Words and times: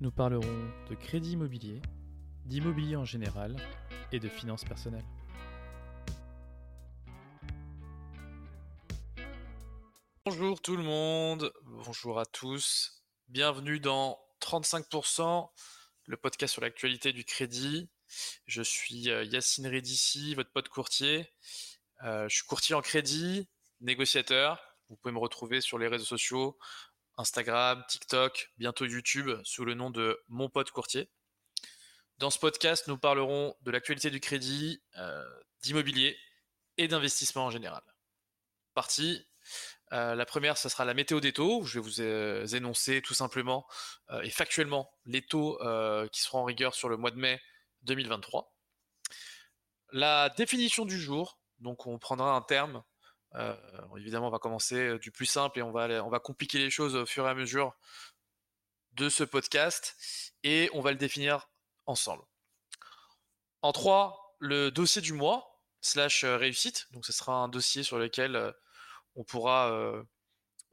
Nous 0.00 0.12
parlerons 0.12 0.70
de 0.88 0.94
crédit 0.94 1.32
immobilier, 1.32 1.82
d'immobilier 2.44 2.94
en 2.94 3.04
général 3.04 3.56
et 4.12 4.20
de 4.20 4.28
finances 4.28 4.64
personnelles. 4.64 5.04
Bonjour 10.24 10.62
tout 10.62 10.76
le 10.76 10.84
monde, 10.84 11.52
bonjour 11.64 12.20
à 12.20 12.26
tous, 12.26 13.02
bienvenue 13.26 13.80
dans 13.80 14.20
35%, 14.40 15.50
le 16.06 16.16
podcast 16.16 16.52
sur 16.52 16.62
l'actualité 16.62 17.12
du 17.12 17.24
crédit. 17.24 17.90
Je 18.46 18.62
suis 18.62 19.10
euh, 19.10 19.24
Yacine 19.24 19.66
Redici, 19.66 20.36
votre 20.36 20.52
pote 20.52 20.68
courtier. 20.68 21.28
Euh, 22.04 22.28
je 22.28 22.36
suis 22.36 22.46
courtier 22.46 22.76
en 22.76 22.82
crédit, 22.82 23.48
négociateur. 23.80 24.62
Vous 24.88 24.96
pouvez 24.96 25.12
me 25.12 25.18
retrouver 25.18 25.60
sur 25.60 25.76
les 25.76 25.88
réseaux 25.88 26.04
sociaux, 26.04 26.56
Instagram, 27.18 27.84
TikTok, 27.88 28.52
bientôt 28.58 28.84
YouTube, 28.84 29.28
sous 29.42 29.64
le 29.64 29.74
nom 29.74 29.90
de 29.90 30.22
Mon 30.28 30.48
Pote 30.48 30.70
Courtier. 30.70 31.10
Dans 32.18 32.30
ce 32.30 32.38
podcast, 32.38 32.86
nous 32.86 32.96
parlerons 32.96 33.56
de 33.62 33.72
l'actualité 33.72 34.08
du 34.08 34.20
crédit, 34.20 34.80
euh, 34.96 35.24
d'immobilier 35.62 36.16
et 36.76 36.86
d'investissement 36.86 37.46
en 37.46 37.50
général. 37.50 37.82
Parti. 38.72 39.26
Euh, 39.92 40.14
la 40.14 40.26
première, 40.26 40.56
ce 40.56 40.68
sera 40.68 40.84
la 40.84 40.94
météo 40.94 41.18
des 41.18 41.32
taux. 41.32 41.64
Je 41.64 41.80
vais 41.80 41.84
vous 41.84 42.00
euh, 42.00 42.46
énoncer 42.46 43.02
tout 43.02 43.14
simplement 43.14 43.66
et 44.22 44.30
factuellement 44.30 44.88
les 45.04 45.22
taux 45.22 45.58
qui 46.12 46.22
seront 46.22 46.38
en 46.38 46.44
rigueur 46.44 46.76
sur 46.76 46.88
le 46.88 46.96
mois 46.96 47.10
de 47.10 47.18
mai 47.18 47.42
2023. 47.82 48.54
La 49.90 50.28
définition 50.36 50.84
du 50.84 51.00
jour. 51.00 51.40
Donc, 51.58 51.88
on 51.88 51.98
prendra 51.98 52.36
un 52.36 52.42
terme 52.42 52.84
euh, 53.34 53.54
évidemment, 53.96 54.28
on 54.28 54.30
va 54.30 54.38
commencer 54.38 54.98
du 54.98 55.10
plus 55.10 55.26
simple 55.26 55.58
et 55.58 55.62
on 55.62 55.70
va, 55.70 56.20
compliquer 56.20 56.58
les 56.58 56.70
choses 56.70 56.94
au 56.96 57.06
fur 57.06 57.26
et 57.26 57.30
à 57.30 57.34
mesure 57.34 57.74
de 58.92 59.08
ce 59.08 59.24
podcast 59.24 59.94
et 60.42 60.70
on 60.72 60.80
va 60.80 60.90
le 60.90 60.96
définir 60.98 61.48
ensemble. 61.86 62.24
En 63.62 63.72
3, 63.72 64.36
le 64.38 64.70
dossier 64.70 65.02
du 65.02 65.12
mois 65.12 65.62
slash 65.80 66.24
euh, 66.24 66.36
réussite. 66.36 66.86
Donc, 66.92 67.06
ce 67.06 67.12
sera 67.12 67.34
un 67.34 67.48
dossier 67.48 67.82
sur 67.82 67.98
lequel 67.98 68.36
euh, 68.36 68.52
on 69.14 69.24
pourra 69.24 69.72
euh, 69.72 70.02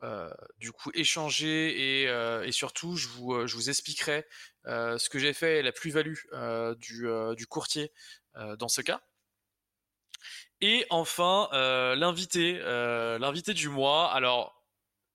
euh, 0.03 0.29
du 0.57 0.71
coup 0.71 0.91
échanger 0.93 2.01
et, 2.01 2.07
euh, 2.09 2.49
surtout, 2.51 2.95
je 2.95 3.07
vous, 3.07 3.33
euh, 3.33 3.69
expliquerai 3.69 4.25
euh, 4.67 4.97
ce 4.97 5.09
que 5.09 5.19
j'ai 5.19 5.33
fait 5.33 5.59
et 5.59 5.61
la 5.61 5.71
plus-value 5.71 6.15
euh, 6.33 6.75
du, 6.75 7.07
euh, 7.07 7.35
courtier 7.49 7.91
euh, 8.35 8.55
dans 8.55 8.67
ce 8.67 8.81
cas. 8.81 9.01
Et 10.61 10.85
enfin, 10.89 11.49
euh, 11.53 11.95
l'invité, 11.95 12.59
euh, 12.61 13.19
l'invité 13.19 13.53
du 13.53 13.69
mois. 13.69 14.11
Alors, 14.13 14.63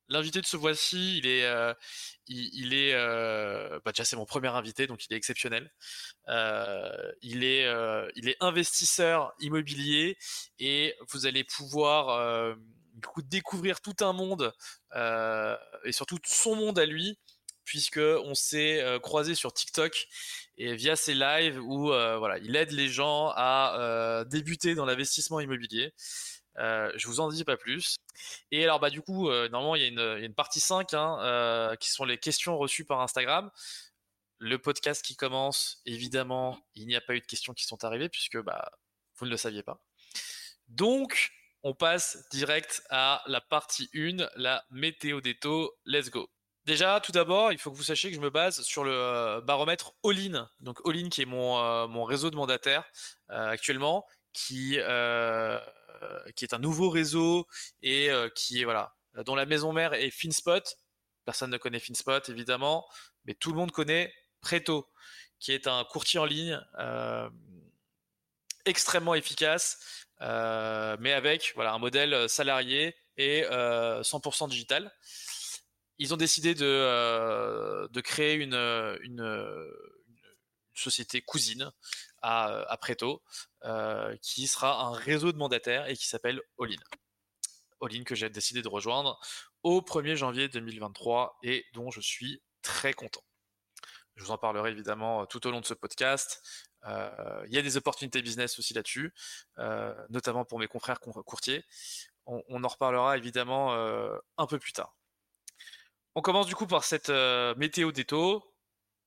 l'invité 0.08 0.40
de 0.40 0.46
ce 0.46 0.56
mois-ci, 0.56 1.18
il 1.18 1.26
est, 1.26 1.44
euh, 1.44 1.72
il, 2.26 2.74
est, 2.74 2.92
bah 3.84 3.92
déjà 3.92 4.04
c'est 4.04 4.16
mon 4.16 4.26
premier 4.26 4.48
invité, 4.48 4.86
donc 4.86 5.06
il 5.06 5.12
est 5.12 5.16
exceptionnel. 5.16 5.72
Il 7.22 7.44
est, 7.44 7.66
il 8.16 8.28
est 8.28 8.36
investisseur 8.40 9.32
immobilier 9.40 10.18
et 10.58 10.94
vous 11.08 11.26
allez 11.26 11.44
pouvoir 11.44 12.56
découvrir 13.24 13.80
tout 13.80 13.96
un 14.00 14.12
monde 14.12 14.52
et 14.94 15.92
surtout 15.92 16.18
son 16.24 16.56
monde 16.56 16.78
à 16.78 16.86
lui, 16.86 17.18
puisque 17.64 17.98
on 17.98 18.34
s'est 18.34 18.84
croisé 19.02 19.34
sur 19.34 19.52
TikTok 19.52 20.08
et 20.60 20.74
via 20.76 20.94
ses 20.94 21.14
lives 21.14 21.58
où 21.62 21.90
euh, 21.90 22.18
voilà, 22.18 22.36
il 22.38 22.54
aide 22.54 22.72
les 22.72 22.88
gens 22.88 23.32
à 23.34 23.76
euh, 23.78 24.24
débuter 24.24 24.74
dans 24.74 24.84
l'investissement 24.84 25.40
immobilier. 25.40 25.94
Euh, 26.58 26.92
je 26.96 27.06
vous 27.06 27.20
en 27.20 27.30
dis 27.30 27.44
pas 27.44 27.56
plus. 27.56 27.96
Et 28.50 28.62
alors 28.62 28.78
bah 28.78 28.90
du 28.90 29.00
coup, 29.00 29.30
normalement 29.30 29.74
il 29.74 29.82
y, 29.82 29.86
a 29.86 30.18
une, 30.18 30.34
partie 30.34 30.60
5 30.60 30.92
hein, 30.92 31.74
qui 31.80 31.90
sont 31.90 32.04
les 32.04 32.18
questions 32.18 32.58
reçues 32.58 32.84
par 32.84 33.00
Instagram. 33.00 33.50
Le 34.36 34.58
podcast 34.58 35.02
qui 35.02 35.16
commence, 35.16 35.80
évidemment, 35.86 36.58
il 36.74 36.86
n'y 36.86 36.96
a 36.96 37.00
pas 37.00 37.14
eu 37.14 37.20
de 37.20 37.26
questions 37.26 37.54
qui 37.54 37.64
sont 37.64 37.82
arrivées 37.82 38.10
puisque 38.10 38.38
bah 38.38 38.70
vous 39.16 39.24
ne 39.24 39.30
le 39.30 39.38
saviez 39.38 39.62
pas. 39.62 39.82
Donc 40.68 41.30
on 41.62 41.72
passe 41.74 42.28
direct 42.30 42.82
à 42.90 43.22
la 43.26 43.40
partie 43.40 43.88
1, 43.94 44.28
la 44.36 44.62
météo 44.70 45.22
des 45.22 45.38
taux. 45.38 45.74
Let's 45.86 46.10
go. 46.10 46.30
Déjà, 46.66 47.00
tout 47.00 47.12
d'abord, 47.12 47.52
il 47.52 47.58
faut 47.58 47.70
que 47.70 47.76
vous 47.76 47.82
sachiez 47.82 48.10
que 48.10 48.16
je 48.16 48.20
me 48.20 48.30
base 48.30 48.60
sur 48.62 48.84
le 48.84 48.92
euh, 48.92 49.40
baromètre 49.40 49.94
All-in. 50.04 50.48
Donc 50.60 50.78
All-in 50.84 51.08
qui 51.08 51.22
est 51.22 51.26
mon, 51.26 51.58
euh, 51.58 52.04
réseau 52.04 52.30
de 52.30 52.36
mandataires 52.36 52.84
euh, 53.30 53.48
actuellement, 53.48 54.06
qui, 54.32 54.76
est 54.76 54.84
un 56.52 56.58
nouveau 56.58 56.90
réseau 56.90 57.46
et 57.82 58.10
qui 58.34 58.60
est 58.60 58.64
voilà, 58.64 58.94
dont 59.24 59.34
la 59.34 59.46
maison 59.46 59.72
mère 59.72 59.94
est 59.94 60.10
FinSpot. 60.10 60.62
Personne 61.24 61.50
ne 61.50 61.58
connaît 61.58 61.80
FinSpot 61.80 62.28
évidemment, 62.28 62.86
mais 63.24 63.34
tout 63.34 63.50
le 63.50 63.56
monde 63.56 63.72
connaît 63.72 64.12
Preto, 64.40 64.88
qui 65.38 65.52
est 65.52 65.66
un 65.66 65.84
courtier 65.84 66.20
en 66.20 66.24
ligne 66.24 66.60
extrêmement 68.66 69.14
efficace, 69.14 70.06
mais 70.20 71.12
avec 71.12 71.52
voilà 71.56 71.72
un 71.72 71.78
modèle 71.78 72.28
salarié 72.28 72.94
et 73.20 73.44
euh, 73.50 74.02
100% 74.02 74.48
digital 74.48 74.90
ils 76.00 76.12
ont 76.12 76.16
décidé 76.16 76.54
de, 76.54 76.66
euh, 76.66 77.88
créer 78.02 78.34
une, 78.34 78.54
une, 79.02 79.70
société 80.72 81.20
cousine 81.20 81.70
à, 82.22 82.46
à 82.72 82.76
Preto, 82.78 83.22
euh, 83.64 84.16
qui 84.22 84.46
sera 84.46 84.82
un 84.82 84.92
réseau 84.92 85.30
de 85.30 85.36
mandataires 85.36 85.86
et 85.88 85.96
qui 85.96 86.06
s'appelle 86.06 86.40
Allin. 86.58 86.80
Allin 87.82 88.02
que 88.02 88.14
j'ai 88.14 88.30
décidé 88.30 88.62
de 88.62 88.68
rejoindre 88.68 89.20
au 89.62 89.82
1er 89.82 90.14
janvier 90.14 90.48
2023 90.48 91.38
et 91.42 91.66
dont 91.74 91.90
je 91.90 92.00
suis 92.00 92.42
très 92.62 92.94
content. 92.94 93.22
Je 94.16 94.24
vous 94.24 94.30
en 94.30 94.38
parlerai 94.38 94.70
évidemment 94.70 95.26
tout 95.26 95.46
au 95.46 95.50
long 95.50 95.60
de 95.60 95.66
ce 95.66 95.74
podcast. 95.74 96.42
Euh, 96.86 97.44
il 97.46 97.54
y 97.54 97.58
a 97.58 97.62
des 97.62 97.76
opportunités 97.76 98.22
business 98.22 98.58
aussi 98.58 98.74
là-dessus, 98.74 99.12
euh, 99.58 99.94
notamment 100.08 100.44
pour 100.44 100.58
mes 100.58 100.66
confrères 100.66 101.00
courtiers. 101.00 101.64
On, 102.26 102.62
en 102.62 102.68
reparlera 102.68 103.16
évidemment 103.16 103.74
euh, 103.74 104.16
un 104.36 104.46
peu 104.46 104.58
plus 104.58 104.72
tard. 104.72 104.94
On 106.16 106.22
commence 106.22 106.46
du 106.46 106.54
coup 106.54 106.66
par 106.66 106.84
cette 106.84 107.10
euh, 107.10 107.54
météo 107.56 107.92
des. 107.92 108.04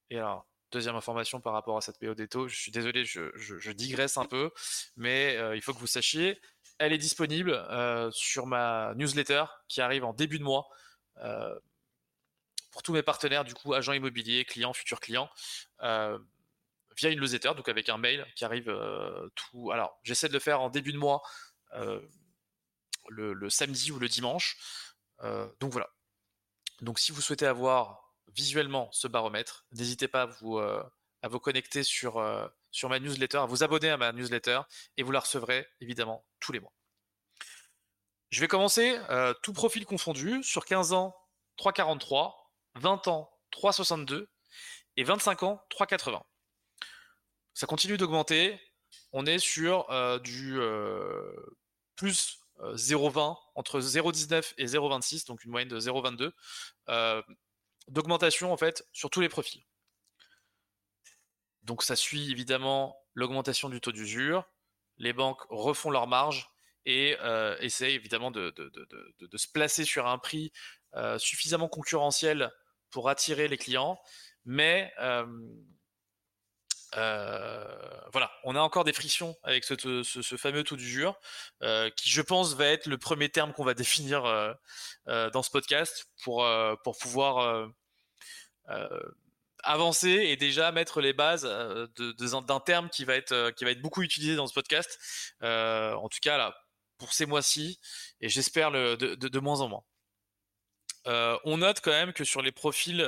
Et 0.10 0.18
alors, 0.18 0.48
deuxième 0.72 0.96
information 0.96 1.42
par 1.42 1.54
rapport 1.54 1.78
à 1.78 1.82
cette 1.82 2.02
météo 2.02 2.16
des 2.16 2.28
je 2.48 2.56
suis 2.56 2.72
désolé, 2.72 3.04
je, 3.06 3.72
digresse 3.72 4.18
un 4.18 4.26
peu, 4.26 4.52
mais 4.96 5.36
euh, 5.36 5.56
il 5.56 5.62
faut 5.62 5.74
que 5.74 5.80
vous 5.80 5.88
sachiez, 5.88 6.40
elle 6.80 6.94
est 6.94 6.98
disponible 6.98 7.52
euh, 7.52 8.10
sur 8.12 8.48
ma 8.48 8.94
newsletter 8.96 9.46
qui 9.68 9.82
arrive 9.82 10.06
en 10.06 10.14
début 10.14 10.40
de 10.40 10.44
mois 10.44 10.68
pour 12.72 12.82
tous 12.82 12.94
mes 12.94 13.04
partenaires, 13.04 13.44
du 13.44 13.54
coup, 13.54 13.74
agents 13.74 13.94
immobiliers, 13.94 14.46
clients, 14.46 14.74
futurs 14.74 15.00
clients, 15.00 15.30
via 15.80 17.10
une 17.10 17.20
newsletter, 17.20 17.54
donc 17.56 17.70
avec 17.70 17.88
un 17.90 17.98
mail 17.98 18.26
qui 18.36 18.46
arrive 18.46 18.76
tout. 19.36 19.72
Alors, 19.72 20.00
j'essaie 20.04 20.28
de 20.28 20.34
le 20.34 20.40
faire 20.40 20.60
en 20.60 20.70
début 20.70 20.92
de 20.92 20.98
mois, 20.98 21.22
le, 23.10 23.50
samedi 23.50 23.92
ou 23.92 24.00
le 24.00 24.08
dimanche. 24.08 24.58
Donc 25.60 25.72
voilà. 25.72 25.90
Donc 26.84 27.00
si 27.00 27.14
vous 27.14 27.22
souhaitez 27.22 27.46
avoir 27.46 28.14
visuellement 28.36 28.90
ce 28.92 29.08
baromètre, 29.08 29.66
n'hésitez 29.72 30.10
pas 30.10 30.24
à 30.24 30.26
vous, 30.26 30.58
euh, 30.58 30.84
connecter 31.42 31.82
sur, 31.82 32.18
euh, 32.18 32.46
sur 32.72 32.90
ma 32.90 33.00
newsletter, 33.00 33.38
à 33.38 33.46
vous 33.46 33.64
abonner 33.64 33.90
à 33.90 33.96
ma 33.96 34.12
newsletter 34.12 34.60
et 34.98 35.04
vous 35.04 35.12
la 35.12 35.22
recevrez 35.22 35.66
évidemment 35.80 36.28
tous 36.42 36.52
les 36.52 36.60
mois. 36.60 36.74
Je 38.32 38.42
vais 38.42 38.50
commencer 38.50 39.00
euh, 39.10 39.34
tout 39.44 39.54
profil 39.54 39.86
confondu 39.86 40.44
sur 40.44 40.66
15 40.66 40.92
ans 40.92 41.16
3,43, 41.58 42.34
20 42.76 43.08
ans 43.08 43.32
3,62 43.54 44.28
et 44.98 45.04
25 45.06 45.44
ans 45.44 45.64
3,80. 45.72 46.22
Ça 47.54 47.66
continue 47.66 47.96
d'augmenter. 47.96 48.60
On 49.14 49.26
est 49.26 49.40
sur 49.40 49.88
du 50.22 50.60
plus 51.96 52.43
0,20 52.76 53.36
entre 53.56 53.80
0,19 53.80 54.54
et 54.58 54.66
0,26, 54.66 55.28
donc 55.28 55.44
une 55.44 55.52
moyenne 55.52 55.70
de 55.70 55.80
0,22 55.80 56.32
d'augmentation 57.88 58.54
en 58.54 58.58
fait 58.58 58.88
sur 58.94 59.10
tous 59.10 59.22
les 59.22 59.30
profils. 59.30 59.64
Donc 61.64 61.84
ça 61.84 61.96
suit 61.96 62.32
évidemment 62.32 62.98
l'augmentation 63.14 63.70
du 63.70 63.80
taux 63.82 63.92
d'usure. 63.92 64.46
Les 64.98 65.14
banques 65.14 65.42
refont 65.50 65.90
leur 65.92 66.08
marge 66.08 66.50
et 66.86 67.18
euh, 67.22 67.58
essayent 67.60 67.96
évidemment 67.96 68.32
de, 68.32 68.54
se 69.36 69.48
placer 69.48 69.86
sur 69.86 70.08
un 70.08 70.18
prix 70.18 70.52
euh, 70.96 71.18
suffisamment 71.18 71.70
concurrentiel 71.70 72.52
pour 72.90 73.10
attirer 73.10 73.48
les 73.48 73.58
clients. 73.58 74.00
Mais 74.46 74.92
euh, 75.00 75.26
voilà, 76.94 78.32
on 78.44 78.56
a 78.56 78.60
encore 78.60 78.84
des 78.84 78.94
frictions 78.94 79.36
avec 79.44 79.64
ce, 79.64 80.36
fameux 80.38 80.64
taux 80.64 80.76
d'usure 80.76 81.20
qui, 81.96 82.10
je 82.10 82.22
pense, 82.22 82.56
va 82.56 82.68
être 82.68 82.88
le 82.88 82.98
premier 82.98 83.30
terme 83.30 83.54
qu'on 83.54 83.64
va 83.64 83.74
définir 83.74 84.24
dans 85.08 85.44
ce 85.44 85.50
podcast 85.50 86.08
pour, 86.24 86.46
pouvoir 87.00 87.70
avancer 89.64 90.10
et 90.10 90.36
déjà 90.36 90.72
mettre 90.72 91.02
les 91.02 91.14
bases 91.14 91.48
euh, 91.50 91.88
d'un 91.98 92.60
terme 92.60 92.90
qui 92.90 93.06
va 93.06 93.16
être 93.16 93.32
euh, 93.32 93.76
beaucoup 93.82 94.04
utilisé 94.04 94.36
dans 94.36 94.48
ce 94.48 94.54
podcast. 94.54 95.00
Euh, 95.42 95.94
en 95.94 96.10
tout 96.10 96.20
cas 96.22 96.38
là 96.38 96.56
pour 96.98 97.14
ces 97.14 97.26
mois-ci 97.26 97.80
et 98.22 98.30
j'espère 98.30 98.72
de, 98.72 99.40
moins 99.40 99.62
en 99.62 99.68
moins. 99.68 99.84
on 101.44 101.58
note 101.58 101.82
quand 101.82 101.92
même 101.92 102.14
que 102.14 102.24
sur 102.24 102.42
les 102.42 102.52
profils, 102.52 103.02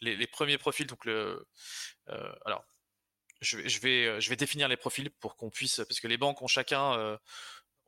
les, 0.00 0.26
premiers 0.26 0.58
profils, 0.58 0.86
donc 0.86 1.04
le, 1.04 1.46
alors 2.44 2.64
je, 3.40 3.58
vais 3.80 4.20
je 4.20 4.30
vais 4.30 4.36
définir 4.36 4.68
les 4.68 4.76
profils 4.76 5.10
pour 5.10 5.36
qu'on 5.36 5.50
puisse 5.50 5.76
parce 5.76 6.00
que 6.00 6.08
les 6.08 6.16
banques 6.16 6.42
ont 6.42 6.48
chacun 6.48 7.18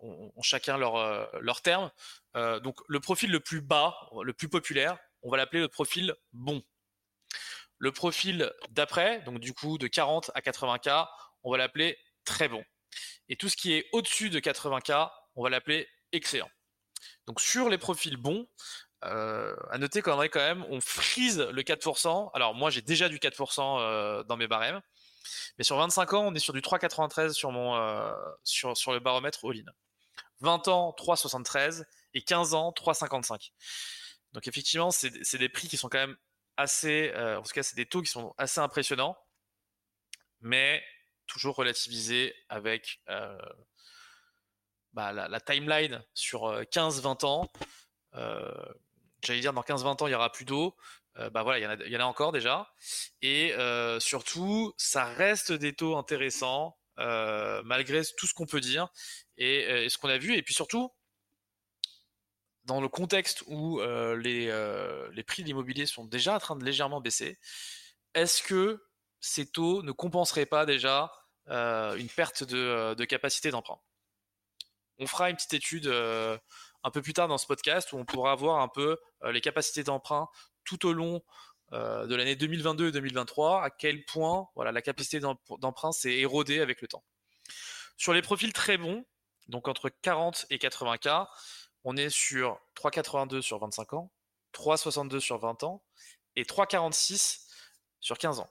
ont, 0.01 0.43
chacun 0.43 0.77
leur 0.77 1.31
leur 1.41 1.63
terme. 1.63 1.91
donc 2.35 2.81
le 2.87 3.01
profil 3.01 3.31
le 3.31 3.41
plus 3.41 3.61
bas, 3.61 3.97
le 4.23 4.33
plus 4.33 4.49
populaire, 4.49 4.99
on 5.23 5.31
va 5.31 5.37
l'appeler 5.37 5.61
le 5.61 5.69
profil 5.69 6.15
bon. 6.33 6.63
Le 7.79 7.93
profil 7.93 8.53
d'après, 8.71 9.21
donc 9.21 9.39
du 9.39 9.55
coup 9.55 9.79
de 9.79 9.87
40 9.87 10.33
à 10.35 10.41
80K, 10.41 11.09
on 11.45 11.53
va 11.53 11.59
l'appeler 11.59 11.97
très 12.25 12.49
bon. 12.49 12.65
Et 13.29 13.37
tout 13.37 13.49
ce 13.49 13.57
qui 13.57 13.73
est 13.73 13.89
au-dessus 13.93 14.31
de 14.31 14.41
80K, 14.41 15.11
on 15.37 15.43
va 15.43 15.51
l'appeler 15.51 15.89
excellent. 16.13 16.51
Donc 17.27 17.41
sur 17.41 17.69
les 17.69 17.79
profils 17.79 18.17
bons, 18.17 18.49
euh, 19.05 19.55
à 19.71 19.79
noter 19.79 20.03
quand 20.03 20.17
même, 20.17 20.65
on 20.71 20.81
frise 20.81 21.39
le 21.39 21.63
4%. 21.63 22.31
Alors 22.35 22.55
moi 22.55 22.71
j'ai 22.71 22.83
déjà 22.83 23.09
du 23.09 23.19
4% 23.19 23.81
euh, 23.81 24.23
dans 24.25 24.37
mes 24.37 24.49
barèmes, 24.49 24.81
mais 25.57 25.65
sur 25.65 25.77
25 25.77 26.13
ans, 26.15 26.27
on 26.27 26.35
est 26.35 26.41
sur 26.41 26.53
du 26.53 26.61
3,93 26.61 27.33
sur 27.33 27.53
mon 27.53 27.77
euh, 27.77 28.13
sur, 28.45 28.77
sur 28.77 28.93
le 28.93 29.01
baromètre 29.01 29.45
all-in. 29.45 29.71
20 30.41 30.69
ans 30.69 30.95
3,73 30.99 31.85
et 32.15 32.23
15 32.23 32.55
ans 32.55 32.71
3,55. 32.71 33.51
Donc 34.33 34.47
effectivement, 34.47 34.91
c'est 34.91 35.39
des 35.39 35.49
prix 35.49 35.69
qui 35.69 35.77
sont 35.77 35.89
quand 35.89 35.99
même 35.99 36.17
assez, 36.57 37.13
en 37.17 37.43
tout 37.43 37.53
cas, 37.53 37.63
c'est 37.63 37.77
des 37.77 37.87
taux 37.87 38.03
qui 38.03 38.11
sont 38.11 38.35
assez 38.37 38.61
impressionnants, 38.61 39.17
mais 40.41 40.83
toujours 41.27 41.57
relativisés 41.57 42.35
avec 42.49 43.01
bah, 44.99 45.13
la, 45.13 45.41
timeline 45.41 46.05
sur 46.13 46.51
15-20 46.51 47.25
euh, 47.25 47.29
ans. 47.29 47.49
J'allais 49.29 49.41
dire, 49.41 49.53
dans 49.53 49.63
15-20 49.63 50.03
ans, 50.03 50.07
il 50.07 50.13
y 50.13 50.15
aura 50.15 50.33
plus 50.33 50.47
d'eau. 50.47 50.75
bah 51.17 51.43
voilà, 51.43 51.59
il 51.59 51.93
y, 51.93 51.97
en 51.97 52.01
a, 52.01 52.05
encore 52.05 52.33
déjà. 52.33 52.73
Et 53.21 53.53
surtout, 54.01 54.73
ça 54.79 55.05
reste 55.05 55.53
des 55.53 55.75
taux 55.75 55.97
intéressants, 55.97 56.79
malgré 56.97 58.03
tout 58.17 58.27
ce 58.27 58.33
qu'on 58.33 58.47
peut 58.47 58.61
dire 58.61 58.89
et, 59.37 59.89
ce 59.91 59.99
qu'on 59.99 60.09
a 60.09 60.17
vu. 60.17 60.35
Et 60.35 60.43
puis 60.43 60.55
surtout, 60.55 60.91
dans 62.69 62.81
le 62.81 62.89
contexte 62.89 63.43
où 63.47 63.81
euh, 63.81 64.17
les, 64.17 64.49
euh, 64.49 65.09
les, 65.13 65.23
prix 65.23 65.43
de 65.43 65.49
l'immobilier 65.49 65.87
sont 65.87 66.05
déjà 66.05 66.35
en 66.35 66.39
train 66.39 66.57
de 66.57 66.65
légèrement 66.65 67.01
baisser, 67.01 67.39
est-ce 68.15 68.43
que 68.43 68.85
ces 69.21 69.51
taux 69.51 69.83
ne 69.83 69.91
compenseraient 69.93 70.47
pas 70.47 70.67
déjà 70.67 71.11
euh, 71.49 71.97
une 71.97 72.09
perte 72.09 72.45
de, 72.45 72.95
de 72.95 73.05
capacité 73.05 73.51
d'emprunt? 73.51 73.81
On 74.99 75.07
fera 75.07 75.31
une 75.31 75.37
petite 75.37 75.55
étude 75.55 75.87
un 76.89 76.91
peu 76.91 77.03
plus 77.03 77.13
tard 77.13 77.29
dans 77.29 77.39
ce 77.39 77.47
podcast 77.47 77.93
où 77.93 77.99
on 77.99 78.05
pourra 78.05 78.35
voir 78.35 78.61
un 78.61 78.69
peu 78.69 78.99
les 79.23 79.41
capacités 79.41 79.85
d'emprunt 79.85 80.29
tout 80.65 80.87
au 80.87 80.93
long 80.93 81.23
de 81.73 82.15
l'année 82.15 82.35
2022 82.35 82.89
et 82.89 82.93
2023, 82.93 83.63
à 83.63 83.71
quel 83.71 84.05
point 84.07 84.49
voilà, 84.55 84.73
la 84.73 84.83
capacité 84.83 85.21
d'emprunt 85.21 85.93
s'est 85.93 86.17
érodée 86.17 86.61
avec 86.61 86.81
le 86.81 86.89
temps. 86.89 87.05
Sur 87.99 88.15
les 88.15 88.23
profils 88.23 88.53
très 88.53 88.79
bons, 88.79 89.05
donc 89.49 89.67
entre 89.69 89.89
40 89.89 90.47
et 90.51 90.59
80K, 90.59 91.27
on 91.85 91.97
est 91.97 92.11
sur 92.11 92.61
3,82 92.77 93.41
sur 93.41 93.59
25 93.59 93.95
ans, 93.95 94.13
3,62 94.55 95.21
sur 95.21 95.39
20 95.39 95.63
ans 95.65 95.83
et 96.37 96.45
3,46 96.45 97.47
sur 98.01 98.19
15 98.19 98.41
ans. 98.41 98.51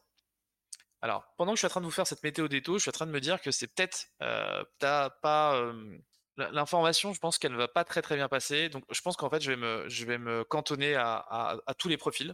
Alors, 1.02 1.24
pendant 1.38 1.54
que 1.54 1.58
je 1.58 1.60
suis 1.60 1.68
en 1.68 1.70
train 1.70 1.82
de 1.82 1.86
vous 1.86 1.92
faire 1.92 2.08
cette 2.08 2.24
météo 2.24 2.48
des 2.48 2.62
taux, 2.62 2.78
je 2.78 2.84
suis 2.84 2.90
en 2.90 2.94
train 2.94 3.06
de 3.06 3.12
me 3.12 3.22
dire 3.22 3.40
que 3.40 3.52
c'est 3.52 3.68
peut-être 3.68 4.08
euh, 4.22 4.64
pas 4.80 5.56
euh, 5.56 5.98
l'information. 6.38 7.14
Je 7.14 7.20
pense 7.20 7.38
qu'elle 7.38 7.52
ne 7.52 7.58
va 7.58 7.68
pas 7.68 7.84
très 7.84 8.02
très 8.02 8.16
bien 8.16 8.28
passer. 8.30 8.70
Donc, 8.70 8.84
je 8.90 9.02
pense 9.02 9.18
qu'en 9.18 9.30
fait, 9.30 9.42
je 9.42 9.52
vais 9.52 9.58
me, 9.58 9.88
je 9.90 10.06
vais 10.06 10.18
me 10.18 10.44
cantonner 10.44 10.96
à, 10.96 11.58
tous 11.78 11.88
les 11.88 11.98
profils. 11.98 12.34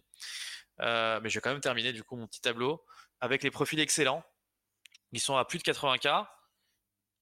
Euh, 0.81 1.19
mais 1.21 1.29
je 1.29 1.37
vais 1.37 1.41
quand 1.41 1.51
même 1.51 1.61
terminer 1.61 1.93
du 1.93 2.03
coup 2.03 2.15
mon 2.15 2.25
petit 2.25 2.41
tableau 2.41 2.83
avec 3.19 3.43
les 3.43 3.51
profils 3.51 3.79
excellents. 3.79 4.23
Ils 5.11 5.19
sont 5.19 5.37
à 5.37 5.45
plus 5.45 5.59
de 5.59 5.63
80K. 5.63 6.27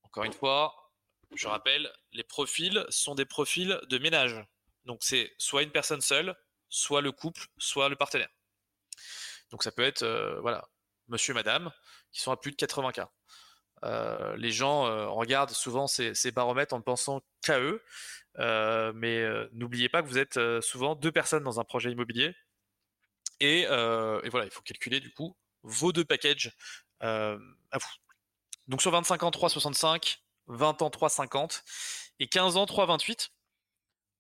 Encore 0.04 0.24
une 0.24 0.34
fois, 0.34 0.94
je 1.36 1.48
rappelle, 1.48 1.92
les 2.14 2.24
profils 2.24 2.86
sont 2.90 3.16
des 3.16 3.26
profils 3.26 3.80
de 3.90 3.98
ménage. 3.98 4.42
Donc 4.86 5.00
c'est 5.04 5.34
soit 5.38 5.64
une 5.64 5.72
personne 5.72 6.02
seule, 6.02 6.36
soit 6.70 7.02
le 7.02 7.12
couple, 7.12 7.46
soit 7.58 7.90
le 7.90 7.96
partenaire. 7.96 8.30
Donc 9.52 9.64
ça 9.64 9.72
peut 9.72 9.84
être 9.84 10.04
euh, 10.04 10.40
voilà, 10.42 10.68
monsieur, 11.08 11.34
madame, 11.34 11.72
qui 12.12 12.22
sont 12.22 12.32
à 12.32 12.38
plus 12.38 12.52
de 12.52 12.56
80K. 12.56 13.08
Euh, 13.84 14.36
les 14.38 14.52
gens 14.52 14.86
euh, 14.86 15.08
regardent 15.10 15.52
souvent 15.52 15.88
ces, 15.88 16.32
baromètres 16.32 16.74
en 16.74 16.82
pensant 16.82 17.22
qu'à 17.42 17.60
eux, 17.60 17.82
mais 18.94 19.26
n'oubliez 19.54 19.90
pas 19.90 20.02
que 20.02 20.08
vous 20.08 20.18
êtes 20.18 20.40
souvent 20.62 20.96
deux 20.96 21.12
personnes 21.12 21.44
dans 21.44 21.60
un 21.60 21.64
projet 21.64 21.92
immobilier. 21.92 22.36
Et, 23.40 23.66
voilà, 23.68 24.46
il 24.46 24.52
faut 24.52 24.62
calculer 24.62 25.00
du 25.00 25.12
coup 25.12 25.36
vos 25.64 25.92
deux 25.92 26.06
packages 26.06 26.52
à 27.00 27.38
vous. 27.38 27.88
Donc 28.68 28.82
sur 28.82 28.92
25 28.92 29.24
ans, 29.24 29.32
3,65, 29.32 30.20
20 30.48 30.82
ans 30.82 30.90
3,50 30.90 31.64
et 32.20 32.28
15 32.28 32.58
ans 32.58 32.66
3,28. 32.66 33.30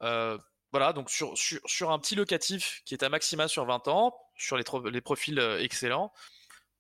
Euh, 0.03 0.38
voilà, 0.72 0.94
donc 0.94 1.10
sur, 1.10 1.91
un 1.91 2.00
petit 2.00 2.15
locatif 2.15 2.82
qui 2.86 2.94
est 2.94 3.03
à 3.03 3.10
maxima 3.10 3.48
sur 3.48 3.65
20 3.65 3.88
ans, 3.88 4.18
sur 4.36 4.58
les, 4.58 5.01
profils 5.01 5.38
euh, 5.38 5.62
excellents, 5.62 6.13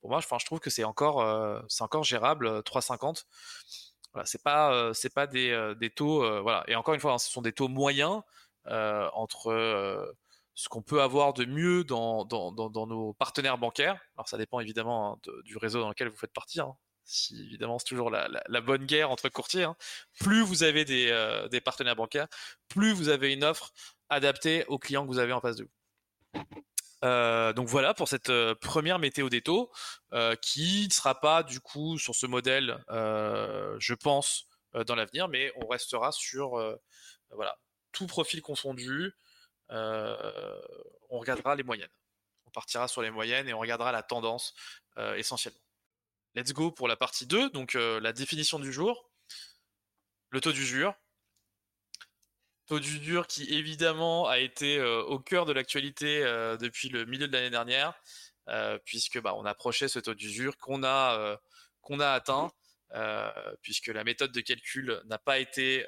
pour 0.01 0.09
moi, 0.09 0.19
je, 0.19 0.45
trouve 0.45 0.59
que 0.59 0.69
c'est 0.69 0.83
encore, 0.83 1.21
euh, 1.21 1.61
gérable 2.03 2.61
3,50. 2.61 3.25
Voilà, 4.13 4.25
c'est 4.25 4.43
pas, 4.43 4.93
c'est 4.93 5.13
pas 5.13 5.27
des, 5.27 5.91
taux, 5.95 6.41
voilà. 6.41 6.63
Et 6.67 6.75
encore 6.75 6.93
une 6.93 6.99
fois, 6.99 7.13
hein, 7.13 7.17
ce 7.17 7.31
sont 7.31 7.41
des 7.41 7.53
taux 7.53 7.69
moyens 7.69 8.21
entre 8.65 10.13
ce 10.53 10.69
qu'on 10.69 10.81
peut 10.81 11.01
avoir 11.01 11.33
de 11.33 11.45
mieux 11.45 11.83
dans, 11.83 12.27
nos 12.87 13.13
partenaires 13.13 13.57
bancaires. 13.57 14.01
Alors 14.17 14.27
ça 14.27 14.37
dépend 14.37 14.59
évidemment 14.59 15.13
hein, 15.13 15.31
du 15.45 15.57
réseau 15.57 15.79
dans 15.79 15.89
lequel 15.89 16.09
vous 16.09 16.17
faites 16.17 16.33
partie. 16.33 16.59
Hein 16.59 16.75
si 17.11 17.41
évidemment 17.41 17.79
c'est 17.79 17.85
toujours 17.85 18.09
la, 18.09 18.61
bonne 18.61 18.85
guerre 18.85 19.11
entre 19.11 19.29
courtiers, 19.29 19.67
plus 20.19 20.41
vous 20.41 20.63
avez 20.63 20.85
euh, 21.11 21.47
des, 21.49 21.61
partenaires 21.61 21.95
bancaires, 21.95 22.27
plus 22.67 22.93
vous 22.93 23.09
avez 23.09 23.33
une 23.33 23.43
offre 23.43 23.73
adaptée 24.09 24.65
aux 24.67 24.79
clients 24.79 25.03
que 25.03 25.11
vous 25.11 25.19
avez 25.19 25.33
en 25.33 25.41
face 25.41 25.57
de 25.57 25.63
vous. 25.63 26.41
Euh, 27.03 27.53
donc 27.53 27.67
voilà 27.67 27.93
pour 27.93 28.07
cette 28.07 28.29
euh, 28.29 28.53
première 28.55 28.99
météo 28.99 29.29
des 29.29 29.41
taux, 29.41 29.71
qui 30.41 30.85
ne 30.87 30.93
sera 30.93 31.19
pas 31.19 31.43
du 31.43 31.59
coup 31.59 31.97
sur 31.97 32.15
ce 32.15 32.25
modèle, 32.25 32.83
je 32.89 33.93
pense, 33.93 34.47
dans 34.85 34.95
l'avenir, 34.95 35.27
mais 35.27 35.51
on 35.55 35.67
restera 35.67 36.11
sur 36.11 36.51
voilà 37.31 37.57
tout 37.91 38.07
profil 38.07 38.41
confondu. 38.41 39.13
on 39.69 41.19
regardera 41.19 41.55
les 41.55 41.63
moyennes. 41.63 41.89
On 42.45 42.51
partira 42.51 42.87
sur 42.87 43.01
les 43.01 43.11
moyennes 43.11 43.47
et 43.47 43.53
on 43.53 43.59
regardera 43.59 43.91
la 43.91 44.03
tendance 44.03 44.53
essentiellement. 45.15 45.61
Let's 46.33 46.53
go 46.53 46.71
pour 46.71 46.87
la 46.87 46.95
partie 46.95 47.27
2, 47.27 47.49
donc 47.49 47.75
euh, 47.75 47.99
la 47.99 48.13
définition 48.13 48.57
du 48.57 48.71
jour. 48.71 49.09
Le 50.29 50.39
taux 50.39 50.53
d'usure. 50.53 50.95
Taux 52.71 52.79
d'usure 52.79 53.27
qui 53.27 53.53
évidemment 53.53 54.29
a 54.29 54.39
été 54.39 54.77
euh, 54.77 55.03
au 55.03 55.19
cœur 55.19 55.45
de 55.45 55.51
l'actualité 55.51 56.23
euh, 56.23 56.55
depuis 56.55 56.87
le 56.87 57.03
milieu 57.03 57.27
de 57.27 57.33
l'année 57.33 57.49
dernière, 57.49 57.93
puisque 58.85 59.19
bah, 59.19 59.33
on 59.35 59.43
approchait 59.43 59.89
ce 59.89 59.99
taux 59.99 60.13
d'usure 60.13 60.57
qu'on 60.57 60.81
a, 60.85 61.37
qu'on 61.81 61.99
a 61.99 62.11
atteint, 62.11 62.49
puisque 63.61 63.87
la 63.87 64.05
méthode 64.05 64.31
de 64.31 64.39
calcul 64.39 65.01
n'a 65.03 65.17
pas 65.17 65.39
été 65.39 65.85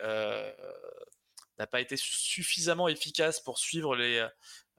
n'a 1.58 1.68
pas 1.68 1.80
été 1.80 1.96
suffisamment 1.96 2.90
efficace 2.90 3.40
pour 3.40 3.60
suivre 3.60 3.96
les, 3.96 4.28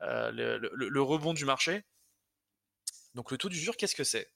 le, 0.00 1.00
rebond 1.00 1.32
du 1.32 1.46
marché. 1.46 1.84
Donc 3.14 3.30
le 3.30 3.38
taux 3.38 3.48
d'usure, 3.48 3.78
qu'est-ce 3.78 3.94
que 3.94 4.04
c'est? 4.04 4.30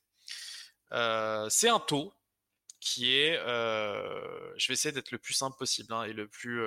Euh, 0.92 1.48
c'est 1.50 1.68
un 1.68 1.80
taux 1.80 2.14
qui 2.80 3.16
est, 3.16 3.36
je 3.36 4.68
vais 4.68 4.74
essayer 4.74 4.92
d'être 4.92 5.10
le 5.10 5.18
plus 5.18 5.34
simple 5.34 5.56
possible 5.56 5.92
hein, 5.92 6.04
et 6.04 6.12
le 6.12 6.28
plus 6.28 6.62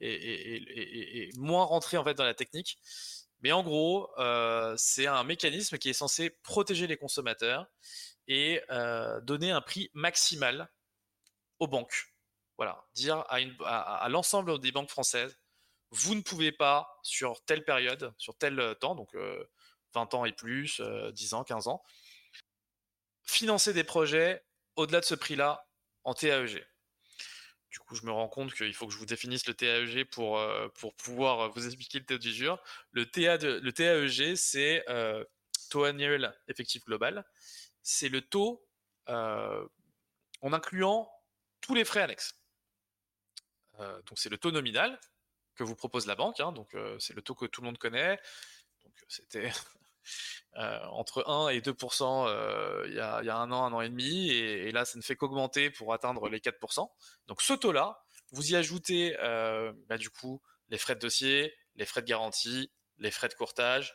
et, 0.00 1.30
moins 1.36 1.64
rentrer 1.64 1.96
en 1.96 2.04
fait 2.04 2.14
dans 2.14 2.24
la 2.24 2.34
technique. 2.34 2.78
Mais 3.40 3.52
en 3.52 3.62
gros, 3.62 4.10
c'est 4.76 5.06
un 5.06 5.24
mécanisme 5.24 5.78
qui 5.78 5.90
est 5.90 5.94
censé 5.94 6.30
protéger 6.42 6.86
les 6.86 6.96
consommateurs 6.96 7.66
et 8.28 8.62
donner 9.22 9.50
un 9.50 9.60
prix 9.60 9.90
maximal 9.94 10.70
aux 11.58 11.66
banques. 11.66 12.14
Voilà, 12.56 12.84
dire 12.94 13.24
à, 13.28 14.08
l'ensemble 14.08 14.58
des 14.60 14.72
banques 14.72 14.90
françaises, 14.90 15.38
vous 15.90 16.14
ne 16.14 16.22
pouvez 16.22 16.52
pas, 16.52 16.98
sur 17.02 17.44
telle 17.44 17.64
période, 17.64 18.14
sur 18.16 18.36
tel 18.36 18.76
temps, 18.80 18.94
donc 18.94 19.14
20 19.94 20.14
ans 20.14 20.24
et 20.24 20.32
plus, 20.32 20.80
10 20.80 21.34
ans, 21.34 21.44
15 21.44 21.68
ans, 21.68 21.82
financer 23.22 23.72
des 23.72 23.84
projets 23.84 24.42
au-delà 24.76 25.00
de 25.00 25.04
ce 25.04 25.14
prix-là 25.14 25.66
en 26.04 26.14
TAEG. 26.14 26.66
Du 27.70 27.78
coup, 27.78 27.94
je 27.94 28.04
me 28.04 28.10
rends 28.10 28.28
compte 28.28 28.52
qu'il 28.54 28.74
faut 28.74 28.86
que 28.86 28.92
je 28.92 28.98
vous 28.98 29.06
définisse 29.06 29.46
le 29.46 29.54
TAEG 29.54 30.04
pour, 30.10 30.40
pour 30.74 30.94
pouvoir 30.94 31.50
vous 31.52 31.66
expliquer 31.66 32.00
le 32.00 32.04
taux 32.04 32.18
d'usure. 32.18 32.62
Le, 32.90 33.02
le 33.02 33.70
TAEG, 33.72 34.34
c'est 34.36 34.84
taux 35.70 35.84
annuel 35.84 36.38
effectif 36.48 36.84
global. 36.84 37.24
C'est 37.82 38.10
le 38.10 38.20
taux 38.20 38.66
en 39.06 40.52
incluant 40.52 41.10
tous 41.62 41.74
les 41.74 41.84
frais 41.84 42.02
annexes. 42.02 42.34
donc, 43.78 44.18
c'est 44.18 44.28
le 44.28 44.36
taux 44.36 44.50
nominal 44.50 45.00
que 45.54 45.64
vous 45.64 45.76
propose 45.76 46.06
la 46.06 46.14
banque. 46.14 46.40
Hein, 46.40 46.52
donc, 46.52 46.76
c'est 46.98 47.14
le 47.14 47.22
taux 47.22 47.34
que 47.34 47.46
tout 47.46 47.62
le 47.62 47.66
monde 47.66 47.78
connaît. 47.78 48.20
C'était 49.08 49.50
euh, 50.56 50.78
entre 50.90 51.26
1 51.26 51.48
et 51.48 51.60
2% 51.60 52.26
euh, 52.28 52.84
il 52.86 52.94
y, 52.94 53.00
a, 53.00 53.36
un 53.36 53.50
an, 53.52 53.64
un 53.64 53.72
an 53.72 53.80
et 53.80 53.88
demi, 53.88 54.30
et, 54.30 54.70
là 54.70 54.84
ça 54.84 54.98
ne 54.98 55.02
fait 55.02 55.16
qu'augmenter 55.16 55.70
pour 55.70 55.94
atteindre 55.94 56.28
les 56.28 56.40
4%. 56.40 56.90
Donc 57.26 57.42
ce 57.42 57.54
taux-là, 57.54 58.02
vous 58.32 58.52
y 58.52 58.56
ajoutez 58.56 59.16
euh, 59.20 59.72
bah, 59.88 59.96
du 59.98 60.10
coup 60.10 60.42
les 60.68 60.78
frais 60.78 60.94
de 60.94 61.00
dossier, 61.00 61.54
les 61.76 61.86
frais 61.86 62.02
de 62.02 62.06
garantie, 62.06 62.70
les 62.98 63.10
frais 63.10 63.28
de 63.28 63.34
courtage, 63.34 63.94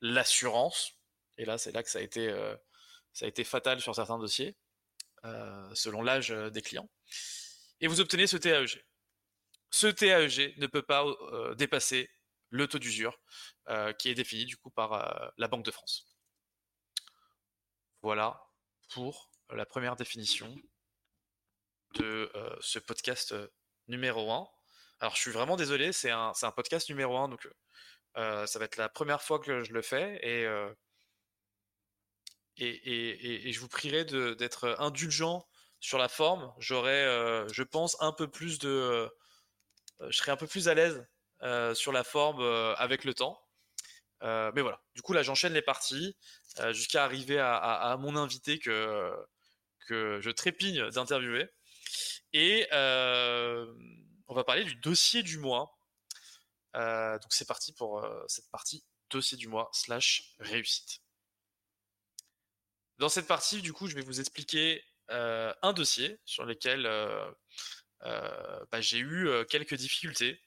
l'assurance, 0.00 0.94
et 1.36 1.44
là 1.44 1.58
c'est 1.58 1.72
là 1.72 1.82
que 1.82 1.98
a 1.98 2.00
été, 2.00 2.28
ça 3.12 3.26
a 3.26 3.28
été 3.28 3.44
fatal 3.44 3.80
sur 3.80 3.94
certains 3.94 4.18
dossiers, 4.18 4.56
selon 5.74 6.02
l'âge 6.02 6.30
des 6.30 6.62
clients, 6.62 6.88
et 7.80 7.86
vous 7.86 8.00
obtenez 8.00 8.26
ce 8.26 8.36
TAEG. 8.36 8.84
Ce 9.70 9.86
TAEG 9.86 10.56
ne 10.58 10.66
peut 10.66 10.82
pas 10.82 11.04
dépasser 11.56 12.08
le 12.50 12.66
taux 12.66 12.78
d'usure, 12.78 13.18
euh, 13.68 13.92
qui 13.92 14.08
est 14.10 14.14
défini 14.14 14.44
du 14.44 14.56
coup 14.56 14.70
par 14.70 14.92
euh, 14.92 15.28
la 15.36 15.48
Banque 15.48 15.64
de 15.64 15.70
France. 15.70 16.06
Voilà 18.02 18.40
pour 18.90 19.30
la 19.50 19.66
première 19.66 19.96
définition 19.96 20.54
de 21.94 22.30
euh, 22.34 22.56
ce 22.60 22.78
podcast 22.78 23.34
numéro 23.86 24.30
1. 24.30 24.48
Alors 25.00 25.14
je 25.14 25.20
suis 25.20 25.30
vraiment 25.30 25.56
désolé, 25.56 25.92
c'est 25.92 26.10
un, 26.10 26.32
podcast 26.54 26.88
numéro 26.88 27.16
1, 27.16 27.28
donc 27.28 27.48
ça 28.14 28.58
va 28.58 28.64
être 28.64 28.76
la 28.76 28.88
première 28.88 29.22
fois 29.22 29.38
que 29.38 29.62
je 29.62 29.72
le 29.72 29.82
fais 29.82 30.18
et, 30.22 30.44
et, 32.56 33.52
je 33.52 33.60
vous 33.60 33.68
prierai 33.68 34.04
d'être 34.04 34.74
indulgent 34.80 35.46
sur 35.78 35.98
la 35.98 36.08
forme. 36.08 36.52
J'aurais, 36.58 37.04
je 37.52 37.62
pense, 37.62 37.96
un 38.00 38.12
peu 38.12 38.28
plus 38.28 38.58
de... 38.58 39.08
je 40.00 40.16
serais 40.16 40.32
un 40.32 40.36
peu 40.36 40.48
plus 40.48 40.66
à 40.66 40.74
l'aise 40.74 41.06
sur 41.74 41.92
la 41.92 42.04
forme 42.04 42.40
euh, 42.40 42.74
avec 42.76 43.04
le 43.04 43.14
temps. 43.14 43.40
Euh, 44.22 44.50
mais 44.54 44.62
voilà, 44.62 44.82
du 44.96 45.02
coup 45.02 45.12
là 45.12 45.22
j'enchaîne 45.22 45.52
les 45.52 45.62
parties 45.62 46.16
jusqu'à 46.70 47.04
arriver 47.04 47.38
à, 47.38 47.96
mon 48.00 48.16
invité 48.16 48.58
que, 48.58 49.14
que 49.86 50.18
je 50.20 50.30
trépigne 50.30 50.90
d'interviewer. 50.90 51.48
Et 52.32 52.66
on 52.72 54.34
va 54.34 54.44
parler 54.44 54.64
du 54.64 54.74
dossier 54.76 55.22
du 55.22 55.38
mois. 55.38 55.78
donc 56.74 57.30
c'est 57.32 57.46
parti 57.46 57.72
pour 57.74 58.04
cette 58.26 58.50
partie 58.50 58.84
dossier 59.10 59.38
du 59.38 59.46
mois 59.46 59.70
slash 59.72 60.34
réussite. 60.40 61.00
Dans 62.98 63.08
cette 63.08 63.28
partie, 63.28 63.62
du 63.62 63.72
coup, 63.72 63.86
je 63.86 63.94
vais 63.94 64.02
vous 64.02 64.18
expliquer 64.18 64.84
un 65.08 65.72
dossier 65.72 66.18
sur 66.24 66.44
lequel 66.44 66.82
bah, 68.00 68.80
j'ai 68.80 68.98
eu 68.98 69.30
quelques 69.48 69.74
difficultés 69.74 70.42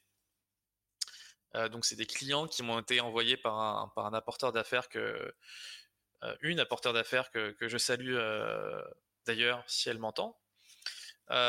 euh, 1.54 1.68
donc 1.68 1.84
c'est 1.84 1.96
des 1.96 2.06
clients 2.06 2.46
qui 2.46 2.62
m'ont 2.62 2.80
été 2.80 3.00
envoyés 3.00 3.36
par 3.36 3.58
un, 3.58 3.88
par 3.94 4.06
un 4.06 4.14
apporteur 4.14 4.52
d'affaires 4.52 4.88
que 4.88 5.34
euh, 6.22 6.36
une 6.40 6.60
apporteur 6.60 6.92
d'affaires 6.92 7.30
que, 7.30 7.50
que, 7.52 7.68
je 7.68 7.78
salue 7.78 8.14
euh, 8.14 8.82
d'ailleurs 9.26 9.62
si 9.66 9.88
elle 9.88 9.98
m'entend. 9.98 10.38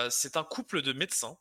c'est 0.10 0.38
un 0.38 0.44
couple 0.44 0.82
de 0.82 0.94
médecins 0.94 1.38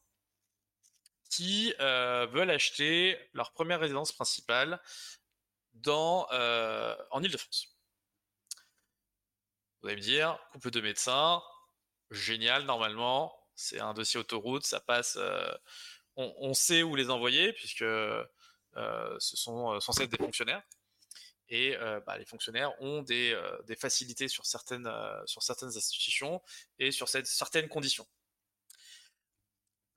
qui 1.31 1.73
veulent 1.78 2.50
acheter 2.50 3.19
leur 3.33 3.52
première 3.52 3.81
résidence 3.81 4.12
principale 4.12 4.81
dans, 5.73 6.26
en 7.11 7.23
Ile-de-France. 7.23 7.69
Vous 9.81 9.88
allez 9.88 9.97
me 9.97 10.02
dire, 10.02 10.38
couple 10.52 10.71
de 10.71 10.81
médecins, 10.81 11.42
génial 12.11 12.64
normalement, 12.64 13.35
c'est 13.54 13.81
un 13.81 13.95
dossier 13.95 14.21
autoroute, 14.21 14.66
ça 14.66 14.81
passe, 14.81 15.19
on, 16.16 16.54
sait 16.54 16.83
où 16.83 16.95
les 16.97 17.11
envoyer 17.11 17.52
puisque 17.52 17.85
ce 18.75 19.37
sont 19.37 19.73
euh, 19.73 19.81
censés 19.81 20.05
être 20.05 20.11
des 20.11 20.25
fonctionnaires. 20.25 20.62
Et 21.49 21.76
euh, 21.76 22.00
bah, 22.07 22.17
les 22.17 22.25
fonctionnaires 22.25 22.73
ont 22.81 23.02
des, 23.02 23.37
facilités 23.79 24.29
sur 24.29 24.47
certaines, 24.47 24.91
sur 25.26 25.43
certaines 25.43 25.76
institutions 25.76 26.43
et 26.79 26.91
sur 26.91 27.09
certaines 27.09 27.69
conditions. 27.69 28.07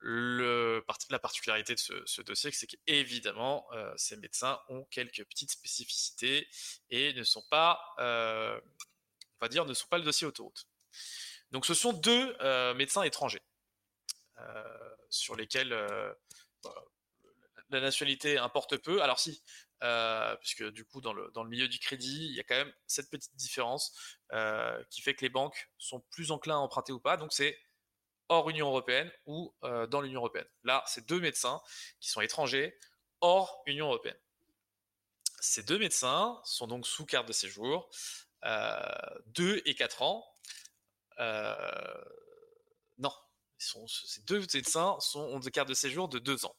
La 0.01 1.19
particularité 1.19 1.73
de 1.73 1.79
ce, 1.79 2.21
dossier, 2.21 2.51
c'est 2.51 2.67
qu'évidemment, 2.67 3.67
ces 3.95 4.17
médecins 4.17 4.59
ont 4.69 4.83
quelques 4.91 5.23
petites 5.25 5.51
spécificités 5.51 6.47
et 6.89 7.13
ne 7.13 7.23
sont 7.23 7.41
pas, 7.49 7.79
on 7.97 9.39
va 9.41 9.47
dire, 9.47 9.65
ne 9.65 9.73
sont 9.73 9.87
pas 9.87 9.97
le 9.97 10.03
dossier 10.03 10.27
autoroute. 10.27 10.67
Donc, 11.51 11.65
ce 11.65 11.73
sont 11.73 11.93
deux 11.93 12.35
médecins 12.73 13.01
étrangers 13.03 13.41
sur 15.09 15.35
lesquels 15.35 15.73
la 17.69 17.81
nationalité 17.81 18.37
importe 18.37 18.77
peu. 18.77 19.01
Alors 19.01 19.19
si, 19.19 19.41
euh, 19.83 20.35
puisque 20.37 20.63
du 20.71 20.85
coup 20.85 21.01
dans 21.01 21.13
le, 21.13 21.31
dans 21.33 21.43
le 21.43 21.49
milieu 21.49 21.67
du 21.67 21.79
crédit, 21.79 22.27
il 22.27 22.33
y 22.33 22.39
a 22.39 22.43
quand 22.43 22.55
même 22.55 22.73
cette 22.87 23.09
petite 23.09 23.35
différence 23.35 23.93
euh, 24.31 24.81
qui 24.89 25.01
fait 25.01 25.13
que 25.13 25.21
les 25.21 25.29
banques 25.29 25.69
sont 25.77 26.01
plus 26.11 26.31
enclins 26.31 26.55
à 26.55 26.59
emprunter 26.59 26.93
ou 26.93 26.99
pas. 26.99 27.17
Donc 27.17 27.33
c'est 27.33 27.57
hors 28.29 28.49
Union 28.49 28.67
européenne 28.67 29.11
ou 29.25 29.53
euh, 29.63 29.87
dans 29.87 30.01
l'Union 30.01 30.21
européenne. 30.21 30.47
Là, 30.63 30.83
c'est 30.87 31.05
deux 31.07 31.19
médecins 31.19 31.61
qui 31.99 32.09
sont 32.09 32.21
étrangers 32.21 32.77
hors 33.21 33.61
Union 33.65 33.87
européenne. 33.87 34.17
Ces 35.39 35.63
deux 35.63 35.77
médecins 35.77 36.41
sont 36.43 36.67
donc 36.67 36.87
sous 36.87 37.05
carte 37.05 37.27
de 37.27 37.33
séjour, 37.33 37.89
2 39.27 39.61
et 39.65 39.75
4 39.75 40.01
ans. 40.01 40.25
non, 42.97 43.11
ces 43.57 44.21
deux 44.21 44.39
médecins 44.39 44.97
sont, 44.99 45.19
ont 45.19 45.39
des 45.39 45.51
cartes 45.51 45.69
de 45.69 45.73
séjour 45.75 46.07
de 46.09 46.17
2 46.19 46.45
ans 46.45 46.55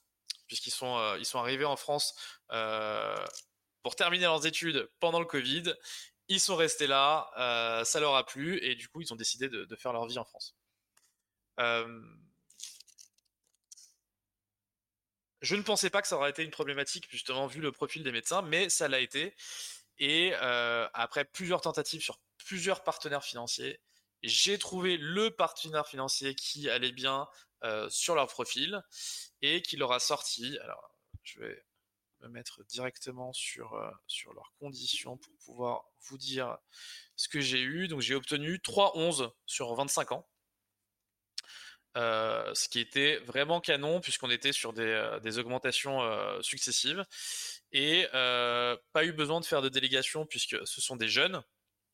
puisqu'ils 0.47 0.73
sont, 0.73 0.97
euh, 0.99 1.23
sont 1.23 1.39
arrivés 1.39 1.65
en 1.65 1.77
France 1.77 2.15
euh, 2.53 3.17
pour 3.83 3.97
terminer 3.97 4.25
leurs 4.25 4.47
études 4.47 4.89
pendant 5.01 5.21
le 5.21 5.27
Covid. 5.27 5.75
Ils 6.29 6.41
sont 6.41 6.57
restés 6.57 6.87
là, 6.87 7.31
euh, 7.39 7.85
ça 7.85 8.01
leur 8.01 8.17
a 8.17 8.27
plu, 8.27 8.59
et 8.63 8.75
du 8.75 8.89
coup, 8.89 9.01
ils 9.01 9.13
ont 9.13 9.17
décidé 9.17 9.49
de, 9.49 9.77
faire 9.77 9.93
leur 9.93 10.07
vie 10.07 10.19
en 10.19 10.25
France. 10.25 10.57
Je 15.43 15.55
ne 15.55 15.63
pensais 15.63 15.91
pas 15.91 16.03
que 16.03 16.09
ça 16.09 16.17
aurait 16.17 16.31
été 16.31 16.43
une 16.43 16.51
problématique, 16.51 17.07
justement, 17.11 17.47
vu 17.47 17.61
le 17.61 17.71
profil 17.71 18.03
des 18.03 18.11
médecins, 18.11 18.43
mais 18.43 18.69
ça 18.69 18.89
l'a 18.89 18.99
été. 18.99 19.37
Et 19.99 20.35
après 20.35 21.25
plusieurs 21.25 21.61
tentatives 21.61 22.03
sur 22.03 22.19
plusieurs 22.39 22.83
partenaires 22.83 23.23
financiers, 23.23 23.81
j'ai 24.23 24.59
trouvé 24.59 24.97
le 24.97 25.31
partenaire 25.31 25.87
financier 25.87 26.35
qui 26.35 26.69
allait 26.69 26.91
bien 26.91 27.29
sur 27.89 28.15
leur 28.15 28.27
profil 28.29 28.83
et 29.43 29.63
qui 29.63 29.77
leur 29.77 29.93
a 29.93 30.01
sorti. 30.01 30.59
Alors, 30.59 30.97
je 31.23 31.41
vais 31.41 31.65
me 32.21 32.29
mettre 32.29 32.65
directement 32.65 33.33
sur, 33.33 33.75
euh, 33.75 33.91
sur 34.07 34.33
leurs 34.33 34.53
conditions 34.59 35.17
pour 35.17 35.33
pouvoir 35.45 35.85
vous 36.03 36.19
dire 36.19 36.57
ce 37.17 37.29
que 37.29 37.41
j'ai 37.41 37.61
eu. 37.61 37.89
Donc, 37.89 38.01
j'ai 38.01 38.15
obtenu 38.15 38.59
3,11 38.59 39.31
sur 39.47 39.75
25 39.75 40.13
ans. 40.13 40.29
Euh, 41.97 42.55
ce 42.55 42.69
qui 42.69 42.79
était 42.79 43.17
vraiment 43.21 43.59
canon 43.59 44.03
puisqu'on 44.03 44.31
était 44.31 44.53
sur 44.53 44.75
euh, 44.77 45.19
des 45.21 45.39
augmentations 45.39 46.01
successives 46.43 47.05
et 47.73 48.07
pas 48.13 49.05
eu 49.05 49.13
besoin 49.13 49.41
de 49.41 49.47
faire 49.47 49.63
de 49.63 49.71
délégation 49.71 50.27
puisque 50.27 50.57
ce 50.67 50.81
sont 50.81 50.97
des 50.97 51.09
jeunes 51.09 51.43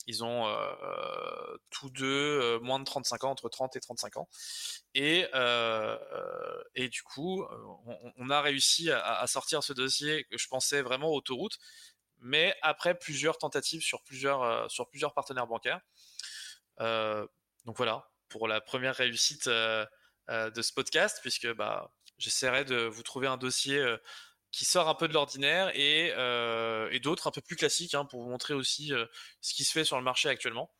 ils 0.06 0.24
ont 0.24 0.46
euh, 0.46 0.74
euh, 0.82 1.58
tous 1.70 1.90
deux 1.90 2.06
euh, 2.40 2.58
moins 2.60 2.78
de 2.78 2.84
35 2.84 3.24
ans, 3.24 3.30
entre 3.30 3.48
30 3.48 3.76
et 3.76 3.80
35 3.80 4.16
ans. 4.16 4.28
Et, 4.94 5.26
et 6.74 6.88
du 6.88 7.02
coup, 7.02 7.46
on, 8.16 8.30
a 8.30 8.40
réussi 8.40 8.90
à, 8.90 9.26
sortir 9.26 9.62
ce 9.62 9.72
dossier 9.72 10.24
que 10.24 10.38
je 10.38 10.48
pensais 10.48 10.82
vraiment 10.82 11.10
autoroute, 11.10 11.58
mais 12.18 12.54
après 12.62 12.98
plusieurs 12.98 13.38
tentatives 13.38 13.82
sur 13.82 14.02
plusieurs, 14.02 14.70
sur 14.70 14.88
plusieurs 14.88 15.14
partenaires 15.14 15.46
bancaires. 15.46 15.80
donc 16.78 17.76
voilà, 17.76 18.10
pour 18.28 18.48
la 18.48 18.60
première 18.60 18.96
réussite 18.96 19.48
de 19.48 19.86
ce 20.28 20.72
podcast, 20.72 21.18
puisque 21.22 21.50
bah, 21.54 21.90
j'essaierai 22.18 22.64
de 22.64 22.84
vous 22.84 23.02
trouver 23.02 23.28
un 23.28 23.38
dossier 23.38 23.82
qui 24.52 24.64
sort 24.64 24.88
un 24.88 24.94
peu 24.94 25.08
de 25.08 25.14
l'ordinaire 25.14 25.70
et, 25.74 26.08
et 26.94 27.00
d'autres 27.00 27.26
un 27.26 27.30
peu 27.30 27.40
plus 27.40 27.56
classiques 27.56 27.94
hein, 27.94 28.04
pour 28.04 28.22
vous 28.22 28.28
montrer 28.28 28.54
aussi 28.54 28.92
ce 29.40 29.54
qui 29.54 29.64
se 29.64 29.72
fait 29.72 29.84
sur 29.84 29.96
le 29.96 30.04
marché 30.04 30.28
actuellement. 30.28 30.70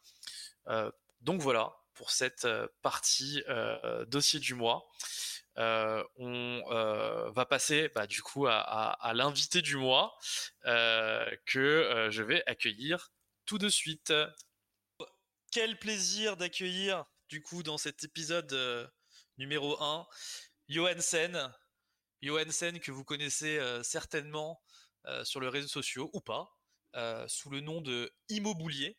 donc 1.23 1.41
voilà 1.41 1.75
pour 1.95 2.11
cette 2.11 2.47
partie 2.83 3.43
dossier 4.07 4.41
du 4.41 4.55
mois. 4.55 4.91
on 5.57 6.63
va 7.35 7.47
passer 7.47 7.91
bah, 7.95 8.07
du 8.07 8.23
coup 8.23 8.47
à, 8.47 8.59
à 8.59 9.15
l'invité 9.15 9.63
du 9.63 9.77
mois 9.77 10.17
que 10.65 12.09
je 12.11 12.23
vais 12.23 12.43
accueillir 12.47 13.11
tout 13.47 13.59
de 13.59 13.69
suite. 13.71 14.13
Quel 15.51 15.79
plaisir 15.79 16.37
d'accueillir 16.37 17.05
du 17.29 17.43
coup 17.43 17.63
dans 17.63 17.79
cet 17.79 18.05
épisode 18.05 18.91
numéro 19.39 19.83
1 19.83 20.07
Johansen, 20.69 21.53
Johansen 22.23 22.79
que 22.79 22.93
vous 22.93 23.05
connaissez 23.05 23.59
euh, 23.59 23.83
certainement 23.83 24.63
euh, 25.07 25.25
sur 25.25 25.41
les 25.41 25.49
réseaux 25.49 25.69
sociaux 25.69 26.09
ou 26.13 26.21
pas, 26.21 26.57
euh, 26.95 27.27
sous 27.27 27.51
le 27.51 27.61
nom 27.61 27.81
de 27.81 28.15
Immoboulier. 28.29 28.97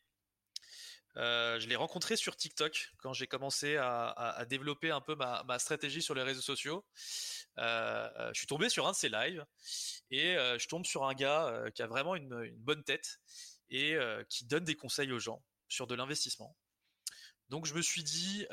je 1.15 1.65
l'ai 1.67 1.77
rencontré 1.77 2.17
sur 2.17 2.35
TikTok 2.35 2.91
quand 2.97 3.13
j'ai 3.13 3.27
commencé 3.27 3.77
à, 3.77 4.45
développer 4.49 4.91
un 4.91 4.99
peu 4.99 5.15
ma, 5.15 5.59
stratégie 5.59 6.01
sur 6.01 6.15
les 6.15 6.23
réseaux 6.23 6.41
sociaux. 6.41 6.85
je 7.57 8.31
suis 8.33 8.47
tombé 8.47 8.67
sur 8.67 8.87
un 8.87 8.91
de 8.91 8.97
ses 8.97 9.09
lives 9.09 9.45
et 10.09 10.35
je 10.35 10.67
tombe 10.67 10.85
sur 10.85 11.05
un 11.05 11.13
gars 11.13 11.65
qui 11.75 11.83
a 11.83 11.87
vraiment 11.87 12.15
une, 12.15 12.43
une 12.43 12.57
bonne 12.57 12.83
tête 12.83 13.19
et 13.69 13.95
qui 14.27 14.45
donne 14.45 14.65
des 14.65 14.75
conseils 14.75 15.11
aux 15.11 15.19
gens 15.19 15.43
sur 15.69 15.85
de 15.85 15.93
l'investissement. 15.93 16.57
Donc 17.49 17.67
je 17.67 17.75
me 17.75 17.83
suis 17.83 18.03
dit, 18.03 18.47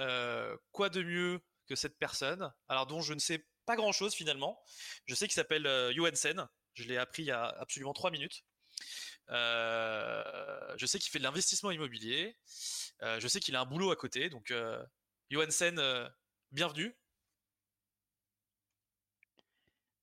quoi 0.71 0.91
de 0.91 1.03
mieux 1.03 1.41
que 1.67 1.77
cette 1.77 1.99
personne, 1.99 2.53
alors 2.69 2.87
dont 2.87 3.01
je 3.01 3.15
ne 3.15 3.21
sais 3.21 3.47
grand 3.77 3.93
chose 3.93 4.15
finalement. 4.15 4.63
Je 5.07 5.15
sais 5.15 5.27
qu'il 5.27 5.35
s'appelle 5.35 5.67
euh, 5.67 5.93
Johansen. 5.93 6.47
Je 6.75 6.85
l'ai 6.85 6.97
appris 6.97 7.23
il 7.23 7.27
y 7.27 7.31
a 7.31 7.45
absolument 7.45 7.93
trois 7.93 8.11
minutes. 8.11 8.45
Euh, 9.31 10.75
je 10.77 10.87
sais 10.87 10.99
qu'il 10.99 11.11
fait 11.11 11.19
de 11.19 11.25
l'investissement 11.25 11.71
immobilier. 11.71 12.37
Euh, 13.03 13.21
je 13.21 13.29
sais 13.29 13.41
qu'il 13.41 13.57
a 13.57 13.61
un 13.61 13.67
boulot 13.67 13.91
à 13.91 13.97
côté. 13.97 14.31
Donc, 14.31 14.53
Johansen, 15.31 15.81
bienvenue. 16.53 16.97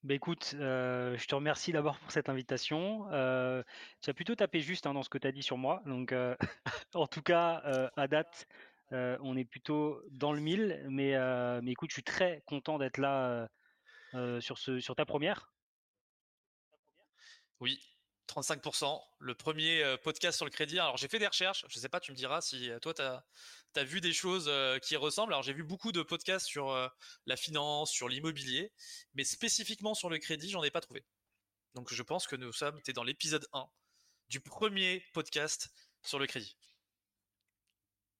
Bah 0.03 0.13
écoute, 0.13 0.51
je 0.53 1.25
te 1.25 1.35
remercie 1.35 1.73
d'abord 1.73 1.97
pour 1.99 2.11
cette 2.11 2.29
invitation. 2.29 3.05
tu 4.01 4.09
as 4.09 4.13
plutôt 4.13 4.35
tapé 4.35 4.61
juste 4.61 4.85
hein, 4.87 4.93
dans 4.93 5.03
ce 5.03 5.09
que 5.09 5.17
tu 5.17 5.27
as 5.27 5.31
dit 5.31 5.43
sur 5.43 5.57
moi. 5.57 5.81
Donc, 5.85 6.13
en 6.93 7.07
tout 7.07 7.21
cas, 7.21 7.89
à 7.95 8.07
date, 8.07 8.47
on 8.91 9.35
est 9.35 9.45
plutôt 9.45 10.01
dans 10.11 10.31
le 10.31 10.39
mille, 10.39 10.85
mais, 10.89 11.13
mais 11.61 11.71
écoute, 11.71 11.89
je 11.89 11.95
suis 11.95 12.03
très 12.03 12.43
content 12.45 12.77
d'être 12.77 12.97
là 12.97 13.49
euh, 14.13 14.41
sur, 14.41 14.57
ce, 14.57 14.79
sur 14.79 14.95
ta 14.95 15.05
première? 15.05 15.51
Oui, 17.59 17.81
35%, 18.27 19.01
le 19.19 19.35
premier 19.35 19.95
podcast 20.03 20.35
sur 20.35 20.45
le 20.45 20.51
crédit. 20.51 20.79
Alors 20.79 20.97
j'ai 20.97 21.07
fait 21.07 21.17
des 21.17 21.27
recherches, 21.27 21.65
je 21.69 21.77
ne 21.77 21.81
sais 21.81 21.89
pas, 21.89 21.99
tu 21.99 22.11
me 22.11 22.17
diras 22.17 22.41
si 22.41 22.69
toi 22.81 22.93
tu 22.93 23.01
as, 23.01 23.83
vu 23.83 23.99
des 23.99 24.13
choses 24.13 24.51
qui 24.81 24.95
ressemblent. 24.95 25.33
Alors 25.33 25.43
j'ai 25.43 25.53
vu 25.53 25.63
beaucoup 25.63 25.91
de 25.91 26.03
podcasts 26.03 26.45
sur 26.45 26.71
la 27.25 27.35
finance, 27.35 27.89
sur 27.89 28.09
l'immobilier, 28.09 28.71
mais 29.15 29.23
spécifiquement 29.23 29.95
sur 29.95 30.09
le 30.09 30.19
crédit, 30.19 30.51
j'en 30.51 30.61
ai 30.63 30.69
pas 30.69 30.81
trouvé. 30.81 31.03
Donc 31.73 31.93
je 31.93 32.03
pense 32.03 32.27
que 32.27 32.35
nous 32.35 32.51
sommes, 32.51 32.81
tu 32.83 32.91
es 32.91 32.93
dans 32.93 33.03
l'épisode 33.03 33.47
1 33.53 33.67
du 34.29 34.39
premier 34.39 35.03
podcast 35.13 35.69
sur 36.03 36.19
le 36.19 36.27
crédit. 36.27 36.57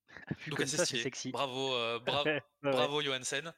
Donc 0.48 0.60
assez 0.60 0.78
Sexy. 0.78 1.32
Bravo, 1.32 1.74
euh, 1.74 2.00
bravo 2.62 3.02
Johansen. 3.02 3.54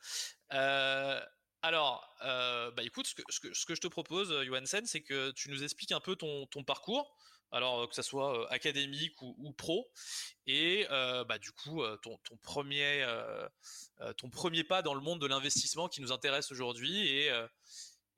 Euh, 0.53 1.21
alors, 1.61 2.15
euh, 2.23 2.71
bah 2.71 2.83
écoute, 2.83 3.07
ce 3.07 3.15
que, 3.15 3.21
ce, 3.29 3.65
que, 3.65 3.75
je 3.75 3.81
te 3.81 3.87
propose, 3.87 4.43
Johansen, 4.43 4.85
c'est 4.85 5.01
que 5.01 5.31
tu 5.31 5.49
nous 5.49 5.63
expliques 5.63 5.91
un 5.91 5.99
peu 5.99 6.15
ton, 6.15 6.47
parcours, 6.65 7.15
alors 7.51 7.89
que 7.89 7.95
ça 7.95 8.03
soit 8.03 8.49
académique 8.51 9.21
ou, 9.21 9.51
pro, 9.53 9.91
et 10.45 10.85
bah 10.89 11.37
du 11.37 11.51
coup 11.51 11.83
ton, 12.03 12.17
ton 12.19 12.37
premier 12.37 13.05
ton 14.17 14.29
premier 14.29 14.63
pas 14.63 14.81
dans 14.81 14.93
le 14.93 15.01
monde 15.01 15.19
de 15.19 15.27
l'investissement 15.27 15.89
qui 15.89 16.01
nous 16.01 16.11
intéresse 16.11 16.51
aujourd'hui 16.51 17.07
et, 17.07 17.31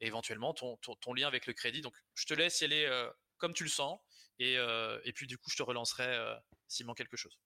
éventuellement 0.02 0.54
ton, 0.54 0.78
ton, 0.78 1.14
lien 1.14 1.28
avec 1.28 1.48
le 1.48 1.54
crédit. 1.54 1.82
Donc, 1.82 1.96
je 2.14 2.26
te 2.26 2.34
laisse 2.34 2.62
y 2.62 2.66
aller 2.66 3.08
comme 3.38 3.54
tu 3.54 3.64
le 3.64 3.70
sens, 3.70 4.00
et, 4.38 4.56
et 5.04 5.14
puis 5.14 5.26
du 5.26 5.38
coup, 5.38 5.50
je 5.50 5.58
te 5.58 5.64
relancerai 5.64 6.38
s'il 6.68 6.86
manque 6.86 6.98
quelque 6.98 7.18
chose. 7.18 7.40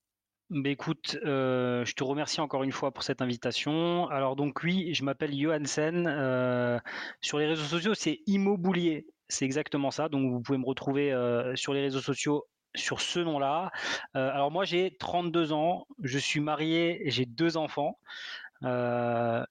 Bah, 0.52 0.70
écoute, 0.70 1.18
euh, 1.26 1.84
je 1.86 1.94
te 1.96 2.04
remercie 2.04 2.40
encore 2.40 2.62
une 2.64 2.72
fois 2.72 2.92
pour 2.92 3.04
cette 3.04 3.22
invitation. 3.24 4.08
Alors 4.10 4.36
donc 4.36 4.62
oui, 4.64 4.94
je 4.94 5.04
m'appelle 5.04 5.36
Johansen. 5.36 6.06
Euh, 6.08 6.80
sur 7.20 7.40
les 7.40 7.48
réseaux 7.48 7.64
sociaux, 7.64 7.96
c'est 7.96 8.20
Immoboulier. 8.28 9.08
C'est 9.28 9.46
exactement 9.46 9.90
ça. 9.90 10.08
Donc 10.08 10.32
vous 10.32 10.42
pouvez 10.42 10.60
me 10.60 10.66
retrouver 10.66 11.12
euh, 11.12 11.56
sur 11.56 11.74
les 11.74 11.82
réseaux 11.82 12.00
sociaux 12.00 12.46
sur 12.76 13.02
ce 13.02 13.20
nom-là. 13.20 13.72
alors 14.14 14.52
moi 14.52 14.66
j'ai 14.66 14.98
32 15.00 15.54
ans, 15.54 15.88
je 16.04 16.20
suis 16.20 16.42
marié, 16.42 17.02
j'ai 17.06 17.26
deux 17.26 17.58
enfants. 17.58 17.98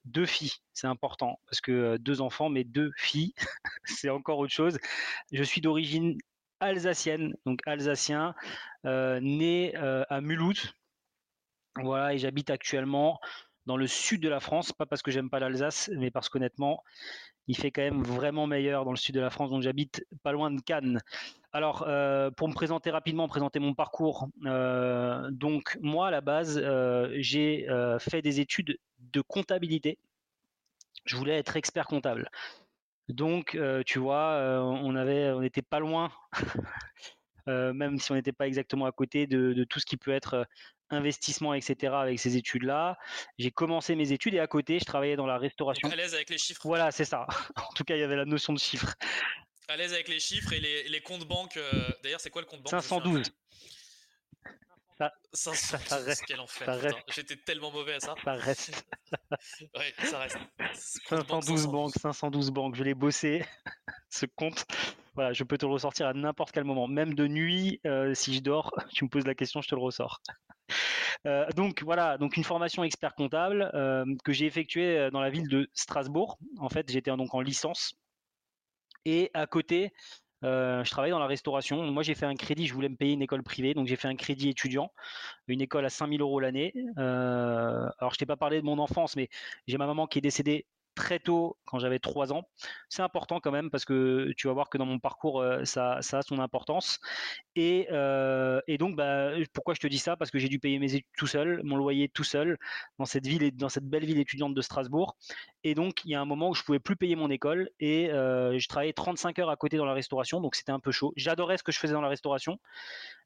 deux 0.05 0.25
filles, 0.25 0.53
c'est 0.73 0.87
important 0.87 1.39
parce 1.47 1.59
que 1.59 1.97
deux 1.97 2.21
enfants, 2.21 2.49
mais 2.49 2.63
deux 2.63 2.91
filles, 2.97 3.33
c'est 3.85 4.09
encore 4.09 4.39
autre 4.39 4.53
chose. 4.53 4.77
Je 5.31 5.43
suis 5.43 5.61
d'origine 5.61 6.17
alsacienne, 6.59 7.33
donc 7.45 7.61
alsacien, 7.65 8.35
né 8.83 9.75
à 9.75 10.21
Mulhouse, 10.21 10.75
voilà, 11.81 12.13
et 12.13 12.17
j'habite 12.17 12.49
actuellement 12.49 13.19
dans 13.65 13.77
le 13.77 13.87
sud 13.87 14.21
de 14.21 14.29
la 14.29 14.39
France, 14.39 14.71
pas 14.71 14.85
parce 14.85 15.01
que 15.01 15.11
j'aime 15.11 15.29
pas 15.29 15.39
l'Alsace, 15.39 15.89
mais 15.95 16.11
parce 16.11 16.29
qu'honnêtement, 16.29 16.83
il 17.47 17.57
fait 17.57 17.71
quand 17.71 17.81
même 17.81 18.03
vraiment 18.03 18.47
meilleur 18.47 18.85
dans 18.85 18.91
le 18.91 18.97
sud 18.97 19.15
de 19.15 19.19
la 19.19 19.29
France, 19.29 19.49
donc 19.49 19.61
j'habite 19.61 20.05
pas 20.23 20.31
loin 20.31 20.51
de 20.51 20.61
Cannes. 20.61 21.01
Alors, 21.51 21.85
euh, 21.87 22.31
pour 22.31 22.47
me 22.47 22.53
présenter 22.53 22.91
rapidement, 22.91 23.27
présenter 23.27 23.59
mon 23.59 23.73
parcours, 23.73 24.27
euh, 24.45 25.29
donc 25.31 25.77
moi 25.81 26.07
à 26.07 26.11
la 26.11 26.21
base, 26.21 26.59
euh, 26.61 27.09
j'ai 27.19 27.67
fait 27.99 28.21
des 28.21 28.39
études 28.39 28.77
de 28.99 29.21
comptabilité. 29.21 29.97
Je 31.05 31.15
voulais 31.15 31.37
être 31.37 31.55
expert 31.55 31.87
comptable. 31.87 32.29
Donc, 33.07 33.57
tu 33.85 33.99
vois, 33.99 34.39
on 34.63 34.95
avait, 34.95 35.29
on 35.29 35.41
n'était 35.41 35.61
pas 35.61 35.79
loin, 35.79 36.11
même 37.47 37.99
si 37.99 38.11
on 38.11 38.15
n'était 38.15 38.31
pas 38.31 38.47
exactement 38.47 38.87
à 38.87 38.91
côté 38.91 39.27
de, 39.27 39.53
de, 39.53 39.63
tout 39.63 39.79
ce 39.79 39.85
qui 39.85 39.97
peut 39.97 40.11
être 40.11 40.47
investissement, 40.89 41.53
etc. 41.53 41.93
avec 41.95 42.19
ces 42.19 42.37
études-là. 42.37 42.97
J'ai 43.37 43.51
commencé 43.51 43.95
mes 43.95 44.11
études 44.11 44.35
et 44.35 44.39
à 44.39 44.47
côté, 44.47 44.79
je 44.79 44.85
travaillais 44.85 45.15
dans 45.15 45.25
la 45.25 45.37
restauration. 45.37 45.89
à 45.89 45.95
l'aise 45.95 46.13
avec 46.13 46.29
les 46.29 46.37
chiffres? 46.37 46.61
Voilà, 46.63 46.91
c'est 46.91 47.05
ça. 47.05 47.25
en 47.55 47.73
tout 47.75 47.83
cas, 47.83 47.95
il 47.95 47.99
y 47.99 48.03
avait 48.03 48.15
la 48.15 48.25
notion 48.25 48.53
de 48.53 48.59
chiffres. 48.59 48.93
À 49.67 49.77
l'aise 49.77 49.93
avec 49.93 50.07
les 50.07 50.19
chiffres 50.19 50.53
et 50.53 50.59
les, 50.59 51.01
comptes 51.01 51.27
banques. 51.27 51.57
Euh, 51.57 51.89
d'ailleurs, 52.03 52.21
c'est 52.21 52.29
quoi 52.29 52.41
le 52.41 52.47
compte 52.47 52.61
banque 52.61 52.69
512. 52.69 53.23
Ça, 54.97 55.11
512, 55.33 55.79
ça, 55.89 55.97
reste. 55.97 56.23
Quel 56.25 56.39
enfer. 56.39 57.03
J'étais 57.13 57.35
tellement 57.35 57.71
mauvais 57.71 57.95
à 57.95 57.99
ça. 57.99 58.15
Ça 58.23 58.33
reste. 58.33 58.85
ouais, 59.75 59.93
ça 60.03 60.19
reste. 60.19 60.37
512 61.09 61.67
banques, 61.67 61.93
512 61.99 62.51
banques. 62.51 62.75
Je 62.75 62.83
l'ai 62.83 62.93
bossé, 62.93 63.43
ce 64.09 64.25
compte. 64.25 64.65
Voilà, 65.15 65.33
je 65.33 65.43
peux 65.43 65.57
te 65.57 65.65
le 65.65 65.71
ressortir 65.71 66.07
à 66.07 66.13
n'importe 66.13 66.51
quel 66.51 66.63
moment. 66.63 66.87
Même 66.87 67.13
de 67.13 67.27
nuit, 67.27 67.81
euh, 67.85 68.13
si 68.13 68.35
je 68.35 68.39
dors, 68.39 68.71
tu 68.93 69.03
me 69.03 69.09
poses 69.09 69.25
la 69.25 69.35
question, 69.35 69.61
je 69.61 69.67
te 69.67 69.75
le 69.75 69.81
ressors. 69.81 70.21
Euh, 71.25 71.47
donc 71.55 71.83
voilà, 71.83 72.17
donc 72.17 72.37
une 72.37 72.43
formation 72.43 72.83
expert 72.83 73.15
comptable 73.15 73.71
euh, 73.73 74.05
que 74.23 74.31
j'ai 74.31 74.45
effectuée 74.45 74.97
euh, 74.97 75.11
dans 75.11 75.21
la 75.21 75.29
ville 75.29 75.47
de 75.47 75.69
Strasbourg. 75.73 76.37
En 76.59 76.69
fait, 76.69 76.91
j'étais 76.91 77.11
donc 77.15 77.33
en 77.33 77.41
licence. 77.41 77.95
Et 79.05 79.29
à 79.33 79.45
côté, 79.47 79.93
je 80.41 80.89
travaillais 80.91 81.11
dans 81.11 81.19
la 81.19 81.27
restauration. 81.27 81.81
Moi, 81.91 82.03
j'ai 82.03 82.13
fait 82.15 82.25
un 82.25 82.35
crédit. 82.35 82.67
Je 82.67 82.73
voulais 82.73 82.89
me 82.89 82.95
payer 82.95 83.13
une 83.13 83.21
école 83.21 83.41
privée, 83.43 83.73
donc 83.73 83.87
j'ai 83.87 83.95
fait 83.95 84.07
un 84.07 84.15
crédit 84.15 84.49
étudiant, 84.49 84.91
une 85.47 85.61
école 85.61 85.85
à 85.85 85.89
5000 85.89 86.21
euros 86.21 86.39
l'année. 86.39 86.73
alors, 86.97 88.13
je 88.13 88.17
t'ai 88.17 88.25
pas 88.25 88.37
parlé 88.37 88.61
de 88.61 88.65
mon 88.65 88.77
enfance, 88.79 89.15
mais 89.15 89.29
j'ai 89.67 89.77
ma 89.77 89.87
maman 89.87 90.07
qui 90.07 90.19
est 90.19 90.21
décédée 90.21 90.65
très 90.95 91.19
tôt, 91.19 91.57
quand 91.65 91.79
j'avais 91.79 91.99
3 91.99 92.33
ans. 92.33 92.47
C'est 92.89 93.01
important 93.01 93.39
quand 93.39 93.51
même 93.51 93.69
parce 93.69 93.85
que 93.85 94.31
tu 94.37 94.47
vas 94.47 94.53
voir 94.53 94.69
que 94.69 94.77
dans 94.77 94.85
mon 94.85 94.99
parcours, 94.99 95.41
euh, 95.41 95.63
ça, 95.65 95.97
a 95.97 96.21
son 96.21 96.39
importance. 96.39 96.99
Et, 97.55 97.87
euh, 97.91 98.61
donc, 98.79 98.95
bah, 98.95 99.31
pourquoi 99.53 99.73
je 99.73 99.79
te 99.79 99.87
dis 99.87 99.99
ça? 99.99 100.15
Parce 100.17 100.31
que 100.31 100.39
j'ai 100.39 100.49
dû 100.49 100.59
payer 100.59 100.79
mes 100.79 100.95
études 100.95 101.05
tout 101.17 101.27
seul, 101.27 101.61
mon 101.63 101.75
loyer 101.77 102.09
tout 102.09 102.23
seul, 102.23 102.57
dans 102.97 103.05
cette 103.05 103.27
ville, 103.27 103.55
dans 103.55 103.69
cette 103.69 103.85
belle 103.87 104.05
ville 104.05 104.19
étudiante 104.19 104.53
de 104.53 104.61
Strasbourg. 104.61 105.15
Et 105.63 105.73
donc, 105.73 106.05
il 106.05 106.11
y 106.11 106.15
a 106.15 106.21
un 106.21 106.25
moment 106.25 106.49
où 106.49 106.53
je 106.53 106.63
pouvais 106.63 106.79
plus 106.79 106.95
payer 106.95 107.15
mon 107.15 107.29
école 107.31 107.69
et 107.79 108.11
euh, 108.11 108.57
je 108.59 108.67
travaillais 108.67 108.93
35 108.93 109.39
heures 109.39 109.49
à 109.49 109.55
côté 109.55 109.77
dans 109.77 109.85
la 109.85 109.93
restauration, 109.93 110.39
donc 110.39 110.55
c'était 110.55 110.71
un 110.71 110.79
peu 110.79 110.91
chaud. 110.91 111.11
J'adorais 111.15 111.57
ce 111.57 111.63
que 111.63 111.71
je 111.71 111.79
faisais 111.79 111.93
dans 111.93 112.01
la 112.01 112.07
restauration, 112.07 112.59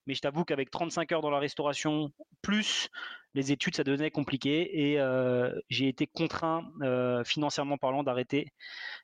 mais 0.10 0.15
je 0.15 0.22
t'avoue 0.22 0.43
qu'avec 0.43 0.72
35 0.72 1.12
heures 1.12 1.22
dans 1.22 1.30
la 1.30 1.38
restauration, 1.38 2.12
plus 2.41 2.89
les 3.36 3.52
études, 3.52 3.76
ça 3.76 3.84
devenait 3.84 4.10
compliqué 4.10 4.89
et 4.89 5.00
euh, 5.00 5.54
j'ai 5.69 5.88
été 5.88 6.08
contraint, 6.08 6.63
euh, 6.82 7.24
financièrement 7.24 7.78
parlant, 7.78 8.02
d'arrêter 8.02 8.48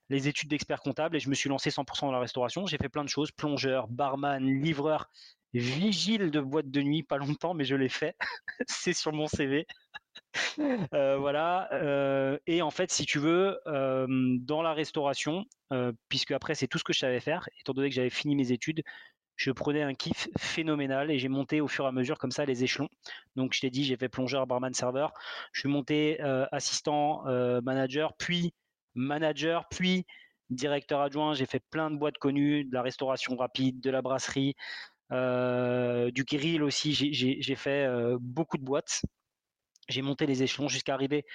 les 0.09 0.27
études 0.27 0.49
d'expert 0.49 0.79
comptable 0.79 1.15
et 1.15 1.19
je 1.19 1.29
me 1.29 1.35
suis 1.35 1.47
lancé 1.47 1.69
100% 1.69 2.07
dans 2.07 2.11
la 2.11 2.19
restauration. 2.19 2.65
J'ai 2.65 2.77
fait 2.77 2.89
plein 2.89 3.03
de 3.03 3.09
choses, 3.09 3.29
plongeur, 3.29 3.87
barman, 3.87 4.43
livreur, 4.43 5.11
vigile 5.53 6.31
de 6.31 6.41
boîte 6.41 6.71
de 6.71 6.81
nuit, 6.81 7.03
pas 7.03 7.17
longtemps, 7.17 7.53
mais 7.53 7.65
je 7.65 7.75
l'ai 7.75 7.87
fait. 7.87 8.15
C'est 8.67 8.93
sur 8.93 9.13
mon 9.13 9.27
CV. 9.27 9.67
voilà. 10.91 11.69
et 12.47 12.63
en 12.63 12.71
fait, 12.71 12.89
si 12.89 13.05
tu 13.05 13.19
veux, 13.19 13.59
dans 13.67 14.63
la 14.63 14.73
restauration, 14.73 15.45
puisque 16.09 16.31
après 16.31 16.55
c'est 16.55 16.67
tout 16.67 16.79
ce 16.79 16.83
que 16.83 16.93
je 16.93 16.99
savais 16.99 17.19
faire, 17.19 17.47
étant 17.59 17.73
donné 17.73 17.89
que 17.89 17.95
j'avais 17.95 18.09
fini 18.09 18.35
mes 18.35 18.51
études, 18.51 18.81
je 19.35 19.51
prenais 19.51 19.81
un 19.81 19.93
kiff 19.93 20.29
phénoménal 20.37 21.11
et 21.11 21.19
j'ai 21.19 21.27
monté 21.27 21.61
au 21.61 21.67
fur 21.67 21.85
et 21.85 21.87
à 21.87 21.91
mesure 21.91 22.17
comme 22.17 22.31
ça 22.31 22.45
les 22.45 22.63
échelons. 22.63 22.89
Donc 23.35 23.53
je 23.53 23.61
t'ai 23.61 23.69
dit, 23.69 23.83
j'ai 23.83 23.97
fait 23.97 24.09
plongeur, 24.09 24.47
barman, 24.47 24.73
serveur. 24.73 25.11
Je 25.51 25.61
suis 25.61 25.69
monté 25.69 26.19
assistant, 26.51 27.23
manager, 27.61 28.13
puis 28.17 28.53
manager, 28.95 29.67
puis 29.69 30.05
directeur 30.49 31.01
adjoint. 31.01 31.33
J'ai 31.33 31.45
fait 31.45 31.63
plein 31.69 31.91
de 31.91 31.97
boîtes 31.97 32.17
connues, 32.17 32.63
de 32.63 32.73
la 32.73 32.81
restauration 32.81 33.35
rapide, 33.35 33.81
de 33.81 33.89
la 33.89 34.01
brasserie, 34.01 34.55
du 35.11 36.23
grill 36.23 36.63
aussi. 36.63 36.93
J'ai 36.93 37.55
fait 37.55 37.89
beaucoup 38.19 38.57
de 38.57 38.63
boîtes 38.63 39.01
j'ai 39.87 40.01
monté 40.01 40.25
les 40.25 40.41
échelons 40.41 40.67
jusqu'à 40.67 40.95
arriver 40.95 41.25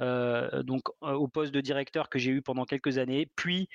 au 0.00 1.28
poste 1.28 1.52
de 1.52 1.60
directeur 1.60 2.08
que 2.08 2.18
j'ai 2.18 2.30
eu 2.30 2.42
pendant 2.42 2.64
quelques 2.64 2.98
années. 2.98 3.28
Puis 3.34 3.68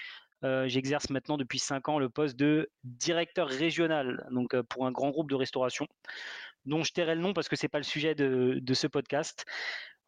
j'exerce 0.43 1.10
maintenant 1.10 1.38
depuis 1.38 1.60
5 1.60 1.89
ans 1.89 1.99
le 1.99 2.10
poste 2.10 2.36
de 2.36 2.69
directeur 2.84 3.47
régional, 3.47 4.27
donc 4.32 4.60
pour 4.63 4.86
un 4.86 4.91
grand 4.91 5.10
groupe 5.10 5.30
de 5.30 5.36
restauration, 5.36 5.88
dont 6.65 6.84
je 6.84 6.93
tairai 6.93 7.15
le 7.15 7.21
nom 7.21 7.34
parce 7.34 7.49
que 7.49 7.56
c'est 7.56 7.67
pas 7.67 7.77
le 7.80 7.84
sujet 7.84 8.15
de, 8.15 8.73
ce 8.73 8.88
podcast. 8.88 9.45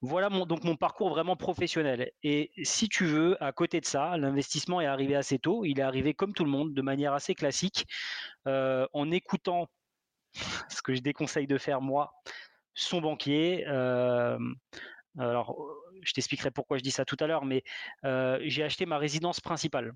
Voilà 0.01 0.29
mon, 0.29 0.45
donc 0.45 0.63
mon 0.63 0.75
parcours 0.75 1.09
vraiment 1.09 1.37
professionnel. 1.37 2.11
Et 2.23 2.51
si 2.63 2.89
tu 2.89 3.05
veux, 3.05 3.41
à 3.41 3.53
côté 3.53 3.79
de 3.79 3.85
ça, 3.85 4.17
l'investissement 4.17 4.81
est 4.81 4.85
arrivé 4.85 5.15
assez 5.15 5.39
tôt. 5.39 5.63
Il 5.63 5.79
est 5.79 5.83
arrivé 5.83 6.13
comme 6.13 6.33
tout 6.33 6.43
le 6.43 6.51
monde, 6.51 6.73
de 6.73 6.81
manière 6.81 7.13
assez 7.13 7.35
classique, 7.35 7.85
en 8.45 9.11
écoutant 9.11 9.69
ce 10.69 10.81
que 10.81 10.93
je 10.93 11.01
déconseille 11.01 11.47
de 11.47 11.57
faire 11.57 11.81
moi, 11.81 12.13
son 12.73 13.01
banquier. 13.01 13.65
alors, 15.17 15.57
je 16.01 16.13
t'expliquerai 16.13 16.51
pourquoi 16.51 16.77
je 16.77 16.83
dis 16.83 16.91
ça 16.91 17.05
tout 17.05 17.17
à 17.19 17.27
l'heure, 17.27 17.45
mais 17.45 17.63
j'ai 18.03 18.63
acheté 18.63 18.85
ma 18.85 18.97
résidence 18.97 19.39
principale. 19.39 19.93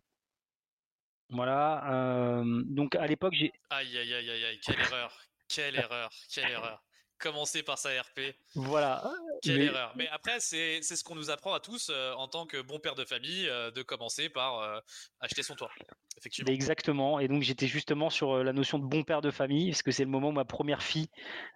Voilà. 1.29 2.43
donc 2.65 2.95
à 2.95 3.07
l'époque, 3.07 3.33
j'ai. 3.33 3.51
Aïe 3.69 3.97
aïe 3.97 4.13
aïe 4.13 4.29
aïe 4.29 4.45
aïe, 4.45 4.59
quelle 4.63 4.79
erreur, 4.79 5.19
quelle 5.47 5.75
erreur, 5.75 6.09
quelle 6.33 6.51
erreur 6.51 6.83
commencer 7.17 7.63
par 7.63 7.77
sa 7.77 7.89
RP. 7.89 8.35
Voilà. 8.55 9.03
Quelle 9.41 9.61
erreur. 9.61 9.93
Mais 9.95 10.07
après, 10.09 10.39
c'est 10.39 10.81
ce 10.81 11.03
qu'on 11.03 11.15
nous 11.15 11.29
apprend 11.29 11.53
à 11.53 11.59
tous 11.59 11.89
euh, 11.89 12.13
en 12.13 12.27
tant 12.27 12.45
que 12.45 12.61
bon 12.61 12.79
père 12.79 12.95
de 12.95 13.05
famille 13.05 13.47
euh, 13.47 13.71
de 13.71 13.81
commencer 13.81 14.29
par 14.29 14.59
euh, 14.59 14.79
acheter 15.19 15.43
son 15.43 15.55
toit. 15.55 15.69
Effectivement. 16.17 16.51
Exactement. 16.51 17.19
Et 17.19 17.27
donc, 17.27 17.43
j'étais 17.43 17.67
justement 17.67 18.09
sur 18.09 18.43
la 18.43 18.53
notion 18.53 18.79
de 18.79 18.85
bon 18.85 19.03
père 19.03 19.21
de 19.21 19.31
famille, 19.31 19.71
parce 19.71 19.83
que 19.83 19.91
c'est 19.91 20.03
le 20.03 20.09
moment 20.09 20.29
où 20.29 20.33
ma 20.33 20.45
première 20.45 20.81
fille 20.81 21.09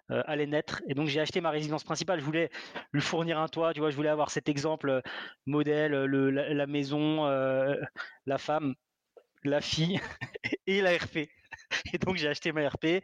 allait 0.08 0.46
naître. 0.46 0.82
Et 0.88 0.94
donc, 0.94 1.08
j'ai 1.08 1.20
acheté 1.20 1.40
ma 1.40 1.50
résidence 1.50 1.84
principale. 1.84 2.20
Je 2.20 2.24
voulais 2.24 2.50
lui 2.92 3.00
fournir 3.00 3.38
un 3.38 3.48
toit. 3.48 3.72
Tu 3.72 3.80
vois, 3.80 3.90
je 3.90 3.96
voulais 3.96 4.08
avoir 4.08 4.30
cet 4.30 4.48
exemple 4.48 5.02
modèle, 5.46 5.92
le, 5.92 6.30
la, 6.30 6.66
maison, 6.66 7.24
la 7.24 8.38
femme, 8.38 8.74
la 9.44 9.60
fille 9.60 10.00
et 10.66 10.80
la 10.80 10.96
RP. 10.96 11.28
et 11.92 11.98
donc 11.98 12.16
j'ai 12.16 12.28
acheté 12.28 12.52
ma 12.52 12.68
RP. 12.68 13.02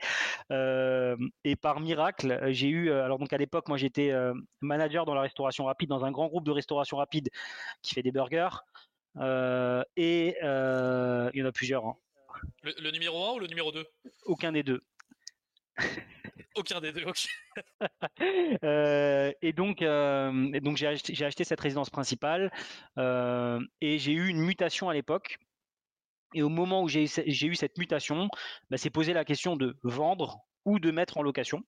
Euh, 0.50 1.16
et 1.44 1.56
par 1.56 1.80
miracle, 1.80 2.38
j'ai 2.48 2.68
eu, 2.68 2.90
euh, 2.90 3.04
alors 3.04 3.18
donc 3.18 3.32
à 3.32 3.38
l'époque, 3.38 3.68
moi 3.68 3.76
j'étais 3.76 4.10
euh, 4.10 4.34
manager 4.60 5.04
dans 5.04 5.14
la 5.14 5.22
restauration 5.22 5.64
rapide, 5.64 5.88
dans 5.88 6.04
un 6.04 6.10
grand 6.10 6.26
groupe 6.28 6.44
de 6.44 6.50
restauration 6.50 6.96
rapide 6.96 7.28
qui 7.82 7.94
fait 7.94 8.02
des 8.02 8.12
burgers. 8.12 8.56
et 9.96 10.36
il 10.40 11.38
y 11.38 11.42
en 11.42 11.46
a 11.46 11.52
plusieurs. 11.52 11.86
Hein. 11.86 11.96
Le, 12.62 12.90
numéro 12.90 13.32
1 13.32 13.32
ou 13.34 13.38
le 13.40 13.46
numéro 13.48 13.72
2 13.72 13.84
Aucun 14.26 14.52
des 14.52 14.62
deux. 14.62 14.80
Aucun 16.54 16.80
des 16.80 16.92
deux, 16.92 17.04
ok. 17.04 17.26
et 19.42 19.52
donc, 19.52 19.80
donc 19.80 20.76
j'ai 20.76 20.86
acheté, 20.86 21.24
acheté, 21.24 21.44
cette 21.44 21.60
résidence 21.60 21.90
principale 21.90 22.52
et 22.96 23.98
j'ai 23.98 24.12
eu 24.12 24.28
une 24.28 24.40
mutation 24.40 24.88
à 24.88 24.94
l'époque 24.94 25.38
et 26.34 26.42
au 26.42 26.48
moment 26.48 26.82
où 26.82 26.88
j'ai 26.88 27.04
eu 27.04 27.54
cette 27.54 27.78
mutation, 27.78 28.28
bah, 28.70 28.76
c'est 28.76 28.90
posé 28.90 29.12
la 29.12 29.24
question 29.24 29.56
de 29.56 29.78
vendre 29.82 30.40
ou 30.64 30.78
de 30.78 30.90
mettre 30.90 31.16
en 31.16 31.22
location. 31.22 31.62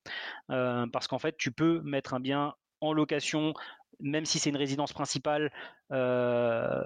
Euh, 0.50 0.86
parce 0.92 1.08
qu'en 1.08 1.18
fait, 1.18 1.36
tu 1.36 1.52
peux 1.52 1.80
mettre 1.82 2.14
un 2.14 2.20
bien 2.20 2.54
en 2.80 2.92
location, 2.92 3.54
même 3.98 4.26
si 4.26 4.38
c'est 4.38 4.50
une 4.50 4.56
résidence 4.56 4.92
principale, 4.92 5.52
euh, 5.92 6.82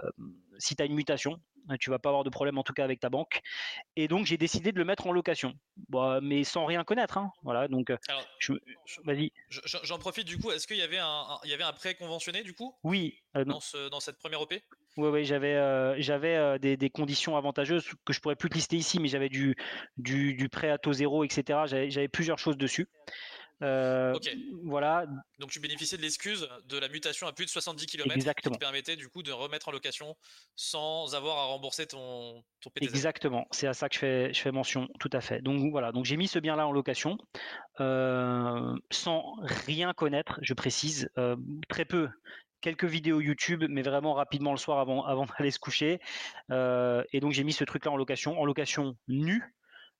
si 0.59 0.77
tu 0.77 0.83
as 0.83 0.87
une 0.87 0.95
mutation. 0.95 1.41
Tu 1.81 1.89
vas 1.89 1.99
pas 1.99 2.11
avoir 2.11 2.25
de 2.25 2.29
problème 2.29 2.59
en 2.59 2.63
tout 2.63 2.75
cas 2.75 2.85
avec 2.85 3.01
ta 3.01 3.09
banque. 3.09 3.41
Et 3.97 4.07
donc 4.07 4.27
j'ai 4.27 4.37
décidé 4.37 4.71
de 4.71 4.77
le 4.77 4.85
mettre 4.85 5.07
en 5.07 5.13
location, 5.13 5.55
bah, 5.89 6.21
mais 6.23 6.45
sans 6.45 6.67
rien 6.67 6.85
connaître. 6.85 7.17
Hein. 7.17 7.33
Voilà, 7.43 7.69
donc 7.69 7.89
euh, 7.89 7.97
vas-y. 9.05 9.33
J'en 9.49 9.99
profite 9.99 10.27
du 10.27 10.37
coup. 10.37 10.51
Est-ce 10.51 10.67
qu'il 10.67 10.77
y 10.77 10.83
avait 10.83 10.99
un, 10.99 11.39
il 11.43 11.49
y 11.49 11.55
avait 11.55 11.65
un 11.65 11.73
prêt 11.73 11.95
conventionné 11.95 12.43
du 12.43 12.53
coup? 12.53 12.77
Oui. 12.85 13.19
dans, 13.35 13.61
dans 13.91 14.01
cette 14.01 14.19
première 14.19 14.43
OP 14.43 14.53
oui, 14.97 15.09
oui, 15.09 15.25
j'avais 15.25 15.55
euh, 15.55 15.97
j'avais 15.99 16.37
euh, 16.37 16.59
des, 16.59 16.91
conditions 16.91 17.37
avantageuses 17.37 17.85
que 18.05 18.13
je 18.13 18.21
pourrais 18.21 18.37
plus 18.37 18.49
lister 18.49 18.77
ici, 18.77 19.01
mais 19.01 19.09
j'avais 19.09 19.29
du, 19.29 19.57
du, 19.97 20.49
prêt 20.49 20.71
à 20.71 20.79
taux 20.79 20.93
zéro, 20.93 21.25
etc. 21.25 21.61
J'avais 21.67 22.09
plusieurs 22.09 22.39
choses 22.39 22.57
dessus. 22.57 22.89
Euh, 23.63 24.13
ok. 24.15 24.29
Voilà. 24.65 25.07
Donc 25.39 25.51
tu 25.51 25.59
bénéficiais 25.59 25.97
de 25.97 26.03
l'excuse 26.03 26.49
de 26.67 26.79
la 26.79 26.89
mutation 26.89 27.27
à 27.27 27.33
plus 27.33 27.45
de 27.45 27.51
70 27.51 27.87
km 27.87 28.15
qui 28.15 28.51
te 28.51 28.59
permettait 28.59 28.97
du 28.97 29.09
coup 29.09 29.23
de 29.23 29.33
remettre 29.33 29.69
en 29.69 29.73
location 29.73 30.17
sans 30.55 31.15
avoir 31.15 31.39
à 31.39 31.45
rembourser 31.45 31.87
ton, 31.87 32.45
ton 32.61 32.71
PTZ. 32.71 32.89
Exactement, 32.89 33.47
c'est 33.53 33.67
à 33.67 33.75
ça 33.75 33.89
que 33.89 33.95
je 33.95 34.01
fais, 34.01 34.35
je 34.35 34.41
fais 34.41 34.53
mention, 34.53 34.89
tout 35.01 35.11
à 35.13 35.21
fait. 35.21 35.41
Donc 35.41 35.71
voilà, 35.71 35.93
donc 35.93 36.05
j'ai 36.05 36.17
mis 36.17 36.29
ce 36.29 36.39
bien-là 36.39 36.67
en 36.67 36.73
location 36.73 37.17
sans 37.79 39.37
rien 39.41 39.93
connaître, 39.93 40.39
je 40.43 40.55
précise, 40.55 41.09
très 41.69 41.85
peu 41.85 42.09
quelques 42.65 42.85
vidéos 42.87 43.21
YouTube, 43.21 43.63
mais 43.69 43.83
vraiment 43.83 44.15
rapidement 44.15 44.51
le 44.51 44.57
soir 44.57 44.79
avant, 44.79 45.27
d'aller 45.39 45.51
se 45.51 45.59
coucher. 45.59 46.01
Euh, 46.51 47.05
et 47.13 47.21
donc 47.21 47.33
j'ai 47.33 47.45
mis 47.45 47.53
ce 47.53 47.63
truc-là 47.63 47.93
en 47.93 47.97
location, 47.99 48.41
en 48.41 48.47
location 48.47 48.97
nue. 49.07 49.55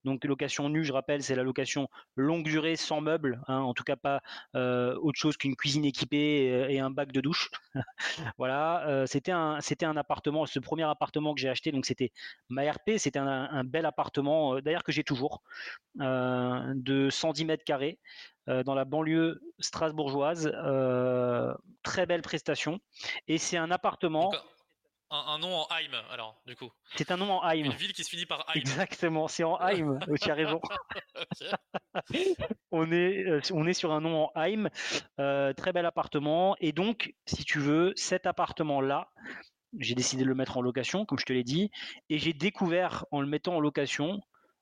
Donc 0.05 0.25
location 0.25 0.69
nue, 0.69 0.85
je 0.85 0.93
rappelle, 0.93 1.23
c'est 1.23 1.35
la 1.35 1.43
location 1.43 1.89
longue 2.17 2.45
durée 2.45 2.77
sans 2.77 3.01
meubles, 3.01 3.41
hein, 3.49 3.59
en 3.59 3.75
tout 3.75 3.85
cas 3.85 3.97
pas 3.97 4.21
euh, 4.55 4.95
autre 4.97 5.19
chose 5.19 5.37
qu'une 5.37 5.57
cuisine 5.57 5.85
équipée 5.85 6.67
et, 6.69 6.81
un 6.81 6.91
bac 6.91 7.13
de 7.13 7.21
douche. 7.21 7.51
voilà, 8.39 8.87
euh, 8.89 9.07
c'était 9.07 9.33
un 9.33 9.97
appartement, 9.97 10.47
ce 10.47 10.59
premier 10.59 10.85
appartement 10.85 11.35
que 11.35 11.41
j'ai 11.41 11.49
acheté, 11.49 11.73
donc 11.73 11.87
c'était 11.87 12.13
ma 12.49 12.71
RP, 12.71 12.99
c'était 12.99 13.19
un, 13.19 13.65
bel 13.65 13.87
appartement, 13.87 14.61
d'ailleurs 14.61 14.85
que 14.85 14.93
j'ai 14.93 15.05
toujours, 15.05 15.43
de 15.97 17.09
110 17.11 17.45
mètres 17.45 17.65
carrés. 17.65 17.99
Euh, 18.51 18.63
dans 18.63 18.75
la 18.75 18.85
banlieue 18.85 19.41
strasbourgeoise. 19.59 20.53
Euh, 20.55 21.55
très 21.83 22.05
belle 22.05 22.21
prestation. 22.21 22.79
Et 23.27 23.39
c'est 23.39 23.57
un 23.57 23.71
appartement. 23.71 24.31
Un, 25.15 25.39
nom 25.39 25.55
en 25.55 25.67
Heim, 25.71 25.93
alors, 26.11 26.41
du 26.47 26.57
coup. 26.57 26.71
C'est 26.97 27.11
un 27.11 27.17
nom 27.17 27.33
en 27.33 27.43
Heim. 27.45 27.67
Une 27.67 27.73
ville 27.73 27.93
qui 27.93 28.03
se 28.03 28.11
finit 28.11 28.27
par 28.27 28.41
Heim. 28.49 28.57
Exactement, 28.57 29.29
c'est 29.29 29.45
en 29.45 29.57
Heim, 29.61 29.99
tu 30.21 30.31
as 30.31 30.35
raison. 30.35 30.61
on, 32.71 32.91
est, 32.91 33.25
euh, 33.27 33.41
on 33.53 33.67
est 33.67 33.75
sur 33.75 33.93
un 33.93 34.01
nom 34.01 34.25
en 34.25 34.33
Heim, 34.35 34.69
très 35.17 35.73
bel 35.73 35.87
appartement. 35.87 36.57
Et 36.61 36.73
donc, 36.73 37.15
si 37.27 37.45
tu 37.45 37.61
veux, 37.61 37.93
cet 37.97 38.27
appartement-là, 38.27 39.09
j'ai 39.79 39.95
décidé 39.95 40.25
de 40.25 40.29
le 40.29 40.35
mettre 40.35 40.57
en 40.57 40.63
location, 40.63 41.05
comme 41.05 41.19
je 41.19 41.25
te 41.25 41.33
l'ai 41.33 41.45
dit, 41.45 41.71
et 42.09 42.19
j'ai 42.19 42.33
découvert 42.33 43.05
en 43.11 43.21
le 43.21 43.27
mettant 43.27 43.57
en 43.57 43.61
location 43.61 44.21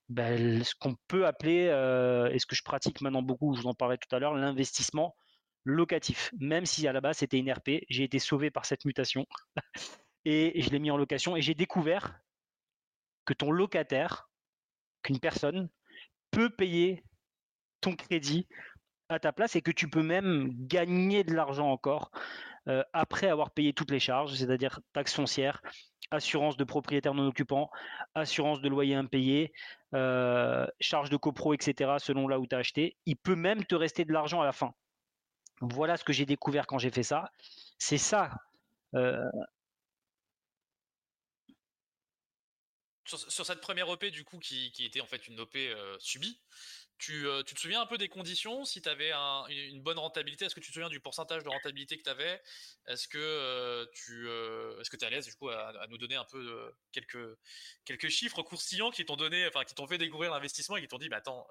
ben, 0.09 0.63
ce 0.63 0.75
qu'on 0.75 0.97
peut 1.09 1.27
appeler, 1.27 1.69
euh, 1.69 2.31
et 2.31 2.39
ce 2.39 2.47
que 2.47 2.55
je 2.55 2.63
pratique 2.63 3.01
maintenant 3.01 3.23
beaucoup, 3.23 3.55
je 3.55 3.63
vous 3.63 3.69
en 3.69 3.75
parlais 3.75 3.97
tout 3.97 4.15
à 4.15 4.19
l'heure, 4.19 4.35
l'investissement 4.35 5.17
locatif. 5.65 6.33
Même 6.39 6.67
si 6.67 6.87
à 6.87 6.93
la 6.93 7.01
base 7.01 7.19
c'était 7.19 7.39
une 7.39 7.51
RP, 7.51 7.85
j'ai 7.89 8.05
été 8.05 8.19
sauvé 8.19 8.51
par 8.51 8.67
cette 8.67 8.85
mutation 8.85 9.27
et 10.25 10.61
je 10.63 10.71
l'ai 10.71 10.79
mis 10.79 10.91
en 10.91 10.97
location 10.97 11.37
et 11.37 11.43
j'ai 11.43 11.55
découvert 11.55 12.21
que 13.25 13.35
ton 13.35 13.51
locataire, 13.51 14.29
qu'une 15.03 15.21
personne 15.21 15.69
peut 16.31 16.51
payer 16.51 17.05
ton 17.81 17.95
crédit 17.95 18.47
à 19.09 19.19
ta 19.19 19.33
place 19.33 19.57
et 19.57 19.63
que 19.63 19.71
tu 19.71 19.89
peux 19.89 20.03
même 20.03 20.51
gagner 20.53 21.25
de 21.25 21.35
l'argent 21.35 21.71
encore 21.71 22.11
euh, 22.69 22.83
après 22.93 23.29
avoir 23.29 23.51
payé 23.51 23.73
toutes 23.73 23.91
les 23.91 23.99
charges, 23.99 24.35
c'est-à-dire 24.35 24.81
taxes 24.93 25.15
foncières, 25.15 25.63
assurance 26.11 26.57
de 26.57 26.65
propriétaire 26.65 27.15
non 27.15 27.27
occupant, 27.27 27.71
assurance 28.15 28.61
de 28.61 28.69
loyer 28.69 28.95
impayé, 28.95 29.53
euh, 29.95 30.67
charge 30.81 31.11
de 31.11 31.17
copro, 31.17 31.55
etc., 31.55 31.97
selon 31.99 32.29
là 32.29 32.39
où 32.39 32.47
tu 32.47 32.55
as 32.55 32.59
acheté. 32.59 32.97
Il 33.07 33.17
peut 33.17 33.35
même 33.35 33.65
te 33.65 33.75
rester 33.75 34.05
de 34.05 34.13
l'argent 34.13 34.41
à 34.41 34.45
la 34.45 34.53
fin. 34.53 34.73
Voilà 35.61 35.97
ce 35.97 36.05
que 36.05 36.13
j'ai 36.13 36.27
découvert 36.27 36.67
quand 36.67 36.79
j'ai 36.79 36.91
fait 36.91 37.03
ça. 37.03 37.31
C'est 37.79 37.99
ça. 37.99 38.31
Euh, 38.95 39.29
sur, 43.19 43.47
cette 43.47 43.61
première 43.61 43.89
OP, 43.89 44.05
du 44.07 44.25
coup, 44.25 44.39
qui, 44.39 44.73
était 44.79 45.01
en 45.01 45.07
fait 45.07 45.27
une 45.29 45.41
OP 45.41 45.57
euh, 45.57 45.97
subie, 45.99 46.41
euh, 47.11 47.43
tu, 47.43 47.55
te 47.55 47.61
souviens 47.61 47.81
un 47.83 47.87
peu 47.87 47.99
des 47.99 48.09
conditions? 48.09 48.65
Si 48.65 48.81
tu 48.81 48.89
avais 48.89 49.13
une 49.51 49.83
bonne 49.83 49.99
rentabilité, 49.99 50.45
est-ce 50.45 50.55
que 50.55 50.61
tu 50.61 50.69
te 50.69 50.75
souviens 50.75 50.89
du 50.89 51.01
pourcentage 51.01 51.43
de 51.43 51.49
rentabilité 51.49 51.99
que 51.99 52.03
tu 52.03 52.11
avais 52.11 52.41
Est-ce 52.87 53.09
que 53.09 53.19
euh, 53.19 53.87
tu 53.93 54.29
es 54.29 55.05
à 55.05 55.11
l'aise 55.11 55.27
du 55.27 55.35
coup 55.35 55.49
à, 55.49 55.87
nous 55.89 55.99
donner 55.99 56.15
un 56.15 56.25
peu 56.25 56.73
quelques 56.93 57.37
quelques 57.85 58.09
chiffres 58.09 58.43
croustillants 58.43 58.91
qui 58.91 59.05
t'ont 59.05 59.17
donné, 59.17 59.47
enfin 59.49 59.65
qui 59.65 59.75
t'ont 59.75 59.87
fait 59.87 59.99
découvrir 59.99 60.31
l'investissement 60.31 60.77
et 60.77 60.83
qui 60.83 60.89
t'ont 60.89 60.99
dit, 60.99 61.09
bah 61.09 61.17
attends, 61.17 61.47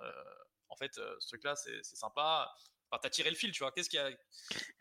en 0.70 0.76
fait, 0.78 0.94
ce 0.94 1.28
truc-là 1.28 1.56
c'est 1.56 1.84
sympa. 1.84 2.54
Enfin, 2.92 3.00
t'as 3.04 3.10
tiré 3.10 3.30
le 3.30 3.38
fil, 3.38 3.52
tu 3.52 3.64
vois. 3.64 3.72
Qu'est-ce 3.72 3.90
qui 3.90 3.98
a 3.98 4.10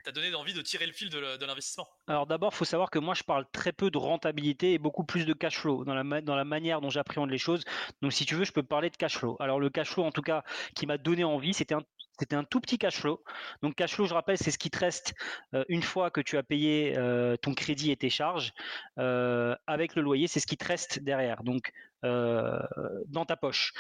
t'a 0.02 0.10
donné 0.10 0.34
envie 0.34 0.52
de 0.52 0.62
tirer 0.62 0.86
le 0.86 0.92
fil 0.92 1.10
de 1.10 1.44
l'investissement? 1.44 1.88
Alors 2.08 2.26
d'abord, 2.26 2.52
faut 2.52 2.64
savoir 2.64 2.90
que 2.90 2.98
moi, 2.98 3.14
je 3.14 3.22
parle 3.22 3.46
très 3.52 3.72
peu 3.72 3.90
de 3.90 3.98
rentabilité 3.98 4.72
et 4.72 4.78
beaucoup 4.78 5.04
plus 5.04 5.26
de 5.26 5.32
cash 5.32 5.58
flow 5.58 5.84
dans 5.84 5.94
la, 5.94 6.20
dans 6.20 6.34
la 6.34 6.44
manière 6.44 6.80
dont 6.80 6.90
j'appréhende 6.90 7.30
les 7.30 7.38
choses. 7.38 7.62
Donc 8.02 8.12
si 8.12 8.26
tu 8.26 8.34
veux, 8.34 8.44
je 8.44 8.52
peux 8.52 8.64
parler 8.64 8.90
de 8.90 8.96
cash 8.96 9.18
flow. 9.18 9.36
Alors 9.38 9.60
le 9.60 9.70
cash 9.70 9.90
flow, 9.90 10.02
en 10.02 10.10
tout 10.10 10.22
cas, 10.22 10.42
qui 10.74 10.86
m'a 10.86 10.98
donné 10.98 11.22
envie, 11.22 11.54
c'était 11.54 11.74
un 11.74 11.82
c'était 12.18 12.36
un 12.36 12.44
tout 12.44 12.60
petit 12.60 12.76
cash 12.76 12.96
flow. 13.00 13.24
Donc 13.62 13.76
cash 13.76 13.94
flow, 13.94 14.04
je 14.04 14.12
rappelle, 14.12 14.36
c'est 14.36 14.50
ce 14.50 14.58
qui 14.58 14.70
te 14.70 14.78
reste 14.78 15.14
euh, 15.54 15.64
une 15.68 15.82
fois 15.82 16.10
que 16.10 16.20
tu 16.20 16.36
as 16.36 16.42
payé 16.42 16.94
euh, 16.98 17.36
ton 17.38 17.54
crédit 17.54 17.90
et 17.90 17.96
tes 17.96 18.10
charges 18.10 18.52
euh, 18.98 19.56
avec 19.66 19.94
le 19.94 20.02
loyer, 20.02 20.26
c'est 20.26 20.38
ce 20.38 20.46
qui 20.46 20.58
te 20.58 20.66
reste 20.66 20.98
derrière, 21.02 21.42
donc 21.42 21.72
dans 22.02 23.26
ta 23.26 23.36
poche. 23.36 23.74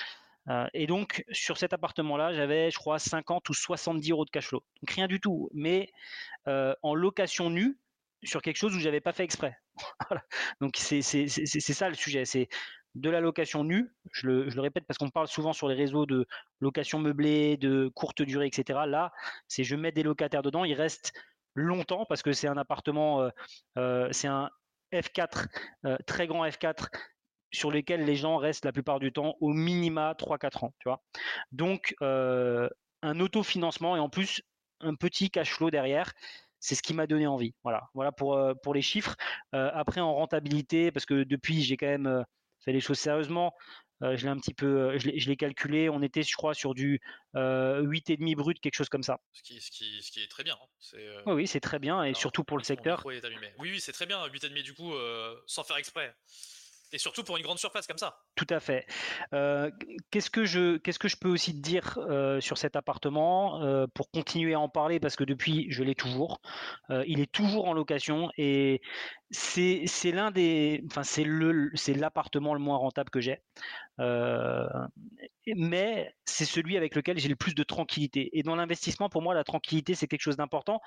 Et 0.74 0.86
donc 0.86 1.24
sur 1.30 1.58
cet 1.58 1.72
appartement-là, 1.72 2.32
j'avais, 2.32 2.70
je 2.70 2.76
crois, 2.76 2.98
50 2.98 3.48
ou 3.48 3.54
70 3.54 4.10
euros 4.10 4.24
de 4.24 4.30
cash 4.30 4.48
flow. 4.48 4.64
Donc 4.82 4.90
rien 4.90 5.06
du 5.06 5.20
tout, 5.20 5.48
mais 5.52 5.90
en 6.46 6.94
location 6.94 7.50
nue 7.50 7.78
sur 8.22 8.42
quelque 8.42 8.56
chose 8.56 8.74
où 8.74 8.80
j'avais 8.80 9.00
pas 9.00 9.12
fait 9.12 9.24
exprès. 9.24 9.56
Donc 10.60 10.76
c'est 10.76 11.02
ça 11.02 11.88
le 11.88 11.94
sujet. 11.94 12.24
C'est 12.24 12.48
de 12.96 13.08
la 13.08 13.20
location 13.20 13.62
nue, 13.62 13.92
je 14.12 14.26
le, 14.26 14.60
répète 14.60 14.84
parce 14.84 14.98
qu'on 14.98 15.10
parle 15.10 15.28
souvent 15.28 15.52
sur 15.52 15.68
les 15.68 15.76
réseaux 15.76 16.06
de 16.06 16.26
location 16.58 16.98
meublée, 16.98 17.56
de 17.56 17.88
courte 17.94 18.22
durée, 18.22 18.46
etc. 18.46 18.80
Là, 18.86 19.12
c'est 19.46 19.62
je 19.62 19.76
mets 19.76 19.92
des 19.92 20.02
locataires 20.02 20.42
dedans, 20.42 20.64
ils 20.64 20.74
restent 20.74 21.12
longtemps 21.54 22.04
parce 22.08 22.22
que 22.22 22.32
c'est 22.32 22.48
un 22.48 22.56
appartement, 22.56 23.30
c'est 24.10 24.28
un 24.28 24.50
F4, 24.92 25.46
euh, 25.84 25.96
très 26.06 26.26
grand 26.26 26.46
F4 26.46 26.88
sur 27.52 27.70
lesquels 27.70 28.04
les 28.04 28.16
gens 28.16 28.36
restent 28.36 28.64
la 28.64 28.72
plupart 28.72 29.00
du 29.00 29.12
temps 29.12 29.36
au 29.40 29.52
minima 29.52 30.14
3-4 30.14 30.64
ans. 30.64 30.74
Tu 30.78 30.88
vois 30.88 31.02
Donc, 31.52 31.94
un 32.00 33.20
autofinancement 33.20 33.96
et 33.96 34.00
en 34.00 34.08
plus 34.08 34.42
un 34.80 34.94
petit 34.94 35.30
cash 35.30 35.52
flow 35.52 35.70
derrière 35.70 36.12
c'est 36.62 36.74
ce 36.74 36.82
qui 36.82 36.92
m'a 36.92 37.06
donné 37.06 37.26
envie. 37.26 37.54
Voilà, 37.62 37.88
voilà 37.94 38.12
pour, 38.12 38.38
pour 38.62 38.74
les 38.74 38.82
chiffres. 38.82 39.16
après 39.52 40.00
en 40.00 40.14
rentabilité, 40.14 40.92
parce 40.92 41.06
que 41.06 41.24
depuis 41.24 41.62
j'ai 41.62 41.78
quand 41.78 41.86
même 41.86 42.24
fait 42.64 42.72
les 42.72 42.80
choses 42.80 42.98
sérieusement. 42.98 43.54
Euh, 44.02 44.16
je 44.16 44.24
l'ai 44.24 44.30
un 44.30 44.38
petit 44.38 44.54
peu, 44.54 44.92
euh, 44.92 44.98
je 44.98 45.28
l'ai 45.28 45.36
calculé. 45.36 45.88
On 45.90 46.02
était, 46.02 46.22
je 46.22 46.34
crois, 46.34 46.54
sur 46.54 46.74
du 46.74 47.00
euh, 47.36 47.82
8,5 47.82 48.34
brut, 48.34 48.60
quelque 48.60 48.74
chose 48.74 48.88
comme 48.88 49.02
ça. 49.02 49.20
Ce 49.32 49.42
qui, 49.42 49.60
ce 49.60 49.70
qui, 49.70 50.02
ce 50.02 50.10
qui 50.10 50.22
est 50.22 50.30
très 50.30 50.42
bien. 50.42 50.54
Hein. 50.54 50.96
Euh, 50.96 51.22
oui, 51.26 51.46
c'est 51.46 51.60
très 51.60 51.78
bien, 51.78 52.02
et 52.04 52.14
surtout 52.14 52.44
pour 52.44 52.56
le 52.56 52.64
secteur. 52.64 53.02
Oui, 53.04 53.20
oui, 53.58 53.80
c'est 53.80 53.92
très 53.92 54.06
bien, 54.06 54.26
8,5 54.26 54.62
du 54.62 54.74
coup, 54.74 54.92
sans 55.46 55.64
faire 55.64 55.76
exprès. 55.76 56.14
Et 56.92 56.98
surtout 56.98 57.22
pour 57.22 57.36
une 57.36 57.44
grande 57.44 57.58
surface 57.58 57.86
comme 57.86 57.98
ça. 57.98 58.18
Tout 58.34 58.46
à 58.50 58.58
fait. 58.58 58.84
Euh, 59.32 59.70
qu'est-ce 60.10 60.30
que 60.30 60.44
je 60.44 60.76
qu'est-ce 60.78 60.98
que 60.98 61.06
je 61.06 61.16
peux 61.16 61.28
aussi 61.28 61.54
te 61.54 61.60
dire 61.60 61.98
euh, 61.98 62.40
sur 62.40 62.58
cet 62.58 62.74
appartement 62.74 63.62
euh, 63.62 63.86
pour 63.94 64.10
continuer 64.10 64.54
à 64.54 64.60
en 64.60 64.68
parler? 64.68 64.98
Parce 64.98 65.14
que 65.14 65.22
depuis 65.22 65.70
je 65.70 65.84
l'ai 65.84 65.94
toujours. 65.94 66.40
il 67.06 67.20
est 67.20 67.30
toujours 67.30 67.68
en 67.68 67.74
location 67.74 68.30
et 68.36 68.80
c'est 69.30 69.84
c'est 69.86 70.10
l'un 70.10 70.32
des 70.32 70.82
enfin 70.86 71.04
c'est 71.04 71.22
le 71.22 71.70
c'est 71.74 71.94
l'appartement 71.94 72.54
le 72.54 72.60
moins 72.60 72.76
rentable 72.76 73.10
que 73.10 73.20
j'ai. 73.20 73.38
mais 75.56 76.14
c'est 76.24 76.44
celui 76.44 76.76
avec 76.76 76.96
lequel 76.96 77.18
j'ai 77.18 77.28
le 77.28 77.36
plus 77.36 77.54
de 77.54 77.62
tranquillité. 77.62 78.36
Et 78.36 78.42
dans 78.42 78.56
l'investissement, 78.56 79.08
pour 79.08 79.22
moi, 79.22 79.34
la 79.34 79.44
tranquillité, 79.44 79.94
c'est 79.94 80.08
quelque 80.08 80.22
chose 80.22 80.36
d'important 80.36 80.80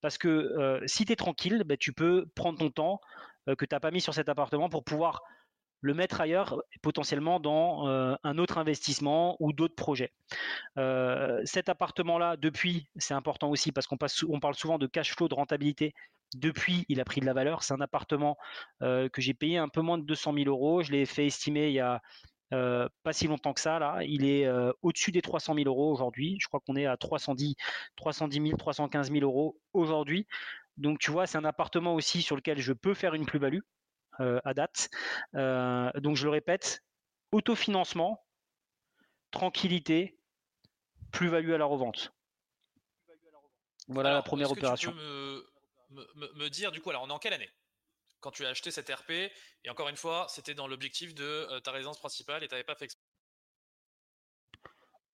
parce 0.00 0.16
que 0.16 0.80
si 0.86 1.04
tu 1.04 1.12
es 1.12 1.16
tranquille, 1.16 1.64
bah, 1.66 1.76
tu 1.76 1.92
peux 1.92 2.26
prendre 2.34 2.58
ton 2.58 2.70
temps 2.70 3.00
que 3.46 3.64
tu 3.66 3.74
n'as 3.74 3.80
pas 3.80 3.90
mis 3.90 4.00
sur 4.00 4.14
cet 4.14 4.30
appartement 4.30 4.70
pour 4.70 4.84
pouvoir 4.84 5.22
le 5.80 5.94
mettre 5.94 6.20
ailleurs, 6.20 6.62
potentiellement 6.82 7.40
dans 7.40 7.88
euh, 7.88 8.14
un 8.22 8.38
autre 8.38 8.58
investissement 8.58 9.36
ou 9.40 9.52
d'autres 9.52 9.74
projets. 9.74 10.12
Euh, 10.78 11.40
cet 11.44 11.68
appartement-là, 11.68 12.36
depuis, 12.36 12.88
c'est 12.96 13.14
important 13.14 13.48
aussi 13.50 13.72
parce 13.72 13.86
qu'on 13.86 13.96
on 14.28 14.40
parle 14.40 14.54
souvent 14.54 14.78
de 14.78 14.86
cash 14.86 15.14
flow, 15.14 15.28
de 15.28 15.34
rentabilité. 15.34 15.94
Depuis, 16.36 16.84
il 16.88 17.00
a 17.00 17.04
pris 17.04 17.20
de 17.20 17.26
la 17.26 17.32
valeur. 17.32 17.62
C'est 17.62 17.74
un 17.74 17.80
appartement 17.80 18.36
euh, 18.82 19.08
que 19.08 19.20
j'ai 19.20 19.34
payé 19.34 19.58
un 19.58 19.68
peu 19.68 19.80
moins 19.80 19.98
de 19.98 20.04
200 20.04 20.34
000 20.34 20.48
euros. 20.48 20.82
Je 20.82 20.92
l'ai 20.92 21.06
fait 21.06 21.26
estimer 21.26 21.68
il 21.68 21.74
y 21.74 21.80
a 21.80 22.00
pas 22.50 23.12
si 23.12 23.28
longtemps 23.28 23.52
que 23.52 23.60
ça. 23.60 23.98
Il 24.02 24.24
est 24.24 24.48
au-dessus 24.82 25.12
des 25.12 25.22
300 25.22 25.54
000 25.54 25.68
euros 25.68 25.92
aujourd'hui. 25.92 26.36
Je 26.40 26.48
crois 26.48 26.58
qu'on 26.58 26.74
est 26.74 26.84
à 26.84 26.96
310, 26.96 27.54
310 27.94 28.42
000, 28.42 28.56
315 28.56 29.12
000 29.12 29.24
euros 29.24 29.56
aujourd'hui. 29.72 30.26
Donc, 30.76 30.98
tu 30.98 31.12
vois, 31.12 31.28
c'est 31.28 31.38
un 31.38 31.44
appartement 31.44 31.94
aussi 31.94 32.22
sur 32.22 32.34
lequel 32.34 32.58
je 32.58 32.72
peux 32.72 32.94
faire 32.94 33.14
une 33.14 33.24
plus-value 33.24 33.60
à 34.44 34.54
date. 34.54 34.90
Euh, 35.34 35.90
donc 35.96 36.16
je 36.16 36.24
le 36.24 36.30
répète, 36.30 36.82
autofinancement, 37.32 38.24
tranquillité, 39.30 40.18
plus-value 41.12 41.52
à 41.52 41.58
la 41.58 41.64
revente. 41.64 42.12
Voilà 43.88 44.12
la 44.12 44.22
première 44.22 44.50
opération. 44.50 44.92
Tu 44.92 44.96
peux 44.96 45.46
me, 45.90 46.48
dire 46.48 46.70
du 46.70 46.80
coup, 46.80 46.90
alors 46.90 47.02
on 47.02 47.08
est 47.08 47.12
en 47.12 47.18
quelle 47.18 47.32
année? 47.32 47.50
Quand 48.20 48.30
tu 48.30 48.44
as 48.44 48.50
acheté 48.50 48.70
cette 48.70 48.90
RP 48.90 49.10
Et 49.64 49.70
encore 49.70 49.88
une 49.88 49.96
fois, 49.96 50.26
c'était 50.28 50.54
dans 50.54 50.68
l'objectif 50.68 51.14
de 51.14 51.24
euh, 51.24 51.60
ta 51.60 51.72
résidence 51.72 51.98
principale 51.98 52.44
et 52.44 52.48
tu 52.48 52.54
n'avais 52.54 52.64
pas 52.64 52.74
fait 52.74 52.94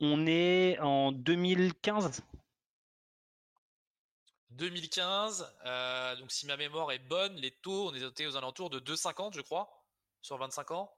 On 0.01 0.27
est 0.27 0.79
en 0.81 1.13
2015. 1.13 2.23
2015, 4.57 5.55
euh, 5.65 6.17
donc 6.17 6.33
si 6.33 6.47
ma 6.47 6.57
mémoire 6.57 6.93
est 6.93 6.99
bonne, 6.99 7.35
les 7.37 7.51
taux, 7.51 7.91
on 7.91 7.95
était 7.95 8.27
aux 8.27 8.37
alentours 8.37 8.71
de 8.71 8.81
2,50 8.81 9.35
je 9.35 9.41
crois, 9.41 9.71
sur 10.23 10.37
25 10.37 10.71
ans. 10.73 10.93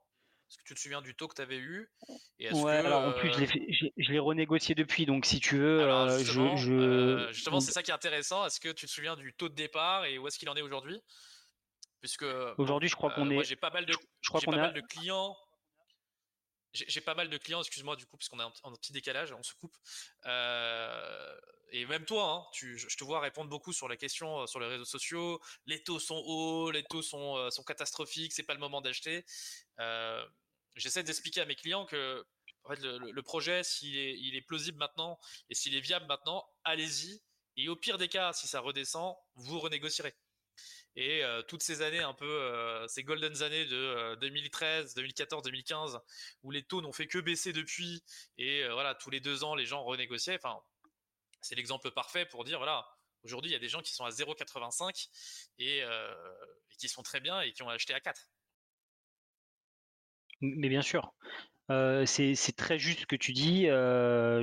Est-ce 0.49 0.57
que 0.57 0.63
tu 0.63 0.73
te 0.73 0.79
souviens 0.79 1.01
du 1.01 1.13
taux 1.13 1.27
que 1.27 1.35
tu 1.35 1.43
avais 1.43 1.57
eu 1.57 1.91
Ouais, 2.39 2.77
alors 2.77 3.03
en 3.03 3.11
plus, 3.11 3.31
je 3.31 4.11
l'ai 4.11 4.17
euh, 4.17 4.21
renégocié 4.21 4.73
depuis, 4.73 5.05
donc 5.05 5.25
si 5.25 5.39
tu 5.39 5.57
veux, 5.57 5.81
euh, 5.81 6.17
justement, 6.17 6.57
je, 6.57 7.27
justement 7.31 7.59
c'est 7.59 7.71
ça 7.71 7.83
qui 7.83 7.91
est 7.91 7.93
intéressant. 7.93 8.43
Est-ce 8.47 8.59
que 8.59 8.69
tu 8.69 8.87
te 8.87 8.91
souviens 8.91 9.15
du 9.15 9.33
taux 9.33 9.49
de 9.49 9.53
départ 9.53 10.05
et 10.05 10.17
où 10.17 10.27
est-ce 10.27 10.39
qu'il 10.39 10.49
en 10.49 10.55
est 10.55 10.63
aujourd'hui? 10.63 10.99
Puisque 12.01 12.25
aujourd'hui, 12.57 12.89
je 12.89 12.95
crois 12.95 13.11
qu'on 13.11 13.29
est. 13.29 13.43
J'ai 13.43 13.57
pas 13.57 13.69
mal 13.69 13.85
de, 13.85 13.93
je 14.21 14.29
crois 14.29 14.41
qu'on 14.41 14.53
a... 14.53 14.69
de 14.69 14.81
clients 14.81 15.37
j'ai 16.73 17.01
pas 17.01 17.15
mal 17.15 17.29
de 17.29 17.37
clients, 17.37 17.61
excuse-moi 17.61 17.95
du 17.95 18.05
coup, 18.05 18.17
parce 18.17 18.29
qu'on 18.29 18.39
est 18.39 18.43
en, 18.43 18.73
petit 18.75 18.93
décalage, 18.93 19.31
on 19.31 19.43
se 19.43 19.53
coupe. 19.53 19.75
Euh, 20.25 21.39
et 21.71 21.85
même 21.85 22.05
toi, 22.05 22.31
hein, 22.31 22.49
tu, 22.53 22.77
je 22.77 22.95
te 22.95 23.03
vois 23.03 23.19
répondre 23.19 23.49
beaucoup 23.49 23.73
sur 23.73 23.87
la 23.87 23.97
question 23.97 24.41
euh, 24.41 24.45
sur 24.45 24.59
les 24.59 24.67
réseaux 24.67 24.85
sociaux. 24.85 25.41
Les 25.65 25.83
taux 25.83 25.99
sont 25.99 26.21
hauts, 26.25 26.71
les 26.71 26.83
taux 26.83 27.01
sont, 27.01 27.37
euh, 27.37 27.49
sont 27.49 27.63
catastrophiques, 27.63 28.33
c'est 28.33 28.43
pas 28.43 28.53
le 28.53 28.59
moment 28.59 28.81
d'acheter. 28.81 29.25
J'essaie 30.75 31.03
d'expliquer 31.03 31.41
à 31.41 31.45
mes 31.45 31.55
clients 31.55 31.85
que 31.85 32.25
le, 32.69 33.21
projet, 33.21 33.63
s'il 33.63 33.97
est, 33.97 34.37
est 34.37 34.41
plausible 34.41 34.77
maintenant 34.77 35.19
et 35.49 35.55
s'il 35.55 35.75
est 35.75 35.81
viable 35.81 36.05
maintenant, 36.05 36.47
allez-y. 36.63 37.21
Et 37.57 37.67
au 37.67 37.75
pire 37.75 37.97
des 37.97 38.07
cas, 38.07 38.31
si 38.31 38.47
ça 38.47 38.59
redescend, 38.59 39.15
vous 39.35 39.59
renégocierez. 39.59 40.15
Et 40.95 41.23
euh, 41.23 41.41
toutes 41.43 41.63
ces 41.63 41.81
années, 41.81 41.99
un 41.99 42.13
peu 42.13 42.25
euh, 42.25 42.87
ces 42.87 43.03
golden 43.03 43.41
années 43.41 43.65
de 43.65 44.15
2013, 44.15 44.95
2014, 44.95 45.43
2015, 45.43 45.99
où 46.43 46.51
les 46.51 46.63
taux 46.63 46.81
n'ont 46.81 46.91
fait 46.91 47.07
que 47.07 47.19
baisser 47.19 47.53
depuis, 47.53 48.03
et 48.37 48.63
euh, 48.63 48.73
voilà, 48.73 48.95
tous 48.95 49.09
les 49.09 49.19
deux 49.19 49.43
ans, 49.43 49.55
les 49.55 49.65
gens 49.65 49.83
renégociaient. 49.83 50.35
Enfin, 50.35 50.59
c'est 51.41 51.55
l'exemple 51.55 51.91
parfait 51.91 52.25
pour 52.25 52.43
dire 52.43 52.57
voilà, 52.57 52.85
aujourd'hui, 53.23 53.51
il 53.51 53.53
y 53.53 53.57
a 53.57 53.59
des 53.59 53.69
gens 53.69 53.81
qui 53.81 53.93
sont 53.93 54.03
à 54.03 54.09
0,85 54.09 55.07
et, 55.59 55.77
et 55.77 56.75
qui 56.77 56.89
sont 56.89 57.03
très 57.03 57.19
bien 57.19 57.41
et 57.41 57.53
qui 57.53 57.63
ont 57.63 57.69
acheté 57.69 57.93
à 57.93 57.99
4. 58.01 58.29
Mais 60.41 60.69
bien 60.69 60.81
sûr. 60.81 61.13
C'est 61.69 62.55
très 62.57 62.79
juste 62.79 63.01
ce 63.01 63.05
que 63.05 63.15
tu 63.15 63.33
dis. 63.33 63.65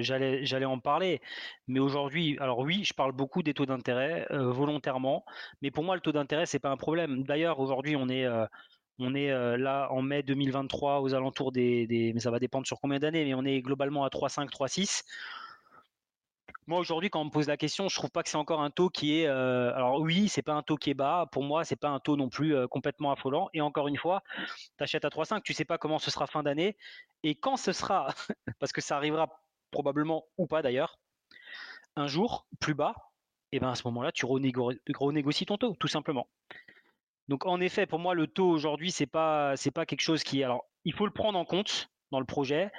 J'allais 0.02 0.64
en 0.64 0.78
parler. 0.78 1.20
Mais 1.68 1.80
aujourd'hui, 1.80 2.36
alors 2.40 2.60
oui, 2.60 2.84
je 2.84 2.94
parle 2.94 3.12
beaucoup 3.12 3.42
des 3.42 3.54
taux 3.54 3.66
d'intérêt 3.66 4.26
volontairement. 4.30 5.24
Mais 5.62 5.70
pour 5.70 5.84
moi, 5.84 5.94
le 5.94 6.00
taux 6.00 6.12
d'intérêt, 6.12 6.46
c'est 6.46 6.58
pas 6.58 6.70
un 6.70 6.76
problème. 6.76 7.24
D'ailleurs, 7.24 7.60
aujourd'hui, 7.60 7.96
on 7.96 8.08
est, 8.08 8.26
on 8.98 9.14
est 9.14 9.58
là 9.58 9.88
en 9.90 10.02
mai 10.02 10.22
2023 10.22 11.00
aux 11.00 11.14
alentours 11.14 11.52
des, 11.52 11.86
des, 11.86 12.12
Mais 12.12 12.20
ça 12.20 12.30
va 12.30 12.38
dépendre 12.38 12.66
sur 12.66 12.80
combien 12.80 12.98
d'années. 12.98 13.24
Mais 13.24 13.34
on 13.34 13.44
est 13.44 13.60
globalement 13.60 14.04
à 14.04 14.08
3,5, 14.08 14.48
3,6. 14.50 15.02
Moi 16.68 16.80
aujourd'hui, 16.80 17.10
quand 17.10 17.20
on 17.20 17.26
me 17.26 17.30
pose 17.30 17.46
la 17.46 17.56
question, 17.56 17.88
je 17.88 17.94
trouve 17.94 18.10
pas 18.10 18.24
que 18.24 18.28
c'est 18.28 18.36
encore 18.36 18.60
un 18.60 18.70
taux 18.70 18.88
qui 18.88 19.20
est. 19.20 19.26
Euh, 19.28 19.72
alors 19.74 20.00
oui, 20.00 20.28
c'est 20.28 20.42
pas 20.42 20.54
un 20.54 20.62
taux 20.62 20.76
qui 20.76 20.90
est 20.90 20.94
bas. 20.94 21.26
Pour 21.30 21.44
moi, 21.44 21.64
c'est 21.64 21.76
pas 21.76 21.90
un 21.90 22.00
taux 22.00 22.16
non 22.16 22.28
plus 22.28 22.56
euh, 22.56 22.66
complètement 22.66 23.12
affolant. 23.12 23.48
Et 23.54 23.60
encore 23.60 23.86
une 23.86 23.96
fois, 23.96 24.22
tu 24.36 24.82
achètes 24.82 25.04
à 25.04 25.08
3,5, 25.08 25.42
tu 25.42 25.52
sais 25.52 25.64
pas 25.64 25.78
comment 25.78 26.00
ce 26.00 26.10
sera 26.10 26.26
fin 26.26 26.42
d'année. 26.42 26.76
Et 27.22 27.36
quand 27.36 27.56
ce 27.56 27.70
sera, 27.70 28.08
parce 28.58 28.72
que 28.72 28.80
ça 28.80 28.96
arrivera 28.96 29.28
probablement 29.70 30.24
ou 30.38 30.46
pas 30.48 30.60
d'ailleurs, 30.60 30.98
un 31.94 32.08
jour 32.08 32.48
plus 32.58 32.74
bas, 32.74 32.94
et 33.52 33.56
eh 33.56 33.60
ben 33.60 33.70
à 33.70 33.76
ce 33.76 33.86
moment-là, 33.86 34.10
tu 34.10 34.26
renégocies 34.26 35.46
ton 35.46 35.56
taux, 35.56 35.76
tout 35.78 35.88
simplement. 35.88 36.28
Donc 37.28 37.46
en 37.46 37.60
effet, 37.60 37.86
pour 37.86 38.00
moi, 38.00 38.14
le 38.14 38.26
taux 38.26 38.48
aujourd'hui, 38.48 38.90
c'est 38.90 39.06
pas 39.06 39.56
c'est 39.56 39.70
pas 39.70 39.86
quelque 39.86 40.00
chose 40.00 40.24
qui. 40.24 40.42
Alors, 40.42 40.64
il 40.84 40.92
faut 40.92 41.06
le 41.06 41.12
prendre 41.12 41.38
en 41.38 41.44
compte 41.44 41.90
dans 42.10 42.20
le 42.20 42.26
projet. 42.26 42.70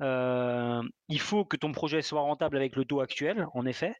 Euh, 0.00 0.82
il 1.08 1.20
faut 1.20 1.44
que 1.44 1.56
ton 1.56 1.72
projet 1.72 2.02
soit 2.02 2.20
rentable 2.20 2.56
avec 2.56 2.76
le 2.76 2.84
taux 2.84 3.00
actuel, 3.00 3.46
en 3.54 3.66
effet. 3.66 3.94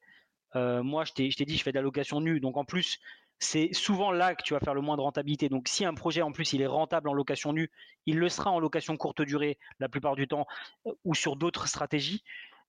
Euh, 0.56 0.82
moi, 0.82 1.04
je 1.04 1.12
t'ai 1.12 1.28
dit, 1.28 1.56
je 1.56 1.62
fais 1.62 1.72
de 1.72 1.76
la 1.76 1.82
location 1.82 2.20
nue, 2.20 2.40
donc 2.40 2.56
en 2.56 2.64
plus, 2.64 2.98
c'est 3.38 3.72
souvent 3.72 4.12
là 4.12 4.34
que 4.34 4.42
tu 4.42 4.54
vas 4.54 4.60
faire 4.60 4.74
le 4.74 4.80
moins 4.80 4.96
de 4.96 5.02
rentabilité. 5.02 5.48
Donc, 5.48 5.68
si 5.68 5.84
un 5.84 5.94
projet 5.94 6.22
en 6.22 6.32
plus 6.32 6.52
il 6.52 6.62
est 6.62 6.66
rentable 6.66 7.08
en 7.08 7.14
location 7.14 7.52
nue, 7.52 7.70
il 8.06 8.18
le 8.18 8.28
sera 8.28 8.50
en 8.50 8.60
location 8.60 8.96
courte 8.96 9.22
durée 9.22 9.58
la 9.80 9.88
plupart 9.88 10.16
du 10.16 10.28
temps 10.28 10.46
euh, 10.86 10.92
ou 11.04 11.14
sur 11.14 11.36
d'autres 11.36 11.66
stratégies. 11.66 12.22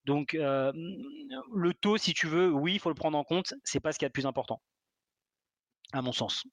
Donc, 0.06 0.34
le 0.34 1.72
taux, 1.72 1.96
si 1.96 2.14
tu 2.14 2.28
veux, 2.28 2.52
oui, 2.52 2.74
il 2.74 2.80
faut 2.80 2.90
le 2.90 2.96
prendre 2.96 3.18
en 3.18 3.24
compte. 3.24 3.54
C'est 3.64 3.80
pas 3.80 3.94
ce 3.94 4.00
qui 4.00 4.04
est 4.04 4.10
le 4.10 4.12
plus 4.12 4.26
important, 4.26 4.62
à 5.94 6.02
mon 6.02 6.12
sens. 6.12 6.44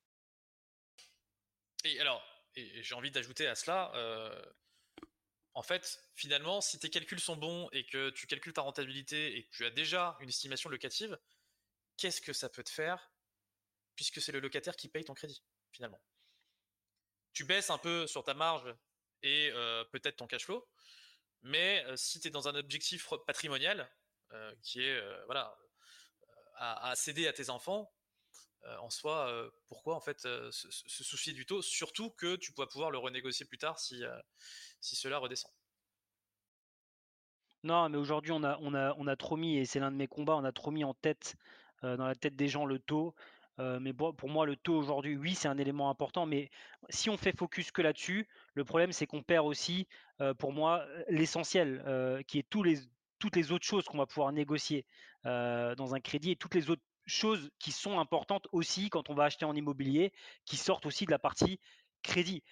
Et 1.84 1.98
alors, 1.98 2.22
j'ai 2.54 2.94
envie 2.94 3.10
d'ajouter 3.10 3.48
à 3.48 3.56
cela, 3.56 3.90
en 5.54 5.62
fait, 5.62 6.02
finalement, 6.14 6.60
si 6.60 6.78
tes 6.78 6.90
calculs 6.90 7.20
sont 7.20 7.36
bons 7.36 7.68
et 7.72 7.84
que 7.86 8.10
tu 8.10 8.26
calcules 8.26 8.52
ta 8.52 8.62
rentabilité 8.62 9.36
et 9.36 9.44
que 9.44 9.50
tu 9.50 9.64
as 9.64 9.70
déjà 9.70 10.16
une 10.20 10.28
estimation 10.28 10.70
locative, 10.70 11.18
qu'est-ce 11.96 12.20
que 12.20 12.32
ça 12.32 12.48
peut 12.48 12.64
te 12.64 12.70
faire 12.70 13.12
puisque 13.96 14.20
c'est 14.20 14.32
le 14.32 14.40
locataire 14.40 14.76
qui 14.76 14.88
paye 14.88 15.04
ton 15.04 15.14
crédit, 15.14 15.42
finalement? 15.72 16.00
Tu 17.32 17.44
baisses 17.44 17.70
un 17.70 17.78
peu 17.78 18.06
sur 18.06 18.24
ta 18.24 18.34
marge 18.34 18.74
et 19.22 19.50
peut-être 19.92 20.16
ton 20.16 20.26
cash 20.26 20.46
flow, 20.46 20.66
mais 21.42 21.84
si 21.96 22.20
tu 22.20 22.28
es 22.28 22.30
dans 22.30 22.48
un 22.48 22.54
objectif 22.54 23.08
patrimonial, 23.26 23.90
qui 24.62 24.82
est 24.82 25.24
voilà, 25.26 25.54
à, 26.54 26.94
céder 26.94 27.26
à 27.26 27.32
tes 27.32 27.50
enfants, 27.50 27.92
en 28.80 28.90
soi, 28.90 29.50
pourquoi 29.68 29.96
en 29.96 30.00
fait 30.00 30.20
se, 30.20 30.50
soucier 30.50 31.32
du 31.32 31.46
taux 31.46 31.62
Surtout 31.62 32.10
que 32.10 32.36
tu 32.36 32.52
pourras 32.52 32.66
pouvoir 32.66 32.90
le 32.90 32.98
renégocier 32.98 33.46
plus 33.46 33.58
tard 33.58 33.78
si, 33.78 34.02
cela 34.80 35.18
redescend. 35.18 35.50
Non, 37.62 37.88
mais 37.88 37.98
aujourd'hui, 37.98 38.32
on 38.32 38.42
a, 38.44 39.16
trop 39.16 39.36
mis, 39.36 39.58
et 39.58 39.64
c'est 39.64 39.80
l'un 39.80 39.90
de 39.90 39.96
mes 39.96 40.06
combats, 40.06 40.36
on 40.36 40.44
a 40.44 40.52
trop 40.52 40.70
mis 40.70 40.84
en 40.84 40.94
tête, 40.94 41.36
dans 41.82 42.06
la 42.06 42.14
tête 42.14 42.36
des 42.36 42.48
gens, 42.48 42.64
le 42.64 42.78
taux. 42.78 43.14
mais 43.58 43.92
pour 43.92 44.28
moi, 44.28 44.46
le 44.46 44.56
taux 44.56 44.76
aujourd'hui, 44.76 45.16
oui, 45.16 45.34
c'est 45.34 45.48
un 45.48 45.58
élément 45.58 45.90
important. 45.90 46.26
Mais 46.26 46.50
si 46.88 47.10
on 47.10 47.16
fait 47.16 47.36
focus 47.36 47.70
que 47.72 47.82
là-dessus, 47.82 48.28
le 48.54 48.64
problème, 48.64 48.92
c'est 48.92 49.06
qu'on 49.06 49.22
perd 49.22 49.46
aussi, 49.46 49.88
pour 50.38 50.52
moi, 50.52 50.86
l'essentiel, 51.08 52.24
qui 52.26 52.38
est 52.38 52.48
toutes 52.48 53.36
les 53.36 53.52
autres 53.52 53.66
choses 53.66 53.84
qu'on 53.84 53.98
va 53.98 54.06
pouvoir 54.06 54.32
négocier 54.32 54.86
dans 55.24 55.94
un 55.94 56.00
crédit 56.00 56.32
et 56.32 56.36
toutes 56.36 56.54
les 56.54 56.70
autres 56.70 56.82
choses 57.10 57.50
qui 57.58 57.72
sont 57.72 57.98
importantes 57.98 58.48
aussi 58.52 58.88
quand 58.88 59.10
on 59.10 59.14
va 59.14 59.24
acheter 59.24 59.44
en 59.44 59.54
immobilier, 59.54 60.12
qui 60.46 60.56
sortent 60.56 60.86
aussi 60.86 61.04
de 61.04 61.10
la 61.10 61.18
partie 61.18 61.60
crédit 62.02 62.42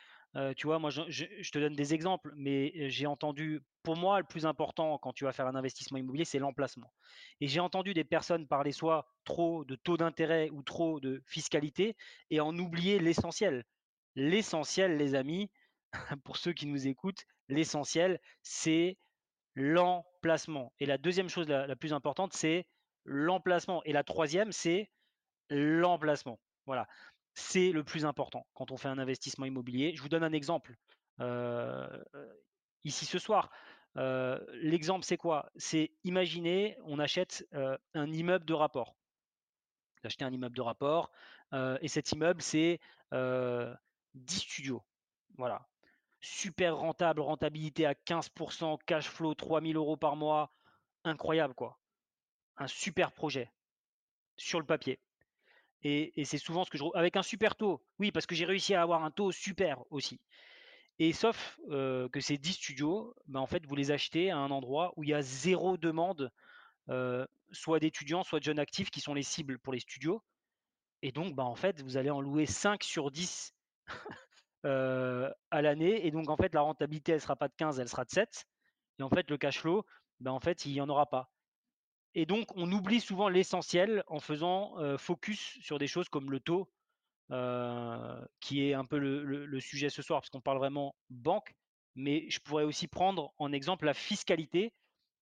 tu 0.57 0.67
vois, 0.67 0.79
moi, 0.79 0.91
je, 0.91 1.51
te 1.51 1.59
donne 1.59 1.75
des 1.75 1.95
exemples, 1.95 2.33
mais 2.37 2.91
j'ai 2.91 3.07
entendu, 3.07 3.61
pour 3.83 3.97
moi, 3.97 4.21
le 4.21 4.27
plus 4.27 4.47
important 4.47 4.99
quand 4.99 5.13
tu 5.13 5.25
vas 5.25 5.33
faire 5.33 5.47
un 5.47 5.55
investissement 5.55 5.99
immobilier, 5.99 6.25
c'est 6.25 6.39
l'emplacement. 6.39 6.93
Et 7.41 7.49
j'ai 7.49 7.61
entendu 7.61 7.95
des 7.95 8.05
personnes 8.05 8.47
parler 8.47 8.73
soit 8.73 9.07
trop 9.25 9.65
de 9.65 9.75
taux 9.75 9.97
d'intérêt 9.97 10.51
ou 10.51 10.63
trop 10.63 11.01
de 11.01 11.23
fiscalité 11.27 11.97
et 12.31 12.41
en 12.41 12.57
oublier 12.59 12.99
l'essentiel. 12.99 13.65
L'essentiel, 14.15 14.97
les 14.97 15.15
amis, 15.15 15.51
pour 16.25 16.37
ceux 16.37 16.53
qui 16.53 16.67
nous 16.67 16.87
écoutent, 16.87 17.25
l'essentiel, 17.49 18.21
c'est 18.43 18.99
l'emplacement. 19.55 20.73
Et 20.79 20.87
la 20.87 20.99
deuxième 20.99 21.29
chose 21.29 21.49
la 21.49 21.75
plus 21.77 21.93
importante, 21.93 22.33
c'est 22.33 22.67
l'emplacement. 23.09 23.83
Et 23.85 23.93
la 23.93 24.05
troisième, 24.05 24.53
c'est 24.53 24.91
l'emplacement. 25.51 26.39
Voilà 26.67 26.87
c'est 27.39 27.71
le 27.71 27.85
plus 27.85 28.05
important 28.05 28.47
quand 28.55 28.73
on 28.73 28.77
fait 28.77 28.89
un 28.89 28.99
investissement 28.99 29.47
immobilier. 29.47 29.95
Je 29.95 30.03
vous 30.03 30.09
donne 30.09 30.25
un 30.25 30.33
exemple 30.33 30.75
ici 32.85 33.07
ce 33.07 33.19
soir. 33.19 33.51
L'exemple, 33.95 35.05
c'est 35.05 35.17
quoi? 35.17 35.51
C'est 35.57 35.93
imaginer, 36.05 36.77
on 36.85 36.99
achète 36.99 37.47
un 37.95 38.13
immeuble 38.13 38.45
de 38.45 38.55
rapport. 38.55 38.97
Acheter 40.05 40.25
un 40.25 40.33
immeuble 40.33 40.57
de 40.57 40.63
rapport, 40.63 41.11
et 41.81 41.89
cet 41.89 42.13
immeuble, 42.13 42.43
c'est 42.43 42.81
10 43.13 44.39
studios. 44.39 44.83
Voilà. 45.37 45.67
Super 46.21 46.77
rentable, 46.77 47.21
rentabilité 47.21 47.87
à 47.87 47.95
15%, 47.95 48.79
cash 48.85 49.09
flow 49.09 49.35
3000 49.35 49.77
euros 49.77 49.97
par 49.97 50.17
mois. 50.17 50.53
Incroyable, 51.05 51.55
quoi. 51.55 51.79
Un 52.59 52.67
super 52.67 53.13
projet 53.13 53.51
sur 54.37 54.61
le 54.61 54.67
papier. 54.67 55.01
Et, 55.83 56.25
c'est 56.25 56.39
souvent 56.39 56.65
ce 56.65 56.71
que 56.71 56.79
je. 56.79 56.85
Avec 56.95 57.17
un 57.17 57.23
super 57.23 57.55
taux, 57.55 57.83
oui, 57.99 58.11
parce 58.11 58.27
que 58.27 58.35
j'ai 58.35 58.45
réussi 58.45 58.75
à 58.75 58.83
avoir 58.83 59.05
un 59.05 59.11
taux 59.11 59.31
super 59.33 59.81
aussi. 59.91 60.21
Et 60.99 61.13
sauf 61.13 61.59
que 61.69 62.21
ces 62.21 62.39
10 62.39 62.53
studios, 62.55 63.15
bah, 63.27 63.41
en 63.41 63.47
fait, 63.47 63.65
vous 63.67 63.77
les 63.77 63.93
achetez 63.93 64.31
à 64.31 64.39
un 64.39 64.51
endroit 64.51 64.93
où 64.97 65.05
il 65.05 65.11
y 65.11 65.15
a 65.15 65.23
zéro 65.23 65.77
demande, 65.77 66.33
soit 67.53 67.79
d'étudiants, 67.79 68.25
soit 68.25 68.41
de 68.41 68.45
jeunes 68.45 68.59
actifs 68.59 68.91
qui 68.91 69.01
sont 69.01 69.15
les 69.15 69.23
cibles 69.23 69.59
pour 69.61 69.73
les 69.73 69.81
studios. 69.81 70.23
Et 71.03 71.13
donc, 71.13 71.35
bah, 71.35 71.45
en 71.45 71.55
fait, 71.55 71.81
vous 71.83 71.97
allez 71.97 72.11
en 72.11 72.21
louer 72.21 72.47
5 72.47 72.83
sur 72.83 73.13
10 73.13 73.55
à 74.65 75.63
l'année. 75.63 76.05
Et 76.07 76.11
donc, 76.11 76.29
en 76.29 76.37
fait, 76.37 76.53
la 76.55 76.63
rentabilité, 76.63 77.13
elle 77.13 77.21
sera 77.21 77.37
pas 77.37 77.49
de 77.49 77.55
15, 77.57 77.79
elle 77.79 77.89
sera 77.89 78.05
de 78.05 78.11
7. 78.11 78.47
Et 78.99 79.05
en 79.05 79.09
fait, 79.11 79.31
le 79.31 79.39
cash 79.39 79.61
flow, 79.61 79.85
bah, 80.19 80.33
en 80.33 80.41
fait, 80.41 80.67
il 80.67 80.73
n'y 80.73 80.81
en 80.81 80.89
aura 80.89 81.07
pas. 81.07 81.31
Et 82.15 82.27
donc, 82.27 82.47
on 82.57 82.71
oublie 82.73 83.01
souvent 83.01 83.29
l'essentiel 83.29 84.03
en 84.07 84.21
faisant 84.21 84.75
focus 84.99 85.59
sur 85.61 85.79
des 85.79 85.87
choses 85.87 86.09
comme 86.09 86.31
le 86.31 86.41
taux, 86.41 86.69
qui 88.41 88.69
est 88.69 88.75
un 88.75 88.85
peu 88.85 88.99
le, 88.99 89.61
sujet 89.61 89.91
ce 89.91 90.03
soir, 90.03 90.21
parce 90.21 90.31
qu'on 90.31 90.41
parle 90.41 90.59
vraiment 90.59 90.95
banque. 91.11 91.55
Mais 91.95 92.29
je 92.31 92.41
pourrais 92.41 92.65
aussi 92.65 92.87
prendre 92.87 93.33
en 93.39 93.53
exemple 93.53 93.85
la 93.85 93.95
fiscalité, 93.95 94.73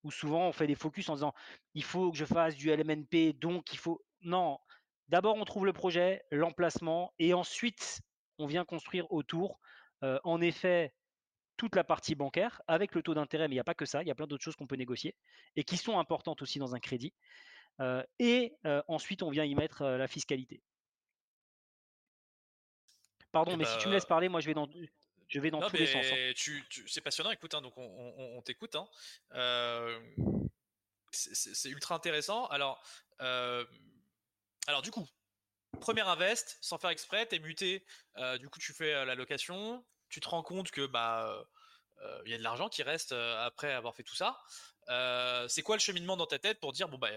où 0.04 0.10
souvent 0.10 0.46
on 0.48 0.52
fait 0.52 0.66
des 0.66 0.74
focus 0.74 1.08
en 1.08 1.14
disant 1.14 1.34
il 1.74 1.82
faut 1.82 2.10
que 2.12 2.18
je 2.18 2.24
fasse 2.24 2.54
du 2.54 2.70
LMNP, 2.70 3.32
donc 3.34 3.72
il 3.72 3.78
faut. 3.78 4.02
Non, 4.22 4.58
d'abord 5.08 5.36
on 5.36 5.44
trouve 5.44 5.66
le 5.66 5.72
projet, 5.72 6.22
l'emplacement, 6.30 7.12
et 7.18 7.34
ensuite 7.34 8.00
on 8.38 8.46
vient 8.46 8.64
construire 8.64 9.10
autour. 9.12 9.58
en 10.02 10.40
effet, 10.40 10.94
toute 11.56 11.74
la 11.74 11.84
partie 11.84 12.14
bancaire 12.14 12.62
avec 12.66 12.94
le 12.94 13.02
taux 13.02 13.14
d'intérêt, 13.14 13.48
mais 13.48 13.54
il 13.54 13.56
n'y 13.56 13.60
a 13.60 13.64
pas 13.64 13.74
que 13.74 13.86
ça, 13.86 14.02
il 14.02 14.08
y 14.08 14.10
a 14.10 14.14
plein 14.14 14.26
d'autres 14.26 14.44
choses 14.44 14.56
qu'on 14.56 14.66
peut 14.66 14.76
négocier 14.76 15.14
et 15.56 15.64
qui 15.64 15.76
sont 15.76 15.98
importantes 15.98 16.42
aussi 16.42 16.58
dans 16.58 16.74
un 16.74 16.80
crédit. 16.80 17.12
Euh, 17.80 18.02
et 18.18 18.54
euh, 18.64 18.82
ensuite, 18.88 19.22
on 19.22 19.30
vient 19.30 19.44
y 19.44 19.54
mettre 19.54 19.82
euh, 19.82 19.98
la 19.98 20.08
fiscalité. 20.08 20.62
Pardon, 23.32 23.52
eh 23.54 23.56
mais 23.56 23.64
si 23.64 23.76
tu 23.78 23.88
me 23.88 23.92
laisses 23.92 24.04
bah, 24.04 24.10
parler, 24.10 24.28
moi 24.28 24.40
je 24.40 24.46
vais 24.46 24.54
dans, 24.54 24.68
je 25.28 25.40
vais 25.40 25.50
dans 25.50 25.60
tous 25.68 25.76
les 25.76 25.86
sens. 25.86 26.06
Hein. 26.10 26.32
c'est 26.86 27.00
passionnant, 27.02 27.30
écoute, 27.30 27.54
hein, 27.54 27.60
donc 27.60 27.74
on, 27.76 28.40
t'écoute. 28.42 28.76
Hein. 28.76 28.88
c'est 31.10 31.68
ultra 31.68 31.94
intéressant. 31.94 32.46
Alors, 32.46 32.82
alors 33.18 34.82
du 34.82 34.90
coup, 34.90 35.06
première 35.80 36.08
invest, 36.08 36.56
sans 36.62 36.78
faire 36.78 36.90
exprès, 36.90 37.26
t'es 37.26 37.38
muté, 37.38 37.84
du 38.40 38.48
coup 38.48 38.58
tu 38.58 38.72
fais 38.72 39.04
la 39.04 39.14
location, 39.14 39.84
tu 40.16 40.20
te 40.20 40.28
rends 40.30 40.42
compte 40.42 40.70
que 40.70 40.86
bah 40.86 41.44
il 42.24 42.30
y 42.30 42.34
a 42.34 42.38
de 42.38 42.42
l'argent 42.42 42.70
qui 42.70 42.82
reste 42.82 43.12
après 43.12 43.70
avoir 43.70 43.94
fait 43.94 44.02
tout 44.02 44.14
ça. 44.14 44.40
c'est 45.48 45.62
quoi 45.62 45.76
le 45.76 45.80
cheminement 45.80 46.16
dans 46.16 46.26
ta 46.26 46.38
tête 46.38 46.58
pour 46.58 46.72
dire 46.72 46.88
bon 46.88 46.96
bah 46.96 47.10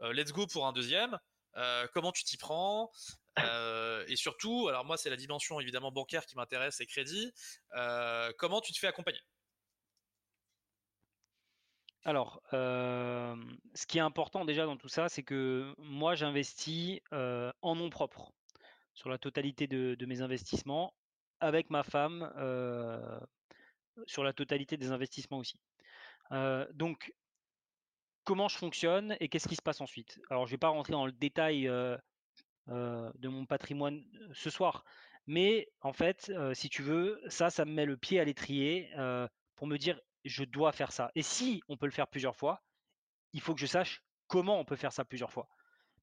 let's 0.00 0.32
go 0.32 0.46
pour 0.46 0.66
un 0.66 0.72
deuxième 0.72 1.18
Comment 1.92 2.12
tu 2.12 2.24
t'y 2.24 2.38
prends 2.38 2.90
Et 3.36 4.16
surtout, 4.16 4.68
alors 4.68 4.86
moi 4.86 4.96
c'est 4.96 5.10
la 5.10 5.16
dimension 5.16 5.60
évidemment 5.60 5.92
bancaire 5.92 6.24
qui 6.24 6.36
m'intéresse 6.36 6.80
et 6.80 6.86
crédit. 6.86 7.30
comment 8.38 8.62
tu 8.62 8.72
te 8.72 8.78
fais 8.78 8.86
accompagner? 8.86 9.20
Alors, 12.06 12.40
ce 12.52 13.86
qui 13.86 13.98
est 13.98 14.02
important 14.02 14.46
déjà 14.46 14.64
dans 14.64 14.78
tout 14.78 14.88
ça, 14.88 15.10
c'est 15.10 15.22
que 15.22 15.74
moi, 15.76 16.14
j'investis 16.14 17.00
en 17.12 17.74
nom 17.74 17.90
propre 17.90 18.32
sur 18.94 19.10
la 19.10 19.18
totalité 19.18 19.66
de 19.66 20.06
mes 20.06 20.22
investissements 20.22 20.94
avec 21.40 21.70
ma 21.70 21.82
femme 21.82 22.30
sur 24.06 24.24
la 24.24 24.32
totalité 24.32 24.76
des 24.76 24.92
investissements 24.92 25.38
aussi. 25.38 25.58
donc, 26.72 27.12
comment 28.24 28.48
je 28.48 28.56
fonctionne 28.56 29.16
et 29.20 29.28
qu'est-ce 29.28 29.48
qui 29.48 29.56
se 29.56 29.62
passe 29.62 29.80
ensuite? 29.80 30.20
Alors, 30.30 30.46
je 30.46 30.50
ne 30.50 30.54
vais 30.54 30.58
pas 30.58 30.68
rentrer 30.68 30.92
dans 30.92 31.06
le 31.06 31.12
détail 31.12 31.64
de 32.68 33.28
mon 33.28 33.46
patrimoine 33.46 34.04
ce 34.32 34.50
soir, 34.50 34.84
mais 35.26 35.68
en 35.80 35.92
fait, 35.92 36.32
si 36.54 36.68
tu 36.68 36.82
veux, 36.82 37.20
ça, 37.28 37.50
ça 37.50 37.64
me 37.64 37.72
met 37.72 37.86
le 37.86 37.96
pied 37.96 38.20
à 38.20 38.24
l'étrier 38.24 38.90
pour 39.56 39.66
me 39.66 39.76
dire, 39.76 40.00
je 40.24 40.44
dois 40.44 40.72
faire 40.72 40.92
ça. 40.92 41.10
Et 41.14 41.22
si 41.22 41.62
on 41.68 41.76
peut 41.76 41.86
le 41.86 41.92
faire 41.92 42.08
plusieurs 42.08 42.36
fois, 42.36 42.62
il 43.32 43.40
faut 43.40 43.54
que 43.54 43.60
je 43.60 43.66
sache 43.66 44.02
comment 44.26 44.58
on 44.60 44.64
peut 44.64 44.76
faire 44.76 44.92
ça 44.92 45.04
plusieurs 45.04 45.32
fois. 45.32 45.48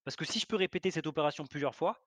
Parce 0.03 0.15
que 0.15 0.25
si 0.25 0.39
je 0.39 0.45
peux 0.45 0.55
répéter 0.55 0.91
cette 0.91 1.07
opération 1.07 1.45
plusieurs 1.45 1.75
fois, 1.75 1.99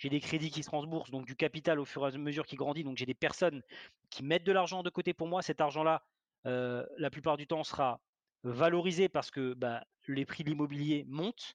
j'ai 0.00 0.08
des 0.08 0.20
crédits 0.20 0.50
qui 0.50 0.62
se 0.62 0.70
remboursent, 0.70 1.10
donc 1.10 1.26
du 1.26 1.36
capital 1.36 1.78
au 1.78 1.84
fur 1.84 2.08
et 2.08 2.14
à 2.14 2.18
mesure 2.18 2.46
qui 2.46 2.56
grandit. 2.56 2.84
Donc 2.84 2.96
j'ai 2.96 3.04
des 3.04 3.14
personnes 3.14 3.62
qui 4.08 4.24
mettent 4.24 4.44
de 4.44 4.52
l'argent 4.52 4.82
de 4.82 4.88
côté 4.88 5.12
pour 5.12 5.28
moi. 5.28 5.42
Cet 5.42 5.60
argent-là, 5.60 6.02
euh, 6.46 6.86
la 6.96 7.10
plupart 7.10 7.36
du 7.36 7.46
temps, 7.46 7.64
sera 7.64 8.00
valorisé 8.42 9.10
parce 9.10 9.30
que 9.30 9.52
bah, 9.52 9.84
les 10.08 10.24
prix 10.24 10.42
de 10.42 10.48
l'immobilier 10.48 11.04
montent. 11.06 11.54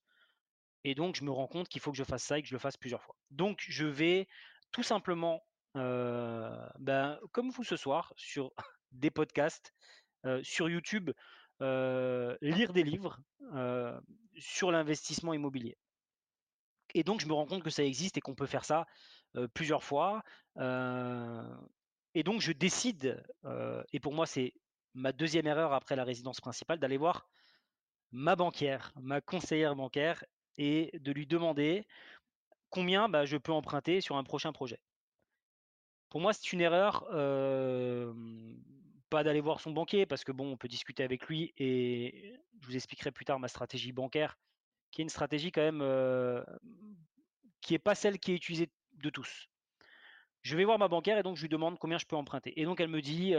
Et 0.84 0.94
donc 0.94 1.16
je 1.16 1.24
me 1.24 1.32
rends 1.32 1.48
compte 1.48 1.68
qu'il 1.68 1.82
faut 1.82 1.92
que 1.92 1.98
je 1.98 2.04
fasse 2.04 2.24
ça 2.24 2.38
et 2.38 2.44
que 2.44 2.48
je 2.48 2.54
le 2.54 2.60
fasse 2.60 2.78
plusieurs 2.78 3.02
fois. 3.02 3.16
Donc 3.32 3.66
je 3.68 3.88
vais 3.88 4.28
tout 4.72 4.84
simplement, 4.84 5.44
euh, 5.76 6.56
ben, 6.78 7.20
comme 7.32 7.50
vous 7.50 7.64
ce 7.64 7.78
soir, 7.78 8.14
sur 8.16 8.52
des 8.92 9.10
podcasts, 9.10 9.74
euh, 10.28 10.40
sur 10.44 10.70
YouTube, 10.70 11.10
lire 11.62 12.74
des 12.74 12.84
livres 12.84 13.18
sur 14.38 14.72
l'investissement 14.72 15.34
immobilier. 15.34 15.78
Et 16.96 17.04
donc, 17.04 17.20
je 17.20 17.28
me 17.28 17.34
rends 17.34 17.46
compte 17.46 17.62
que 17.62 17.70
ça 17.70 17.84
existe 17.84 18.18
et 18.18 18.22
qu'on 18.22 18.36
peut 18.36 18.46
faire 18.48 18.66
ça 18.66 18.88
plusieurs 19.54 19.84
fois. 19.84 20.24
et 20.58 22.24
donc, 22.24 22.42
je 22.42 22.54
décide, 22.54 23.22
et 23.92 24.00
pour 24.00 24.14
moi, 24.14 24.26
c'est 24.26 24.54
ma 24.94 25.12
deuxième 25.12 25.46
erreur 25.46 25.74
après 25.74 25.98
la 25.98 26.06
résidence 26.06 26.40
principale, 26.40 26.80
d'aller 26.80 26.96
voir 26.98 27.28
ma 28.12 28.38
banquière, 28.38 28.94
ma 29.02 29.20
conseillère 29.20 29.76
bancaire, 29.76 30.24
et 30.58 30.98
de 31.00 31.12
lui 31.12 31.28
demander 31.28 31.86
combien 32.70 33.10
bah, 33.10 33.26
je 33.26 33.36
peux 33.36 33.52
emprunter 33.52 34.00
sur 34.00 34.16
un 34.16 34.24
prochain 34.24 34.54
projet. 34.54 34.80
Pour 36.08 36.22
moi, 36.22 36.32
c'est 36.32 36.54
une 36.54 36.62
erreur, 36.62 37.04
pas 39.10 39.24
d'aller 39.26 39.42
voir 39.42 39.60
son 39.60 39.72
banquier, 39.72 40.06
parce 40.06 40.24
que 40.24 40.32
bon, 40.32 40.50
on 40.50 40.56
peut 40.56 40.70
discuter 40.70 41.04
avec 41.04 41.28
lui, 41.28 41.54
et 41.58 42.40
je 42.62 42.68
vous 42.68 42.76
expliquerai 42.78 43.12
plus 43.12 43.26
tard 43.26 43.38
ma 43.38 43.50
stratégie 43.50 43.92
bancaire, 43.92 44.38
qui 44.96 45.02
est 45.02 45.04
une 45.04 45.10
stratégie 45.10 45.52
quand 45.52 45.62
même 45.62 45.84
qui 47.60 47.74
n'est 47.74 47.80
pas 47.80 47.96
celle 47.96 48.18
qui 48.18 48.32
est 48.32 48.36
utilisée 48.36 48.70
de 48.94 49.10
tous. 49.10 49.50
Je 50.42 50.56
vais 50.56 50.64
voir 50.64 50.80
ma 50.80 50.88
banquière 50.88 51.18
et 51.18 51.24
donc 51.24 51.36
je 51.36 51.42
lui 51.42 51.50
demande 51.50 51.78
combien 51.78 51.98
je 51.98 52.06
peux 52.06 52.16
emprunter. 52.16 52.58
Et 52.58 52.64
donc 52.64 52.80
elle 52.80 52.88
me 52.88 53.02
dit, 53.02 53.32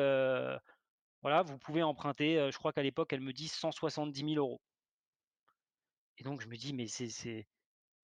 voilà, 1.23 1.43
vous 1.43 1.57
pouvez 1.57 1.83
emprunter, 1.83 2.51
je 2.53 2.59
crois 2.59 2.75
qu'à 2.75 2.83
l'époque, 2.83 3.11
elle 3.15 3.23
me 3.23 3.33
dit 3.33 3.49
170 3.49 4.35
000 4.35 4.35
euros. 4.35 4.61
Et 6.19 6.25
donc 6.25 6.43
je 6.43 6.47
me 6.47 6.57
dis, 6.57 6.75
mais 6.75 6.89
c'est. 6.89 7.47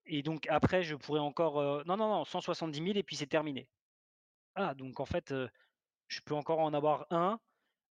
Et 0.06 0.22
donc 0.22 0.46
après, 0.48 0.82
je 0.82 0.94
pourrais 0.94 1.20
encore. 1.20 1.84
non, 1.84 1.98
non, 1.98 2.08
non, 2.08 2.24
170 2.24 2.82
000 2.82 2.96
et 2.96 3.02
puis 3.02 3.16
c'est 3.16 3.26
terminé. 3.26 3.68
Ah, 4.54 4.74
donc 4.74 4.98
en 4.98 5.06
fait, 5.06 5.34
je 6.08 6.20
peux 6.24 6.34
encore 6.34 6.60
en 6.60 6.72
avoir 6.72 7.06
un. 7.10 7.38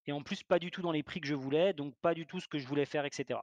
Et 0.07 0.11
en 0.11 0.23
plus, 0.23 0.41
pas 0.41 0.57
du 0.57 0.71
tout 0.71 0.81
dans 0.81 0.91
les 0.91 1.03
prix 1.03 1.21
que 1.21 1.27
je 1.27 1.35
voulais, 1.35 1.73
donc 1.73 1.95
pas 2.01 2.15
du 2.15 2.25
tout 2.25 2.39
ce 2.39 2.47
que 2.47 2.57
je 2.57 2.65
voulais 2.65 2.87
faire, 2.87 3.05
etc. 3.05 3.39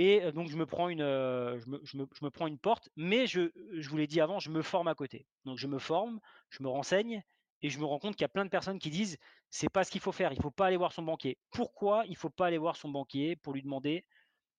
Et 0.00 0.30
donc 0.30 0.48
je 0.48 0.56
me 0.56 0.64
prends 0.64 0.88
une, 0.88 1.00
je 1.00 1.96
me, 1.96 2.30
prends 2.30 2.46
une 2.46 2.56
porte, 2.56 2.88
mais 2.94 3.26
je, 3.26 3.50
je 3.72 3.88
vous 3.88 3.96
l'ai 3.96 4.06
dit 4.06 4.20
avant, 4.20 4.38
je 4.38 4.48
me 4.48 4.62
forme 4.62 4.86
à 4.86 4.94
côté. 4.94 5.26
Donc 5.44 5.58
je 5.58 5.66
me 5.66 5.80
forme, 5.80 6.20
je 6.50 6.62
me 6.62 6.68
renseigne, 6.68 7.20
et 7.62 7.68
je 7.68 7.80
me 7.80 7.84
rends 7.84 7.98
compte 7.98 8.14
qu'il 8.14 8.22
y 8.22 8.24
a 8.24 8.28
plein 8.28 8.44
de 8.44 8.50
personnes 8.50 8.78
qui 8.78 8.90
disent 8.90 9.18
c'est 9.50 9.68
pas 9.68 9.82
ce 9.82 9.90
qu'il 9.90 10.00
faut 10.00 10.12
faire, 10.12 10.32
il 10.32 10.40
faut 10.40 10.52
pas 10.52 10.66
aller 10.66 10.76
voir 10.76 10.92
son 10.92 11.02
banquier. 11.02 11.36
Pourquoi 11.50 12.04
il 12.06 12.16
faut 12.16 12.30
pas 12.30 12.46
aller 12.46 12.58
voir 12.58 12.76
son 12.76 12.90
banquier 12.90 13.34
pour 13.34 13.54
lui 13.54 13.62
demander 13.62 14.06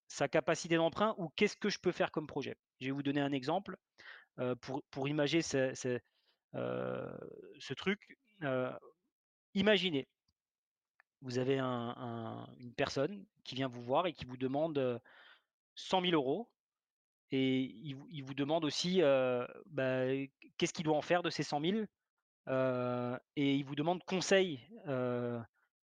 sa 0.09 0.27
capacité 0.27 0.75
d'emprunt 0.75 1.15
ou 1.17 1.29
qu'est-ce 1.37 1.55
que 1.55 1.69
je 1.69 1.79
peux 1.79 1.93
faire 1.93 2.11
comme 2.11 2.27
projet? 2.27 2.57
Je 2.81 2.87
vais 2.87 2.91
vous 2.91 3.03
donner 3.03 3.21
un 3.21 3.31
exemple 3.31 3.77
pour, 4.59 4.83
pour 4.91 5.07
imager 5.07 5.41
ce, 5.41 5.73
ce, 5.73 7.73
truc. 7.75 8.17
imaginez, 9.53 10.05
vous 11.21 11.37
avez 11.37 11.59
une 11.59 12.73
personne 12.75 13.25
qui 13.45 13.55
vient 13.55 13.69
vous 13.69 13.81
voir 13.81 14.05
et 14.05 14.11
qui 14.11 14.25
vous 14.25 14.35
demande 14.35 14.99
100 15.79 16.01
000 16.01 16.13
euros 16.13 16.49
et 17.31 17.59
il, 17.61 18.23
vous 18.23 18.33
demande 18.33 18.65
aussi 18.65 19.01
bah, 19.67 20.05
qu'est-ce 20.57 20.73
qu'il 20.73 20.85
doit 20.85 20.97
en 20.97 21.01
faire 21.01 21.21
de 21.21 21.29
ces 21.29 21.43
100 21.43 21.61
000 21.61 21.77
et 23.35 23.55
il 23.55 23.63
vous 23.63 23.75
demande 23.75 24.03
conseil 24.03 24.59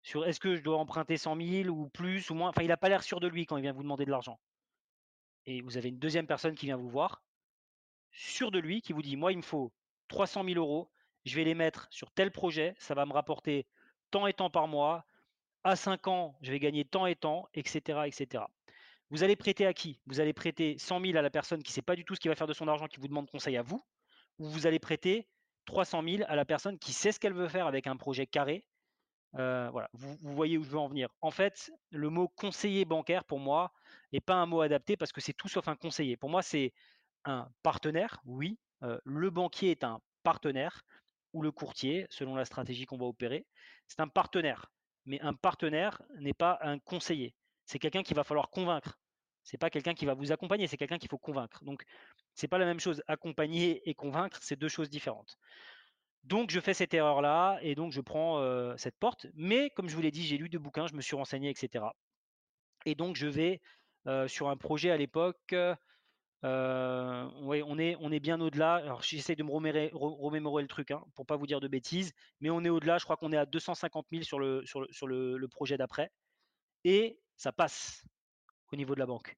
sur 0.03 0.25
est-ce 0.25 0.39
que 0.39 0.55
je 0.55 0.61
dois 0.61 0.77
emprunter 0.77 1.17
100 1.17 1.35
000 1.37 1.69
ou 1.69 1.87
plus 1.89 2.29
ou 2.29 2.35
moins. 2.35 2.49
Enfin, 2.49 2.61
il 2.61 2.67
n'a 2.67 2.77
pas 2.77 2.89
l'air 2.89 3.03
sûr 3.03 3.19
de 3.19 3.27
lui 3.27 3.45
quand 3.45 3.57
il 3.57 3.61
vient 3.61 3.71
vous 3.71 3.83
demander 3.83 4.05
de 4.05 4.11
l'argent. 4.11 4.39
Et 5.45 5.61
vous 5.61 5.77
avez 5.77 5.89
une 5.89 5.99
deuxième 5.99 6.27
personne 6.27 6.55
qui 6.55 6.67
vient 6.67 6.77
vous 6.77 6.89
voir, 6.89 7.23
sûr 8.11 8.51
de 8.51 8.59
lui, 8.59 8.81
qui 8.81 8.93
vous 8.93 9.01
dit, 9.01 9.17
moi, 9.17 9.31
il 9.31 9.37
me 9.37 9.41
faut 9.41 9.73
300 10.09 10.43
000 10.45 10.59
euros, 10.59 10.89
je 11.25 11.35
vais 11.35 11.43
les 11.43 11.55
mettre 11.55 11.87
sur 11.89 12.11
tel 12.11 12.31
projet, 12.31 12.75
ça 12.77 12.93
va 12.93 13.05
me 13.05 13.13
rapporter 13.13 13.65
tant 14.11 14.27
et 14.27 14.33
tant 14.33 14.49
par 14.49 14.67
mois, 14.67 15.05
à 15.63 15.75
5 15.75 16.07
ans, 16.07 16.37
je 16.41 16.51
vais 16.51 16.59
gagner 16.59 16.85
tant 16.85 17.05
et 17.05 17.15
tant, 17.15 17.47
etc. 17.53 18.01
etc. 18.05 18.43
Vous 19.13 19.21
allez 19.21 19.35
prêter 19.35 19.67
à 19.67 19.75
qui? 19.75 19.99
Vous 20.07 20.19
allez 20.19 20.33
prêter 20.33 20.75
100 20.79 20.99
000 20.99 21.15
à 21.15 21.21
la 21.21 21.29
personne 21.29 21.61
qui 21.61 21.69
ne 21.69 21.75
sait 21.75 21.83
pas 21.83 21.95
du 21.95 22.03
tout 22.03 22.15
ce 22.15 22.19
qu'il 22.19 22.29
va 22.29 22.35
faire 22.35 22.47
de 22.47 22.53
son 22.53 22.67
argent, 22.67 22.87
qui 22.87 22.99
vous 22.99 23.07
demande 23.07 23.29
conseil 23.29 23.55
à 23.57 23.61
vous, 23.61 23.85
ou 24.39 24.47
vous 24.47 24.65
allez 24.65 24.79
prêter 24.79 25.27
300 25.65 26.01
000 26.01 26.23
à 26.27 26.35
la 26.35 26.45
personne 26.45 26.79
qui 26.79 26.93
sait 26.93 27.11
ce 27.11 27.19
qu'elle 27.19 27.35
veut 27.35 27.47
faire 27.47 27.67
avec 27.67 27.85
un 27.85 27.95
projet 27.95 28.25
carré? 28.25 28.65
Euh, 29.35 29.69
voilà, 29.69 29.87
vous, 29.93 30.17
voyez 30.33 30.57
où 30.57 30.63
je 30.63 30.69
veux 30.69 30.79
en 30.79 30.87
venir. 30.87 31.09
En 31.21 31.29
fait, 31.29 31.71
le 31.91 32.09
mot 32.09 32.27
conseiller 32.27 32.85
bancaire 32.85 33.23
pour 33.23 33.37
moi 33.37 33.71
n'est 34.13 34.19
pas 34.19 34.33
un 34.33 34.47
mot 34.47 34.61
adapté 34.61 34.97
parce 34.97 35.11
que 35.11 35.21
c'est 35.21 35.33
tout 35.33 35.47
sauf 35.47 35.67
un 35.67 35.75
conseiller. 35.75 36.17
Pour 36.17 36.31
moi, 36.31 36.41
c'est 36.41 36.73
un 37.23 37.47
partenaire, 37.61 38.19
oui. 38.25 38.57
Euh, 38.81 38.97
le 39.05 39.29
banquier 39.29 39.69
est 39.69 39.83
un 39.83 40.01
partenaire 40.23 40.83
ou 41.33 41.43
le 41.43 41.51
courtier, 41.51 42.07
selon 42.09 42.33
la 42.33 42.45
stratégie 42.45 42.87
qu'on 42.87 42.97
va 42.97 43.05
opérer. 43.05 43.45
C'est 43.87 43.99
un 43.99 44.07
partenaire, 44.07 44.71
mais 45.05 45.21
un 45.21 45.35
partenaire 45.35 46.01
n'est 46.17 46.33
pas 46.33 46.57
un 46.61 46.79
conseiller. 46.79 47.35
C'est 47.65 47.77
quelqu'un 47.77 48.01
qu'il 48.01 48.15
va 48.15 48.23
falloir 48.23 48.49
convaincre. 48.49 48.97
C'est 49.43 49.57
pas 49.57 49.69
quelqu'un 49.69 49.93
qui 49.93 50.05
va 50.05 50.13
vous 50.13 50.31
accompagner, 50.31 50.67
c'est 50.67 50.77
quelqu'un 50.77 50.97
qu'il 50.97 51.09
faut 51.09 51.17
convaincre. 51.17 51.63
Donc, 51.63 51.83
c'est 52.33 52.47
pas 52.47 52.57
la 52.57 52.65
même 52.65 52.79
chose. 52.79 53.03
Accompagner 53.07 53.87
et 53.89 53.93
convaincre, 53.93 54.39
c'est 54.41 54.55
deux 54.55 54.69
choses 54.69 54.89
différentes. 54.89 55.37
Donc, 56.23 56.51
je 56.51 56.59
fais 56.61 56.73
cette 56.73 56.93
erreur-là 56.93 57.59
et 57.61 57.75
donc 57.75 57.91
je 57.91 58.01
prends 58.01 58.41
cette 58.77 58.97
porte. 58.97 59.27
Mais 59.33 59.69
comme 59.71 59.89
je 59.89 59.95
vous 59.95 60.01
l'ai 60.01 60.11
dit, 60.11 60.23
j'ai 60.23 60.37
lu 60.37 60.49
deux 60.49 60.59
bouquins, 60.59 60.87
je 60.87 60.95
me 60.95 61.01
suis 61.01 61.15
renseigné, 61.15 61.49
etc. 61.49 61.85
Et 62.85 62.95
donc, 62.95 63.17
je 63.17 63.27
vais 63.27 63.61
sur 64.27 64.49
un 64.49 64.57
projet 64.57 64.91
à 64.91 64.97
l'époque. 64.97 65.53
On 66.43 67.77
est, 67.79 68.19
bien 68.21 68.39
au-delà. 68.39 68.75
Alors, 68.75 69.01
j'essaie 69.03 69.35
de 69.35 69.43
me 69.43 69.51
remémorer, 69.51 70.61
le 70.61 70.69
truc 70.69 70.91
hein, 70.91 71.03
pour 71.15 71.25
pas 71.25 71.35
vous 71.35 71.47
dire 71.47 71.59
de 71.59 71.67
bêtises, 71.67 72.13
mais 72.39 72.49
on 72.49 72.63
est 72.63 72.69
au-delà. 72.69 72.97
Je 72.97 73.03
crois 73.03 73.17
qu'on 73.17 73.33
est 73.33 73.37
à 73.37 73.45
250 73.45 74.07
000 74.09 74.23
sur 74.23 74.39
le, 74.39 74.65
sur 74.65 74.87
sur 74.91 75.07
le 75.07 75.47
projet 75.49 75.77
d'après. 75.77 76.11
Et 76.85 77.19
ça 77.35 77.51
passe 77.51 78.05
au 78.73 78.75
niveau 78.75 78.95
de 78.95 78.99
la 78.99 79.05
banque. 79.05 79.37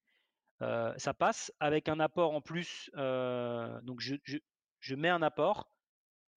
ça 0.59 1.13
passe 1.13 1.51
avec 1.59 1.89
un 1.89 1.99
apport 1.99 2.33
en 2.33 2.41
plus. 2.41 2.89
donc 2.95 3.99
je, 3.99 4.95
mets 4.95 5.09
un 5.09 5.21
apport, 5.21 5.69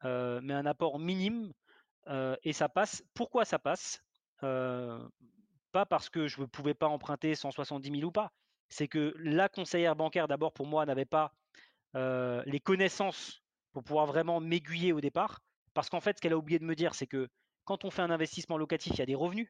mais 0.03 0.55
un 0.55 0.67
apport 0.67 0.99
minime 0.99 1.53
et 2.43 2.53
ça 2.53 2.69
passe. 2.69 3.03
Pourquoi 3.15 3.45
ça 3.45 3.59
passe? 3.59 4.03
Pas 4.41 5.87
parce 5.89 6.11
que 6.11 6.27
je 6.27 6.41
ne 6.41 6.47
pouvais 6.47 6.75
pas 6.75 6.89
emprunter 6.89 7.35
170 7.35 7.91
000 7.91 8.03
ou 8.03 8.13
pas. 8.13 8.33
C'est 8.71 8.89
que 8.89 9.15
la 9.19 9.49
conseillère 9.49 9.97
bancaire, 9.97 10.29
d'abord 10.29 10.53
pour 10.53 10.67
moi, 10.67 10.85
n'avait 10.85 11.05
pas 11.05 11.33
les 11.95 12.61
connaissances 12.61 13.43
pour 13.73 13.85
pouvoir 13.85 14.07
vraiment 14.07 14.41
m'aiguiller 14.41 14.93
au 14.93 15.01
départ. 15.01 15.41
Parce 15.75 15.89
qu'en 15.91 16.01
fait, 16.01 16.17
ce 16.17 16.21
qu'elle 16.21 16.33
a 16.33 16.39
oublié 16.39 16.59
de 16.59 16.65
me 16.65 16.75
dire, 16.75 16.95
c'est 16.95 17.07
que 17.07 17.29
quand 17.65 17.85
on 17.85 17.91
fait 17.91 18.03
un 18.03 18.11
investissement 18.11 18.57
locatif, 18.57 18.95
il 18.95 18.99
y 18.99 19.03
a 19.03 19.07
des 19.07 19.15
revenus 19.15 19.49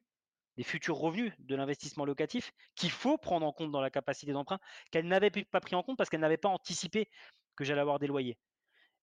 des 0.58 0.64
futurs 0.64 0.96
revenus 0.96 1.32
de 1.38 1.54
l'investissement 1.54 2.04
locatif 2.04 2.52
qu'il 2.74 2.90
faut 2.90 3.16
prendre 3.16 3.46
en 3.46 3.52
compte 3.52 3.70
dans 3.70 3.80
la 3.80 3.90
capacité 3.90 4.32
d'emprunt, 4.32 4.58
qu'elle 4.90 5.06
n'avait 5.06 5.30
pas 5.30 5.60
pris 5.60 5.76
en 5.76 5.84
compte 5.84 5.96
parce 5.96 6.10
qu'elle 6.10 6.20
n'avait 6.20 6.36
pas 6.36 6.48
anticipé 6.48 7.08
que 7.54 7.62
j'allais 7.62 7.80
avoir 7.80 8.00
des 8.00 8.08
loyers, 8.08 8.36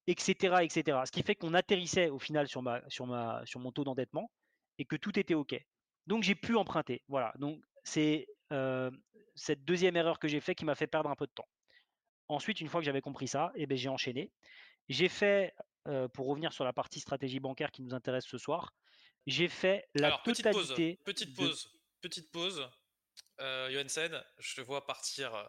etc. 0.07 0.57
etc. 0.63 0.99
Ce 1.05 1.11
qui 1.11 1.23
fait 1.23 1.33
qu'on 1.33 1.53
atterrissait 1.53 2.09
au 2.09 2.19
final 2.19 2.49
sur, 2.49 2.61
mon 2.61 3.71
taux 3.71 3.85
d'endettement 3.85 4.29
et 4.79 4.83
que 4.83 4.97
tout 4.97 5.17
était 5.17 5.33
OK. 5.33 5.55
Donc 6.07 6.23
j'ai 6.23 6.35
pu 6.35 6.57
emprunter. 6.57 7.03
Voilà. 7.07 7.31
Donc 7.39 7.63
c'est 7.85 8.27
euh, 8.51 8.91
cette 9.33 9.63
deuxième 9.63 9.95
erreur 9.95 10.19
que 10.19 10.27
j'ai 10.27 10.41
fait 10.41 10.55
qui 10.55 10.65
m'a 10.65 10.75
fait 10.75 10.87
perdre 10.87 11.09
un 11.09 11.15
peu 11.15 11.25
de 11.25 11.31
temps. 11.31 11.47
Ensuite, 12.27 12.59
une 12.59 12.67
fois 12.67 12.81
que 12.81 12.85
j'avais 12.85 13.01
compris 13.01 13.29
ça, 13.29 13.53
eh 13.55 13.65
ben, 13.65 13.77
j'ai 13.77 13.87
enchaîné. 13.87 14.29
J'ai 14.89 15.07
fait, 15.07 15.53
euh, 15.87 16.09
pour 16.09 16.27
revenir 16.27 16.51
sur 16.51 16.65
la 16.65 16.73
partie 16.73 16.99
stratégie 16.99 17.39
bancaire 17.39 17.71
qui 17.71 17.81
nous 17.81 17.93
intéresse 17.93 18.25
ce 18.25 18.37
soir, 18.37 18.73
j'ai 19.25 19.47
fait 19.47 19.87
la 19.95 20.07
Alors, 20.07 20.23
petite 20.23 20.45
totalité. 20.45 20.99
Pause, 21.03 21.05
petite 21.05 21.35
pause. 21.35 21.69
Petite 22.01 22.31
pause. 22.31 22.69
Euh, 23.39 23.69
Johansen, 23.71 24.23
je 24.37 24.55
te 24.55 24.61
vois 24.61 24.85
partir 24.85 25.33
euh, 25.35 25.45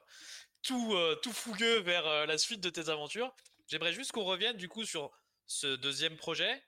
tout, 0.63 0.95
euh, 0.95 1.15
tout 1.17 1.33
fougueux 1.33 1.81
vers 1.81 2.07
euh, 2.07 2.27
la 2.27 2.39
suite 2.39 2.61
de 2.61 2.71
tes 2.71 2.89
aventures. 2.89 3.35
J'aimerais 3.69 3.93
juste 3.93 4.13
qu'on 4.13 4.25
revienne 4.25 4.57
du 4.57 4.69
coup 4.69 4.85
sur 4.85 5.11
ce 5.47 5.77
deuxième 5.77 6.17
projet. 6.17 6.63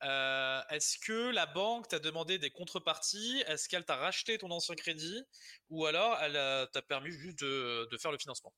Est-ce 0.00 0.98
que 0.98 1.30
la 1.30 1.46
banque 1.46 1.86
t'a 1.88 2.00
demandé 2.00 2.38
des 2.38 2.50
contreparties? 2.50 3.42
Est-ce 3.46 3.68
qu'elle 3.68 3.84
t'a 3.84 3.96
racheté 3.96 4.36
ton 4.36 4.50
ancien 4.50 4.74
crédit? 4.74 5.22
Ou 5.68 5.86
alors 5.86 6.18
elle 6.20 6.32
t'a 6.72 6.82
permis 6.82 7.12
juste 7.12 7.38
de, 7.38 7.88
de, 7.88 7.98
faire 7.98 8.10
le 8.10 8.18
financement? 8.18 8.52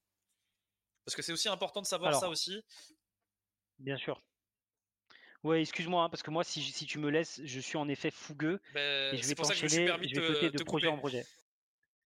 Parce 1.05 1.15
que 1.15 1.21
c'est 1.21 1.33
aussi 1.33 1.49
important 1.49 1.83
de 1.83 1.87
savoir 1.87 2.19
ça 2.19 2.31
aussi. 2.31 2.65
Bien 3.79 3.99
sûr. 3.99 4.23
Ouais, 5.45 5.61
excuse-moi, 5.61 6.05
hein, 6.05 6.09
parce 6.09 6.23
que 6.23 6.31
moi, 6.31 6.43
si, 6.43 6.63
si, 6.63 6.87
tu 6.87 6.99
me 6.99 7.11
laisses, 7.11 7.41
je 7.45 7.61
suis 7.61 7.77
en 7.77 7.87
effet 7.89 8.11
fougueux 8.11 8.61
ben, 8.73 9.15
et 9.15 9.19
je 9.19 9.29
vais 9.29 9.35
t'enchaîner, 9.35 9.87
je 10.03 10.21
vais 10.21 10.27
sauter 10.27 10.51
de 10.51 10.65
projet 10.65 10.89
en 10.89 10.97
projet. 10.97 11.25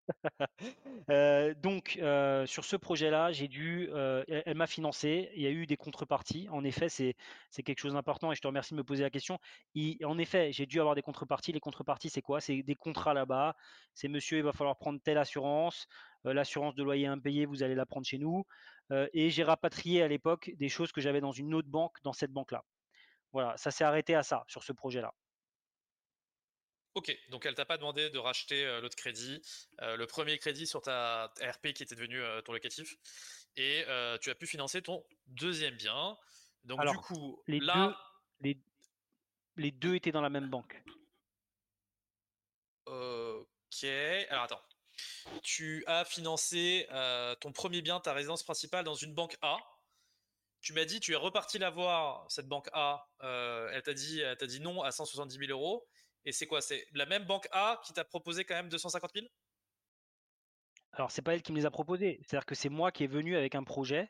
euh, 1.09 1.53
donc, 1.55 1.97
euh, 2.01 2.45
sur 2.45 2.65
ce 2.65 2.75
projet-là, 2.75 3.31
j'ai 3.31 3.47
dû, 3.47 3.89
euh, 3.91 4.23
elle, 4.27 4.55
m'a 4.55 4.67
financé. 4.67 5.31
Il 5.35 5.41
y 5.41 5.47
a 5.47 5.49
eu 5.49 5.65
des 5.65 5.77
contreparties. 5.77 6.47
En 6.51 6.63
effet, 6.63 6.89
c'est 6.89 7.15
quelque 7.63 7.79
chose 7.79 7.93
d'important 7.93 8.31
et 8.31 8.35
je 8.35 8.41
te 8.41 8.47
remercie 8.47 8.73
de 8.73 8.77
me 8.77 8.83
poser 8.83 9.03
la 9.03 9.09
question. 9.09 9.39
en 10.03 10.17
effet, 10.17 10.51
j'ai 10.51 10.65
dû 10.65 10.79
avoir 10.79 10.95
des 10.95 11.01
contreparties. 11.01 11.51
Les 11.51 11.59
contreparties, 11.59 12.09
c'est 12.09 12.21
quoi? 12.21 12.41
C'est 12.41 12.63
des 12.63 12.75
contrats 12.75 13.13
là-bas. 13.13 13.55
C'est 13.93 14.07
monsieur, 14.07 14.37
il 14.37 14.43
va 14.43 14.53
falloir 14.53 14.77
prendre 14.77 14.99
telle 15.01 15.17
assurance. 15.17 15.87
L'assurance 16.23 16.75
de 16.75 16.83
loyer 16.83 17.07
impayé, 17.07 17.45
vous 17.45 17.63
allez 17.63 17.75
la 17.75 17.85
prendre 17.85 18.05
chez 18.05 18.17
nous. 18.17 18.45
et 18.91 19.29
j'ai 19.29 19.43
rapatrié 19.43 20.03
à 20.03 20.07
l'époque 20.07 20.51
des 20.55 20.69
choses 20.69 20.91
que 20.91 21.01
j'avais 21.01 21.21
dans 21.21 21.31
une 21.31 21.53
autre 21.53 21.69
banque, 21.69 21.97
dans 22.03 22.13
cette 22.13 22.31
banque-là. 22.31 22.63
Voilà, 23.33 23.57
ça 23.57 23.71
s'est 23.71 23.83
arrêté 23.83 24.15
à 24.15 24.23
ça 24.23 24.45
sur 24.47 24.63
ce 24.63 24.71
projet-là. 24.71 25.13
Ok, 26.95 27.17
donc 27.29 27.47
elle 27.47 27.55
t'a 27.55 27.65
pas 27.65 27.77
demandé 27.77 28.11
de 28.11 28.19
racheter 28.19 28.63
euh, 28.63 28.79
l'autre 28.79 28.95
crédit, 28.95 29.41
euh, 29.81 29.97
le 29.97 30.05
premier 30.05 30.37
crédit 30.37 30.67
sur 30.67 30.83
ta 30.83 31.33
RP 31.41 31.73
qui 31.73 31.81
était 31.81 31.95
devenu 31.95 32.21
euh, 32.21 32.41
ton 32.43 32.53
locatif, 32.53 32.95
et 33.55 33.83
tu 34.21 34.29
as 34.29 34.35
pu 34.35 34.45
financer 34.45 34.81
ton 34.83 35.03
deuxième 35.25 35.75
bien. 35.75 36.15
Donc 36.63 36.85
du 36.87 36.97
coup, 36.97 37.41
les 37.47 37.59
là, 37.59 37.97
deux, 38.41 38.53
les, 39.57 39.71
deux 39.71 39.95
étaient 39.95 40.11
dans 40.11 40.21
la 40.21 40.29
même 40.29 40.49
banque. 40.49 40.83
Ok, 42.85 43.83
alors 44.29 44.43
attends. 44.43 44.61
tu 45.41 45.83
as 45.87 46.05
financé 46.05 46.87
ton 47.41 47.51
premier 47.51 47.81
bien, 47.81 47.99
ta 47.99 48.13
résidence 48.13 48.43
principale, 48.43 48.85
dans 48.85 48.95
une 48.95 49.15
banque 49.15 49.37
A. 49.41 49.57
Tu 50.63 50.71
m'as 50.71 50.85
dit, 50.85 51.01
tu 51.01 51.11
es 51.11 51.15
reparti 51.17 51.59
la 51.59 51.69
voir, 51.69 52.25
cette 52.29 52.47
banque 52.47 52.69
A. 52.71 53.05
elle 53.19 53.83
t'a 53.83 53.93
dit, 53.93 54.23
dit 54.47 54.61
non 54.61 54.81
à 54.81 54.91
170 54.91 55.37
000 55.37 55.51
euros. 55.51 55.85
Et 56.25 56.31
c'est 56.31 56.47
quoi 56.47 56.61
C'est 56.61 56.87
la 56.93 57.05
même 57.05 57.25
banque 57.25 57.49
A 57.51 57.81
qui 57.85 57.91
t'a 57.91 58.05
proposé 58.05 58.45
quand 58.45 58.55
même 58.55 58.69
250 58.69 59.11
000 59.13 59.27
Alors, 60.93 61.11
c'est 61.11 61.21
pas 61.21 61.33
elle 61.35 61.41
qui 61.41 61.51
me 61.51 61.57
les 61.57 61.65
a 61.65 61.71
proposés. 61.71 62.21
C'est-à-dire 62.21 62.45
que 62.45 62.55
c'est 62.55 62.69
moi 62.69 62.93
qui 62.93 63.03
est 63.03 63.07
venu 63.07 63.35
avec 63.35 63.55
un 63.55 63.63
projet 63.63 64.09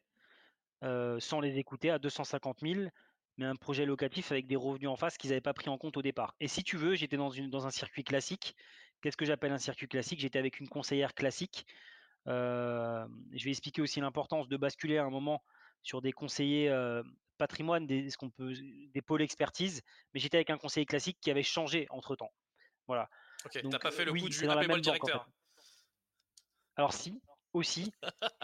sans 0.81 1.39
les 1.39 1.57
écouter 1.57 1.89
à 1.89 1.97
250 1.97 2.59
000 2.61 2.89
mais 3.37 3.45
un 3.45 3.55
projet 3.55 3.87
locatif 3.87 4.31
avec 4.31 4.45
des 4.45 4.55
revenus 4.55 4.89
en 4.89 4.95
face 4.95 5.17
qu'ils 5.17 5.31
n'avaient 5.31 5.41
pas 5.41 5.55
pris 5.55 5.69
en 5.69 5.79
compte 5.79 5.97
au 5.97 6.03
départ. 6.03 6.35
Et 6.39 6.47
si 6.47 6.63
tu 6.63 6.77
veux, 6.77 6.93
j'étais 6.93 7.17
dans, 7.17 7.31
dans 7.31 7.65
un 7.65 7.71
circuit 7.71 8.03
classique. 8.03 8.55
Qu'est-ce 9.01 9.17
que 9.17 9.25
j'appelle 9.25 9.51
un 9.51 9.57
circuit 9.57 9.87
classique? 9.87 10.19
J'étais 10.19 10.37
avec 10.37 10.59
une 10.59 10.69
conseillère 10.69 11.15
classique. 11.15 11.65
je 12.27 13.43
vais 13.43 13.49
expliquer 13.49 13.81
aussi 13.81 13.99
l'importance 14.01 14.47
de 14.47 14.57
basculer 14.57 14.99
à 14.99 15.05
un 15.05 15.09
moment 15.09 15.41
sur 15.83 16.01
des 16.01 16.11
conseillers 16.11 16.71
patrimoine, 17.37 17.85
des, 17.85 18.09
ce 18.09 18.17
qu'on 18.17 18.29
peut, 18.29 18.53
des 18.93 19.01
pôles 19.01 19.21
expertise. 19.21 19.81
Mais 20.13 20.19
j'étais 20.19 20.37
avec 20.37 20.49
un 20.49 20.57
conseiller 20.57 20.85
classique 20.85 21.17
qui 21.21 21.29
avait 21.29 21.43
changé 21.43 21.87
entre 21.89 22.15
temps. 22.15 22.33
Voilà. 22.87 23.09
Ok, 23.45 23.59
t'as 23.69 23.79
pas 23.79 23.91
fait 23.91 24.05
le 24.05 24.11
coup 24.11 24.29
du 24.29 24.41
le 24.41 24.81
directeur? 24.81 25.27
Alors 26.75 26.93
si, 26.93 27.21
aussi, 27.53 27.91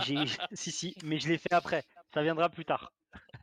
j'ai, 0.03 0.15
si 0.53 0.71
si, 0.71 0.95
mais 1.03 1.19
je 1.19 1.29
l'ai 1.29 1.37
fait 1.37 1.53
après. 1.53 1.83
Ça 2.13 2.21
viendra 2.21 2.49
plus 2.49 2.65
tard 2.65 2.91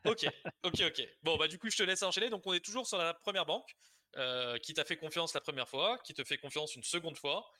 ok, 0.05 0.27
ok, 0.65 0.81
ok. 0.87 1.09
Bon, 1.23 1.37
bah 1.37 1.49
du 1.49 1.59
coup, 1.59 1.71
je 1.71 1.77
te 1.77 1.83
laisse 1.83 2.03
enchaîner. 2.03 2.31
Donc, 2.31 2.47
on 2.47 2.53
est 2.53 2.65
toujours 2.65 2.87
sur 2.87 2.99
la 2.99 3.15
première 3.15 3.47
banque 3.47 3.77
euh, 4.17 4.59
qui 4.59 4.75
t'a 4.75 4.85
fait 4.85 4.97
confiance 4.97 5.35
la 5.35 5.41
première 5.41 5.69
fois, 5.69 5.99
qui 6.05 6.15
te 6.15 6.25
fait 6.25 6.39
confiance 6.39 6.75
une 6.77 6.83
seconde 6.83 7.17
fois. 7.17 7.51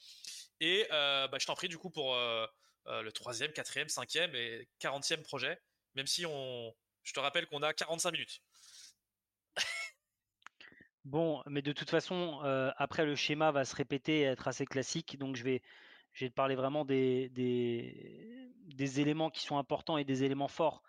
Et 0.61 0.87
euh, 0.91 1.29
bah, 1.29 1.39
je 1.41 1.47
t'en 1.47 1.55
prie 1.55 1.69
du 1.69 1.79
coup 1.79 1.91
pour 1.91 2.15
euh, 2.15 2.47
le 2.87 3.11
troisième, 3.13 3.53
quatrième, 3.53 3.89
cinquième 3.89 4.35
et 4.35 4.69
quarantième 4.79 5.23
projet, 5.23 5.61
même 5.97 6.07
si 6.07 6.27
on, 6.27 6.73
je 7.03 7.13
te 7.13 7.21
rappelle 7.21 7.47
qu'on 7.47 7.63
a 7.63 7.73
45 7.73 8.13
minutes. 8.13 8.41
Bon, 11.05 11.41
mais 11.47 11.63
de 11.63 11.73
toute 11.73 11.89
façon, 11.89 12.41
après 12.77 13.07
le 13.07 13.15
schéma 13.15 13.53
va 13.53 13.65
se 13.65 13.77
répéter 13.77 14.21
et 14.21 14.23
être 14.25 14.49
assez 14.49 14.67
classique, 14.67 15.17
donc 15.19 15.37
je 15.37 15.45
vais, 15.45 15.63
je 16.13 16.25
vais 16.25 16.31
te 16.31 16.35
parler 16.35 16.57
vraiment 16.57 16.85
des, 16.85 17.29
des, 17.29 18.51
des 18.75 19.01
éléments 19.01 19.31
qui 19.31 19.45
sont 19.45 19.57
importants 19.57 19.99
et 19.99 20.05
des 20.05 20.25
éléments 20.25 20.49
forts. 20.49 20.83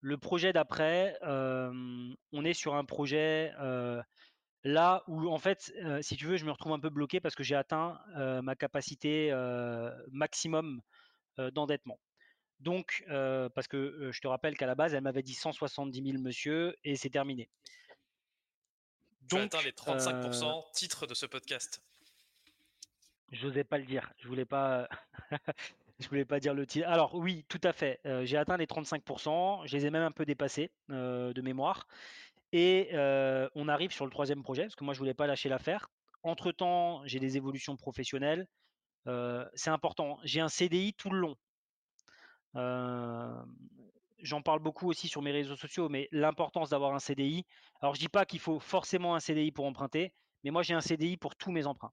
Le 0.00 0.16
projet 0.16 0.52
d'après, 0.52 1.18
on 1.22 2.44
est 2.44 2.54
sur 2.54 2.76
un 2.76 2.84
projet 2.84 3.52
là 4.62 5.02
où, 5.08 5.28
en 5.28 5.38
fait, 5.38 5.72
si 6.02 6.16
tu 6.16 6.26
veux, 6.26 6.36
je 6.36 6.44
me 6.44 6.52
retrouve 6.52 6.72
un 6.72 6.80
peu 6.80 6.90
bloqué 6.90 7.20
parce 7.20 7.34
que 7.34 7.42
j'ai 7.42 7.56
atteint 7.56 8.00
ma 8.42 8.54
capacité 8.54 9.32
maximum 10.12 10.80
d'endettement. 11.36 11.98
Donc, 12.60 13.04
parce 13.08 13.68
que 13.68 14.10
je 14.12 14.20
te 14.20 14.28
rappelle 14.28 14.56
qu'à 14.56 14.66
la 14.66 14.74
base, 14.74 14.94
elle 14.94 15.02
m'avait 15.02 15.22
dit 15.22 15.34
170 15.34 16.02
000, 16.02 16.22
monsieur, 16.22 16.76
et 16.84 16.96
c'est 16.96 17.10
terminé. 17.10 17.48
Tu 19.28 19.36
Donc, 19.36 19.54
atteint 19.54 19.62
les 19.62 19.72
35% 19.72 20.70
titre 20.72 21.06
de 21.06 21.14
ce 21.14 21.26
podcast. 21.26 21.82
Je 23.32 23.46
n'osais 23.46 23.64
pas 23.64 23.78
le 23.78 23.84
dire. 23.84 24.12
Je 24.18 24.28
voulais 24.28 24.44
pas. 24.44 24.88
Je 26.00 26.08
voulais 26.08 26.24
pas 26.24 26.40
dire 26.40 26.54
le 26.54 26.66
titre. 26.66 26.88
Alors 26.88 27.14
oui, 27.14 27.44
tout 27.48 27.60
à 27.62 27.72
fait. 27.72 28.00
J'ai 28.24 28.36
atteint 28.36 28.56
les 28.56 28.66
35%. 28.66 29.66
Je 29.66 29.76
les 29.76 29.86
ai 29.86 29.90
même 29.90 30.02
un 30.02 30.10
peu 30.10 30.24
dépassés 30.24 30.72
de 30.88 31.40
mémoire. 31.40 31.86
Et 32.52 32.90
on 33.54 33.68
arrive 33.68 33.92
sur 33.92 34.04
le 34.04 34.10
troisième 34.10 34.42
projet, 34.42 34.62
parce 34.62 34.74
que 34.74 34.84
moi 34.84 34.94
je 34.94 34.98
voulais 34.98 35.14
pas 35.14 35.26
lâcher 35.26 35.48
l'affaire. 35.48 35.90
Entre 36.22 36.52
temps, 36.52 37.02
j'ai 37.06 37.20
des 37.20 37.36
évolutions 37.36 37.76
professionnelles. 37.76 38.48
c'est 39.54 39.70
important. 39.70 40.18
J'ai 40.24 40.40
un 40.40 40.48
CDI 40.48 40.94
tout 40.94 41.10
le 41.10 41.18
long. 41.18 41.36
J'en 42.54 44.40
parle 44.42 44.60
beaucoup 44.60 44.88
aussi 44.88 45.08
sur 45.08 45.20
mes 45.20 45.32
réseaux 45.32 45.56
sociaux, 45.56 45.88
mais 45.88 46.08
l'importance 46.10 46.70
d'avoir 46.70 46.94
un 46.94 46.98
CDI. 46.98 47.44
Alors 47.80 47.94
je 47.94 48.00
dis 48.00 48.08
pas 48.08 48.24
qu'il 48.24 48.40
faut 48.40 48.58
forcément 48.58 49.14
un 49.14 49.20
CDI 49.20 49.52
pour 49.52 49.66
emprunter, 49.66 50.14
mais 50.42 50.50
moi 50.50 50.62
j'ai 50.62 50.72
un 50.74 50.80
CDI 50.80 51.16
pour 51.16 51.36
tous 51.36 51.52
mes 51.52 51.66
emprunts. 51.66 51.92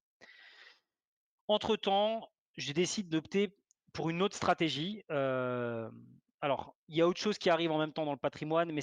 Entre 1.47 1.75
temps, 1.75 2.29
je 2.55 2.71
décide 2.71 3.09
d'opter 3.09 3.53
pour 3.91 4.09
une 4.09 4.21
autre 4.21 4.37
stratégie. 4.37 5.03
alors, 5.09 6.75
il 6.87 6.95
y 6.95 7.01
a 7.01 7.07
autre 7.07 7.19
chose 7.19 7.37
qui 7.37 7.49
arrive 7.49 7.71
en 7.71 7.77
même 7.77 7.91
temps 7.91 8.05
dans 8.05 8.13
le 8.13 8.17
patrimoine, 8.17 8.71
mais 8.71 8.81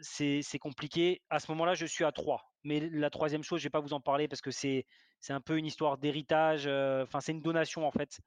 c'est 0.00 0.58
compliqué. 0.58 1.22
À 1.30 1.38
ce 1.38 1.50
moment-là, 1.52 1.74
je 1.74 1.86
suis 1.86 2.04
à 2.04 2.10
3. 2.10 2.50
Mais 2.64 2.80
la 2.80 3.10
troisième 3.10 3.44
chose, 3.44 3.60
je 3.60 3.64
ne 3.64 3.68
vais 3.68 3.70
pas 3.70 3.80
vous 3.80 3.92
en 3.92 4.00
parler 4.00 4.26
parce 4.26 4.40
que 4.40 4.50
c'est 4.50 4.84
un 5.28 5.40
peu 5.40 5.56
une 5.56 5.66
histoire 5.66 5.98
d'héritage. 5.98 6.66
Enfin, 6.66 7.20
c'est 7.20 7.32
une 7.32 7.42
donation 7.42 7.86
en 7.86 7.92
fait 7.92 8.18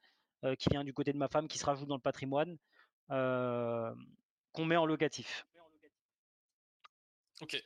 qui 0.57 0.69
vient 0.69 0.85
du 0.85 0.93
côté 0.93 1.11
de 1.11 1.17
ma 1.17 1.27
femme 1.27 1.49
qui 1.49 1.57
se 1.57 1.65
rajoute 1.65 1.89
dans 1.89 1.95
le 1.95 2.01
patrimoine 2.01 2.57
qu'on 3.09 4.65
met 4.65 4.77
en 4.77 4.85
locatif. 4.85 5.45
Ok. 7.41 7.61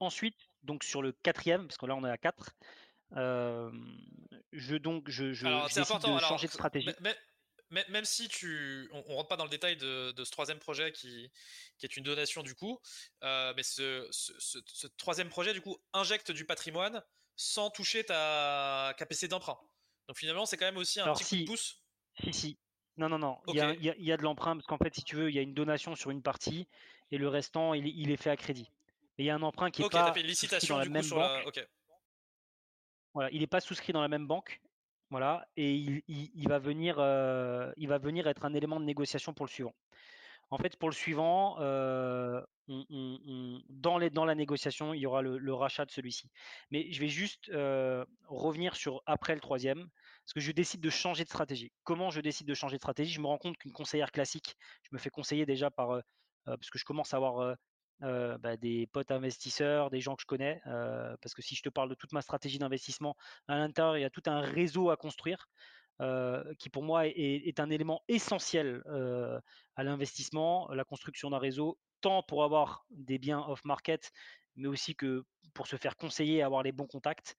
Ensuite, 0.00 0.36
donc 0.62 0.84
sur 0.84 1.02
le 1.02 1.12
quatrième, 1.12 1.66
parce 1.66 1.78
que 1.78 1.86
là 1.86 1.94
on 1.94 2.04
est 2.04 2.10
à 2.10 2.18
4, 2.18 2.54
je 3.12 4.76
donc 4.76 5.08
je, 5.08 5.32
je, 5.32 5.46
décide 5.74 6.00
de 6.00 6.18
changer 6.18 6.46
de 6.46 6.52
stratégie 6.52 6.90
même 7.70 8.04
si 8.04 8.28
tu, 8.28 8.88
on, 8.92 9.16
rentre 9.16 9.28
pas 9.28 9.36
dans 9.36 9.44
le 9.44 9.50
détail 9.50 9.76
de, 9.76 10.12
ce 10.16 10.30
troisième 10.30 10.58
projet 10.58 10.92
qui, 10.92 11.30
est 11.82 11.96
une 11.96 12.04
donation 12.04 12.42
du 12.42 12.54
coup, 12.54 12.80
euh, 13.22 13.52
mais 13.56 13.62
ce, 13.62 14.08
troisième 14.96 15.28
projet 15.28 15.52
du 15.52 15.60
coup 15.60 15.76
injecte 15.92 16.30
du 16.30 16.44
patrimoine 16.44 17.02
sans 17.36 17.70
toucher 17.70 18.04
ta 18.04 18.94
capacité 18.98 19.28
d'emprunt. 19.28 19.58
Donc 20.08 20.16
finalement, 20.16 20.46
c'est 20.46 20.56
quand 20.56 20.66
même 20.66 20.76
aussi 20.76 21.00
un 21.00 21.12
petit 21.12 21.24
coup 21.24 21.36
de 21.36 21.44
pouce. 21.44 21.82
Si, 22.22 22.32
si. 22.32 22.58
Non, 22.96 23.08
non, 23.08 23.18
non. 23.18 23.38
Il, 23.48 23.56
y 23.56 24.12
a, 24.12 24.16
de 24.16 24.22
l'emprunt 24.22 24.56
parce 24.56 24.66
qu'en 24.66 24.78
fait, 24.78 24.94
si 24.94 25.04
tu 25.04 25.16
veux, 25.16 25.28
il 25.28 25.36
y 25.36 25.38
a 25.38 25.42
une 25.42 25.54
donation 25.54 25.94
sur 25.94 26.10
une 26.10 26.22
partie 26.22 26.66
et 27.10 27.18
le 27.18 27.28
restant, 27.28 27.74
il, 27.74 28.10
est 28.10 28.16
fait 28.16 28.30
à 28.30 28.36
crédit. 28.36 28.70
Et 29.18 29.24
il 29.24 29.26
y 29.26 29.30
a 29.30 29.34
un 29.34 29.42
emprunt 29.42 29.70
qui 29.70 29.82
est 29.82 29.90
pas. 29.90 30.12
fait 30.12 30.22
licitation 30.22 30.76
dans 30.76 30.80
la 30.80 30.88
même 30.88 31.08
banque. 31.08 31.66
Voilà, 33.14 33.30
il 33.30 33.40
n'est 33.40 33.46
pas 33.46 33.60
souscrit 33.60 33.94
dans 33.94 34.02
la 34.02 34.08
même 34.08 34.26
banque, 34.26 34.60
voilà, 35.08 35.48
et 35.56 35.72
il, 35.72 36.48
va 36.48 36.58
venir, 36.58 36.96
il 37.78 37.88
va 37.88 37.96
venir 37.96 38.26
être 38.26 38.44
un 38.44 38.52
élément 38.52 38.78
de 38.78 38.84
négociation 38.84 39.32
pour 39.32 39.46
le 39.46 39.50
suivant. 39.50 39.74
En 40.50 40.58
fait, 40.58 40.76
pour 40.76 40.88
le 40.88 40.94
suivant, 40.94 41.56
dans, 42.68 43.98
les, 43.98 44.10
dans, 44.10 44.24
la 44.24 44.34
négociation, 44.34 44.94
il 44.94 45.00
y 45.00 45.06
aura 45.06 45.22
le, 45.22 45.54
rachat 45.54 45.84
de 45.84 45.90
celui-ci. 45.90 46.30
Mais 46.70 46.90
je 46.92 47.00
vais 47.00 47.08
juste 47.08 47.50
revenir 48.28 48.76
sur 48.76 49.02
après 49.06 49.34
le 49.34 49.40
troisième, 49.40 49.88
parce 50.24 50.34
que 50.34 50.40
je 50.40 50.52
décide 50.52 50.80
de 50.80 50.90
changer 50.90 51.24
de 51.24 51.28
stratégie. 51.28 51.72
Comment 51.84 52.10
je 52.10 52.20
décide 52.20 52.46
de 52.46 52.54
changer 52.54 52.76
de 52.76 52.80
stratégie? 52.80 53.12
Je 53.12 53.20
me 53.20 53.26
rends 53.26 53.38
compte 53.38 53.56
qu'une 53.56 53.72
conseillère 53.72 54.12
classique, 54.12 54.56
je 54.82 54.90
me 54.92 54.98
fais 54.98 55.10
conseiller 55.10 55.46
déjà 55.46 55.70
par, 55.70 56.00
parce 56.44 56.70
que 56.70 56.78
je 56.78 56.84
commence 56.84 57.12
à 57.12 57.16
avoir 57.16 57.56
bah, 58.00 58.56
des 58.56 58.86
potes 58.88 59.10
investisseurs, 59.10 59.90
des 59.90 60.00
gens 60.00 60.14
que 60.14 60.22
je 60.22 60.26
connais, 60.26 60.60
parce 60.64 61.34
que 61.34 61.42
si 61.42 61.54
je 61.54 61.62
te 61.62 61.68
parle 61.68 61.88
de 61.88 61.94
toute 61.94 62.12
ma 62.12 62.22
stratégie 62.22 62.58
d'investissement, 62.58 63.16
à 63.48 63.56
l'intérieur, 63.56 63.96
il 63.96 64.02
y 64.02 64.04
a 64.04 64.10
tout 64.10 64.22
un 64.26 64.40
réseau 64.40 64.90
à 64.90 64.96
construire. 64.96 65.48
Qui 66.58 66.68
pour 66.70 66.82
moi 66.82 67.06
est, 67.06 67.60
un 67.60 67.70
élément 67.70 68.02
essentiel 68.08 68.82
à 69.76 69.84
l'investissement, 69.84 70.68
la 70.72 70.84
construction 70.84 71.30
d'un 71.30 71.38
réseau, 71.38 71.78
tant 72.00 72.22
pour 72.22 72.44
avoir 72.44 72.84
des 72.90 73.18
biens 73.18 73.44
off-market, 73.48 74.12
mais 74.56 74.68
aussi 74.68 74.94
que 74.94 75.24
pour 75.54 75.66
se 75.66 75.76
faire 75.76 75.96
conseiller, 75.96 76.42
avoir 76.42 76.62
les 76.62 76.72
bons 76.72 76.86
contacts. 76.86 77.36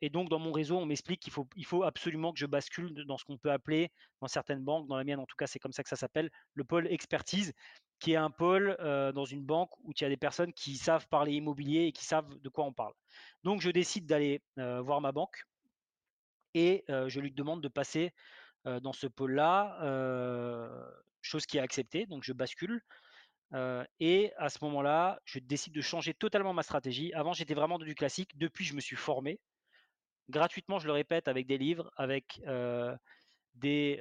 et 0.00 0.10
donc 0.10 0.28
dans 0.28 0.38
mon 0.38 0.52
réseau, 0.52 0.76
on 0.78 0.86
m'explique 0.86 1.20
qu'il 1.20 1.32
faut, 1.32 1.48
il 1.56 1.66
faut 1.66 1.82
absolument 1.82 2.32
que 2.32 2.38
je 2.38 2.46
bascule 2.46 2.94
dans 3.06 3.18
ce 3.18 3.24
qu'on 3.24 3.38
peut 3.38 3.50
appeler, 3.50 3.90
dans 4.20 4.28
certaines 4.28 4.62
banques, 4.62 4.86
dans 4.86 4.96
la 4.96 5.04
mienne 5.04 5.18
en 5.18 5.26
tout 5.26 5.36
cas, 5.36 5.46
c'est 5.46 5.58
comme 5.58 5.72
ça 5.72 5.82
que 5.82 5.88
ça 5.88 5.96
s'appelle, 5.96 6.30
le 6.54 6.64
pôle 6.64 6.86
expertise, 6.92 7.52
qui 7.98 8.12
est 8.12 8.16
un 8.16 8.30
pôle 8.30 8.76
dans 9.14 9.24
une 9.24 9.42
banque 9.42 9.70
où 9.80 9.92
il 9.92 10.02
y 10.02 10.04
a 10.04 10.08
des 10.08 10.16
personnes 10.16 10.52
qui 10.52 10.76
savent 10.76 11.08
parler 11.08 11.32
immobilier 11.32 11.86
et 11.86 11.92
qui 11.92 12.04
savent 12.04 12.38
de 12.38 12.48
quoi 12.48 12.64
on 12.64 12.72
parle. 12.72 12.92
Donc 13.42 13.60
je 13.60 13.70
décide 13.70 14.06
d'aller 14.06 14.42
voir 14.56 15.00
ma 15.00 15.10
banque 15.10 15.44
et 16.54 16.84
je 16.88 17.20
lui 17.20 17.32
demande 17.32 17.62
de 17.62 17.68
passer 17.68 18.12
dans 18.64 18.92
ce 18.92 19.06
pôle-là, 19.06 19.78
chose 21.22 21.46
qui 21.46 21.58
est 21.58 21.60
acceptée, 21.60 22.06
donc 22.06 22.24
je 22.24 22.32
bascule. 22.32 22.80
et 24.00 24.32
à 24.36 24.48
ce 24.48 24.58
moment-là, 24.62 25.20
je 25.24 25.38
décide 25.38 25.74
de 25.74 25.80
changer 25.80 26.14
totalement 26.14 26.54
ma 26.54 26.62
stratégie. 26.62 27.12
Avant, 27.14 27.32
j'étais 27.32 27.54
vraiment 27.54 27.78
dans 27.78 27.84
du 27.84 27.94
classique. 27.94 28.36
Depuis, 28.36 28.64
je 28.64 28.74
me 28.74 28.80
suis 28.80 28.96
formé 28.96 29.40
gratuitement, 30.30 30.78
je 30.78 30.86
le 30.86 30.92
répète, 30.92 31.28
avec 31.28 31.46
des 31.46 31.58
livres, 31.58 31.90
avec 31.96 32.40
des, 33.54 34.00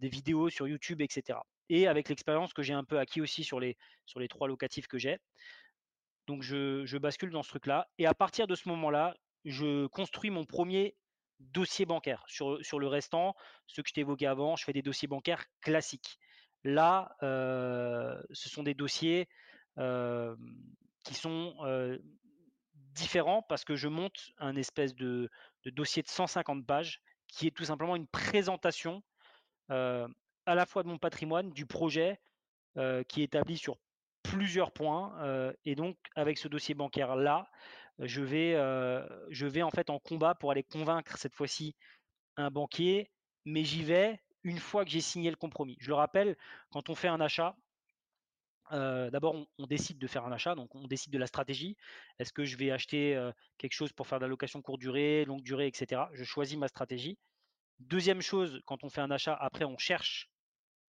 vidéos 0.00 0.50
sur 0.50 0.66
YouTube, 0.68 1.00
etc 1.00 1.38
et 1.72 1.86
avec 1.86 2.10
l'expérience 2.10 2.52
que 2.52 2.62
j'ai 2.62 2.74
un 2.74 2.84
peu 2.84 2.98
acquis 2.98 3.22
aussi 3.22 3.44
sur 3.44 3.58
les, 3.58 3.78
sur 4.04 4.20
les 4.20 4.28
trois 4.28 4.46
locatifs 4.46 4.86
que 4.86 4.98
j'ai. 4.98 5.18
Donc 6.26 6.42
je, 6.42 6.98
bascule 6.98 7.30
dans 7.30 7.42
ce 7.42 7.48
truc-là. 7.48 7.88
Et 7.96 8.06
à 8.06 8.12
partir 8.12 8.46
de 8.46 8.54
ce 8.54 8.68
moment-là, 8.68 9.14
je 9.46 9.86
construis 9.86 10.28
mon 10.28 10.44
premier 10.44 10.94
dossier 11.52 11.86
bancaire. 11.86 12.24
Sur, 12.26 12.78
le 12.78 12.86
restant, 12.86 13.34
ce 13.66 13.80
que 13.80 13.88
je 13.88 13.94
t'évoquais 13.94 14.26
avant, 14.26 14.56
je 14.56 14.64
fais 14.64 14.72
des 14.72 14.82
dossiers 14.82 15.08
bancaires 15.08 15.44
classiques. 15.60 16.18
Là, 16.64 17.16
euh, 17.22 18.20
ce 18.30 18.48
sont 18.48 18.62
des 18.62 18.74
dossiers 18.74 19.28
euh, 19.78 20.36
qui 21.04 21.14
sont 21.14 21.54
euh, 21.60 21.98
différents 22.94 23.42
parce 23.42 23.64
que 23.64 23.74
je 23.74 23.88
monte 23.88 24.30
un 24.38 24.54
espèce 24.56 24.94
de, 24.94 25.28
de, 25.64 25.70
dossier 25.70 26.02
de 26.02 26.08
150 26.08 26.64
pages 26.66 27.00
qui 27.26 27.46
est 27.46 27.50
tout 27.50 27.64
simplement 27.64 27.96
une 27.96 28.06
présentation 28.06 29.02
à 29.68 30.54
la 30.54 30.66
fois 30.66 30.82
de 30.82 30.88
mon 30.88 30.98
patrimoine, 30.98 31.50
du 31.50 31.64
projet, 31.64 32.20
qui 33.08 33.22
est 33.22 33.24
établi 33.24 33.56
sur 33.56 33.78
plusieurs 34.22 34.70
points. 34.70 35.54
et 35.64 35.74
donc, 35.74 35.96
avec 36.14 36.36
ce 36.36 36.46
dossier 36.46 36.74
bancaire-là, 36.74 37.48
je, 37.98 38.22
vais, 38.22 38.52
je 39.30 39.46
vais 39.46 39.62
en 39.62 39.70
fait 39.70 39.90
en 39.90 39.98
combat 39.98 40.34
pour 40.34 40.50
aller 40.50 40.62
convaincre 40.62 41.16
cette 41.18 41.34
fois-ci 41.34 41.74
un 42.36 42.50
banquier, 42.50 43.10
mais 43.44 43.64
j'y 43.64 43.82
vais 43.82 44.20
une 44.44 44.58
fois 44.58 44.84
que 44.84 44.90
j'ai 44.90 45.00
signé 45.00 45.30
le 45.30 45.36
compromis. 45.36 45.76
Je 45.80 45.88
le 45.88 45.94
rappelle, 45.94 46.36
quand 46.70 46.88
on 46.90 46.94
fait 46.94 47.08
un 47.08 47.20
achat, 47.20 47.56
d'abord, 48.70 49.46
on, 49.58 49.66
décide 49.66 49.98
de 49.98 50.06
faire 50.06 50.24
un 50.24 50.32
achat, 50.32 50.54
donc 50.54 50.74
on 50.74 50.86
décide 50.86 51.12
de 51.12 51.18
la 51.18 51.26
stratégie. 51.26 51.76
Est-ce 52.18 52.32
que 52.32 52.44
je 52.44 52.56
vais 52.56 52.70
acheter 52.70 53.30
quelque 53.58 53.74
chose 53.74 53.92
pour 53.92 54.06
faire 54.06 54.18
de 54.18 54.24
la 54.24 54.28
location 54.28 54.62
courte 54.62 54.80
durée, 54.80 55.24
longue 55.24 55.42
durée, 55.42 55.66
etc. 55.66 56.02
Je 56.12 56.24
choisis 56.24 56.56
ma 56.56 56.68
stratégie. 56.68 57.18
Deuxième 57.80 58.22
chose, 58.22 58.60
quand 58.64 58.84
on 58.84 58.90
fait 58.90 59.00
un 59.00 59.10
achat, 59.10 59.34
après, 59.34 59.64
on 59.64 59.76
cherche 59.76 60.30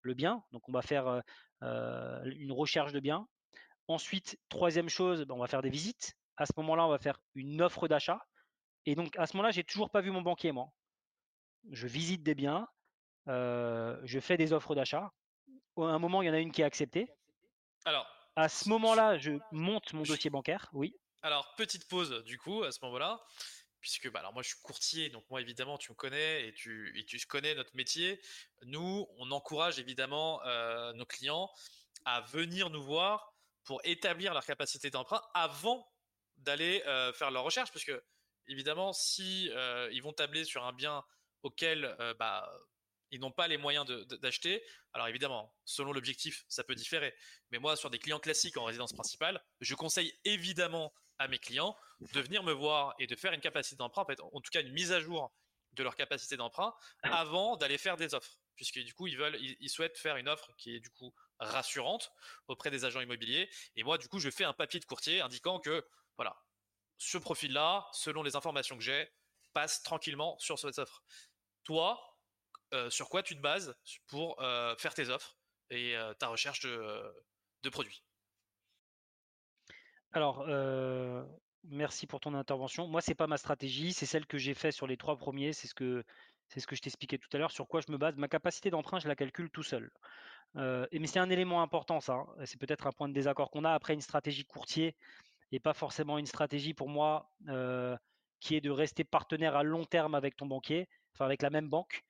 le 0.02 0.14
bien. 0.14 0.44
Donc, 0.52 0.68
on 0.70 0.72
va 0.72 0.82
faire 0.82 1.22
une 1.62 2.52
recherche 2.52 2.94
de 2.94 3.00
bien. 3.00 3.28
Ensuite, 3.88 4.38
troisième 4.50 4.90
chose, 4.90 5.26
ben, 5.26 5.36
on 5.36 5.40
va 5.40 5.48
faire 5.48 5.62
des 5.62 5.70
visites. 5.70 6.16
À 6.42 6.48
ce 6.48 6.54
moment-là, 6.58 6.88
on 6.88 6.90
va 6.90 6.98
faire 6.98 7.20
une 7.36 7.62
offre 7.62 7.88
d'achat. 7.88 8.26
Et 8.88 8.96
donc, 8.96 9.16
à 9.20 9.28
ce 9.28 9.38
moment-là, 9.38 9.52
j'ai 9.52 9.64
toujours 9.64 9.92
pas 9.92 10.02
vu 10.02 10.10
mon 10.10 10.24
banquier, 10.24 10.52
moi. 10.52 10.72
Je 11.70 11.86
visite 11.86 12.24
des 12.24 12.34
biens, 12.34 12.68
je 13.28 14.20
fais 14.20 14.38
des 14.38 14.52
offres 14.52 14.74
d'achat. 14.74 15.14
À 15.78 15.82
un 15.82 16.00
moment, 16.00 16.24
il 16.24 16.26
y 16.26 16.32
en 16.32 16.34
a 16.34 16.40
une 16.40 16.52
qui 16.52 16.64
est 16.64 16.66
acceptée. 16.66 17.14
Alors, 17.86 18.08
à 18.36 18.50
ce 18.50 18.70
moment-là, 18.70 19.20
je 19.20 19.34
monte 19.52 19.94
mon 19.94 20.02
dossier 20.02 20.32
bancaire. 20.32 20.68
Oui. 20.74 20.96
Alors, 21.22 21.54
petite 21.58 21.88
pause, 21.88 22.24
du 22.24 22.40
coup, 22.40 22.64
à 22.64 22.72
ce 22.72 22.80
moment-là 22.86 23.24
puisque 23.80 24.12
bah, 24.12 24.20
alors 24.20 24.32
moi 24.32 24.44
je 24.44 24.50
suis 24.50 24.62
courtier, 24.62 25.10
donc 25.10 25.28
moi 25.32 25.42
évidemment 25.42 25.76
tu 25.80 25.92
me 25.92 25.96
connais 25.96 26.48
et 26.48 26.54
tu, 26.54 26.96
et 27.00 27.04
tu 27.04 27.18
connais 27.26 27.56
notre 27.56 27.76
métier. 27.76 28.22
Nous, 28.62 29.08
on 29.18 29.32
encourage 29.32 29.80
évidemment 29.80 30.40
euh, 30.46 30.94
nos 30.94 31.06
clients 31.08 31.50
à 32.06 32.22
venir 32.22 32.70
nous 32.70 32.84
voir 32.84 33.34
pour 33.64 33.82
établir 33.84 34.36
leur 34.36 34.46
capacité 34.46 34.92
d'emprunt 34.92 35.22
avant 35.34 35.92
d'aller 36.42 36.84
euh, 36.86 37.14
faire 37.14 37.32
leur 37.32 37.44
recherche, 37.44 37.72
parce 37.72 37.86
que 37.86 38.04
évidemment 38.48 38.94
si 38.94 39.50
euh, 39.52 39.90
ils 39.92 40.02
vont 40.02 40.14
tabler 40.14 40.44
sur 40.46 40.64
un 40.66 40.74
bien 40.74 41.04
auquel 41.44 41.96
bah, 42.20 42.52
ils 43.12 43.20
n'ont 43.20 43.32
pas 43.32 43.48
les 43.48 43.58
moyens 43.58 43.86
d'acheter. 44.22 44.64
Alors 44.94 45.08
évidemment, 45.08 45.54
selon 45.66 45.92
l'objectif, 45.92 46.46
ça 46.48 46.64
peut 46.64 46.76
différer. 46.76 47.14
Mais 47.52 47.60
moi, 47.60 47.76
sur 47.76 47.90
des 47.90 48.00
clients 48.00 48.20
classiques 48.20 48.58
en 48.58 48.64
résidence 48.64 48.94
principale, 48.94 49.44
je 49.60 49.76
conseille 49.76 50.14
évidemment 50.24 50.94
à 51.20 51.28
mes 51.28 51.38
clients 51.38 51.76
de 52.14 52.22
venir 52.22 52.42
me 52.44 52.52
voir 52.52 52.96
et 53.00 53.08
de 53.08 53.16
faire 53.16 53.34
une 53.34 53.42
capacité 53.42 53.76
d'emprunt, 53.76 54.06
en, 54.20 54.42
tout 54.42 54.52
cas 54.52 54.62
une 54.62 54.72
mise 54.72 54.92
à 54.92 55.00
jour 55.00 55.32
de 55.74 55.84
leur 55.84 55.96
capacité 55.96 56.36
d'emprunt 56.38 56.74
avant 57.04 57.58
d'aller 57.58 57.78
faire 57.78 57.98
des 57.98 58.14
offres. 58.14 58.38
Puisque 58.56 58.80
du 58.80 58.94
coup, 58.94 59.08
ils 59.08 59.18
veulent, 59.18 59.38
ils, 59.40 59.70
souhaitent 59.70 59.98
faire 59.98 60.18
une 60.18 60.28
offre 60.28 60.52
qui 60.58 60.76
est 60.76 60.80
du 60.80 60.90
coup 60.90 61.14
rassurante 61.40 62.12
auprès 62.48 62.70
des 62.70 62.86
agents 62.86 63.02
immobiliers. 63.02 63.50
Et 63.76 63.84
moi, 63.84 63.98
du 63.98 64.08
coup, 64.08 64.20
je 64.20 64.30
fais 64.30 64.44
un 64.44 64.54
papier 64.54 64.80
de 64.80 64.86
courtier 64.86 65.22
indiquant 65.22 65.60
que, 65.60 65.86
voilà, 66.22 66.40
ce 67.00 67.18
profil-là, 67.18 67.88
selon 67.94 68.22
les 68.22 68.36
informations 68.36 68.78
que 68.78 68.84
j'ai, 68.84 69.12
passe 69.54 69.82
tranquillement 69.82 70.38
sur 70.38 70.60
cette 70.60 70.78
offre. 70.78 71.02
Toi, 71.64 72.00
euh, 72.76 72.92
sur 72.92 73.10
quoi 73.10 73.24
tu 73.24 73.36
te 73.36 73.42
bases 73.42 73.76
pour 74.06 74.40
euh, 74.40 74.76
faire 74.76 74.94
tes 74.94 75.10
offres 75.10 75.36
et 75.72 75.98
euh, 75.98 76.14
ta 76.14 76.28
recherche 76.28 76.62
de, 76.62 77.70
produits? 77.72 78.04
Alors, 80.12 80.46
merci 81.64 82.06
pour 82.06 82.20
ton 82.20 82.36
intervention. 82.36 82.88
Moi, 82.88 83.02
c'est 83.02 83.16
pas 83.16 83.26
ma 83.26 83.38
stratégie, 83.38 83.94
c'est 83.94 84.06
celle 84.06 84.28
que 84.28 84.38
j'ai 84.38 84.54
fait 84.54 84.72
sur 84.72 84.86
les 84.86 84.98
trois 84.98 85.18
premiers. 85.18 85.54
C'est 85.54 85.68
ce 85.68 85.74
que 85.74 86.04
c'est 86.50 86.60
ce 86.60 86.68
que 86.68 86.76
je 86.76 86.82
t'expliquais 86.82 87.18
tout 87.18 87.30
à 87.34 87.40
l'heure. 87.40 87.52
Sur 87.52 87.68
quoi 87.68 87.82
je 87.82 87.92
me 87.92 87.98
base? 87.98 88.16
Ma 88.18 88.28
capacité 88.28 88.70
d'emprunt, 88.70 89.00
je 89.00 89.08
la 89.08 89.16
calcule 89.16 89.50
tout 89.50 89.64
seul. 89.64 89.90
mais 90.54 91.08
c'est 91.08 91.20
un 91.20 91.32
élément 91.32 91.64
important, 91.64 92.00
ça. 92.00 92.14
Hein. 92.14 92.28
C'est 92.46 92.60
peut-être 92.60 92.86
un 92.86 92.92
point 92.92 93.10
de 93.10 93.14
désaccord 93.14 93.50
qu'on 93.50 93.66
a 93.66 93.74
après 93.74 93.96
une 93.96 94.02
stratégie 94.02 94.46
courtier 94.46 94.96
et 95.52 95.60
pas 95.60 95.74
forcément 95.74 96.18
une 96.18 96.26
stratégie 96.26 96.74
pour 96.74 96.90
moi 96.90 97.30
qui 98.40 98.56
est 98.56 98.62
de 98.62 98.72
rester 98.72 99.04
partenaire 99.04 99.56
à 99.56 99.64
long 99.64 99.86
terme 99.86 100.16
avec 100.16 100.36
ton 100.36 100.46
banquier, 100.46 100.88
enfin 101.14 101.26
avec 101.26 101.42
la 101.42 101.50
même 101.50 101.70
banque 101.70 102.04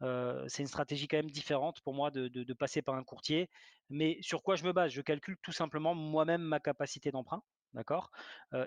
c'est 0.00 0.62
une 0.62 0.68
stratégie 0.68 1.08
quand 1.08 1.16
même 1.16 1.30
différente 1.30 1.80
pour 1.80 1.94
moi 1.94 2.10
de, 2.10 2.52
passer 2.52 2.82
par 2.82 2.94
un 2.94 3.04
courtier. 3.04 3.48
Mais 3.90 4.18
sur 4.20 4.42
quoi 4.42 4.56
je 4.56 4.64
me 4.64 4.72
base? 4.72 4.92
Je 4.92 5.00
calcule 5.00 5.36
tout 5.42 5.52
simplement 5.52 5.94
moi-même 5.94 6.42
ma 6.42 6.60
capacité 6.60 7.10
d'emprunt. 7.10 7.42
D'accord? 7.74 8.10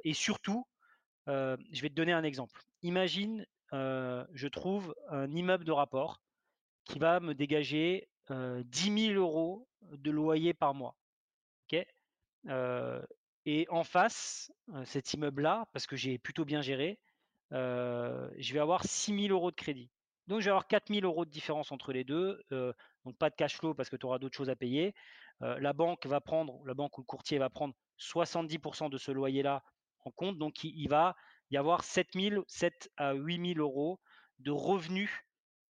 Et 0.04 0.14
surtout, 0.14 0.66
je 1.28 1.82
vais 1.82 1.90
te 1.90 1.96
donner 1.96 2.14
un 2.14 2.24
exemple. 2.24 2.62
Imagine, 2.82 3.46
je 3.72 4.48
trouve 4.48 4.96
un 5.10 5.34
immeuble 5.34 5.64
de 5.64 5.72
rapport 5.72 6.22
qui 6.86 7.00
va 7.00 7.20
me 7.20 7.34
dégager 7.34 8.10
10 8.30 9.14
000 9.14 9.20
euros 9.20 9.68
de 9.82 10.12
loyer 10.12 10.54
par 10.54 10.74
mois. 10.74 10.96
ok? 11.72 11.86
Et 13.46 13.68
en 13.70 13.84
face, 13.84 14.52
cet 14.86 15.14
immeuble-là, 15.14 15.68
parce 15.74 15.88
que 15.88 15.96
j'ai 15.96 16.18
plutôt 16.18 16.46
bien 16.46 16.62
géré, 16.62 17.00
je 17.52 18.54
vais 18.54 18.60
avoir 18.60 18.84
6 18.84 19.28
000 19.28 19.34
euros 19.34 19.52
de 19.52 19.56
crédit. 19.56 19.90
Donc, 20.28 20.40
je 20.40 20.46
vais 20.46 20.52
avoir 20.52 20.68
4000 20.68 21.04
euros 21.04 21.26
de 21.26 21.30
différence 21.30 21.74
entre 21.74 21.92
les 21.92 22.04
deux. 22.04 22.42
Euh, 22.52 22.72
donc, 23.06 23.18
pas 23.18 23.30
de 23.30 23.36
cash 23.36 23.58
flow 23.58 23.74
parce 23.74 23.90
que 23.90 23.96
tu 23.96 24.06
auras 24.06 24.20
d'autres 24.20 24.38
choses 24.38 24.50
à 24.50 24.56
payer. 24.56 24.94
Euh, 25.42 25.60
la 25.60 25.74
banque 25.74 26.06
va 26.06 26.22
prendre, 26.22 26.66
la 26.66 26.74
banque 26.74 26.98
ou 26.98 27.02
le 27.02 27.06
courtier 27.06 27.38
va 27.38 27.50
prendre 27.50 27.74
70% 28.00 28.90
de 28.90 28.98
ce 28.98 29.12
loyer-là 29.12 29.64
en 30.06 30.12
compte. 30.12 30.38
Donc, 30.38 30.64
il, 30.64 30.88
va 30.88 31.16
y 31.50 31.58
avoir 31.58 31.84
7000, 31.84 32.44
7 32.48 32.90
à 32.98 33.14
8000 33.14 33.60
euros 33.60 34.00
de 34.40 34.52
revenus 34.52 35.12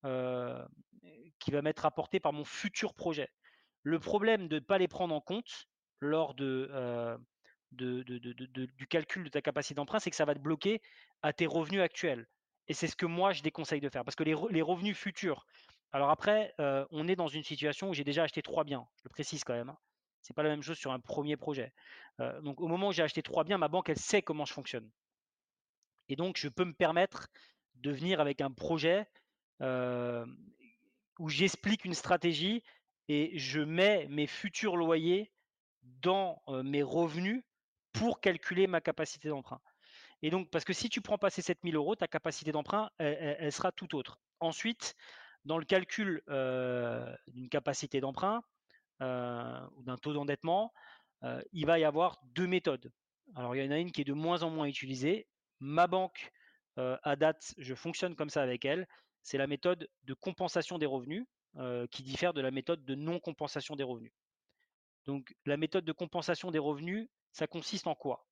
euh, 0.05 0.63
qui 1.39 1.51
va 1.51 1.61
m'être 1.61 1.85
apporté 1.85 2.19
par 2.19 2.33
mon 2.33 2.45
futur 2.45 2.93
projet. 2.93 3.29
Le 3.83 3.99
problème 3.99 4.47
de 4.47 4.55
ne 4.55 4.63
pas 4.63 4.77
les 4.77 4.87
prendre 4.87 5.15
en 5.15 5.21
compte 5.21 5.65
lors 6.01 6.35
de, 6.35 6.69
du 7.71 8.87
calcul 8.89 9.23
de 9.23 9.29
ta 9.29 9.41
capacité 9.41 9.75
d'emprunt, 9.75 9.99
c'est 9.99 10.09
que 10.09 10.15
ça 10.15 10.25
va 10.25 10.33
te 10.33 10.39
bloquer 10.39 10.81
à 11.21 11.33
tes 11.33 11.47
revenus 11.47 11.81
actuels. 11.81 12.27
Et 12.67 12.73
c'est 12.73 12.87
ce 12.87 12.95
que 12.95 13.05
moi, 13.05 13.33
je 13.33 13.41
déconseille 13.41 13.81
de 13.81 13.89
faire. 13.89 14.05
Parce 14.05 14.15
que 14.15 14.23
les, 14.23 14.61
revenus 14.61 14.97
futurs. 14.97 15.45
Alors 15.91 16.09
après, 16.09 16.53
euh, 16.59 16.85
on 16.91 17.07
est 17.07 17.15
dans 17.15 17.27
une 17.27 17.43
situation 17.43 17.89
où 17.89 17.93
j'ai 17.93 18.03
déjà 18.03 18.23
acheté 18.23 18.41
trois 18.41 18.63
biens. 18.63 18.87
Je 18.97 19.01
le 19.05 19.09
précise 19.09 19.43
quand 19.43 19.53
même. 19.53 19.69
Hein. 19.69 19.77
Ce 20.21 20.31
n'est 20.31 20.35
pas 20.35 20.43
la 20.43 20.49
même 20.49 20.61
chose 20.61 20.77
sur 20.77 20.91
un 20.91 20.99
premier 20.99 21.35
projet. 21.35 21.73
Euh, 22.19 22.39
donc 22.41 22.61
au 22.61 22.67
moment 22.67 22.89
où 22.89 22.91
j'ai 22.91 23.03
acheté 23.03 23.21
trois 23.21 23.43
biens, 23.43 23.57
ma 23.57 23.67
banque, 23.67 23.89
elle 23.89 23.97
sait 23.97 24.21
comment 24.21 24.45
je 24.45 24.53
fonctionne. 24.53 24.89
Et 26.07 26.15
donc, 26.15 26.37
je 26.37 26.47
peux 26.47 26.65
me 26.65 26.73
permettre 26.73 27.27
de 27.75 27.91
venir 27.91 28.21
avec 28.21 28.41
un 28.41 28.51
projet 28.51 29.05
euh, 29.61 30.25
où 31.19 31.29
j'explique 31.29 31.83
une 31.83 31.93
stratégie 31.93 32.63
et 33.07 33.37
je 33.37 33.59
mets 33.59 34.07
mes 34.09 34.27
futurs 34.27 34.77
loyers 34.77 35.31
dans 35.83 36.41
mes 36.63 36.83
revenus 36.83 37.43
pour 37.93 38.21
calculer 38.21 38.67
ma 38.67 38.81
capacité 38.81 39.29
d'emprunt. 39.29 39.61
Et 40.21 40.29
donc, 40.29 40.49
parce 40.49 40.65
que 40.65 40.73
si 40.73 40.89
tu 40.89 41.01
prends 41.01 41.17
pas 41.17 41.29
ces 41.29 41.41
7000 41.41 41.75
euros, 41.75 41.95
ta 41.95 42.07
capacité 42.07 42.51
d'emprunt, 42.51 42.89
elle, 42.99 43.51
sera 43.51 43.71
tout 43.71 43.95
autre. 43.95 44.19
Ensuite, 44.39 44.95
dans 45.45 45.57
le 45.57 45.65
calcul 45.65 46.21
euh, 46.29 47.15
d'une 47.27 47.49
capacité 47.49 47.99
d'emprunt 47.99 48.43
euh, 49.01 49.59
ou 49.75 49.83
d'un 49.83 49.97
taux 49.97 50.13
d'endettement, 50.13 50.71
euh, 51.23 51.41
il 51.53 51.65
va 51.65 51.79
y 51.79 51.83
avoir 51.83 52.19
deux 52.23 52.47
méthodes. 52.47 52.91
Alors, 53.35 53.55
il 53.55 53.63
y 53.63 53.67
en 53.67 53.71
a 53.71 53.79
une 53.79 53.91
qui 53.91 54.01
est 54.01 54.05
de 54.05 54.13
moins 54.13 54.43
en 54.43 54.49
moins 54.49 54.65
utilisée. 54.65 55.27
Ma 55.59 55.87
banque, 55.87 56.31
à 56.77 57.15
date, 57.15 57.53
je 57.59 57.75
fonctionne 57.75 58.15
comme 58.15 58.29
ça 58.29 58.41
avec 58.41 58.65
elle. 58.65 58.87
C'est 59.21 59.37
la 59.37 59.45
méthode 59.45 59.87
de 60.03 60.13
compensation 60.15 60.79
des 60.79 60.87
revenus 60.87 61.25
qui 61.91 62.01
diffère 62.01 62.33
de 62.33 62.41
la 62.41 62.49
méthode 62.49 62.83
de 62.83 62.95
non-compensation 62.95 63.75
des 63.75 63.83
revenus. 63.83 64.11
Donc, 65.05 65.35
la 65.45 65.57
méthode 65.57 65.85
de 65.85 65.91
compensation 65.91 66.49
des 66.49 66.59
revenus, 66.59 67.07
ça 67.31 67.47
consiste 67.47 67.87
en 67.87 67.95
quoi? 67.95 68.25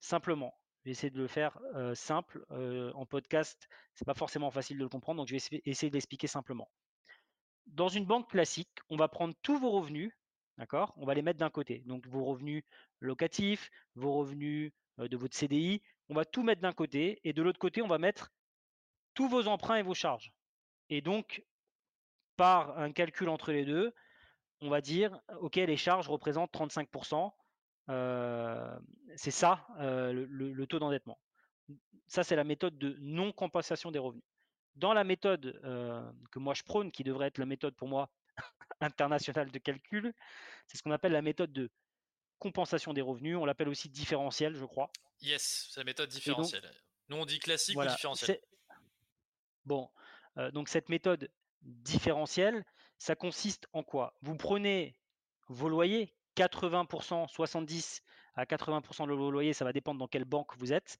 Simplement, 0.00 0.58
je 0.80 0.84
vais 0.84 0.90
essayer 0.92 1.10
de 1.10 1.18
le 1.18 1.28
faire 1.28 1.58
simple. 1.94 2.44
en 2.50 3.06
podcast, 3.06 3.68
c'est 3.94 4.04
pas 4.04 4.14
forcément 4.14 4.50
facile 4.50 4.78
de 4.78 4.82
le 4.82 4.88
comprendre, 4.88 5.18
donc 5.18 5.28
je 5.28 5.34
vais 5.34 5.62
essayer 5.64 5.90
de 5.90 5.94
l'expliquer 5.94 6.26
simplement. 6.26 6.70
Dans 7.66 7.88
une 7.88 8.04
banque 8.04 8.30
classique, 8.30 8.78
on 8.90 8.96
va 8.96 9.08
prendre 9.08 9.34
tous 9.42 9.58
vos 9.58 9.70
revenus, 9.70 10.12
d'accord? 10.58 10.92
On 10.96 11.06
va 11.06 11.14
les 11.14 11.22
mettre 11.22 11.38
d'un 11.38 11.50
côté. 11.50 11.82
Donc 11.86 12.06
vos 12.06 12.24
revenus 12.24 12.62
locatifs, 13.00 13.70
vos 13.94 14.12
revenus 14.12 14.72
de 14.98 15.16
votre 15.16 15.36
CDI, 15.36 15.82
on 16.08 16.14
va 16.14 16.24
tout 16.24 16.42
mettre 16.42 16.60
d'un 16.60 16.74
côté, 16.74 17.20
et 17.24 17.32
de 17.32 17.42
l'autre 17.42 17.58
côté, 17.58 17.80
on 17.80 17.88
va 17.88 17.98
mettre 17.98 18.30
tous 19.14 19.28
vos 19.28 19.48
emprunts 19.48 19.76
et 19.76 19.82
vos 19.82 19.94
charges. 19.94 20.32
Et 20.90 21.00
donc, 21.00 21.42
par 22.36 22.78
un 22.78 22.92
calcul 22.92 23.28
entre 23.30 23.52
les 23.52 23.64
deux, 23.64 23.94
on 24.60 24.68
va 24.68 24.80
dire, 24.80 25.18
OK, 25.40 25.56
les 25.56 25.76
charges 25.76 26.08
représentent 26.08 26.52
35%, 26.52 27.32
c'est 27.88 29.30
ça 29.30 29.66
le, 29.78 30.64
taux 30.66 30.78
d'endettement. 30.78 31.18
Ça, 32.06 32.22
c'est 32.22 32.36
la 32.36 32.44
méthode 32.44 32.78
de 32.78 32.96
non-compensation 33.00 33.90
des 33.90 33.98
revenus. 33.98 34.24
Dans 34.76 34.92
la 34.92 35.04
méthode 35.04 35.60
que 36.30 36.38
moi 36.38 36.54
je 36.54 36.62
prône, 36.62 36.90
qui 36.90 37.04
devrait 37.04 37.28
être 37.28 37.38
la 37.38 37.46
méthode 37.46 37.74
pour 37.74 37.88
moi 37.88 38.10
internationale 38.80 39.50
de 39.50 39.58
calcul, 39.58 40.12
c'est 40.66 40.76
ce 40.76 40.82
qu'on 40.82 40.90
appelle 40.90 41.12
la 41.12 41.22
méthode 41.22 41.52
de 41.52 41.70
compensation 42.38 42.92
des 42.92 43.00
revenus. 43.00 43.36
On 43.36 43.44
l'appelle 43.44 43.68
aussi 43.68 43.88
différentiel, 43.88 44.56
je 44.56 44.64
crois. 44.64 44.90
Yes, 45.20 45.68
c'est 45.70 45.80
la 45.80 45.84
méthode 45.84 46.08
différentielle. 46.08 46.68
Nous, 47.08 47.16
on 47.16 47.26
dit 47.26 47.38
classique 47.38 47.78
ou 47.78 47.86
différentiel. 47.86 48.40
Bon, 49.64 49.90
donc 50.52 50.68
cette 50.68 50.88
méthode 50.88 51.30
différentielle, 51.62 52.64
ça 52.98 53.16
consiste 53.16 53.66
en 53.72 53.82
quoi? 53.82 54.14
Vous 54.22 54.36
prenez 54.36 54.98
vos 55.48 55.68
loyers, 55.68 56.14
80%, 56.36 57.28
70 57.28 58.02
à 58.34 58.44
80% 58.44 59.06
de 59.06 59.12
vos 59.12 59.30
loyers, 59.30 59.52
ça 59.52 59.64
va 59.64 59.72
dépendre 59.72 59.98
dans 59.98 60.08
quelle 60.08 60.24
banque 60.24 60.56
vous 60.58 60.72
êtes. 60.72 60.98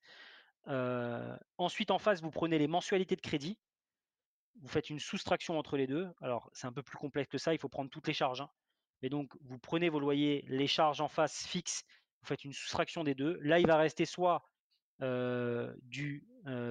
ensuite, 1.59 1.91
en 1.91 1.99
face, 1.99 2.23
vous 2.23 2.31
prenez 2.31 2.59
les 2.59 2.69
mensualités 2.69 3.17
de 3.17 3.21
crédit. 3.21 3.59
Vous 4.63 4.69
faites 4.69 4.89
une 4.89 5.01
soustraction 5.01 5.59
entre 5.59 5.77
les 5.77 5.87
deux. 5.87 6.09
Alors, 6.21 6.49
c'est 6.53 6.67
un 6.67 6.73
peu 6.73 6.83
plus 6.83 6.97
complexe 6.97 7.29
que 7.29 7.39
ça, 7.39 7.53
il 7.53 7.59
faut 7.59 7.69
prendre 7.69 7.91
toutes 7.91 8.07
les 8.07 8.15
charges. 8.15 8.41
Hein. 8.41 8.51
Mais 9.03 9.09
donc, 9.09 9.33
vous 9.43 9.59
prenez 9.59 9.89
vos 9.89 9.99
loyers, 9.99 10.45
les 10.49 10.69
charges 10.69 11.01
en 11.01 11.09
face 11.09 11.47
fixes, 11.47 11.85
vous 12.23 12.29
faites 12.29 12.45
une 12.45 12.53
soustraction 12.53 13.05
des 13.05 13.15
deux. 13.15 13.39
Là, 13.43 13.59
il 13.59 13.67
va 13.67 13.77
rester 13.77 14.05
soit 14.05 14.49
du 15.01 16.27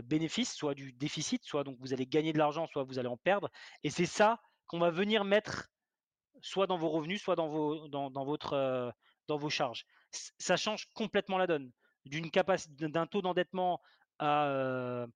bénéfice, 0.05 0.53
soit 0.53 0.73
du 0.73 0.93
déficit, 0.93 1.43
soit 1.43 1.63
donc 1.63 1.77
vous 1.79 1.93
allez 1.93 2.07
gagner 2.07 2.31
de 2.33 2.37
l'argent, 2.37 2.65
soit 2.67 2.83
vous 2.83 2.97
allez 2.97 3.09
en 3.09 3.17
perdre. 3.17 3.49
Et 3.83 3.89
c'est 3.89 4.05
ça 4.05 4.41
qu'on 4.65 4.79
va 4.79 4.89
venir 4.89 5.25
mettre 5.25 5.69
soit 6.43 6.67
dans 6.67 6.77
vos 6.77 6.89
revenus, 6.89 7.23
soit 7.23 7.35
dans 7.35 7.47
vos, 7.47 7.87
vos 9.29 9.49
charges. 9.49 9.85
Ça 10.11 10.57
change 10.57 10.85
complètement 10.93 11.39
la 11.39 11.47
donne. 11.47 11.71
D'une 12.05 12.29
capacité, 12.29 12.89
d'un 12.89 13.07
taux 13.07 13.21
d'endettement 13.21 13.81
à 14.19 15.07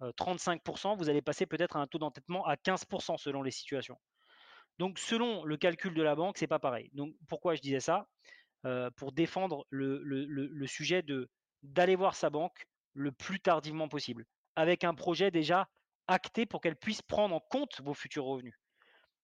35%, 0.00 0.96
vous 0.96 1.08
allez 1.08 1.22
passer 1.22 1.46
peut-être 1.46 1.76
à 1.76 1.80
un 1.80 1.86
taux 1.86 1.98
d'endettement 1.98 2.44
à 2.46 2.56
15% 2.56 3.18
selon 3.18 3.42
les 3.42 3.50
situations. 3.50 3.98
Donc, 4.78 4.98
selon 4.98 5.44
le 5.44 5.58
calcul 5.58 5.92
de 5.92 6.02
la 6.02 6.14
banque, 6.14 6.38
c'est 6.38 6.46
pas 6.46 6.58
pareil. 6.58 6.90
Donc, 6.94 7.14
pourquoi 7.28 7.54
je 7.54 7.60
disais 7.60 7.80
ça? 7.80 8.08
Pour 8.96 9.12
défendre 9.12 9.66
le, 9.68 10.66
sujet 10.66 11.04
d'aller 11.62 11.96
voir 11.96 12.14
sa 12.14 12.30
banque 12.30 12.66
le 12.94 13.12
plus 13.12 13.40
tardivement 13.40 13.88
possible, 13.88 14.24
avec 14.56 14.82
un 14.82 14.94
projet 14.94 15.30
déjà 15.30 15.68
acté 16.08 16.46
pour 16.46 16.60
qu'elle 16.60 16.76
puisse 16.76 17.02
prendre 17.02 17.34
en 17.34 17.40
compte 17.40 17.80
vos 17.82 17.94
futurs 17.94 18.24
revenus. 18.24 18.58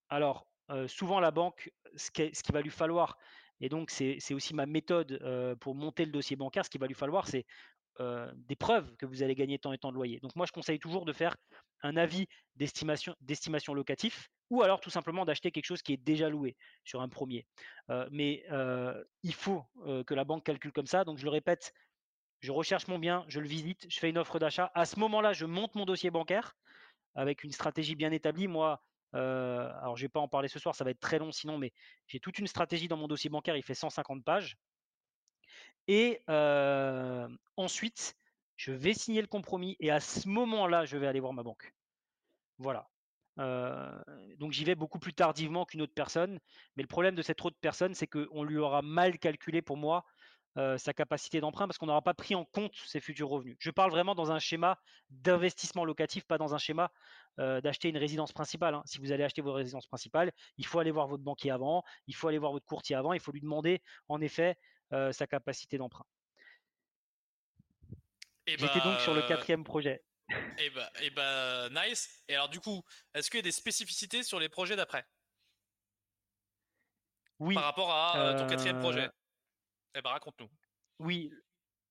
Alors, 0.09 0.47
souvent 0.87 1.21
la 1.21 1.31
banque, 1.31 1.71
ce, 1.97 2.11
qu'il 2.11 2.53
va 2.53 2.61
lui 2.61 2.71
falloir, 2.71 3.17
et 3.61 3.69
donc 3.69 3.91
c'est 3.91 4.35
aussi 4.35 4.55
ma 4.55 4.67
méthode 4.67 5.19
pour 5.61 5.75
monter 5.75 6.05
le 6.05 6.13
dossier 6.13 6.37
bancaire, 6.37 6.65
ce 6.65 6.71
qu'il 6.71 6.81
va 6.81 6.87
lui 6.87 6.95
falloir, 6.95 7.27
c'est 7.27 7.47
des 7.99 8.57
preuves 8.57 8.95
que 8.97 9.07
vous 9.07 9.23
allez 9.23 9.35
gagner 9.35 9.59
tant 9.59 9.73
et 9.73 9.79
tant 9.79 9.91
de 9.91 9.97
loyer. 9.97 10.21
Donc 10.21 10.37
moi, 10.37 10.47
je 10.47 10.53
conseille 10.53 10.79
toujours 10.79 11.05
de 11.05 11.13
faire 11.13 11.37
un 11.83 11.97
avis 11.97 12.27
d'estimation 12.57 13.75
locatif 13.75 14.29
ou 14.51 14.63
alors 14.63 14.81
tout 14.81 14.91
simplement 14.91 15.25
d'acheter 15.25 15.51
quelque 15.51 15.65
chose 15.65 15.83
qui 15.83 15.93
est 15.93 15.97
déjà 15.97 16.29
loué 16.29 16.57
sur 16.85 17.01
un 17.01 17.09
premier. 17.09 17.47
mais 18.11 18.45
il 19.23 19.35
faut 19.35 19.65
que 20.07 20.15
la 20.15 20.25
banque 20.25 20.45
calcule 20.45 20.73
comme 20.73 20.87
ça. 20.87 21.05
Donc 21.05 21.19
je 21.19 21.25
le 21.25 21.31
répète, 21.31 21.73
je 22.41 22.53
recherche 22.53 22.87
mon 22.89 22.99
bien, 22.99 23.25
je 23.29 23.41
le 23.41 23.49
visite, 23.49 23.87
je 23.89 23.99
fais 23.99 24.11
une 24.11 24.19
offre 24.19 24.39
d'achat. 24.39 24.71
À 24.75 24.85
ce 24.85 24.99
moment-là, 25.01 25.33
je 25.33 25.47
monte 25.47 25.75
mon 25.75 25.85
dossier 25.85 26.11
bancaire 26.11 26.57
avec 27.15 27.45
une 27.45 27.53
stratégie 27.53 27.95
bien 27.95 28.13
établie. 28.13 28.47
Moi, 28.47 28.83
euh, 29.17 29.71
alors 29.81 29.97
je 29.97 30.03
vais 30.03 30.09
pas 30.09 30.21
en 30.21 30.29
parler 30.29 30.49
ce 30.49 30.59
soir, 30.59 30.75
ça 30.75 30.85
va 30.85 30.91
être 30.91 31.01
très 31.01 31.19
long 31.19 31.33
sinon, 31.33 31.59
mais 31.59 31.73
j'ai 32.07 32.21
toute 32.21 32.39
une 32.39 32.47
stratégie 32.47 32.89
dans 32.89 32.97
mon 32.97 33.09
dossier 33.09 33.31
bancaire, 33.31 33.57
il 33.57 33.63
fait 33.63 33.75
150 33.75 34.25
pages. 34.25 34.57
Et 35.89 36.23
euh, 36.29 37.29
ensuite, 37.57 38.17
je 38.57 38.73
vais 38.73 38.95
signer 38.95 39.21
le 39.21 39.27
compromis 39.27 39.77
et 39.81 39.91
à 39.91 40.01
ce 40.01 40.29
moment-là, 40.29 40.85
je 40.85 40.97
vais 40.97 41.07
aller 41.07 41.21
voir 41.21 41.33
ma 41.33 41.43
banque. 41.43 41.73
Voilà. 42.59 42.89
Euh, 43.39 44.03
donc 44.39 44.53
j'y 44.53 44.65
vais 44.65 44.75
beaucoup 44.75 44.99
plus 44.99 45.13
tardivement 45.13 45.65
qu'une 45.65 45.83
autre 45.83 45.95
personne. 45.95 46.41
Mais 46.77 46.83
le 46.83 46.89
problème 46.89 47.15
de 47.15 47.23
cette 47.23 47.45
autre 47.45 47.59
personne, 47.61 47.95
c'est 47.95 48.07
qu'on 48.07 48.43
lui 48.43 48.59
aura 48.59 48.83
mal 48.83 49.19
calculé 49.19 49.63
pour 49.63 49.77
moi 49.77 50.05
euh, 50.59 50.79
sa 50.79 50.95
capacité 50.95 51.41
d'emprunt 51.41 51.67
parce 51.67 51.77
qu'on 51.77 51.87
n'aura 51.87 52.01
pas 52.01 52.15
pris 52.15 52.35
en 52.35 52.47
compte 52.47 52.75
ses 52.87 52.99
futurs 52.99 53.29
revenus. 53.29 53.57
Je 53.61 53.71
parle 53.71 53.91
vraiment 53.91 54.15
dans 54.15 54.33
un 54.33 54.39
schéma 54.39 54.79
d'investissement 55.11 55.85
locatif, 55.85 56.25
pas 56.25 56.39
dans 56.39 56.55
un 56.55 56.59
schéma 56.59 56.91
euh, 57.41 57.61
d'acheter 57.61 57.91
une 57.91 57.99
résidence 57.99 58.33
principale. 58.33 58.75
Hein. 58.75 58.83
Si 58.87 58.99
vous 58.99 59.13
allez 59.13 59.23
acheter 59.23 59.43
votre 59.43 59.57
résidence 59.57 59.87
principale, 59.87 60.33
il 60.57 60.65
faut 60.65 60.79
aller 60.79 60.93
voir 60.93 61.09
votre 61.09 61.23
banquier 61.23 61.51
avant, 61.51 61.83
il 62.07 62.15
faut 62.15 62.29
aller 62.29 62.39
voir 62.39 62.53
votre 62.53 62.65
courtier 62.65 62.97
avant, 62.97 63.13
il 63.13 63.21
faut 63.21 63.33
lui 63.33 63.43
demander 63.43 63.83
en 64.09 64.23
effet 64.23 64.57
euh, 64.95 65.13
sa 65.13 65.27
capacité 65.27 65.77
d'emprunt. 65.77 66.07
Eh 68.47 68.57
J'étais 68.57 68.81
donc 68.81 68.99
sur 69.01 69.13
le 69.13 69.21
bah, 69.21 69.29
quatrième 69.29 69.63
projet. 69.63 70.03
Et 70.57 70.71
bah, 70.71 70.91
et 71.03 71.11
bah, 71.11 71.69
nice. 71.69 72.25
Et 72.29 72.35
alors 72.35 72.49
du 72.49 72.61
coup, 72.61 72.83
est-ce 73.13 73.31
qu'il 73.31 73.39
y 73.39 73.41
a 73.41 73.43
des 73.43 73.53
spécificités 73.53 74.23
sur 74.23 74.41
les 74.41 74.49
projets 74.49 74.77
d'après? 74.77 75.05
Oui. 77.41 77.55
Par 77.55 77.65
rapport 77.65 77.93
à 77.93 78.35
ton 78.39 78.47
quatrième 78.47 78.79
projet 78.79 79.11
eh 79.97 80.03
ben, 80.03 80.11
raconte-nous. 80.11 80.49
Oui, 80.99 81.33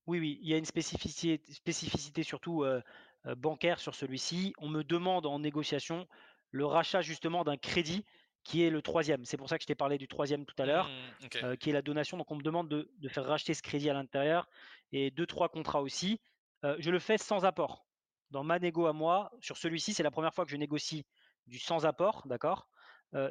oui, 0.05 0.19
oui, 0.19 0.39
il 0.41 0.47
y 0.47 0.53
a 0.53 0.57
une 0.57 0.65
spécificité, 0.65 1.41
spécificité 1.51 2.21
surtout 2.23 2.63
euh, 2.63 2.81
euh, 3.25 3.35
bancaire 3.35 3.79
sur 3.79 3.95
celui-ci. 3.95 4.53
On 4.59 4.69
me 4.69 4.83
demande 4.83 5.25
en 5.25 5.39
négociation 5.39 6.07
le 6.51 6.65
rachat 6.65 7.01
justement 7.01 7.43
d'un 7.43 7.57
crédit 7.57 8.05
qui 8.43 8.63
est 8.63 8.69
le 8.69 8.83
troisième. 8.83 9.25
C'est 9.25 9.37
pour 9.37 9.49
ça 9.49 9.57
que 9.57 9.63
je 9.63 9.67
t'ai 9.67 9.75
parlé 9.75 9.97
du 9.97 10.07
troisième 10.07 10.45
tout 10.45 10.55
à 10.59 10.67
l'heure, 10.67 10.87
mmh, 10.87 11.27
euh, 11.43 11.55
qui 11.55 11.71
est 11.71 11.73
la 11.73 11.81
donation. 11.81 12.17
Donc 12.17 12.29
on 12.29 12.35
me 12.35 12.43
demande 12.43 12.69
de, 12.69 13.09
faire 13.09 13.25
racheter 13.25 13.55
ce 13.55 13.63
crédit 13.63 13.89
à 13.89 13.93
l'intérieur 13.93 14.47
et 14.91 15.09
deux, 15.09 15.25
trois 15.25 15.49
contrats 15.49 15.81
aussi. 15.81 16.21
je 16.63 16.91
le 16.91 16.99
fais 16.99 17.17
sans 17.17 17.43
apport. 17.43 17.87
Dans 18.29 18.43
ma 18.43 18.59
négo 18.59 18.85
à 18.85 18.93
moi, 18.93 19.31
sur 19.39 19.57
celui-ci, 19.57 19.93
c'est 19.95 20.03
la 20.03 20.11
première 20.11 20.33
fois 20.33 20.45
que 20.45 20.51
je 20.51 20.57
négocie 20.57 21.05
du 21.47 21.57
sans 21.57 21.85
apport, 21.85 22.23
d'accord? 22.25 22.67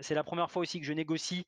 C'est 0.00 0.14
la 0.14 0.24
première 0.24 0.50
fois 0.50 0.62
aussi 0.62 0.80
que 0.80 0.86
je 0.86 0.92
négocie 0.92 1.46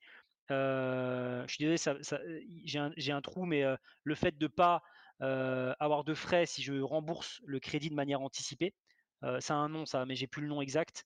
je 0.48 1.46
suis 1.48 1.64
désolé, 1.64 2.92
j'ai 2.96 3.12
un, 3.12 3.20
trou, 3.20 3.44
mais 3.44 3.64
le 4.02 4.14
fait 4.14 4.36
de 4.36 4.44
ne 4.44 4.48
pas 4.48 4.82
avoir 5.20 6.04
de 6.04 6.14
frais 6.14 6.46
si 6.46 6.62
je 6.62 6.80
rembourse 6.80 7.40
le 7.44 7.60
crédit 7.60 7.90
de 7.90 7.94
manière 7.94 8.20
anticipée, 8.20 8.74
ça 9.40 9.54
a 9.54 9.56
un 9.56 9.68
nom, 9.68 9.86
ça, 9.86 10.04
mais 10.06 10.16
j'ai 10.16 10.26
plus 10.26 10.42
le 10.42 10.48
nom 10.48 10.60
exact. 10.60 11.04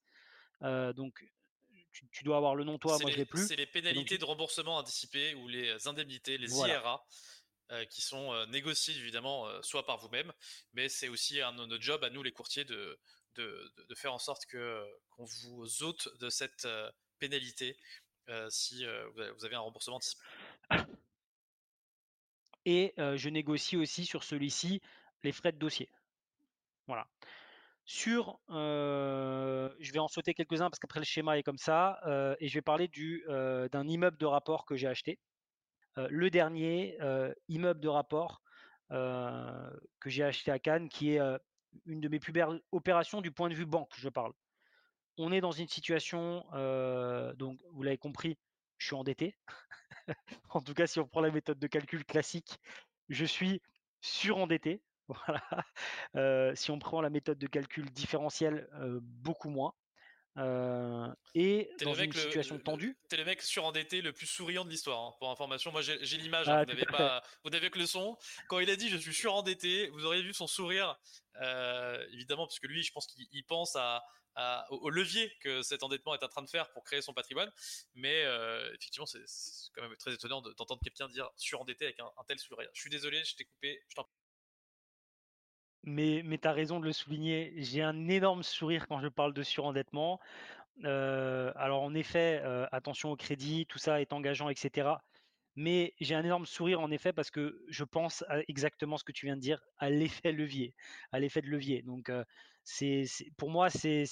donc, 0.62 1.24
tu, 2.12 2.22
dois 2.22 2.36
avoir 2.36 2.54
le 2.54 2.64
nom, 2.64 2.78
toi, 2.78 2.98
moi 3.00 3.10
je 3.10 3.16
l'ai 3.16 3.24
plus. 3.24 3.46
C'est 3.48 3.56
les 3.56 3.66
pénalités 3.66 4.16
de 4.16 4.24
remboursement 4.24 4.76
anticipé 4.76 5.34
ou 5.34 5.48
les 5.48 5.88
indemnités, 5.88 6.38
les 6.38 6.52
IRA. 6.52 7.04
qui 7.90 8.02
sont 8.02 8.46
négociées 8.46 8.96
évidemment 8.96 9.46
soit 9.62 9.86
par 9.86 9.98
vous-même, 9.98 10.32
mais 10.72 10.88
c'est 10.88 11.08
aussi 11.08 11.40
un, 11.40 11.52
notre 11.52 11.82
job 11.82 12.04
à 12.04 12.10
nous 12.10 12.22
les 12.22 12.32
courtiers 12.32 12.64
de, 12.64 12.98
de, 13.36 13.72
de 13.88 13.94
faire 13.94 14.12
en 14.12 14.18
sorte 14.18 14.44
que 14.46 14.84
qu'on 15.10 15.24
vous 15.24 15.82
ôte 15.82 16.08
de 16.18 16.28
cette 16.30 16.66
pénalité 17.18 17.76
si 18.48 18.84
euh, 18.86 19.08
vous 19.36 19.44
avez 19.44 19.56
un 19.56 19.60
remboursement 19.60 19.96
anticipé. 19.96 20.22
Et 22.64 22.94
euh, 22.98 23.16
je 23.16 23.28
négocie 23.28 23.76
aussi 23.76 24.04
sur 24.04 24.22
celui-ci 24.22 24.80
les 25.22 25.32
frais 25.32 25.52
de 25.52 25.58
dossier. 25.58 25.88
Voilà. 26.86 27.06
Sur, 27.84 28.38
je 28.48 29.92
vais 29.92 29.98
en 29.98 30.06
sauter 30.06 30.34
quelques-uns 30.34 30.70
parce 30.70 30.78
qu'après 30.78 31.00
le 31.00 31.04
schéma 31.04 31.38
est 31.38 31.42
comme 31.42 31.58
ça, 31.58 31.98
et 32.38 32.46
je 32.46 32.54
vais 32.54 32.62
parler 32.62 32.86
du, 32.86 33.24
d'un 33.26 33.88
immeuble 33.88 34.16
de 34.16 34.26
rapport 34.26 34.64
que 34.64 34.76
j'ai 34.76 34.86
acheté. 34.86 35.18
le 35.96 36.30
dernier 36.30 36.96
immeuble 37.48 37.80
de 37.80 37.88
rapport 37.88 38.42
que 38.90 40.10
j'ai 40.10 40.22
acheté 40.22 40.52
à 40.52 40.60
Cannes, 40.60 40.88
qui 40.88 41.16
est 41.16 41.20
une 41.86 42.00
de 42.00 42.08
mes 42.08 42.20
plus 42.20 42.32
belles 42.32 42.60
opérations 42.70 43.20
du 43.20 43.32
point 43.32 43.48
de 43.48 43.54
vue 43.54 43.66
banque, 43.66 43.92
je 43.96 44.08
parle 44.08 44.32
on 45.20 45.32
est 45.32 45.40
dans 45.40 45.52
une 45.52 45.68
situation, 45.68 46.46
euh, 46.54 47.34
donc 47.34 47.58
vous 47.72 47.82
l'avez 47.82 47.98
compris, 47.98 48.38
je 48.78 48.86
suis 48.86 48.96
endetté. 48.96 49.36
en 50.50 50.62
tout 50.62 50.72
cas, 50.72 50.86
si 50.86 50.98
on 50.98 51.06
prend 51.06 51.20
la 51.20 51.30
méthode 51.30 51.58
de 51.58 51.66
calcul 51.66 52.04
classique, 52.04 52.58
je 53.08 53.24
suis 53.24 53.62
surendetté. 54.00 54.82
Voilà. 55.26 55.42
Euh, 56.14 56.54
si 56.54 56.70
on 56.70 56.78
prend 56.78 57.00
la 57.00 57.10
méthode 57.10 57.36
de 57.36 57.48
calcul 57.48 57.90
différentielle, 57.90 58.68
euh, 58.74 59.00
beaucoup 59.02 59.50
moins. 59.50 59.74
et 61.34 61.68
dans 61.82 61.94
une 61.94 62.12
situation 62.12 62.60
tendue. 62.60 62.96
T'es 63.08 63.16
le 63.16 63.24
mec 63.24 63.42
surendetté 63.42 64.02
le 64.02 64.12
plus 64.12 64.28
souriant 64.28 64.64
de 64.64 64.70
l'histoire, 64.70 65.00
hein, 65.00 65.14
pour 65.18 65.28
information. 65.32 65.72
Moi, 65.72 65.82
j'ai 65.82 66.16
l'image, 66.16 66.48
hein, 66.48 66.58
ah, 66.58 66.64
vous 66.64 66.70
n'avez 66.70 66.86
pas, 66.86 67.24
vous 67.42 67.50
n'avez 67.50 67.70
que 67.70 67.80
le 67.80 67.86
son. 67.86 68.16
Quand 68.48 68.60
il 68.60 68.70
a 68.70 68.76
dit 68.76 68.88
je 68.88 68.98
suis 68.98 69.12
surendetté, 69.12 69.88
vous 69.88 70.06
auriez 70.06 70.22
vu 70.22 70.32
son 70.32 70.46
sourire, 70.46 70.96
évidemment, 72.12 72.46
parce 72.46 72.60
que 72.60 72.68
lui, 72.68 72.84
je 72.84 72.92
pense 72.92 73.08
qu'il 73.08 73.44
pense 73.46 73.74
à, 73.74 74.04
au, 74.70 74.90
levier 74.90 75.32
que 75.40 75.62
cet 75.62 75.82
endettement 75.82 76.14
est 76.14 76.24
en 76.24 76.28
train 76.28 76.42
de 76.42 76.48
faire 76.48 76.70
pour 76.72 76.84
créer 76.84 77.02
son 77.02 77.12
patrimoine. 77.12 77.50
Mais 77.94 78.24
euh, 78.24 78.68
effectivement, 78.74 79.06
c'est 79.06 79.24
quand 79.74 79.82
même 79.82 79.96
très 79.96 80.14
étonnant 80.14 80.40
d'entendre 80.40 80.80
quelqu'un 80.82 81.08
dire 81.08 81.30
surendetté 81.36 81.86
avec 81.86 82.00
un, 82.00 82.10
tel 82.26 82.38
sourire. 82.38 82.68
Je 82.72 82.80
suis 82.80 82.90
désolé, 82.90 83.22
je 83.24 83.36
t'ai 83.36 83.44
coupé. 83.44 83.82
Mais, 85.82 86.22
mais 86.24 86.38
tu 86.38 86.46
as 86.46 86.52
raison 86.52 86.78
de 86.80 86.84
le 86.84 86.92
souligner. 86.92 87.54
J'ai 87.56 87.82
un 87.82 88.08
énorme 88.08 88.42
sourire 88.42 88.86
quand 88.86 89.00
je 89.00 89.08
parle 89.08 89.32
de 89.32 89.42
surendettement. 89.42 90.20
Euh, 90.84 91.52
alors 91.56 91.82
en 91.82 91.94
effet, 91.94 92.40
euh, 92.44 92.66
attention 92.72 93.10
au 93.10 93.16
crédit, 93.16 93.66
tout 93.66 93.78
ça 93.78 94.00
est 94.00 94.12
engageant, 94.12 94.48
etc. 94.48 94.88
Mais 95.60 95.92
j'ai 96.00 96.14
un 96.14 96.24
énorme 96.24 96.46
sourire 96.46 96.80
en 96.80 96.90
effet 96.90 97.12
parce 97.12 97.30
que 97.30 97.62
je 97.68 97.84
pense 97.84 98.24
à 98.28 98.40
exactement 98.48 98.96
ce 98.96 99.04
que 99.04 99.12
tu 99.12 99.26
viens 99.26 99.36
de 99.36 99.42
dire, 99.42 99.60
à 99.76 99.90
l'effet 99.90 100.32
levier, 100.32 100.74
à 101.12 101.20
l'effet 101.20 101.42
de 101.42 101.48
levier. 101.48 101.82
Donc 101.82 102.10
c'est, 102.64 103.04
pour 103.36 103.50
moi, 103.50 103.68
c'est, 103.68 104.06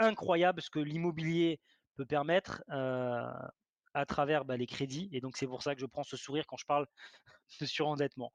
incroyable 0.00 0.60
ce 0.60 0.68
que 0.68 0.80
l'immobilier 0.80 1.60
peut 1.94 2.06
permettre 2.06 2.64
à 2.68 4.04
travers 4.04 4.44
bah, 4.44 4.56
les 4.56 4.66
crédits. 4.66 5.08
Et 5.12 5.20
donc 5.20 5.36
c'est 5.36 5.46
pour 5.46 5.62
ça 5.62 5.76
que 5.76 5.80
je 5.80 5.86
prends 5.86 6.02
ce 6.02 6.16
sourire 6.16 6.44
quand 6.48 6.56
je 6.56 6.66
parle 6.66 6.88
de 7.60 7.66
surendettement. 7.66 8.32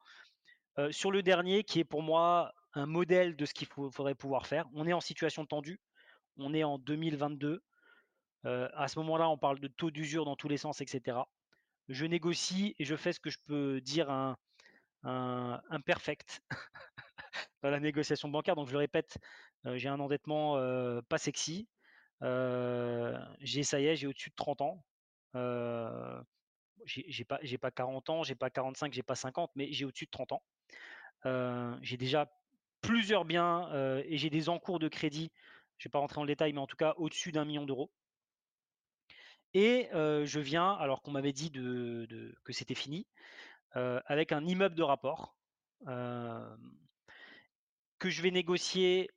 sur 0.92 1.12
le 1.12 1.24
dernier, 1.24 1.66
qui 1.66 1.82
est 1.82 1.84
pour 1.84 2.04
moi 2.04 2.54
un 2.74 2.86
modèle 2.86 3.36
de 3.36 3.46
ce 3.46 3.54
qu'il 3.54 3.68
faudrait 3.68 4.16
pouvoir 4.16 4.48
faire, 4.48 4.66
on 4.74 4.88
est 4.88 4.94
en 4.94 5.02
situation 5.02 5.46
tendue. 5.46 5.82
On 6.38 6.54
est 6.54 6.64
en 6.64 6.78
2022. 6.78 7.62
à 8.46 8.88
ce 8.88 8.98
moment-là, 9.00 9.28
on 9.28 9.38
parle 9.38 9.60
de 9.60 9.68
taux 9.68 9.92
d'usure 9.92 10.24
dans 10.24 10.38
tous 10.38 10.48
les 10.48 10.58
sens, 10.58 10.80
etc. 10.80 11.18
Je 11.88 12.06
négocie 12.06 12.76
et 12.80 12.86
je 12.86 12.96
fais 12.96 13.14
ce 13.14 13.20
que 13.20 13.30
je 13.30 13.38
peux 13.46 13.82
dire 13.82 14.10
un, 14.10 14.38
un, 15.04 15.62
dans 17.62 17.70
la 17.70 17.80
négociation 17.80 18.30
bancaire. 18.30 18.56
Donc 18.56 18.68
je 18.68 18.74
le 18.74 18.80
répète, 18.80 19.18
j'ai 19.66 19.90
un 19.90 20.00
endettement 20.00 20.56
pas 21.04 21.18
sexy. 21.18 21.68
j'ai 22.22 23.64
ça 23.64 23.80
y 23.80 23.86
est, 23.86 23.96
j'ai 23.96 24.08
au-dessus 24.08 24.30
de 24.30 24.36
30 24.36 24.62
ans. 24.62 24.84
j'ai 26.86 27.26
pas, 27.26 27.40
pas 27.62 27.72
40 27.72 28.10
ans, 28.10 28.24
j'ai 28.24 28.36
pas 28.36 28.50
45, 28.50 28.94
j'ai 28.94 29.04
pas 29.04 29.16
50, 29.16 29.52
mais 29.56 29.72
j'ai 29.72 29.86
au-dessus 29.86 30.06
de 30.06 30.12
30 30.12 30.32
ans. 30.34 30.44
j'ai 31.82 31.98
déjà 31.98 32.32
plusieurs 32.82 33.26
biens 33.26 33.70
et 34.06 34.18
j'ai 34.18 34.30
des 34.30 34.50
encours 34.50 34.80
de 34.80 34.88
crédit. 34.88 35.32
Je 35.78 35.88
ne 35.88 35.90
vais 35.90 35.92
pas 35.92 36.00
rentrer 36.00 36.16
dans 36.16 36.24
le 36.24 36.28
détail, 36.28 36.54
mais 36.54 36.62
en 36.62 36.68
tout 36.68 36.78
cas 36.78 36.94
au-dessus 36.98 37.32
d'un 37.32 37.46
million 37.46 37.66
d'euros. 37.66 37.92
Et 39.56 39.88
je 39.94 40.40
viens, 40.42 40.74
alors 40.74 41.02
qu'on 41.02 41.12
m'avait 41.12 41.32
dit 41.32 41.50
de, 41.50 42.36
que 42.44 42.52
c'était 42.52 42.76
fini, 42.76 43.08
avec 43.72 44.34
un 44.34 44.46
immeuble 44.46 44.76
de 44.76 44.84
rapport 44.84 45.38
que 45.86 46.60
je 48.10 48.22
vais 48.22 48.32
négocier 48.32 49.10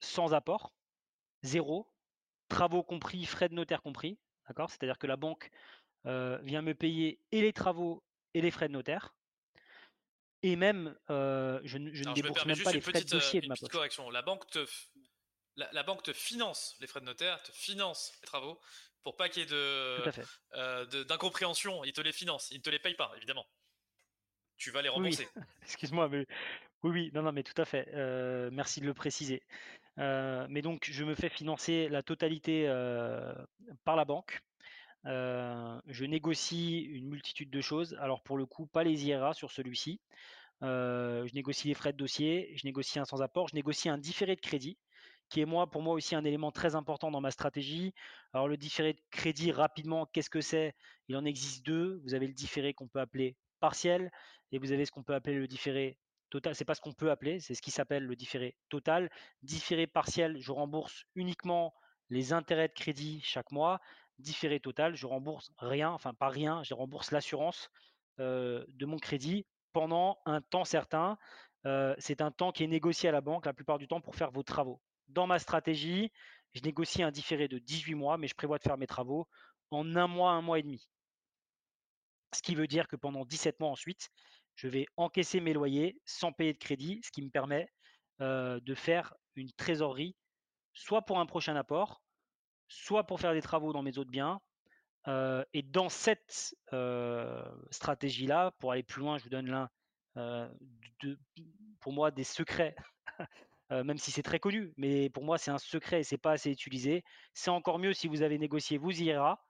sans 0.00 0.34
apport, 0.34 0.74
zéro, 1.44 1.88
travaux 2.48 2.82
compris, 2.82 3.24
frais 3.24 3.48
de 3.48 3.54
notaire 3.54 3.82
compris. 3.82 4.18
D'accord? 4.48 4.68
C'est-à-dire 4.68 4.98
que 4.98 5.06
la 5.06 5.16
banque 5.16 5.48
vient 6.04 6.62
me 6.62 6.74
payer 6.74 7.20
et 7.30 7.40
les 7.40 7.52
travaux 7.52 8.02
et 8.34 8.40
les 8.40 8.50
frais 8.50 8.66
de 8.66 8.72
notaire. 8.72 9.14
Et 10.42 10.56
même, 10.56 10.96
je, 11.08 11.78
ne 11.78 12.14
débourse 12.14 12.46
même 12.46 12.60
pas 12.64 12.72
les 12.72 12.80
frais 12.80 13.00
de 13.00 13.08
dossier 13.08 13.40
de 13.40 13.46
ma 13.46 13.54
petite 13.54 13.70
correction. 13.70 14.10
La 14.10 14.22
banque, 14.22 14.44
te, 14.50 14.66
la, 15.72 15.82
banque 15.82 16.02
te 16.02 16.12
finance 16.12 16.76
les 16.80 16.86
frais 16.86 17.00
de 17.00 17.06
notaire, 17.06 17.42
te 17.42 17.52
finance 17.52 18.12
les 18.22 18.26
travaux 18.26 18.60
pour 19.02 19.16
pas 19.16 19.28
qu'il 19.28 19.42
y 19.42 19.46
ait 19.46 19.48
de, 19.48 21.02
d'incompréhension. 21.04 21.84
Il 21.84 21.92
te 21.92 22.00
les 22.00 22.12
finance, 22.12 22.50
il 22.50 22.58
ne 22.58 22.62
te 22.62 22.70
les 22.70 22.78
paye 22.78 22.94
pas, 22.94 23.12
évidemment. 23.16 23.46
Tu 24.56 24.70
vas 24.70 24.82
les 24.82 24.88
rembourser. 24.88 25.28
Excuse-moi, 25.62 26.08
mais 26.08 26.26
oui, 26.82 26.90
oui, 26.90 27.10
non, 27.14 27.22
non, 27.22 27.32
mais 27.32 27.42
tout 27.42 27.60
à 27.60 27.64
fait. 27.64 27.88
merci 28.50 28.80
de 28.80 28.86
le 28.86 28.94
préciser. 28.94 29.42
mais 29.96 30.62
donc, 30.62 30.88
je 30.90 31.04
me 31.04 31.14
fais 31.14 31.28
financer 31.28 31.88
la 31.88 32.02
totalité 32.02 32.66
par 33.84 33.96
la 33.96 34.04
banque. 34.04 34.40
je 35.04 36.04
négocie 36.04 36.80
une 36.80 37.08
multitude 37.08 37.50
de 37.50 37.60
choses. 37.60 37.96
Alors 38.00 38.22
pour 38.22 38.36
le 38.36 38.46
coup, 38.46 38.66
pas 38.66 38.84
les 38.84 39.06
IRA 39.06 39.32
sur 39.32 39.52
celui-ci. 39.52 40.00
je 40.60 41.34
négocie 41.34 41.68
les 41.68 41.74
frais 41.74 41.92
de 41.92 41.98
dossier, 41.98 42.52
je 42.56 42.66
négocie 42.66 42.98
un 42.98 43.04
sans 43.04 43.22
apport, 43.22 43.48
je 43.48 43.54
négocie 43.54 43.88
un 43.88 43.98
différé 43.98 44.34
de 44.34 44.40
crédit, 44.40 44.76
qui 45.28 45.40
est 45.40 45.46
moi, 45.46 45.70
pour 45.70 45.82
moi 45.82 45.94
aussi 45.94 46.14
un 46.14 46.24
élément 46.24 46.50
très 46.50 46.74
important 46.74 47.10
dans 47.10 47.20
ma 47.20 47.30
stratégie. 47.30 47.94
Alors 48.32 48.48
le 48.48 48.56
différé 48.56 48.94
de 48.94 49.00
crédit, 49.10 49.52
rapidement, 49.52 50.06
qu'est-ce 50.06 50.30
que 50.30 50.40
c'est? 50.40 50.74
Il 51.08 51.16
en 51.16 51.24
existe 51.24 51.64
deux. 51.64 52.00
Vous 52.04 52.14
avez 52.14 52.26
le 52.26 52.34
différé 52.34 52.74
qu'on 52.74 52.88
peut 52.88 53.00
appeler 53.00 53.36
partiel 53.60 54.10
et 54.52 54.58
vous 54.58 54.72
avez 54.72 54.84
ce 54.84 54.90
qu'on 54.90 55.02
peut 55.02 55.14
appeler 55.14 55.36
le 55.36 55.46
différé 55.46 55.98
total. 56.30 56.54
C'est 56.54 56.64
pas 56.64 56.74
ce 56.74 56.80
qu'on 56.80 56.92
peut 56.92 57.10
appeler, 57.10 57.40
c'est 57.40 57.54
ce 57.54 57.62
qui 57.62 57.70
s'appelle 57.70 58.04
le 58.04 58.16
différé 58.16 58.56
total. 58.68 59.10
Différé 59.42 59.86
partiel, 59.86 60.38
je 60.40 60.52
rembourse 60.52 61.04
uniquement 61.14 61.74
les 62.10 62.32
intérêts 62.32 62.68
de 62.68 62.74
crédit 62.74 63.20
chaque 63.22 63.52
mois. 63.52 63.80
Différé 64.18 64.60
total, 64.60 64.96
je 64.96 65.06
rembourse 65.06 65.52
rien, 65.58 65.90
enfin 65.90 66.12
pas 66.12 66.28
rien, 66.28 66.62
je 66.64 66.74
rembourse 66.74 67.12
l'assurance 67.12 67.70
euh, 68.18 68.64
de 68.68 68.84
mon 68.84 68.98
crédit 68.98 69.46
pendant 69.72 70.18
un 70.26 70.40
temps 70.40 70.64
certain. 70.64 71.18
Euh, 71.66 71.94
c'est 71.98 72.20
un 72.20 72.30
temps 72.30 72.50
qui 72.52 72.64
est 72.64 72.68
négocié 72.68 73.08
à 73.08 73.12
la 73.12 73.20
banque 73.20 73.46
la 73.46 73.52
plupart 73.52 73.78
du 73.78 73.86
temps 73.86 74.00
pour 74.00 74.16
faire 74.16 74.30
vos 74.30 74.42
travaux. 74.42 74.80
Dans 75.08 75.26
ma 75.26 75.38
stratégie, 75.38 76.12
je 76.54 76.60
négocie 76.62 77.02
un 77.02 77.10
différé 77.10 77.48
de 77.48 77.58
18 77.58 77.94
mois, 77.94 78.18
mais 78.18 78.28
je 78.28 78.34
prévois 78.34 78.58
de 78.58 78.62
faire 78.62 78.78
mes 78.78 78.86
travaux 78.86 79.28
en 79.70 79.96
un 79.96 80.06
mois, 80.06 80.32
un 80.32 80.42
mois 80.42 80.58
et 80.58 80.62
demi. 80.62 80.88
Ce 82.34 82.42
qui 82.42 82.54
veut 82.54 82.66
dire 82.66 82.88
que 82.88 82.96
pendant 82.96 83.24
17 83.24 83.58
mois 83.60 83.70
ensuite, 83.70 84.10
je 84.54 84.68
vais 84.68 84.86
encaisser 84.96 85.40
mes 85.40 85.52
loyers 85.52 86.00
sans 86.04 86.32
payer 86.32 86.52
de 86.52 86.58
crédit, 86.58 87.00
ce 87.04 87.10
qui 87.10 87.22
me 87.22 87.30
permet 87.30 87.70
de 88.20 88.74
faire 88.74 89.14
une 89.36 89.52
trésorerie, 89.52 90.16
soit 90.72 91.02
pour 91.02 91.20
un 91.20 91.26
prochain 91.26 91.56
apport, 91.56 92.02
soit 92.66 93.04
pour 93.04 93.20
faire 93.20 93.32
des 93.32 93.42
travaux 93.42 93.72
dans 93.72 93.82
mes 93.82 93.98
autres 93.98 94.10
biens. 94.10 94.40
et 95.52 95.62
dans 95.62 95.88
cette 95.88 96.54
stratégie-là, 97.70 98.52
pour 98.58 98.72
aller 98.72 98.82
plus 98.82 99.00
loin, 99.00 99.16
je 99.18 99.24
vous 99.24 99.30
donne 99.30 99.48
l'un, 99.48 99.70
pour 101.80 101.92
moi, 101.92 102.10
des 102.10 102.24
secrets, 102.24 102.74
même 103.70 103.98
si 103.98 104.10
c'est 104.10 104.22
très 104.22 104.38
connu, 104.40 104.72
mais 104.76 105.10
pour 105.10 105.24
moi, 105.24 105.38
c'est 105.38 105.50
un 105.50 105.58
secret 105.58 106.00
et 106.00 106.04
c'est 106.04 106.18
pas 106.18 106.32
assez 106.32 106.50
utilisé. 106.50 107.04
C'est 107.34 107.50
encore 107.50 107.78
mieux 107.78 107.92
si 107.92 108.08
vous 108.08 108.22
avez 108.22 108.38
négocié 108.38 108.78
vous 108.78 108.92
IRA 108.92 109.44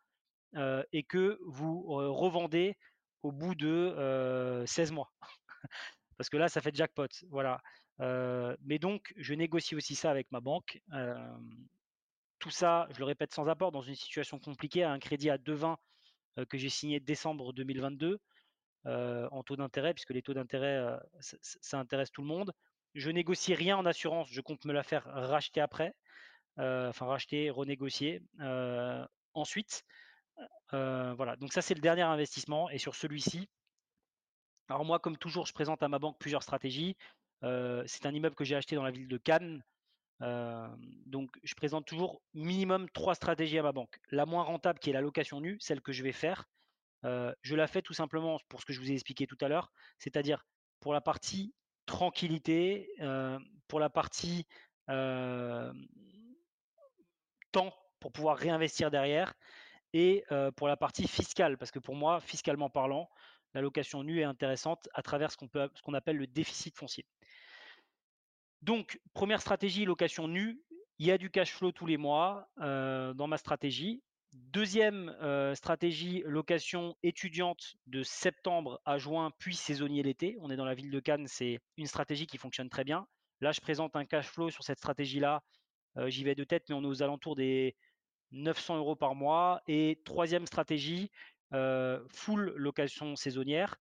et 0.93 1.05
que 1.05 1.39
vous 1.47 1.83
revendez 1.83 2.77
au 3.23 3.33
bout 3.33 3.55
de 3.55 4.65
16 4.67 4.93
mois. 4.93 5.13
Parce 6.17 6.31
que 6.31 6.37
là, 6.37 6.49
ça 6.49 6.61
fait 6.61 6.75
jackpot. 6.75 7.09
Voilà. 7.31 7.61
mais 7.99 8.79
donc, 8.79 9.13
je 9.17 9.35
négocie 9.35 9.77
aussi 9.77 9.95
ça 9.95 10.11
avec 10.11 10.31
ma 10.33 10.41
banque. 10.41 10.81
tout 12.39 12.51
ça, 12.51 12.89
je 12.91 12.99
le 12.99 13.05
répète 13.05 13.33
sans 13.33 13.49
apport, 13.49 13.73
dans 13.73 13.83
une 13.83 13.95
situation 13.95 14.39
compliquée, 14.39 14.83
à 14.83 14.91
un 14.91 14.99
crédit 14.99 15.31
à 15.31 15.39
2,20 15.39 15.77
que 16.47 16.59
j'ai 16.59 16.69
signé 16.69 17.01
décembre 17.01 17.53
2022 17.53 18.19
en 18.85 19.43
taux 19.45 19.57
d'intérêt, 19.57 19.95
puisque 19.95 20.11
les 20.11 20.23
taux 20.23 20.35
d'intérêt, 20.35 20.99
ça, 21.21 21.79
intéresse 21.79 22.11
tout 22.11 22.23
le 22.23 22.29
monde. 22.29 22.53
Je 22.95 23.11
négocie 23.11 23.55
rien 23.55 23.77
en 23.77 23.87
assurance, 23.87 24.29
je 24.31 24.41
compte 24.41 24.65
me 24.65 24.73
la 24.73 24.83
faire 24.83 25.05
racheter 25.05 25.61
après, 25.61 25.95
enfin 26.57 27.07
racheter, 27.07 27.51
renégocier. 27.51 28.23
ensuite, 29.35 29.85
voilà, 30.73 31.37
donc 31.37 31.53
ça 31.53 31.63
c'est 31.63 31.75
le 31.75 31.81
dernier 31.81 32.03
investissement. 32.03 32.71
Et 32.71 32.79
sur 32.79 32.95
celui-ci, 32.95 33.49
alors 34.69 34.85
moi 34.85 34.99
comme 34.99 35.17
toujours, 35.17 35.47
je 35.47 35.53
présente 35.53 35.83
à 35.83 35.89
ma 35.89 35.99
banque 35.99 36.19
plusieurs 36.19 36.43
stratégies. 36.43 36.97
c'est 37.43 38.07
un 38.07 38.13
immeuble 38.13 38.35
que 38.35 38.45
j'ai 38.45 38.57
acheté 38.57 38.77
dans 38.77 38.83
la 38.83 38.91
ville 38.91 39.09
de 39.09 39.19
Cannes. 39.19 39.63
donc 40.21 41.31
je 41.43 41.55
présente 41.55 41.87
toujours 41.87 42.21
minimum 42.35 42.89
trois 42.91 43.15
stratégies 43.15 43.59
à 43.59 43.63
ma 43.63 43.73
banque. 43.73 43.99
La 44.11 44.27
moins 44.27 44.43
rentable 44.43 44.79
qui 44.79 44.91
est 44.91 44.95
la 44.95 45.01
location 45.01 45.41
nue, 45.41 45.59
celle 45.61 45.81
que 45.81 45.93
je 45.93 46.03
vais 46.03 46.13
faire. 46.13 46.47
je 47.05 47.55
la 47.55 47.67
fais 47.67 47.83
tout 47.83 47.95
simplement 47.95 48.41
pour 48.49 48.61
ce 48.61 48.67
que 48.67 48.73
je 48.73 48.81
vous 48.81 48.91
ai 48.91 48.95
expliqué 48.95 49.27
tout 49.27 49.39
à 49.41 49.49
l'heure, 49.49 49.71
c'est-à-dire 49.99 50.45
pour 50.81 50.93
la 50.93 51.01
partie 51.01 51.53
tranquillité, 51.89 52.89
pour 53.67 53.81
la 53.81 53.91
partie 53.91 54.47
temps 57.51 57.75
pour 57.99 58.13
pouvoir 58.13 58.37
réinvestir 58.37 58.91
derrière 58.93 59.35
et 59.93 60.25
pour 60.57 60.69
la 60.69 60.77
partie 60.77 61.09
fiscale, 61.09 61.59
parce 61.59 61.73
que 61.73 61.81
pour 61.81 61.97
moi, 61.97 62.21
fiscalement 62.21 62.71
parlant, 62.71 63.09
la 63.55 63.63
location 63.63 64.05
nue 64.05 64.21
est 64.21 64.25
intéressante 64.25 64.89
à 64.93 65.03
travers 65.03 65.33
ce 65.33 65.37
qu'on 65.37 65.49
qu'on 65.83 65.95
appelle 65.95 66.19
le 66.19 66.27
déficit 66.27 66.77
foncier. 66.77 67.07
Donc, 68.61 69.01
première 69.15 69.41
stratégie, 69.41 69.85
location 69.85 70.29
nue, 70.29 70.61
il 70.99 71.07
y 71.07 71.11
a 71.11 71.19
du 71.19 71.31
cash 71.31 71.53
flow 71.53 71.73
tous 71.73 71.87
les 71.87 71.97
mois 71.97 72.49
dans 72.59 73.27
ma 73.27 73.39
stratégie. 73.39 74.03
Deuxième 74.33 75.15
stratégie, 75.55 76.23
location 76.27 76.97
étudiante 77.03 77.77
de 77.87 78.03
septembre 78.03 78.81
à 78.85 78.99
juin, 78.99 79.31
puis 79.39 79.55
saisonnier 79.55 80.03
l'été. 80.03 80.37
On 80.41 80.51
est 80.51 80.57
dans 80.57 80.65
la 80.65 80.75
ville 80.75 80.91
de 80.91 81.01
Cannes, 81.01 81.27
c'est 81.27 81.61
une 81.77 81.87
stratégie 81.87 82.27
qui 82.27 82.39
fonctionne 82.39 82.69
très 82.69 82.85
bien. 82.85 83.07
Là, 83.41 83.53
je 83.53 83.61
présente 83.61 83.97
un 83.97 84.05
cash 84.05 84.27
flow 84.27 84.51
sur 84.51 84.65
cette 84.65 84.79
stratégie-là. 84.79 85.43
J'y 86.07 86.25
vais 86.25 86.35
de 86.35 86.45
tête, 86.45 86.65
mais 86.69 86.75
on 86.75 86.83
est 86.83 86.87
aux 86.87 87.03
alentours 87.03 87.37
des 87.37 87.75
900 88.33 88.77
euros 88.79 88.97
par 88.97 89.15
mois. 89.15 89.63
Et 89.67 90.01
troisième 90.05 90.47
stratégie, 90.47 91.11
euh, 91.55 92.01
full 92.09 92.53
location 92.57 93.17
saisonnière, 93.17 93.77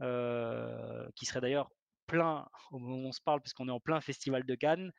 euh, 0.00 1.08
qui 1.16 1.26
serait 1.26 1.40
d'ailleurs 1.40 1.70
plein 2.06 2.48
au 2.70 2.78
moment 2.78 2.96
où 2.96 3.08
on 3.08 3.12
se 3.12 3.20
parle, 3.20 3.40
puisqu'on 3.40 3.68
est 3.68 3.72
en 3.72 3.80
plein 3.80 4.00
festival 4.00 4.44
de 4.44 4.54
Cannes. 4.54 4.92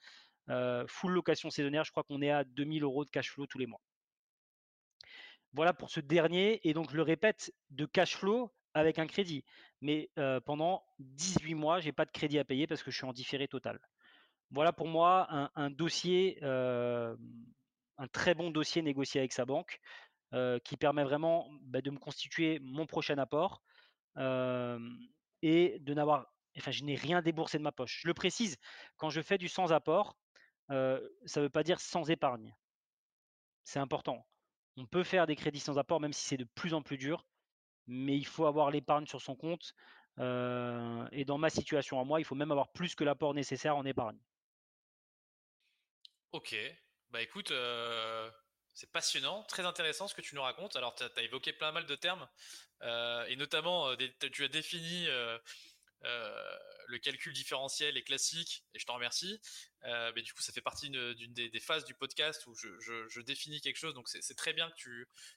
Euh, 0.50 0.86
full 0.88 1.12
location 1.12 1.50
saisonnière, 1.50 1.84
je 1.84 1.92
crois 1.92 2.04
qu'on 2.04 2.22
est 2.22 2.32
à 2.32 2.44
2000 2.44 2.84
euros 2.84 3.06
de 3.06 3.10
cash 3.10 3.32
flow 3.32 3.46
tous 3.48 3.58
les 3.58 3.68
mois. 3.68 3.82
Voilà 5.54 5.74
pour 5.74 5.90
ce 5.90 6.00
dernier. 6.00 6.68
Et 6.68 6.74
donc, 6.74 6.92
je 6.92 6.96
le 6.96 7.02
répète, 7.04 7.54
de 7.70 7.86
cash 7.86 8.16
flow 8.16 8.52
avec 8.74 9.00
un 9.00 9.08
crédit. 9.08 9.44
Mais 9.82 10.10
pendant 10.46 10.84
18 11.00 11.56
mois, 11.56 11.80
je 11.80 11.88
n'ai 11.88 11.92
pas 11.92 12.06
de 12.06 12.12
crédit 12.12 12.40
à 12.40 12.46
payer 12.46 12.68
parce 12.68 12.84
que 12.84 12.92
je 12.92 12.98
suis 12.98 13.06
en 13.06 13.14
différé 13.14 13.48
total. 13.48 13.80
Voilà 14.52 14.74
pour 14.74 14.88
moi 14.88 15.28
un, 15.56 15.70
dossier 15.70 16.40
un 18.02 18.08
très 18.08 18.34
bon 18.34 18.50
dossier 18.50 18.82
négocié 18.82 19.20
avec 19.22 19.32
sa 19.32 19.46
banque 19.46 19.80
euh, 20.34 20.60
qui 20.60 20.78
permet 20.78 21.04
vraiment 21.04 21.48
bah, 21.62 21.82
de 21.82 21.92
me 21.92 22.00
constituer 22.00 22.60
mon 22.60 22.88
prochain 22.88 23.18
apport 23.18 23.62
et 25.42 25.80
de 25.80 25.94
n'avoir, 25.94 26.34
enfin, 26.58 26.72
je 26.72 26.84
n'ai 26.84 26.96
rien 26.96 27.22
déboursé 27.22 27.58
de 27.58 27.64
ma 27.64 27.72
poche. 27.72 28.00
Je 28.02 28.08
le 28.08 28.14
précise, 28.14 28.58
quand 28.98 29.10
je 29.10 29.22
fais 29.22 29.38
du 29.38 29.48
sans 29.48 29.72
apport, 29.72 30.18
euh, 30.72 31.06
ça 31.26 31.40
ne 31.40 31.46
veut 31.46 31.50
pas 31.50 31.64
dire 31.64 31.80
sans 31.80 32.10
épargne. 32.10 32.56
C'est 33.64 33.80
important. 33.80 34.26
On 34.78 34.86
peut 34.86 35.04
faire 35.04 35.28
des 35.28 35.36
crédits 35.36 35.60
sans 35.60 35.78
apport, 35.78 36.00
même 36.00 36.14
si 36.14 36.24
c'est 36.24 36.38
de 36.38 36.48
plus 36.56 36.74
en 36.74 36.82
plus 36.82 36.98
dur, 36.98 37.26
mais 37.88 38.18
il 38.18 38.26
faut 38.26 38.46
avoir 38.46 38.72
l'épargne 38.72 39.06
sur 39.06 39.22
son 39.22 39.36
compte. 39.36 39.74
Euh, 40.20 41.08
et 41.12 41.26
dans 41.26 41.38
ma 41.38 41.50
situation 41.50 42.00
à 42.00 42.04
moi, 42.04 42.20
il 42.20 42.26
faut 42.26 42.36
même 42.36 42.52
avoir 42.52 42.72
plus 42.72 42.96
que 42.96 43.04
l'apport 43.04 43.34
nécessaire 43.34 43.76
en 43.76 43.86
épargne. 43.86 44.18
Ok, 46.32 46.56
Bah 47.10 47.22
écoute, 47.22 47.52
c'est 48.74 48.90
passionnant, 48.92 49.44
très 49.44 49.66
intéressant 49.66 50.08
ce 50.08 50.16
que 50.16 50.22
tu 50.22 50.36
nous 50.36 50.42
racontes. 50.42 50.78
Alors, 50.78 50.96
tu 50.96 51.04
as, 51.04 51.22
évoqué 51.24 51.52
plein 51.52 51.74
mal 51.74 51.86
de 51.86 51.96
termes, 51.96 52.28
et 52.82 53.36
notamment, 53.36 53.94
tu 54.32 54.44
as 54.46 54.48
défini 54.48 55.08
le 56.04 56.98
calcul 57.00 57.34
différentiel 57.34 57.98
et 57.98 58.04
classique, 58.04 58.66
et 58.74 58.80
je 58.80 58.86
t'en 58.86 58.96
remercie. 58.96 59.40
mais 59.84 60.22
du 60.22 60.34
coup, 60.34 60.42
ça 60.42 60.52
fait 60.52 60.62
partie 60.62 60.90
d'une 60.90 61.34
des, 61.34 61.60
phases 61.60 61.86
du 61.86 61.94
podcast 61.94 62.46
où 62.48 62.56
je, 62.56 63.22
définis 63.22 63.62
quelque 63.62 63.78
chose, 63.78 63.94
donc 63.94 64.08
c'est 64.10 64.36
très 64.36 64.54
bien 64.54 64.70
que 64.70 64.76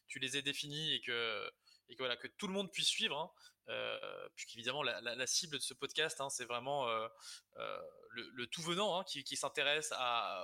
tu, 0.09 0.19
les 0.19 0.37
aies 0.37 0.43
définis 0.43 0.95
et 0.95 1.01
que, 1.01 1.51
voilà, 1.99 2.17
que 2.17 2.29
tout 2.29 2.47
le 2.47 2.53
monde 2.53 2.73
puisse 2.73 2.89
suivre. 2.89 3.17
Hein. 3.17 3.31
Euh, 3.71 4.29
puisqu'évidemment 4.37 4.83
la, 4.83 5.27
cible 5.27 5.57
de 5.57 5.63
ce 5.63 5.73
podcast, 5.73 6.21
hein, 6.21 6.29
c'est 6.29 6.45
vraiment 6.45 6.87
euh, 6.87 7.09
euh, 7.57 7.81
le, 8.11 8.47
tout 8.47 8.61
venant 8.61 9.01
hein, 9.01 9.05
qui, 9.05 9.37
s'intéresse 9.37 9.93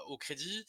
au 0.07 0.17
crédit, 0.17 0.65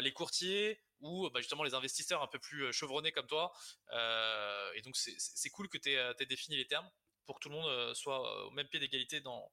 les 0.00 0.12
courtiers 0.12 0.80
ou 1.00 1.28
bah, 1.30 1.40
justement 1.40 1.64
les 1.64 1.74
investisseurs 1.74 2.22
un 2.22 2.28
peu 2.28 2.38
plus 2.38 2.72
chevronnés 2.72 3.12
comme 3.12 3.26
toi. 3.26 3.52
et 3.92 4.82
donc 4.82 4.96
c'est 4.96 5.50
cool 5.50 5.68
que 5.68 5.78
tu 5.78 5.90
aies, 5.90 6.26
défini 6.26 6.56
les 6.56 6.66
termes 6.66 6.88
pour 7.26 7.36
que 7.36 7.42
tout 7.42 7.48
le 7.48 7.56
monde 7.56 7.68
euh, 7.68 7.92
soit 7.94 8.24
euh, 8.24 8.46
au 8.46 8.50
même 8.52 8.68
pied 8.68 8.80
d'égalité 8.80 9.20
dans, 9.20 9.50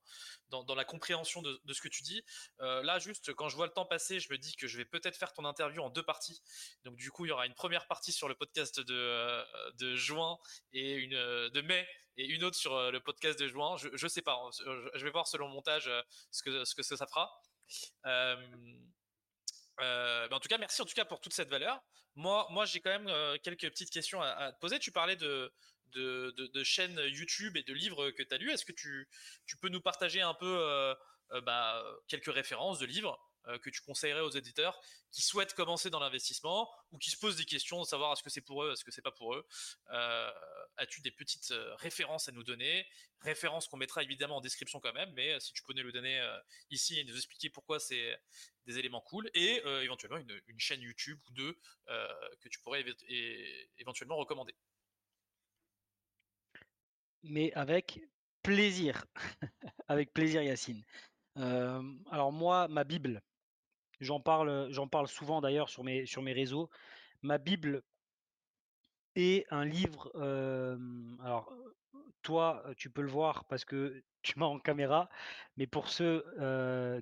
dans, 0.49 0.76
la 0.76 0.86
compréhension 0.86 1.41
de, 1.41 1.74
ce 1.74 1.82
que 1.82 1.88
tu 1.88 2.03
dis. 2.03 2.24
Euh, 2.61 2.84
là, 2.84 2.99
juste, 2.99 3.34
quand 3.34 3.49
je 3.49 3.55
vois 3.55 3.65
le 3.65 3.74
temps 3.74 3.86
passer, 3.86 4.19
je 4.19 4.32
me 4.32 4.38
dis 4.38 4.55
que 4.55 4.67
je 4.67 4.78
vais 4.78 4.86
peut-être 4.86 5.17
faire 5.17 5.34
ton 5.34 5.45
interview 5.45 5.82
en 5.82 5.89
deux 5.89 6.03
parties. 6.03 6.41
Donc, 6.84 6.95
du 6.95 7.11
coup, 7.11 7.26
il 7.26 7.30
y 7.30 7.32
aura 7.32 7.45
une 7.45 7.55
première 7.55 7.88
partie 7.88 8.11
sur 8.11 8.30
le 8.30 8.36
podcast 8.36 8.80
de, 8.80 9.43
de 9.78 9.95
juin 9.95 10.38
et 10.71 10.93
une 10.93 11.13
de 11.13 11.61
mai 11.61 11.88
et 12.17 12.26
une 12.26 12.43
autre 12.43 12.57
sur 12.57 12.91
le 12.91 12.99
podcast 12.99 13.39
de 13.39 13.47
juin. 13.47 13.76
Je, 13.78 13.89
ne 13.89 14.09
sais 14.09 14.21
pas. 14.21 14.36
Hein. 14.36 14.49
Je 14.93 15.03
vais 15.03 15.11
voir 15.11 15.28
selon 15.28 15.47
le 15.47 15.53
montage 15.53 15.89
ce 16.32 16.43
que, 16.43 16.63
ce 16.63 16.76
que 16.76 16.84
ça 16.84 17.07
fera. 17.07 17.32
en 18.03 18.38
tout 20.39 20.49
cas, 20.49 20.59
merci 20.59 20.82
en 20.82 20.86
tout 20.86 20.93
cas 20.93 21.05
pour 21.05 21.19
toute 21.19 21.34
cette 21.34 21.49
valeur. 21.49 21.82
Moi, 22.15 22.45
moi 22.51 22.65
j'ai 22.65 22.80
quand 22.80 22.91
même 22.91 23.09
quelques 23.39 23.67
petites 23.69 23.89
questions 23.89 24.21
à, 24.21 24.53
te 24.53 24.59
poser. 24.59 24.80
Tu 24.80 24.91
parlais 24.91 25.15
de, 25.15 25.51
de, 25.94 26.64
chaînes 26.64 27.00
YouTube 27.08 27.58
et 27.58 27.64
de 27.64 27.74
livres 27.74 28.12
que 28.12 28.24
tu 28.24 28.34
as 28.34 28.38
lus. 28.38 28.52
Est-ce 28.52 28.66
que 28.66 28.72
tu, 28.72 29.08
peux 29.62 29.70
nous 29.70 29.82
partager 29.82 30.22
un 30.22 30.34
peu 30.34 30.58
euh, 30.60 30.94
euh, 31.32 31.41
bah, 31.41 31.84
quelques 32.08 32.34
références 32.34 32.80
de 32.80 32.86
livres 32.86 33.20
euh, 33.48 33.58
que 33.60 33.70
tu 33.70 33.82
conseillerais 33.82 34.22
aux 34.22 34.32
éditeurs 34.32 34.80
qui 35.12 35.22
souhaitent 35.22 35.54
commencer 35.54 35.89
dans 35.89 36.00
l'investissement 36.00 36.70
ou 36.91 36.98
qui 36.98 37.12
se 37.12 37.18
posent 37.18 37.36
des 37.36 37.46
questions 37.46 37.82
de 37.82 37.86
savoir 37.86 38.14
est-ce 38.14 38.24
que 38.24 38.30
c'est 38.30 38.41
pour 38.41 38.64
eux, 38.64 38.72
est-ce 38.72 38.84
que 38.84 38.91
c'est 38.91 39.02
pas 39.02 39.12
pour 39.12 39.36
eux? 39.36 39.46
As-tu 40.78 41.02
des 41.02 41.12
petites 41.12 41.54
références 41.78 42.28
à 42.30 42.32
nous 42.32 42.44
donner? 42.44 42.88
Références 43.20 43.68
qu'on 43.68 43.78
mettra 43.78 44.02
évidemment 44.02 44.38
en 44.38 44.41
description 44.41 44.80
quand 44.80 44.94
même, 44.94 45.12
mais 45.14 45.39
si 45.39 45.54
tu 45.54 45.62
peux 45.64 45.74
nous 45.74 45.84
le 45.84 45.91
donner 45.91 46.20
ici 46.72 47.00
et 47.00 47.04
nous 47.04 47.16
expliquer 47.16 47.50
pourquoi 47.50 47.80
c'est 47.80 48.20
des 48.66 48.80
éléments 48.80 49.02
cool 49.02 49.30
et 49.36 49.62
éventuellement 49.84 50.18
une, 50.18 50.41
une, 50.48 50.60
chaîne 50.60 50.82
YouTube 50.82 51.20
ou 51.30 51.34
deux 51.34 51.60
que 51.88 52.50
tu 52.50 52.60
pourrais 52.60 52.84
éventuellement 53.78 54.16
recommander 54.16 54.56
mais 57.24 57.53
avec 57.53 58.01
plaisir. 58.41 59.05
avec 59.88 60.13
plaisir, 60.13 60.41
Yacine. 60.43 60.84
alors 61.36 62.32
moi, 62.32 62.67
ma 62.67 62.84
Bible, 62.84 63.21
j'en 63.99 64.19
parle, 64.19 64.67
j'en 64.71 64.88
parle 64.88 65.07
souvent 65.07 65.41
d'ailleurs 65.41 65.69
sur 65.69 65.84
mes, 65.84 66.05
sur 66.05 66.21
mes 66.21 66.34
réseaux. 66.34 66.69
Ma 67.21 67.38
Bible 67.38 67.84
est 69.15 69.45
un 69.51 69.65
livre. 69.65 70.11
alors, 71.24 71.51
toi, 72.21 72.63
tu 72.78 72.89
peux 72.89 73.01
le 73.01 73.11
voir 73.11 73.45
parce 73.45 73.65
que 73.65 74.03
tu 74.21 74.39
m'as 74.39 74.45
en 74.45 74.59
caméra, 74.59 75.09
mais 75.57 75.67
pour 75.67 75.89
ceux 75.89 76.24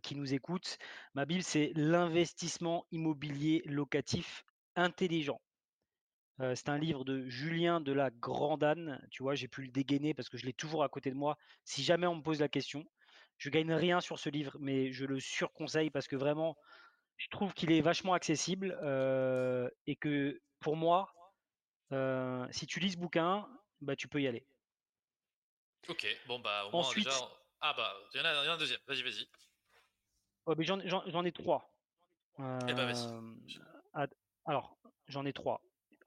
qui 0.03 0.15
nous 0.15 0.33
écoutent, 0.33 0.77
ma 1.13 1.25
Bible, 1.25 1.43
c'est 1.43 1.71
l'investissement 1.75 2.85
immobilier 2.91 3.61
locatif 3.65 4.45
intelligent 4.75 5.41
c'est 6.55 6.69
un 6.69 6.77
livre 6.77 7.03
de 7.03 7.27
Julien 7.27 7.81
de 7.81 7.91
la 7.91 8.09
Grandane. 8.09 9.05
Tu 9.11 9.23
vois, 9.23 9.35
j'ai 9.35 9.47
pu 9.47 9.61
le 9.61 9.67
dégainer 9.69 10.13
parce 10.13 10.29
que 10.29 10.37
je 10.37 10.45
l'ai 10.45 10.53
toujours 10.53 10.83
à 10.83 10.89
côté 10.89 11.09
de 11.09 11.15
moi. 11.15 11.37
Si 11.65 11.83
jamais 11.83 12.07
on 12.07 12.15
me 12.15 12.21
pose 12.21 12.39
la 12.39 12.49
question, 12.49 12.85
je 13.37 13.49
gagne 13.49 13.73
rien 13.73 14.01
sur 14.01 14.19
ce 14.19 14.29
livre, 14.29 14.55
mais 14.59 14.91
je 14.91 15.05
le 15.05 15.19
surconseille 15.19 15.89
parce 15.89 16.07
que 16.07 16.15
vraiment, 16.15 16.57
je 17.17 17.27
trouve 17.29 17.53
qu'il 17.53 17.71
est 17.71 17.81
vachement 17.81 18.13
accessible 18.13 18.71
et 19.87 19.95
que 19.95 20.41
pour 20.59 20.75
moi, 20.75 21.13
si 22.51 22.65
tu 22.67 22.79
lis 22.79 22.91
ce 22.91 22.97
bouquin, 22.97 23.47
bah, 23.81 23.95
tu 23.95 24.07
peux 24.07 24.21
y 24.21 24.27
aller. 24.27 24.45
Ok, 25.89 26.05
bon 26.27 26.39
bah 26.39 26.65
au 26.71 26.75
Ensuite, 26.75 27.05
déjà... 27.05 27.17
Ah 27.61 27.73
bah, 27.75 27.95
il 28.13 28.17
y 28.19 28.21
en 28.21 28.25
a, 28.25 28.51
un 28.51 28.57
deuxième, 28.57 28.79
vas-y, 28.87 29.03
vas-y. 29.03 29.27
j'en 30.63 31.25
ai 31.25 31.31
trois. 31.31 31.73
Eh 32.39 32.73
ben, 32.73 32.85
vas-y. 32.85 34.09
alors, 34.45 34.77
j'en 35.07 35.25
ai 35.25 35.33
trois 35.33 35.61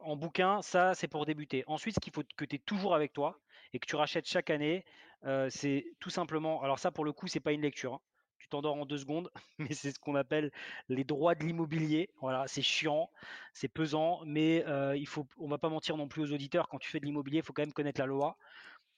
en 0.05 0.17
bouquin, 0.17 0.63
ça, 0.63 0.95
c'est 0.95 1.09
pour 1.09 1.27
débuter. 1.27 1.65
Ensuite, 1.67 1.97
ce 1.97 2.01
qu'il 2.01 2.13
faut 2.13 2.23
que 2.37 2.45
tu 2.45 2.57
aies 2.57 2.61
toujours 2.61 2.95
avec 2.95 3.13
toi 3.13 3.41
et 3.73 3.79
que 3.79 3.87
tu 3.87 3.97
rachètes 3.97 4.27
chaque 4.27 4.51
année, 4.51 4.85
euh, 5.25 5.49
c'est 5.51 5.87
tout 6.01 6.11
simplement. 6.11 6.63
Alors, 6.63 6.79
ça, 6.79 6.91
pour 6.91 7.05
le 7.05 7.13
coup, 7.13 7.27
c'est 7.27 7.41
pas 7.41 7.53
une 7.53 7.63
lecture. 7.63 7.95
Hein. 7.95 8.01
Tu 8.39 8.49
t'endors 8.49 8.77
en 8.77 8.85
deux 8.85 8.99
secondes, 8.99 9.31
mais 9.59 9.73
c'est 9.73 9.93
ce 9.93 9.99
qu'on 9.99 10.15
appelle 10.15 10.53
les 10.89 11.05
droits 11.05 11.35
de 11.35 11.45
l'immobilier. 11.45 12.11
Voilà, 12.21 12.47
c'est 12.47 12.63
chiant, 12.63 13.11
c'est 13.55 13.69
pesant, 13.69 14.21
mais 14.27 14.65
euh, 14.67 14.97
il 14.97 15.07
faut, 15.07 15.27
on 15.39 15.49
va 15.49 15.59
pas 15.59 15.71
mentir 15.71 15.97
non 15.97 16.09
plus 16.09 16.23
aux 16.23 16.33
auditeurs. 16.33 16.69
Quand 16.69 16.79
tu 16.79 16.91
fais 16.91 17.01
de 17.01 17.07
l'immobilier, 17.07 17.39
il 17.39 17.45
faut 17.45 17.55
quand 17.55 17.63
même 17.63 17.73
connaître 17.73 18.01
la 18.01 18.07
loi. 18.07 18.37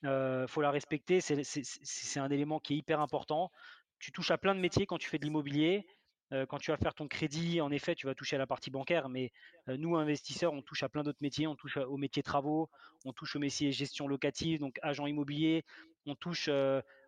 Il 0.03 0.09
euh, 0.09 0.47
faut 0.47 0.61
la 0.61 0.71
respecter. 0.71 1.21
C'est 1.21 2.19
un 2.19 2.29
élément 2.29 2.59
qui 2.59 2.73
est 2.73 2.77
hyper 2.77 2.99
important. 2.99 3.51
Tu 3.99 4.11
touches 4.11 4.31
à 4.31 4.37
plein 4.37 4.53
de 4.53 4.59
métiers 4.59 4.85
quand 4.85 4.97
tu 4.97 5.09
fais 5.09 5.17
de 5.17 5.23
l'immobilier 5.23 5.87
quand 6.49 6.57
tu 6.57 6.71
vas 6.71 6.77
faire 6.77 6.93
ton 6.93 7.07
crédit, 7.07 7.61
en 7.61 7.71
effet, 7.71 7.95
tu 7.95 8.05
vas 8.07 8.15
toucher 8.15 8.35
à 8.35 8.39
la 8.39 8.47
partie 8.47 8.69
bancaire, 8.69 9.09
mais 9.09 9.31
nous, 9.67 9.95
investisseurs, 9.95 10.53
on 10.53 10.61
touche 10.61 10.83
à 10.83 10.89
plein 10.89 11.03
d'autres 11.03 11.21
métiers. 11.21 11.47
On 11.47 11.55
touche 11.55 11.77
au 11.77 11.97
métier 11.97 12.21
travaux, 12.23 12.69
on 13.05 13.13
touche 13.13 13.35
au 13.35 13.39
métier 13.39 13.71
gestion 13.71 14.07
locative, 14.07 14.59
donc 14.59 14.77
agent 14.81 15.07
immobilier, 15.07 15.63
on 16.05 16.15
touche 16.15 16.49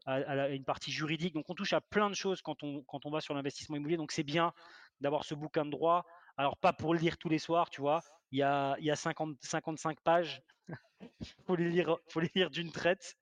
à, 0.06 0.50
une 0.50 0.64
partie 0.64 0.92
juridique. 0.92 1.34
Donc, 1.34 1.50
on 1.50 1.56
touche 1.56 1.74
à 1.74 1.82
plein 1.82 2.10
de 2.10 2.16
choses 2.16 2.42
quand 2.42 2.64
on, 2.64 2.82
quand 2.84 3.06
on 3.06 3.10
va 3.10 3.22
sur 3.22 3.34
l'investissement 3.34 3.76
immobilier. 3.76 3.98
Donc, 3.98 4.12
c'est 4.12 4.24
bien 4.24 4.54
d'avoir 5.02 5.24
ce 5.26 5.36
bouquin 5.36 5.66
de 5.66 5.72
droit. 5.72 6.06
Alors, 6.40 6.56
pas 6.56 6.72
pour 6.72 6.94
le 6.94 7.02
lire 7.02 7.18
tous 7.18 7.28
les 7.28 7.38
soirs, 7.38 7.70
tu 7.70 7.82
vois. 7.82 8.02
Il 8.32 8.40
y 8.40 8.44
a, 8.44 8.78
il 8.80 8.86
y 8.86 8.92
a 8.92 8.96
50, 8.96 9.38
55 9.42 10.00
pages 10.00 10.42
faut 11.46 11.58
les 11.58 11.70
lire, 11.70 11.98
faut 12.08 12.22
les 12.22 12.32
lire 12.34 12.50
d'une 12.50 12.72
traite. 12.72 13.18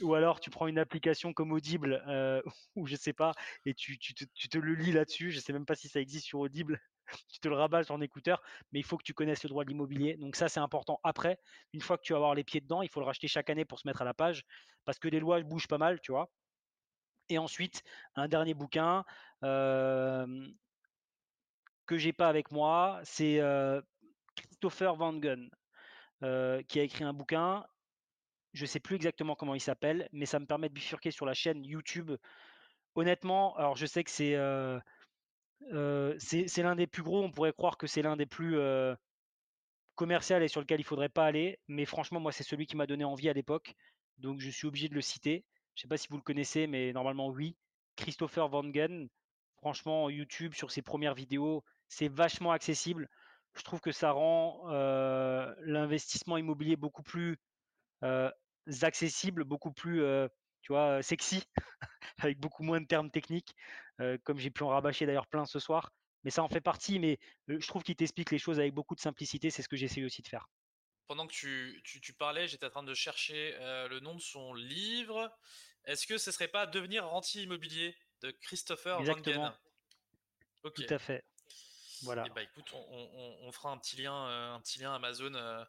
Ou 0.00 0.14
alors 0.14 0.38
tu 0.38 0.48
prends 0.48 0.68
une 0.68 0.78
application 0.78 1.32
comme 1.32 1.50
Audible 1.50 2.04
euh, 2.06 2.40
ou 2.76 2.86
je 2.86 2.94
sais 2.94 3.12
pas 3.12 3.32
et 3.66 3.74
tu, 3.74 3.98
tu, 3.98 4.14
te, 4.14 4.24
tu 4.32 4.48
te, 4.48 4.58
le 4.58 4.74
lis 4.74 4.92
là-dessus. 4.92 5.32
Je 5.32 5.40
sais 5.40 5.52
même 5.52 5.66
pas 5.66 5.74
si 5.74 5.88
ça 5.88 6.00
existe 6.00 6.26
sur 6.26 6.38
Audible. 6.38 6.80
tu 7.32 7.40
te 7.40 7.48
le 7.48 7.56
rabats 7.56 7.90
en 7.90 8.00
écouteur, 8.00 8.40
mais 8.70 8.78
il 8.78 8.84
faut 8.84 8.96
que 8.96 9.02
tu 9.02 9.12
connaisses 9.12 9.42
le 9.42 9.48
droit 9.48 9.64
de 9.64 9.68
l'immobilier. 9.68 10.16
Donc 10.16 10.36
ça 10.36 10.48
c'est 10.48 10.60
important. 10.60 11.00
Après, 11.02 11.40
une 11.72 11.80
fois 11.80 11.98
que 11.98 12.02
tu 12.04 12.12
vas 12.12 12.18
avoir 12.18 12.36
les 12.36 12.44
pieds 12.44 12.60
dedans, 12.60 12.82
il 12.82 12.88
faut 12.88 13.00
le 13.00 13.06
racheter 13.06 13.26
chaque 13.26 13.50
année 13.50 13.64
pour 13.64 13.80
se 13.80 13.88
mettre 13.88 14.02
à 14.02 14.04
la 14.04 14.14
page 14.14 14.44
parce 14.84 15.00
que 15.00 15.08
les 15.08 15.18
lois 15.18 15.42
bougent 15.42 15.66
pas 15.66 15.78
mal, 15.78 16.00
tu 16.00 16.12
vois. 16.12 16.30
Et 17.28 17.38
ensuite, 17.38 17.82
un 18.14 18.28
dernier 18.28 18.54
bouquin 18.54 19.04
euh, 19.42 20.46
que 21.86 21.96
j'ai 21.96 22.12
pas 22.12 22.28
avec 22.28 22.50
moi, 22.50 23.00
c'est 23.04 23.40
euh, 23.40 23.80
Christopher 24.36 24.96
Van 24.96 25.12
Gun. 25.14 25.48
Euh, 26.22 26.62
qui 26.62 26.78
a 26.78 26.84
écrit 26.84 27.02
un 27.02 27.12
bouquin. 27.12 27.66
Je 28.52 28.62
ne 28.62 28.66
sais 28.66 28.78
plus 28.78 28.94
exactement 28.94 29.34
comment 29.34 29.56
il 29.56 29.60
s'appelle, 29.60 30.08
mais 30.12 30.26
ça 30.26 30.38
me 30.38 30.46
permet 30.46 30.68
de 30.68 30.74
bifurquer 30.74 31.10
sur 31.10 31.26
la 31.26 31.34
chaîne 31.34 31.64
YouTube. 31.64 32.12
Honnêtement, 32.94 33.56
alors 33.56 33.76
je 33.76 33.86
sais 33.86 34.04
que 34.04 34.10
c'est 34.10 34.36
euh, 34.36 34.78
euh, 35.72 36.16
l'un 36.58 36.76
des 36.76 36.86
plus 36.86 37.02
gros. 37.02 37.24
On 37.24 37.32
pourrait 37.32 37.52
croire 37.52 37.76
que 37.76 37.88
c'est 37.88 38.02
l'un 38.02 38.16
des 38.16 38.26
plus 38.26 38.56
commerciaux 39.96 40.38
et 40.38 40.48
sur 40.48 40.60
lequel 40.60 40.78
il 40.78 40.84
faudrait 40.84 41.08
pas 41.08 41.24
aller. 41.24 41.58
Mais 41.66 41.86
franchement, 41.86 42.20
moi, 42.20 42.30
c'est 42.30 42.44
celui 42.44 42.66
qui 42.66 42.76
m'a 42.76 42.86
donné 42.86 43.04
envie 43.04 43.28
à 43.28 43.32
l'époque. 43.32 43.74
Donc, 44.18 44.38
je 44.38 44.50
suis 44.50 44.68
obligé 44.68 44.88
de 44.88 44.94
le 44.94 45.00
citer. 45.00 45.44
Je 45.74 45.80
ne 45.80 45.82
sais 45.82 45.88
pas 45.88 45.96
si 45.96 46.06
vous 46.08 46.18
le 46.18 46.22
connaissez, 46.22 46.68
mais 46.68 46.92
normalement, 46.92 47.28
oui. 47.28 47.56
Christopher 47.96 48.48
Vangen. 48.48 49.08
Franchement, 49.62 50.10
YouTube, 50.10 50.54
sur 50.54 50.70
ses 50.70 50.82
premières 50.82 51.14
vidéos, 51.14 51.64
c'est 51.88 52.08
vachement 52.08 52.52
accessible 52.52 53.08
je 53.54 53.62
trouve 53.62 53.80
que 53.80 53.92
ça 53.92 54.12
rend 54.12 54.62
euh, 54.70 55.52
l'investissement 55.60 56.36
immobilier 56.36 56.76
beaucoup 56.76 57.02
plus 57.02 57.38
euh, 58.02 58.30
accessible, 58.82 59.44
beaucoup 59.44 59.72
plus 59.72 60.02
euh, 60.02 60.28
sexy, 61.02 61.44
avec 62.18 62.38
beaucoup 62.38 62.62
moins 62.62 62.80
de 62.80 62.86
termes 62.86 63.10
techniques, 63.10 63.54
comme 64.24 64.38
j'ai 64.38 64.50
pu 64.50 64.62
en 64.62 64.68
rabâcher 64.68 65.06
d'ailleurs 65.06 65.26
plein 65.26 65.44
ce 65.44 65.58
soir. 65.58 65.90
Mais 66.24 66.30
ça 66.30 66.42
en 66.42 66.48
fait 66.48 66.60
partie, 66.60 67.00
mais 67.00 67.18
je 67.48 67.66
trouve 67.66 67.82
qu'il 67.82 67.96
t'explique 67.96 68.30
les 68.30 68.38
choses 68.38 68.60
avec 68.60 68.72
beaucoup 68.72 68.94
de 68.94 69.00
simplicité, 69.00 69.50
c'est 69.50 69.62
ce 69.62 69.68
que 69.68 69.76
j'essaie 69.76 70.04
aussi 70.04 70.22
de 70.22 70.28
faire. 70.28 70.48
Pendant 71.08 71.26
que 71.26 71.32
tu, 71.32 72.12
parlais, 72.14 72.46
j'étais 72.46 72.66
en 72.66 72.70
train 72.70 72.82
de 72.84 72.94
chercher 72.94 73.56
le 73.90 73.98
nom 74.00 74.14
de 74.14 74.20
son 74.20 74.54
livre. 74.54 75.36
Est-ce 75.84 76.06
que 76.06 76.16
ce 76.16 76.30
serait 76.30 76.48
pas 76.48 76.66
Devenir 76.66 77.06
rentier 77.06 77.42
immobilier? 77.42 77.96
De 78.22 78.30
Christopher 78.30 79.00
Exactement. 79.00 79.52
Tout 80.62 80.84
à 80.88 80.98
fait. 80.98 81.24
Voilà. 82.02 82.26
Et 82.26 82.30
bah 82.30 82.42
écoute, 82.42 82.72
on, 82.72 83.52
fera 83.52 83.70
un 83.70 83.78
petit 83.78 83.96
lien, 83.96 84.14
euh, 84.28 84.54
un 84.54 84.60
petit 84.60 84.80
lien 84.80 84.92
Amazon 84.94 85.34
euh, 85.34 85.64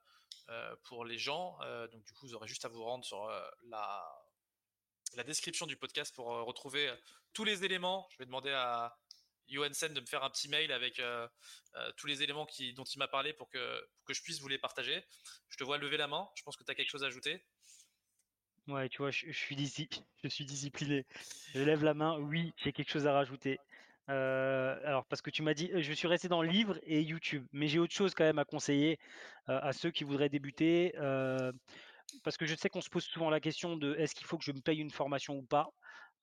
euh, 0.50 0.76
pour 0.84 1.06
les 1.06 1.18
gens. 1.18 1.58
donc 1.92 2.04
du 2.04 2.14
coup, 2.14 2.28
vous 2.28 2.34
aurez 2.34 2.48
juste 2.48 2.66
à 2.66 2.68
vous 2.68 2.84
rendre 2.84 3.06
sur 3.06 3.30
la, 3.64 4.04
la 5.16 5.24
description 5.24 5.66
du 5.68 5.78
podcast 5.78 6.14
pour 6.16 6.28
retrouver 6.28 6.94
tous 7.34 7.44
les 7.44 7.64
éléments. 7.64 8.08
Je 8.12 8.18
vais 8.18 8.26
demander 8.26 8.52
à, 8.52 8.98
Johansen 9.48 9.94
de 9.94 10.00
me 10.00 10.06
faire 10.06 10.24
un 10.24 10.30
petit 10.30 10.48
mail 10.48 10.72
avec 10.72 11.02
tous 11.98 12.08
les 12.08 12.24
éléments 12.24 12.46
qui, 12.46 12.74
dont 12.74 12.86
il 12.86 12.98
m'a 12.98 13.08
parlé 13.08 13.34
pour 13.34 13.50
que, 13.50 13.88
pour 13.96 14.06
que 14.06 14.14
je 14.14 14.22
puisse 14.22 14.40
vous 14.40 14.48
les 14.48 14.58
partager. 14.58 15.06
Je 15.50 15.58
te 15.58 15.64
vois 15.64 15.78
lever 15.78 15.98
la 15.98 16.08
main. 16.08 16.28
Je 16.36 16.44
pense 16.44 16.56
que 16.56 16.64
tu 16.64 16.72
as 16.72 16.76
quelque 16.76 16.90
chose 16.90 17.04
à 17.04 17.08
ajouter. 17.08 17.46
Ouais, 18.68 18.88
tu 18.88 19.00
vois, 19.00 19.12
je, 19.12 19.30
suis 19.32 19.56
je 20.24 20.28
suis 20.28 20.46
discipliné. 20.46 21.06
Je 21.54 21.62
lève 21.62 21.84
la 21.84 21.94
main. 21.94 22.18
Oui, 22.20 22.54
j'ai 22.58 22.72
quelque 22.72 22.90
chose 22.90 23.08
à 23.08 23.14
rajouter. 23.14 23.60
Euh, 24.10 24.80
alors, 24.86 25.06
parce 25.06 25.22
que 25.22 25.30
tu 25.30 25.42
m'as 25.44 25.54
dit, 25.54 25.70
je 25.76 25.94
suis 25.94 26.08
resté 26.08 26.28
dans 26.28 26.42
le 26.42 26.50
livre 26.50 26.80
et 26.84 27.02
YouTube, 27.02 27.46
mais 27.52 27.68
j'ai 27.68 27.80
autre 27.80 27.94
chose 27.94 28.14
quand 28.14 28.24
même 28.24 28.40
à 28.40 28.46
conseiller 28.46 29.00
euh, 29.50 29.60
à 29.62 29.74
ceux 29.74 29.92
qui 29.92 30.04
voudraient 30.06 30.30
débuter. 30.30 30.94
Euh, 30.98 31.52
parce 32.24 32.38
que 32.38 32.46
je 32.46 32.56
sais 32.56 32.70
qu'on 32.70 32.82
se 32.82 32.90
pose 32.90 33.04
souvent 33.04 33.30
la 33.30 33.40
question 33.40 33.76
de 33.76 33.96
est-ce 33.96 34.16
qu'il 34.16 34.28
faut 34.28 34.38
que 34.38 34.46
je 34.46 34.52
me 34.52 34.62
paye 34.62 34.80
une 34.80 34.92
formation 34.92 35.38
ou 35.38 35.44
pas. 35.44 35.70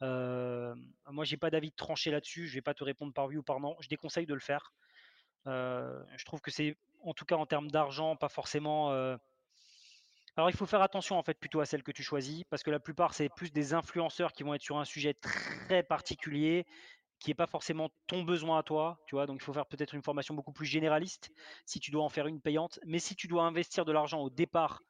moi, 0.01 1.25
j'ai 1.25 1.37
pas 1.37 1.51
d'avis 1.51 1.73
tranché 1.73 2.11
là-dessus. 2.11 2.49
Je 2.49 2.55
vais 2.55 2.63
pas 2.63 2.75
te 2.75 2.85
répondre 2.85 3.13
par 3.13 3.27
oui 3.27 3.37
ou 3.37 3.43
par 3.43 3.61
non. 3.61 3.77
Je 3.81 3.89
déconseille 3.89 4.27
de 4.27 4.35
le 4.35 4.41
faire. 4.41 4.73
je 5.47 6.25
trouve 6.25 6.41
que 6.41 6.51
c'est, 6.51 6.77
en 7.03 7.15
tout 7.15 7.25
cas 7.27 7.37
en 7.37 7.47
termes 7.47 7.71
d'argent, 7.71 8.17
pas 8.17 8.29
forcément 8.29 9.19
alors 10.41 10.49
il 10.49 10.57
faut 10.57 10.65
faire 10.65 10.81
attention 10.81 11.19
en 11.19 11.23
fait 11.23 11.39
plutôt 11.39 11.61
à 11.61 11.67
celle 11.67 11.83
que 11.83 11.93
tu 11.93 12.03
choisis 12.03 12.45
parce 12.45 12.63
que 12.63 12.71
la 12.71 12.81
plupart 12.81 13.13
c'est 13.13 13.29
plus 13.29 13.53
des 13.53 13.75
influenceurs 13.75 14.33
qui 14.33 14.43
vont 14.43 14.55
être 14.55 14.63
sur 14.63 14.79
un 14.79 14.87
sujet 14.87 15.13
très 15.13 15.83
particulier 15.83 16.65
qui 17.19 17.29
n'est 17.29 17.35
pas 17.35 17.47
forcément 17.47 17.91
ton 18.07 18.23
besoin 18.23 18.61
à 18.61 18.63
toi, 18.63 18.99
tu 19.07 19.17
vois? 19.17 19.27
Donc 19.27 19.37
il 19.37 19.45
faut 19.45 19.53
faire 19.53 19.67
peut-être 19.67 19.95
une 19.95 20.03
formation 20.03 20.33
beaucoup 20.33 20.53
plus 20.53 20.65
généraliste 20.65 21.31
si 21.67 21.79
tu 21.79 21.91
dois 21.91 22.03
en 22.03 22.09
faire 22.09 22.27
une 22.27 22.41
payante. 22.41 22.81
Mais 22.87 22.99
si 22.99 23.15
tu 23.15 23.29
dois 23.29 23.43
investir 23.43 23.85
de 23.85 23.93
l'argent 23.93 24.23
au 24.23 24.31
départ 24.31 24.83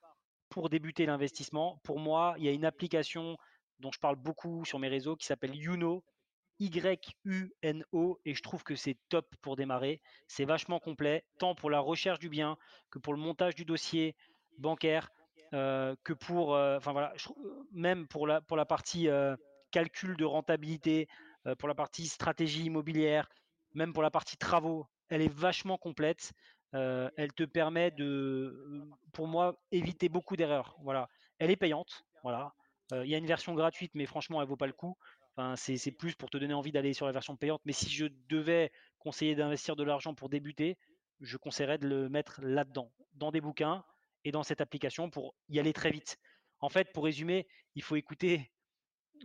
pour 0.51 0.71
débuter 0.71 1.05
l'investissement, 1.05 1.81
pour 1.83 1.99
moi, 1.99 2.37
il 2.39 2.45
y 2.45 2.49
a 2.49 2.53
une 2.53 2.65
application 2.65 3.37
dont 3.81 3.91
je 3.91 3.99
parle 3.99 4.15
beaucoup 4.15 4.65
sur 4.65 4.79
mes 4.79 4.87
réseaux 4.87 5.17
qui 5.17 5.27
s'appelle 5.27 5.57
Youno, 5.57 6.05
Y-U-N-O, 6.61 8.21
et 8.25 8.35
je 8.35 8.43
trouve 8.45 8.63
que 8.63 8.77
c'est 8.77 8.99
top 9.09 9.27
pour 9.43 9.57
démarrer. 9.57 10.01
C'est 10.29 10.45
vachement 10.45 10.79
complet, 10.79 11.25
tant 11.41 11.57
pour 11.57 11.71
la 11.71 11.81
recherche 11.81 12.21
du 12.21 12.29
bien 12.29 12.57
que 12.91 13.01
pour 13.01 13.15
le 13.15 13.19
montage 13.19 13.57
du 13.57 13.65
dossier 13.65 14.15
bancaire, 14.57 15.11
que 15.53 16.13
pour, 16.13 16.55
euh, 16.55 16.77
enfin 16.77 16.93
voilà, 16.93 17.13
même 17.73 18.07
pour 18.07 18.27
la, 18.27 18.41
pour 18.41 18.57
la 18.57 18.65
partie 18.65 19.09
euh, 19.09 19.37
calcul 19.71 20.17
de 20.17 20.25
rentabilité, 20.25 21.09
pour 21.59 21.69
la 21.69 21.75
partie 21.75 22.07
stratégie 22.07 22.65
immobilière, 22.65 23.29
même 23.73 23.93
pour 23.95 24.03
la 24.03 24.11
partie 24.11 24.37
travaux, 24.37 24.87
elle 25.09 25.23
est 25.23 25.33
vachement 25.33 25.79
complète. 25.79 26.33
elle 26.73 27.33
te 27.35 27.45
permet 27.45 27.91
de, 27.91 28.85
pour 29.13 29.27
moi, 29.27 29.59
éviter 29.71 30.11
beaucoup 30.11 30.37
d'erreurs. 30.37 30.77
Voilà, 30.83 31.09
elle 31.39 31.51
est 31.51 31.57
payante. 31.57 32.05
Voilà, 32.23 32.53
il 32.93 33.07
y 33.07 33.15
a 33.15 33.19
une 33.19 33.27
version 33.27 33.55
gratuite, 33.55 33.93
mais 33.95 34.05
franchement, 34.05 34.43
elle 34.43 34.49
vaut 34.49 34.57
pas 34.57 34.67
le 34.67 34.75
coup. 34.75 34.99
Enfin, 35.37 35.55
c'est 35.57 35.93
plus 35.93 36.15
pour 36.15 36.29
te 36.29 36.37
donner 36.37 36.53
envie 36.53 36.73
d'aller 36.73 36.93
sur 36.93 37.07
la 37.07 37.13
version 37.13 37.37
payante. 37.37 37.63
Mais 37.65 37.73
si 37.73 37.89
je 37.89 38.07
devais 38.29 38.71
conseiller 38.99 39.35
d'investir 39.35 39.77
de 39.77 39.85
l'argent 39.85 40.15
pour 40.15 40.29
débuter, 40.29 40.77
je 41.21 41.37
conseillerais 41.37 41.79
de 41.79 41.89
le 41.89 42.09
mettre 42.09 42.41
là-dedans, 42.43 42.93
dans 43.15 43.31
des 43.31 43.41
bouquins, 43.41 43.85
et 44.25 44.33
dans 44.33 44.43
cette 44.43 44.61
application 44.61 45.11
pour 45.11 45.35
y 45.49 45.59
aller 45.59 45.73
très 45.73 45.91
vite. 45.91 46.19
En 46.61 46.69
fait, 46.69 46.93
pour 46.93 47.05
résumer, 47.05 47.47
il 47.75 47.83
faut 47.83 47.97
écouter 47.97 48.51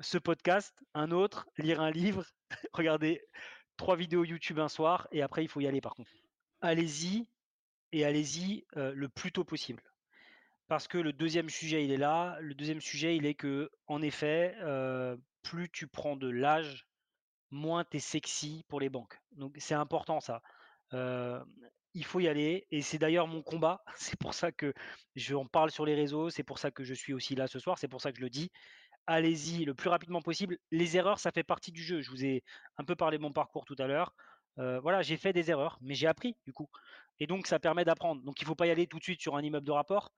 ce 0.02 0.18
podcast, 0.18 0.74
un 0.94 1.12
autre, 1.12 1.48
lire 1.58 1.82
un 1.82 1.92
livre, 1.92 2.26
regarder 2.74 3.22
trois 3.78 3.96
vidéos 3.96 4.24
YouTube 4.24 4.60
un 4.60 4.70
soir 4.70 5.08
et 5.12 5.22
après 5.22 5.44
il 5.44 5.48
faut 5.48 5.62
y 5.62 5.68
aller 5.68 5.82
par 5.82 5.96
contre. 5.96 6.12
Allez-y 6.62 7.28
et 7.92 8.06
allez-y 8.06 8.66
euh, 8.78 8.94
le 8.96 9.10
plus 9.10 9.32
tôt 9.32 9.44
possible. 9.44 9.84
Parce 10.68 10.88
que 10.88 10.98
le 10.98 11.14
deuxième 11.14 11.50
sujet, 11.50 11.86
il 11.86 11.92
est 11.92 11.98
là. 11.98 12.38
Le 12.42 12.56
deuxième 12.56 12.82
sujet, 12.82 13.16
il 13.16 13.28
est 13.28 13.36
que, 13.36 13.70
en 13.86 14.02
effet, 14.02 14.56
euh, 14.62 15.16
plus 15.44 15.70
tu 15.70 15.88
prends 15.88 16.16
de 16.16 16.28
l'âge, 16.28 16.88
moins 17.52 17.84
tu 17.84 17.98
es 17.98 18.00
sexy 18.00 18.66
pour 18.68 18.80
les 18.80 18.90
banques. 18.90 19.20
Donc 19.34 19.56
c'est 19.60 19.76
important 19.76 20.20
ça. 20.20 20.42
Euh, 20.94 21.44
il 21.96 22.06
faut 22.06 22.20
y 22.20 22.28
aller. 22.28 22.68
Et 22.72 22.82
c'est 22.82 23.00
d'ailleurs 23.00 23.28
mon 23.28 23.42
combat. 23.42 23.84
C'est 23.96 24.20
pour 24.20 24.34
ça 24.36 24.52
que 24.52 24.74
je 25.16 25.34
en 25.34 25.48
parle 25.48 25.72
sur 25.72 25.86
les 25.86 25.96
réseaux. 25.96 26.30
C'est 26.30 26.44
pour 26.44 26.60
ça 26.60 26.70
que 26.70 26.84
je 26.84 26.94
suis 26.94 27.14
aussi 27.14 27.36
là 27.36 27.48
ce 27.48 27.58
soir. 27.58 27.80
C'est 27.80 27.88
pour 27.88 28.02
ça 28.02 28.12
que 28.12 28.18
je 28.20 28.24
le 28.24 28.30
dis. 28.30 28.52
Allez-y 29.08 29.66
le 29.66 29.74
plus 29.74 29.90
rapidement 29.90 30.22
possible. 30.22 30.58
Les 30.72 30.98
erreurs, 30.98 31.20
ça 31.20 31.32
fait 31.32 31.44
partie 31.44 31.72
du 31.72 31.82
jeu. 31.84 32.02
Je 32.02 32.12
vous 32.12 32.26
ai 32.26 32.44
un 32.78 32.84
peu 32.84 32.96
parlé 32.96 33.18
de 33.18 33.24
mon 33.24 33.32
parcours 33.32 33.66
tout 33.66 33.76
à 33.80 33.88
l'heure. 33.88 34.14
Euh, 34.60 34.80
voilà, 34.80 35.02
j'ai 35.02 35.18
fait 35.18 35.34
des 35.34 35.52
erreurs, 35.52 35.78
mais 35.82 35.96
j'ai 35.96 36.08
appris 36.08 36.36
du 36.46 36.54
coup. 36.54 36.70
Et 37.20 37.28
donc, 37.28 37.48
ça 37.48 37.60
permet 37.60 37.86
d'apprendre. 37.86 38.22
Donc, 38.24 38.42
il 38.42 38.44
ne 38.44 38.48
faut 38.48 38.56
pas 38.56 38.68
y 38.68 38.72
aller 38.72 38.88
tout 38.88 39.00
de 39.00 39.04
suite 39.04 39.22
sur 39.22 39.36
un 39.36 39.42
immeuble 39.44 39.66
de 39.66 39.72
rapport. 39.72 40.12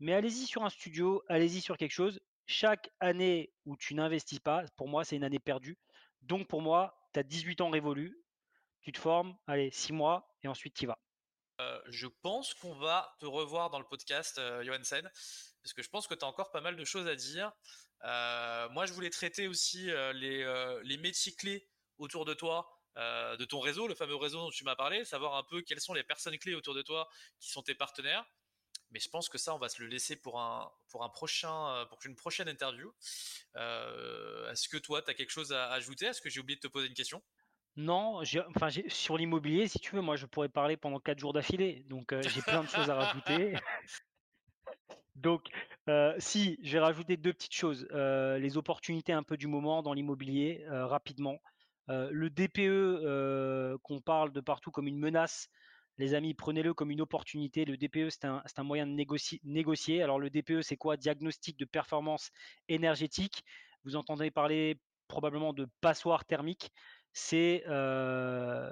Mais 0.00 0.14
allez-y 0.14 0.46
sur 0.46 0.64
un 0.64 0.70
studio, 0.70 1.22
allez-y 1.28 1.60
sur 1.60 1.76
quelque 1.76 1.92
chose. 1.92 2.20
Chaque 2.46 2.90
année 3.00 3.52
où 3.66 3.76
tu 3.76 3.94
n'investis 3.94 4.40
pas, 4.40 4.64
pour 4.76 4.88
moi, 4.88 5.04
c'est 5.04 5.16
une 5.16 5.24
année 5.24 5.38
perdue. 5.38 5.78
Donc, 6.22 6.48
pour 6.48 6.60
moi, 6.60 6.96
tu 7.12 7.20
as 7.20 7.22
18 7.22 7.60
ans 7.60 7.70
révolus 7.70 8.21
tu 8.82 8.92
te 8.92 8.98
formes, 8.98 9.36
allez, 9.46 9.70
six 9.70 9.92
mois, 9.92 10.36
et 10.42 10.48
ensuite 10.48 10.74
tu 10.74 10.84
y 10.84 10.86
vas. 10.86 10.98
Euh, 11.60 11.80
je 11.88 12.06
pense 12.06 12.54
qu'on 12.54 12.74
va 12.74 13.14
te 13.20 13.26
revoir 13.26 13.70
dans 13.70 13.78
le 13.78 13.86
podcast, 13.86 14.38
euh, 14.38 14.64
Johansen, 14.64 15.08
parce 15.62 15.72
que 15.74 15.82
je 15.82 15.88
pense 15.88 16.06
que 16.06 16.14
tu 16.14 16.24
as 16.24 16.28
encore 16.28 16.50
pas 16.50 16.60
mal 16.60 16.76
de 16.76 16.84
choses 16.84 17.06
à 17.06 17.14
dire. 17.14 17.52
Euh, 18.04 18.68
moi, 18.70 18.86
je 18.86 18.92
voulais 18.92 19.10
traiter 19.10 19.46
aussi 19.46 19.86
les, 20.14 20.98
métiers 21.00 21.34
clés 21.34 21.68
autour 21.98 22.24
de 22.24 22.34
toi, 22.34 22.68
de 22.96 23.44
ton 23.44 23.60
réseau, 23.60 23.86
le 23.86 23.94
fameux 23.94 24.16
réseau 24.16 24.38
dont 24.38 24.50
tu 24.50 24.64
m'as 24.64 24.74
parlé, 24.74 25.04
savoir 25.04 25.36
un 25.36 25.44
peu 25.44 25.62
quelles 25.62 25.80
sont 25.80 25.94
les 25.94 26.02
personnes 26.02 26.36
clés 26.38 26.54
autour 26.54 26.74
de 26.74 26.82
toi 26.82 27.08
qui 27.38 27.50
sont 27.50 27.62
tes 27.62 27.74
partenaires. 27.74 28.24
Mais 28.90 28.98
je 28.98 29.08
pense 29.08 29.28
que 29.28 29.38
ça, 29.38 29.54
on 29.54 29.58
va 29.58 29.68
se 29.68 29.80
le 29.80 29.88
laisser 29.88 30.16
pour 30.16 30.40
un, 30.40 30.70
pour 30.88 31.04
un 31.04 31.08
prochain, 31.08 31.86
pour 31.88 31.98
une 32.04 32.16
prochaine 32.16 32.48
interview. 32.48 32.92
Est-ce 33.54 34.68
que 34.68 34.78
toi, 34.78 35.00
tu 35.00 35.10
as 35.10 35.14
quelque 35.14 35.30
chose 35.30 35.52
à 35.52 35.70
ajouter? 35.70 36.06
Est-ce 36.06 36.20
que 36.20 36.28
j'ai 36.28 36.40
oublié 36.40 36.56
de 36.56 36.60
te 36.60 36.66
poser 36.66 36.88
une 36.88 36.94
question? 36.94 37.22
Non, 37.76 38.20
enfin, 38.54 38.68
sur 38.88 39.16
l'immobilier, 39.16 39.66
si 39.66 39.78
tu 39.78 39.96
veux, 39.96 40.02
moi 40.02 40.16
je 40.16 40.26
pourrais 40.26 40.50
parler 40.50 40.76
pendant 40.76 41.00
quatre 41.00 41.18
jours 41.18 41.32
d'affilée, 41.32 41.84
donc 41.88 42.12
euh, 42.12 42.20
j'ai 42.22 42.42
plein 42.42 42.62
de 42.62 42.68
choses 42.68 42.90
à 42.90 42.94
rajouter. 42.94 43.54
Donc, 45.14 45.48
euh, 45.88 46.14
si, 46.18 46.58
je 46.62 46.72
vais 46.72 46.80
rajouter 46.80 47.16
deux 47.16 47.32
petites 47.32 47.54
choses. 47.54 47.86
Euh, 47.92 48.38
les 48.38 48.56
opportunités 48.56 49.12
un 49.12 49.22
peu 49.22 49.36
du 49.36 49.46
moment 49.46 49.82
dans 49.82 49.92
l'immobilier, 49.92 50.64
rapidement. 50.68 51.38
le 51.88 52.28
DPE 52.30 53.78
qu'on 53.82 54.00
parle 54.00 54.32
de 54.32 54.40
partout 54.40 54.70
comme 54.70 54.88
une 54.88 54.98
menace, 54.98 55.48
les 55.98 56.14
amis, 56.14 56.32
prenez-le 56.34 56.72
comme 56.72 56.90
une 56.90 57.02
opportunité. 57.02 57.64
Le 57.66 57.76
DPE, 57.76 58.08
c'est 58.08 58.24
un, 58.24 58.42
un, 58.56 58.62
moyen 58.62 58.86
de 58.86 58.92
négocier, 58.92 59.40
négocier. 59.44 60.02
Alors, 60.02 60.18
le 60.18 60.30
DPE, 60.30 60.62
c'est 60.62 60.76
quoi? 60.76 60.96
Diagnostic 60.96 61.58
de 61.58 61.66
performance 61.66 62.30
énergétique. 62.68 63.44
Vous 63.84 63.96
entendez 63.96 64.30
parler 64.30 64.78
probablement 65.08 65.52
de 65.52 65.68
passoire 65.82 66.24
thermique 66.24 66.72
c'est, 67.12 67.64
euh, 67.66 68.70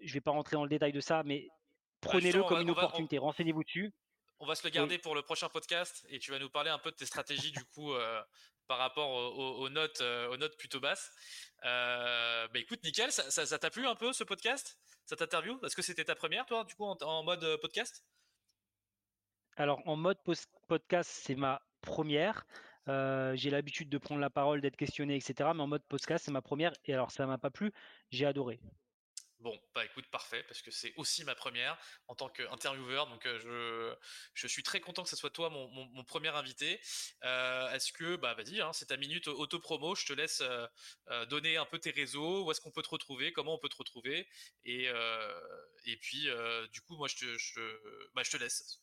je 0.00 0.08
ne 0.08 0.12
vais 0.12 0.20
pas 0.20 0.32
rentrer 0.32 0.56
dans 0.56 0.64
le 0.64 0.68
détail 0.68 0.92
de 0.92 1.00
ça, 1.00 1.22
mais 1.24 1.46
bah, 2.02 2.10
prenez-le 2.12 2.42
comme 2.44 2.60
une 2.60 2.70
opportunité, 2.70 3.18
renseignez-vous 3.18 3.64
dessus. 3.64 3.92
On 4.38 4.46
va 4.46 4.54
se 4.54 4.64
le 4.64 4.70
garder 4.70 4.98
pour 4.98 5.14
le 5.14 5.22
prochain 5.22 5.48
podcast 5.48 6.04
et 6.10 6.18
tu 6.18 6.30
vas 6.30 6.38
nous 6.38 6.50
parler 6.50 6.68
un 6.68 6.78
peu 6.78 6.90
de 6.90 6.96
tes 6.96 7.06
stratégies 7.06 7.52
du 7.52 7.64
coup 7.64 7.94
euh, 7.94 8.22
par 8.66 8.76
rapport 8.76 9.08
aux, 9.10 9.68
notes, 9.70 10.02
euh, 10.02 10.28
aux 10.28 10.36
notes 10.36 10.58
plutôt 10.58 10.80
basses. 10.80 11.10
bah 11.62 12.48
écoute, 12.54 12.82
nickel, 12.84 13.10
ça 13.12 13.58
t'a 13.58 13.70
plu 13.70 13.86
un 13.86 13.94
peu 13.94 14.12
ce 14.12 14.24
podcast, 14.24 14.78
cette 15.06 15.22
interview? 15.22 15.58
Est-ce 15.64 15.76
que 15.76 15.82
c'était 15.82 16.04
ta 16.04 16.14
première 16.14 16.44
toi 16.44 16.64
du 16.64 16.74
coup 16.74 16.84
en, 16.84 17.22
mode 17.22 17.56
podcast? 17.62 18.04
Alors 19.56 19.80
en 19.86 19.96
mode 19.96 20.18
podcast, 20.68 21.10
c'est 21.10 21.36
ma 21.36 21.62
première. 21.80 22.44
Euh, 22.88 23.34
j'ai 23.36 23.50
l'habitude 23.50 23.88
de 23.88 23.98
prendre 23.98 24.20
la 24.20 24.30
parole, 24.30 24.60
d'être 24.60 24.76
questionné, 24.76 25.16
etc. 25.16 25.50
Mais 25.54 25.62
en 25.62 25.66
mode 25.66 25.82
podcast, 25.84 26.24
c'est 26.24 26.30
ma 26.30 26.42
première. 26.42 26.72
Et 26.84 26.94
alors, 26.94 27.10
ça 27.10 27.26
m'a 27.26 27.38
pas 27.38 27.50
plu. 27.50 27.72
J'ai 28.10 28.26
adoré. 28.26 28.60
Bon, 29.40 29.56
bah 29.74 29.84
écoute, 29.84 30.06
parfait, 30.06 30.42
parce 30.48 30.62
que 30.62 30.70
c'est 30.70 30.94
aussi 30.96 31.22
ma 31.22 31.34
première 31.34 31.78
en 32.08 32.14
tant 32.14 32.28
qu'intervieweur. 32.28 33.06
Donc, 33.08 33.26
euh, 33.26 33.38
je, 33.38 33.94
je 34.34 34.46
suis 34.46 34.62
très 34.62 34.80
content 34.80 35.02
que 35.04 35.10
ce 35.10 35.14
soit 35.14 35.30
toi 35.30 35.50
mon, 35.50 35.68
mon, 35.68 36.04
premier 36.04 36.30
invité. 36.30 36.80
Euh, 37.22 37.70
est-ce 37.72 37.92
que, 37.92 38.16
bah 38.16 38.34
vas-y, 38.34 38.60
hein, 38.60 38.72
c'est 38.72 38.86
ta 38.86 38.96
minute 38.96 39.28
auto-promo. 39.28 39.94
Je 39.94 40.06
te 40.06 40.12
laisse 40.14 40.42
donner 41.28 41.58
un 41.58 41.66
peu 41.66 41.78
tes 41.78 41.90
réseaux, 41.90 42.46
où 42.46 42.50
est-ce 42.50 42.60
qu'on 42.60 42.72
peut 42.72 42.82
te 42.82 42.88
retrouver, 42.88 43.32
comment 43.32 43.54
on 43.54 43.58
peut 43.58 43.68
te 43.68 43.76
retrouver. 43.76 44.26
Et, 44.64 44.88
et 45.84 45.96
puis, 45.98 46.28
du 46.72 46.80
coup, 46.80 46.96
moi, 46.96 47.06
je 47.06 47.16
te, 47.16 47.38
je, 47.38 47.60
bah, 48.14 48.22
je 48.24 48.30
te 48.30 48.36
laisse. 48.38 48.80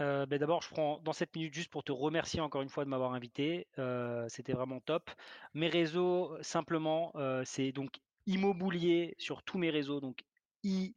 Euh, 0.00 0.26
ben, 0.26 0.38
d'abord, 0.38 0.62
je 0.62 0.68
prends 0.68 0.98
dans 1.00 1.12
cette 1.12 1.34
minute 1.36 1.52
juste 1.54 1.70
pour 1.70 1.84
te 1.84 1.92
remercier 1.92 2.40
encore 2.40 2.62
une 2.62 2.68
fois 2.68 2.84
de 2.84 2.90
m'avoir 2.90 3.12
invité. 3.12 3.66
Euh, 3.78 4.26
c'était 4.28 4.52
vraiment 4.52 4.80
top. 4.80 5.10
Mes 5.54 5.68
réseaux, 5.68 6.36
simplement, 6.40 7.12
euh, 7.16 7.42
c'est 7.44 7.72
donc 7.72 8.00
immobilier 8.26 9.14
sur 9.18 9.42
tous 9.42 9.58
mes 9.58 9.70
réseaux. 9.70 10.00
Donc 10.00 10.22
I, 10.64 10.94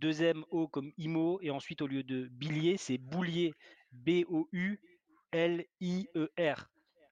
2M, 0.00 0.44
O 0.50 0.68
comme 0.68 0.92
IMO. 0.96 1.40
Et 1.42 1.50
ensuite, 1.50 1.82
au 1.82 1.86
lieu 1.86 2.02
de 2.02 2.28
Billier, 2.30 2.76
c'est 2.76 2.98
Boulier. 2.98 3.52
B-O-U-L-I-E-R. 3.92 4.80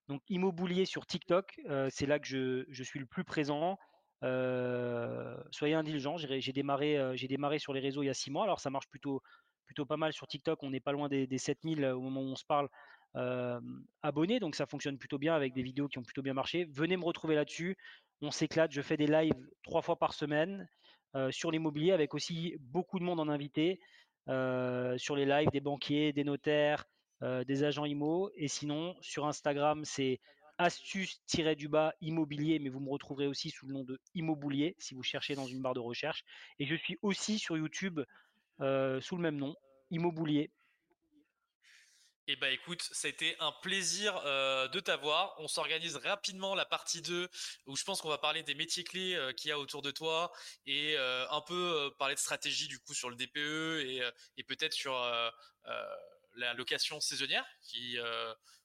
Donc 0.08 0.20
immobilier 0.28 0.84
sur 0.84 1.06
TikTok, 1.06 1.58
c'est 1.88 2.04
là 2.04 2.18
que 2.18 2.26
je, 2.26 2.66
je, 2.68 2.82
suis 2.82 2.98
le 2.98 3.06
plus 3.06 3.24
présent. 3.24 3.78
soyez 5.50 5.72
indulgents. 5.74 6.18
J'ai 6.18 6.52
démarré, 6.52 7.16
j'ai 7.16 7.26
démarré 7.26 7.58
sur 7.58 7.72
les 7.72 7.80
réseaux 7.80 8.02
il 8.02 8.06
y 8.06 8.10
a 8.10 8.14
six 8.14 8.30
mois. 8.30 8.44
Alors 8.44 8.60
ça 8.60 8.68
marche 8.68 8.86
plutôt 8.88 9.22
plutôt 9.64 9.86
pas 9.86 9.96
mal 9.96 10.12
sur 10.12 10.26
TikTok. 10.26 10.62
On 10.62 10.70
n'est 10.70 10.80
pas 10.80 10.92
loin 10.92 11.08
des, 11.08 11.26
7000 11.38 11.84
euh, 11.84 11.96
au 11.96 12.00
moment 12.00 12.20
où 12.20 12.32
on 12.32 12.36
se 12.36 12.44
parle 12.44 12.68
euh, 13.16 13.60
abonnés. 14.02 14.40
Donc 14.40 14.54
ça 14.54 14.66
fonctionne 14.66 14.98
plutôt 14.98 15.18
bien 15.18 15.34
avec 15.34 15.54
des 15.54 15.62
vidéos 15.62 15.88
qui 15.88 15.98
ont 15.98 16.02
plutôt 16.02 16.22
bien 16.22 16.34
marché. 16.34 16.64
Venez 16.72 16.96
me 16.96 17.04
retrouver 17.04 17.34
là-dessus. 17.34 17.76
On 18.22 18.30
s'éclate. 18.30 18.72
Je 18.72 18.82
fais 18.82 18.96
des 18.96 19.06
lives 19.06 19.48
trois 19.62 19.82
fois 19.82 19.96
par 19.96 20.14
semaine 20.14 20.68
sur 21.30 21.52
l'immobilier 21.52 21.92
avec 21.92 22.12
aussi 22.12 22.56
beaucoup 22.58 22.98
de 22.98 23.04
monde 23.04 23.20
en 23.20 23.28
invité 23.28 23.78
sur 24.26 25.14
les 25.14 25.24
lives 25.24 25.48
des 25.52 25.60
banquiers, 25.60 26.12
des 26.12 26.24
notaires, 26.24 26.86
des 27.22 27.62
agents 27.62 27.84
IMO. 27.84 28.32
Et 28.34 28.48
sinon, 28.48 28.96
sur 29.00 29.24
Instagram, 29.26 29.84
c'est 29.84 30.20
astuce-du-bas 30.58 31.94
immobilier, 32.00 32.58
mais 32.58 32.68
vous 32.68 32.80
me 32.80 32.90
retrouverez 32.90 33.26
aussi 33.26 33.50
sous 33.50 33.66
le 33.66 33.74
nom 33.74 33.84
de 33.84 33.98
Immoboulier 34.14 34.76
si 34.78 34.94
vous 34.94 35.02
cherchez 35.02 35.34
dans 35.34 35.46
une 35.46 35.60
barre 35.60 35.74
de 35.74 35.80
recherche. 35.80 36.24
Et 36.58 36.66
je 36.66 36.74
suis 36.74 36.98
aussi 37.02 37.38
sur 37.38 37.56
YouTube 37.56 38.00
sous 38.58 39.16
le 39.16 39.22
même 39.22 39.36
nom, 39.36 39.54
Immoboulier. 39.90 40.50
Eh 42.26 42.36
bah 42.36 42.48
écoute, 42.50 42.80
ça 42.80 43.06
a 43.06 43.10
été 43.10 43.36
un 43.38 43.52
plaisir 43.60 44.14
de 44.24 44.80
t'avoir. 44.80 45.34
On 45.38 45.46
s'organise 45.46 45.96
rapidement 45.96 46.54
la 46.54 46.64
partie 46.64 47.02
2 47.02 47.28
où 47.66 47.76
je 47.76 47.84
pense 47.84 48.00
qu'on 48.00 48.08
va 48.08 48.16
parler 48.16 48.42
des 48.42 48.54
métiers 48.54 48.82
clés 48.82 49.18
qu'il 49.36 49.50
y 49.50 49.52
a 49.52 49.58
autour 49.58 49.82
de 49.82 49.90
toi 49.90 50.32
et 50.64 50.96
un 50.96 51.40
peu 51.42 51.92
parler 51.98 52.14
de 52.14 52.20
stratégie 52.20 52.66
du 52.66 52.78
coup 52.78 52.94
sur 52.94 53.10
le 53.10 53.16
DPE 53.16 54.08
et, 54.38 54.42
peut-être 54.44 54.72
sur 54.72 54.94
la 56.36 56.54
location 56.54 56.98
saisonnière 56.98 57.44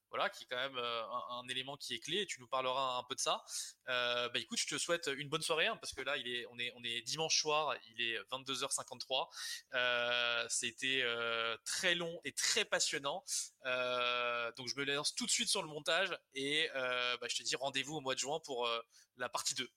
voilà, 0.10 0.30
qui 0.30 0.44
est 0.44 0.48
quand 0.48 0.58
même 0.58 0.78
euh, 0.78 1.04
un, 1.32 1.48
élément 1.50 1.78
qui 1.78 1.96
est 1.96 2.00
clé. 2.00 2.22
Et 2.22 2.26
tu 2.26 2.40
nous 2.40 2.48
parleras 2.48 2.98
un 2.98 3.04
peu 3.04 3.16
de 3.16 3.20
ça. 3.20 3.44
Euh, 3.88 4.30
bah 4.30 4.40
écoute, 4.40 4.60
je 4.60 4.68
te 4.68 4.78
souhaite 4.78 5.10
une 5.18 5.30
bonne 5.30 5.42
soirée 5.42 5.68
hein, 5.68 5.78
parce 5.78 5.94
que 5.94 6.02
là, 6.02 6.18
il 6.18 6.28
est, 6.28 6.46
on 6.48 6.60
est, 6.60 6.72
on 6.76 6.84
est 6.84 7.02
dimanche 7.02 7.40
soir, 7.40 7.76
il 7.88 8.02
est 8.02 8.20
22h53. 8.32 9.30
Euh, 9.74 10.46
C'était 10.50 11.04
très 11.66 11.96
long 11.96 12.20
et 12.24 12.32
très 12.32 12.66
passionnant. 12.66 13.24
donc 14.58 14.68
je 14.68 14.76
me 14.78 14.84
lance 14.86 15.16
tout 15.16 15.26
de 15.26 15.32
suite 15.32 15.50
sur 15.50 15.62
le 15.62 15.68
montage 15.68 16.18
et 16.34 16.70
bah, 16.74 17.28
je 17.28 17.36
te 17.36 17.44
dis 17.44 17.56
rendez-vous 17.56 17.98
au 17.98 18.02
mois 18.02 18.16
de 18.16 18.20
juin 18.20 18.40
pour 18.40 18.70
la 19.18 19.30
partie 19.30 19.54
2. 19.54 19.70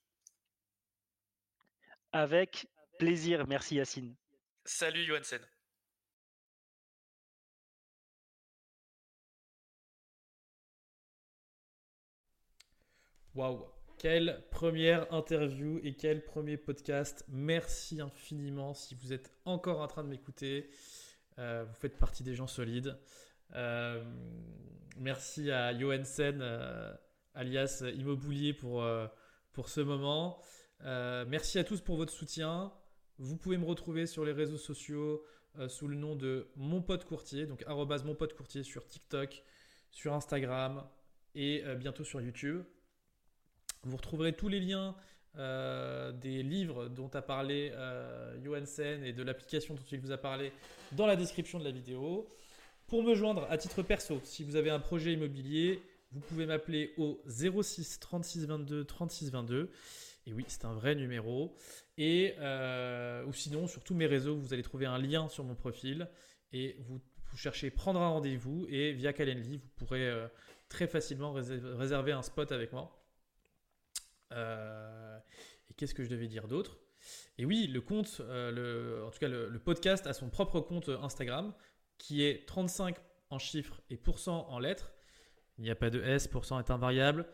Avec 2.11 2.67
plaisir, 2.99 3.47
merci 3.47 3.75
Yacine. 3.75 4.15
Salut 4.65 5.03
Johansen. 5.05 5.45
Waouh 13.35 13.65
Quelle 13.97 14.43
première 14.51 15.11
interview 15.11 15.79
et 15.81 15.95
quel 15.95 16.23
premier 16.23 16.55
podcast. 16.55 17.25
Merci 17.29 17.99
infiniment 17.99 18.75
si 18.75 18.93
vous 18.93 19.11
êtes 19.11 19.31
encore 19.45 19.81
en 19.81 19.87
train 19.87 20.03
de 20.03 20.09
m'écouter. 20.09 20.69
Euh, 21.39 21.65
vous 21.67 21.73
faites 21.73 21.97
partie 21.97 22.21
des 22.21 22.35
gens 22.35 22.45
solides. 22.45 22.95
Euh, 23.55 24.03
merci 24.97 25.49
à 25.49 25.75
Johansen, 25.75 26.41
euh, 26.43 26.93
alias 27.33 27.83
Immoboulier, 27.95 28.53
pour, 28.53 28.83
ce 29.65 29.81
moment. 29.81 30.39
merci 30.83 31.57
à 31.57 31.63
tous 31.63 31.81
pour 31.81 31.95
votre 31.95 32.13
soutien. 32.13 32.71
Vous 33.17 33.35
pouvez 33.35 33.57
me 33.57 33.65
retrouver 33.65 34.05
sur 34.05 34.25
les 34.25 34.31
réseaux 34.31 34.57
sociaux 34.57 35.25
sous 35.67 35.87
le 35.87 35.95
nom 35.95 36.15
de 36.15 36.51
Mon 36.55 36.83
Pote 36.83 37.05
Courtier, 37.05 37.47
donc 37.47 37.65
Mon 37.67 38.13
Pote 38.13 38.33
Courtier 38.35 38.61
sur 38.61 38.85
TikTok, 38.85 39.43
sur 39.89 40.13
Instagram 40.13 40.87
et 41.33 41.63
bientôt 41.79 42.03
sur 42.03 42.21
YouTube. 42.21 42.63
Vous 43.83 43.97
retrouverez 43.97 44.33
tous 44.33 44.47
les 44.47 44.59
liens 44.59 44.95
euh, 45.37 46.11
des 46.11 46.43
livres 46.43 46.89
dont 46.89 47.09
a 47.09 47.21
parlé 47.21 47.71
euh, 47.73 48.39
Johansen 48.43 49.03
et 49.03 49.13
de 49.13 49.23
l'application 49.23 49.73
dont 49.73 49.83
il 49.91 49.99
vous 49.99 50.11
a 50.11 50.17
parlé 50.17 50.51
dans 50.91 51.07
la 51.07 51.15
description 51.15 51.59
de 51.59 51.63
la 51.63 51.71
vidéo. 51.71 52.27
Pour 52.87 53.03
me 53.03 53.15
joindre 53.15 53.47
à 53.49 53.57
titre 53.57 53.81
perso, 53.81 54.21
si 54.23 54.43
vous 54.43 54.55
avez 54.55 54.69
un 54.69 54.79
projet 54.79 55.13
immobilier, 55.13 55.81
vous 56.11 56.19
pouvez 56.19 56.45
m'appeler 56.45 56.93
au 56.97 57.19
06 57.27 57.99
36 57.99 58.45
22 58.45 58.85
36 58.85 59.31
22. 59.31 59.71
Et 60.25 60.33
oui, 60.33 60.45
c'est 60.47 60.65
un 60.65 60.73
vrai 60.73 60.95
numéro. 60.95 61.55
Et 61.97 62.35
euh, 62.39 63.25
ou 63.25 63.33
sinon, 63.33 63.67
sur 63.67 63.83
tous 63.83 63.95
mes 63.95 64.05
réseaux, 64.05 64.35
vous 64.35 64.53
allez 64.53 64.63
trouver 64.63 64.85
un 64.85 64.97
lien 64.97 65.27
sur 65.27 65.43
mon 65.43 65.55
profil 65.55 66.07
et 66.51 66.77
vous, 66.81 67.01
cherchez 67.35 67.71
prendre 67.71 67.99
un 67.99 68.09
rendez-vous 68.09 68.67
et 68.69 68.93
via 68.93 69.11
Calendly, 69.11 69.57
vous 69.57 69.69
pourrez 69.75 70.07
euh, 70.07 70.27
très 70.69 70.85
facilement 70.85 71.33
réserver 71.33 72.11
un 72.11 72.21
spot 72.21 72.51
avec 72.51 72.71
moi. 72.71 73.02
Euh, 74.35 75.17
et 75.69 75.73
qu'est-ce 75.73 75.93
que 75.93 76.03
je 76.03 76.09
devais 76.09 76.27
dire 76.27 76.47
d'autre? 76.47 76.77
Et 77.37 77.45
oui, 77.45 77.67
le 77.67 77.81
compte, 77.81 78.21
euh, 78.21 79.05
en 79.05 79.09
tout 79.09 79.19
cas 79.19 79.27
le, 79.27 79.59
podcast 79.59 80.07
a 80.07 80.13
son 80.13 80.29
propre 80.29 80.59
compte 80.61 80.89
Instagram 80.89 81.53
qui 81.97 82.23
est 82.23 82.47
35 82.47 82.95
en 83.29 83.39
chiffres 83.39 83.81
et 83.89 83.97
pourcent 83.97 84.47
en 84.49 84.59
lettres. 84.59 84.91
Il 85.57 85.63
n'y 85.63 85.69
a 85.69 85.75
pas 85.75 85.89
de 85.89 86.01
S, 86.01 86.27
pourcent 86.27 86.59
est 86.59 86.71
invariable. 86.71 87.25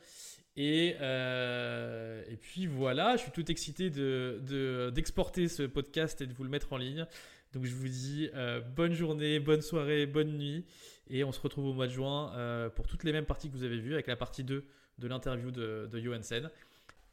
Et, 0.55 0.95
euh, 0.99 2.23
et 2.27 2.35
puis 2.35 2.65
voilà, 2.65 3.15
je 3.15 3.21
suis 3.21 3.31
tout 3.31 3.49
excité 3.49 3.89
d'exporter 3.89 5.43
de, 5.43 5.47
ce 5.47 5.63
podcast 5.63 6.21
et 6.21 6.27
de 6.27 6.33
vous 6.33 6.43
le 6.43 6.49
mettre 6.49 6.73
en 6.73 6.77
ligne. 6.77 7.05
Donc 7.53 7.65
je 7.65 7.73
vous 7.73 7.87
dis 7.87 8.29
bonne 8.75 8.93
journée, 8.93 9.39
bonne 9.39 9.61
soirée, 9.61 10.05
bonne 10.05 10.37
nuit. 10.37 10.65
Et 11.07 11.23
on 11.23 11.31
se 11.31 11.39
retrouve 11.39 11.65
au 11.65 11.73
mois 11.73 11.87
de 11.87 11.91
juin 11.91 12.69
pour 12.75 12.87
toutes 12.87 13.03
les 13.03 13.11
mêmes 13.11 13.25
parties 13.25 13.49
que 13.49 13.55
vous 13.55 13.63
avez 13.63 13.79
vues 13.79 13.93
avec 13.93 14.07
la 14.07 14.15
partie 14.15 14.43
2 14.43 14.65
de 14.97 15.07
l'interview 15.07 15.51
de, 15.51 15.87
de 15.89 15.99
Johansen 15.99 16.49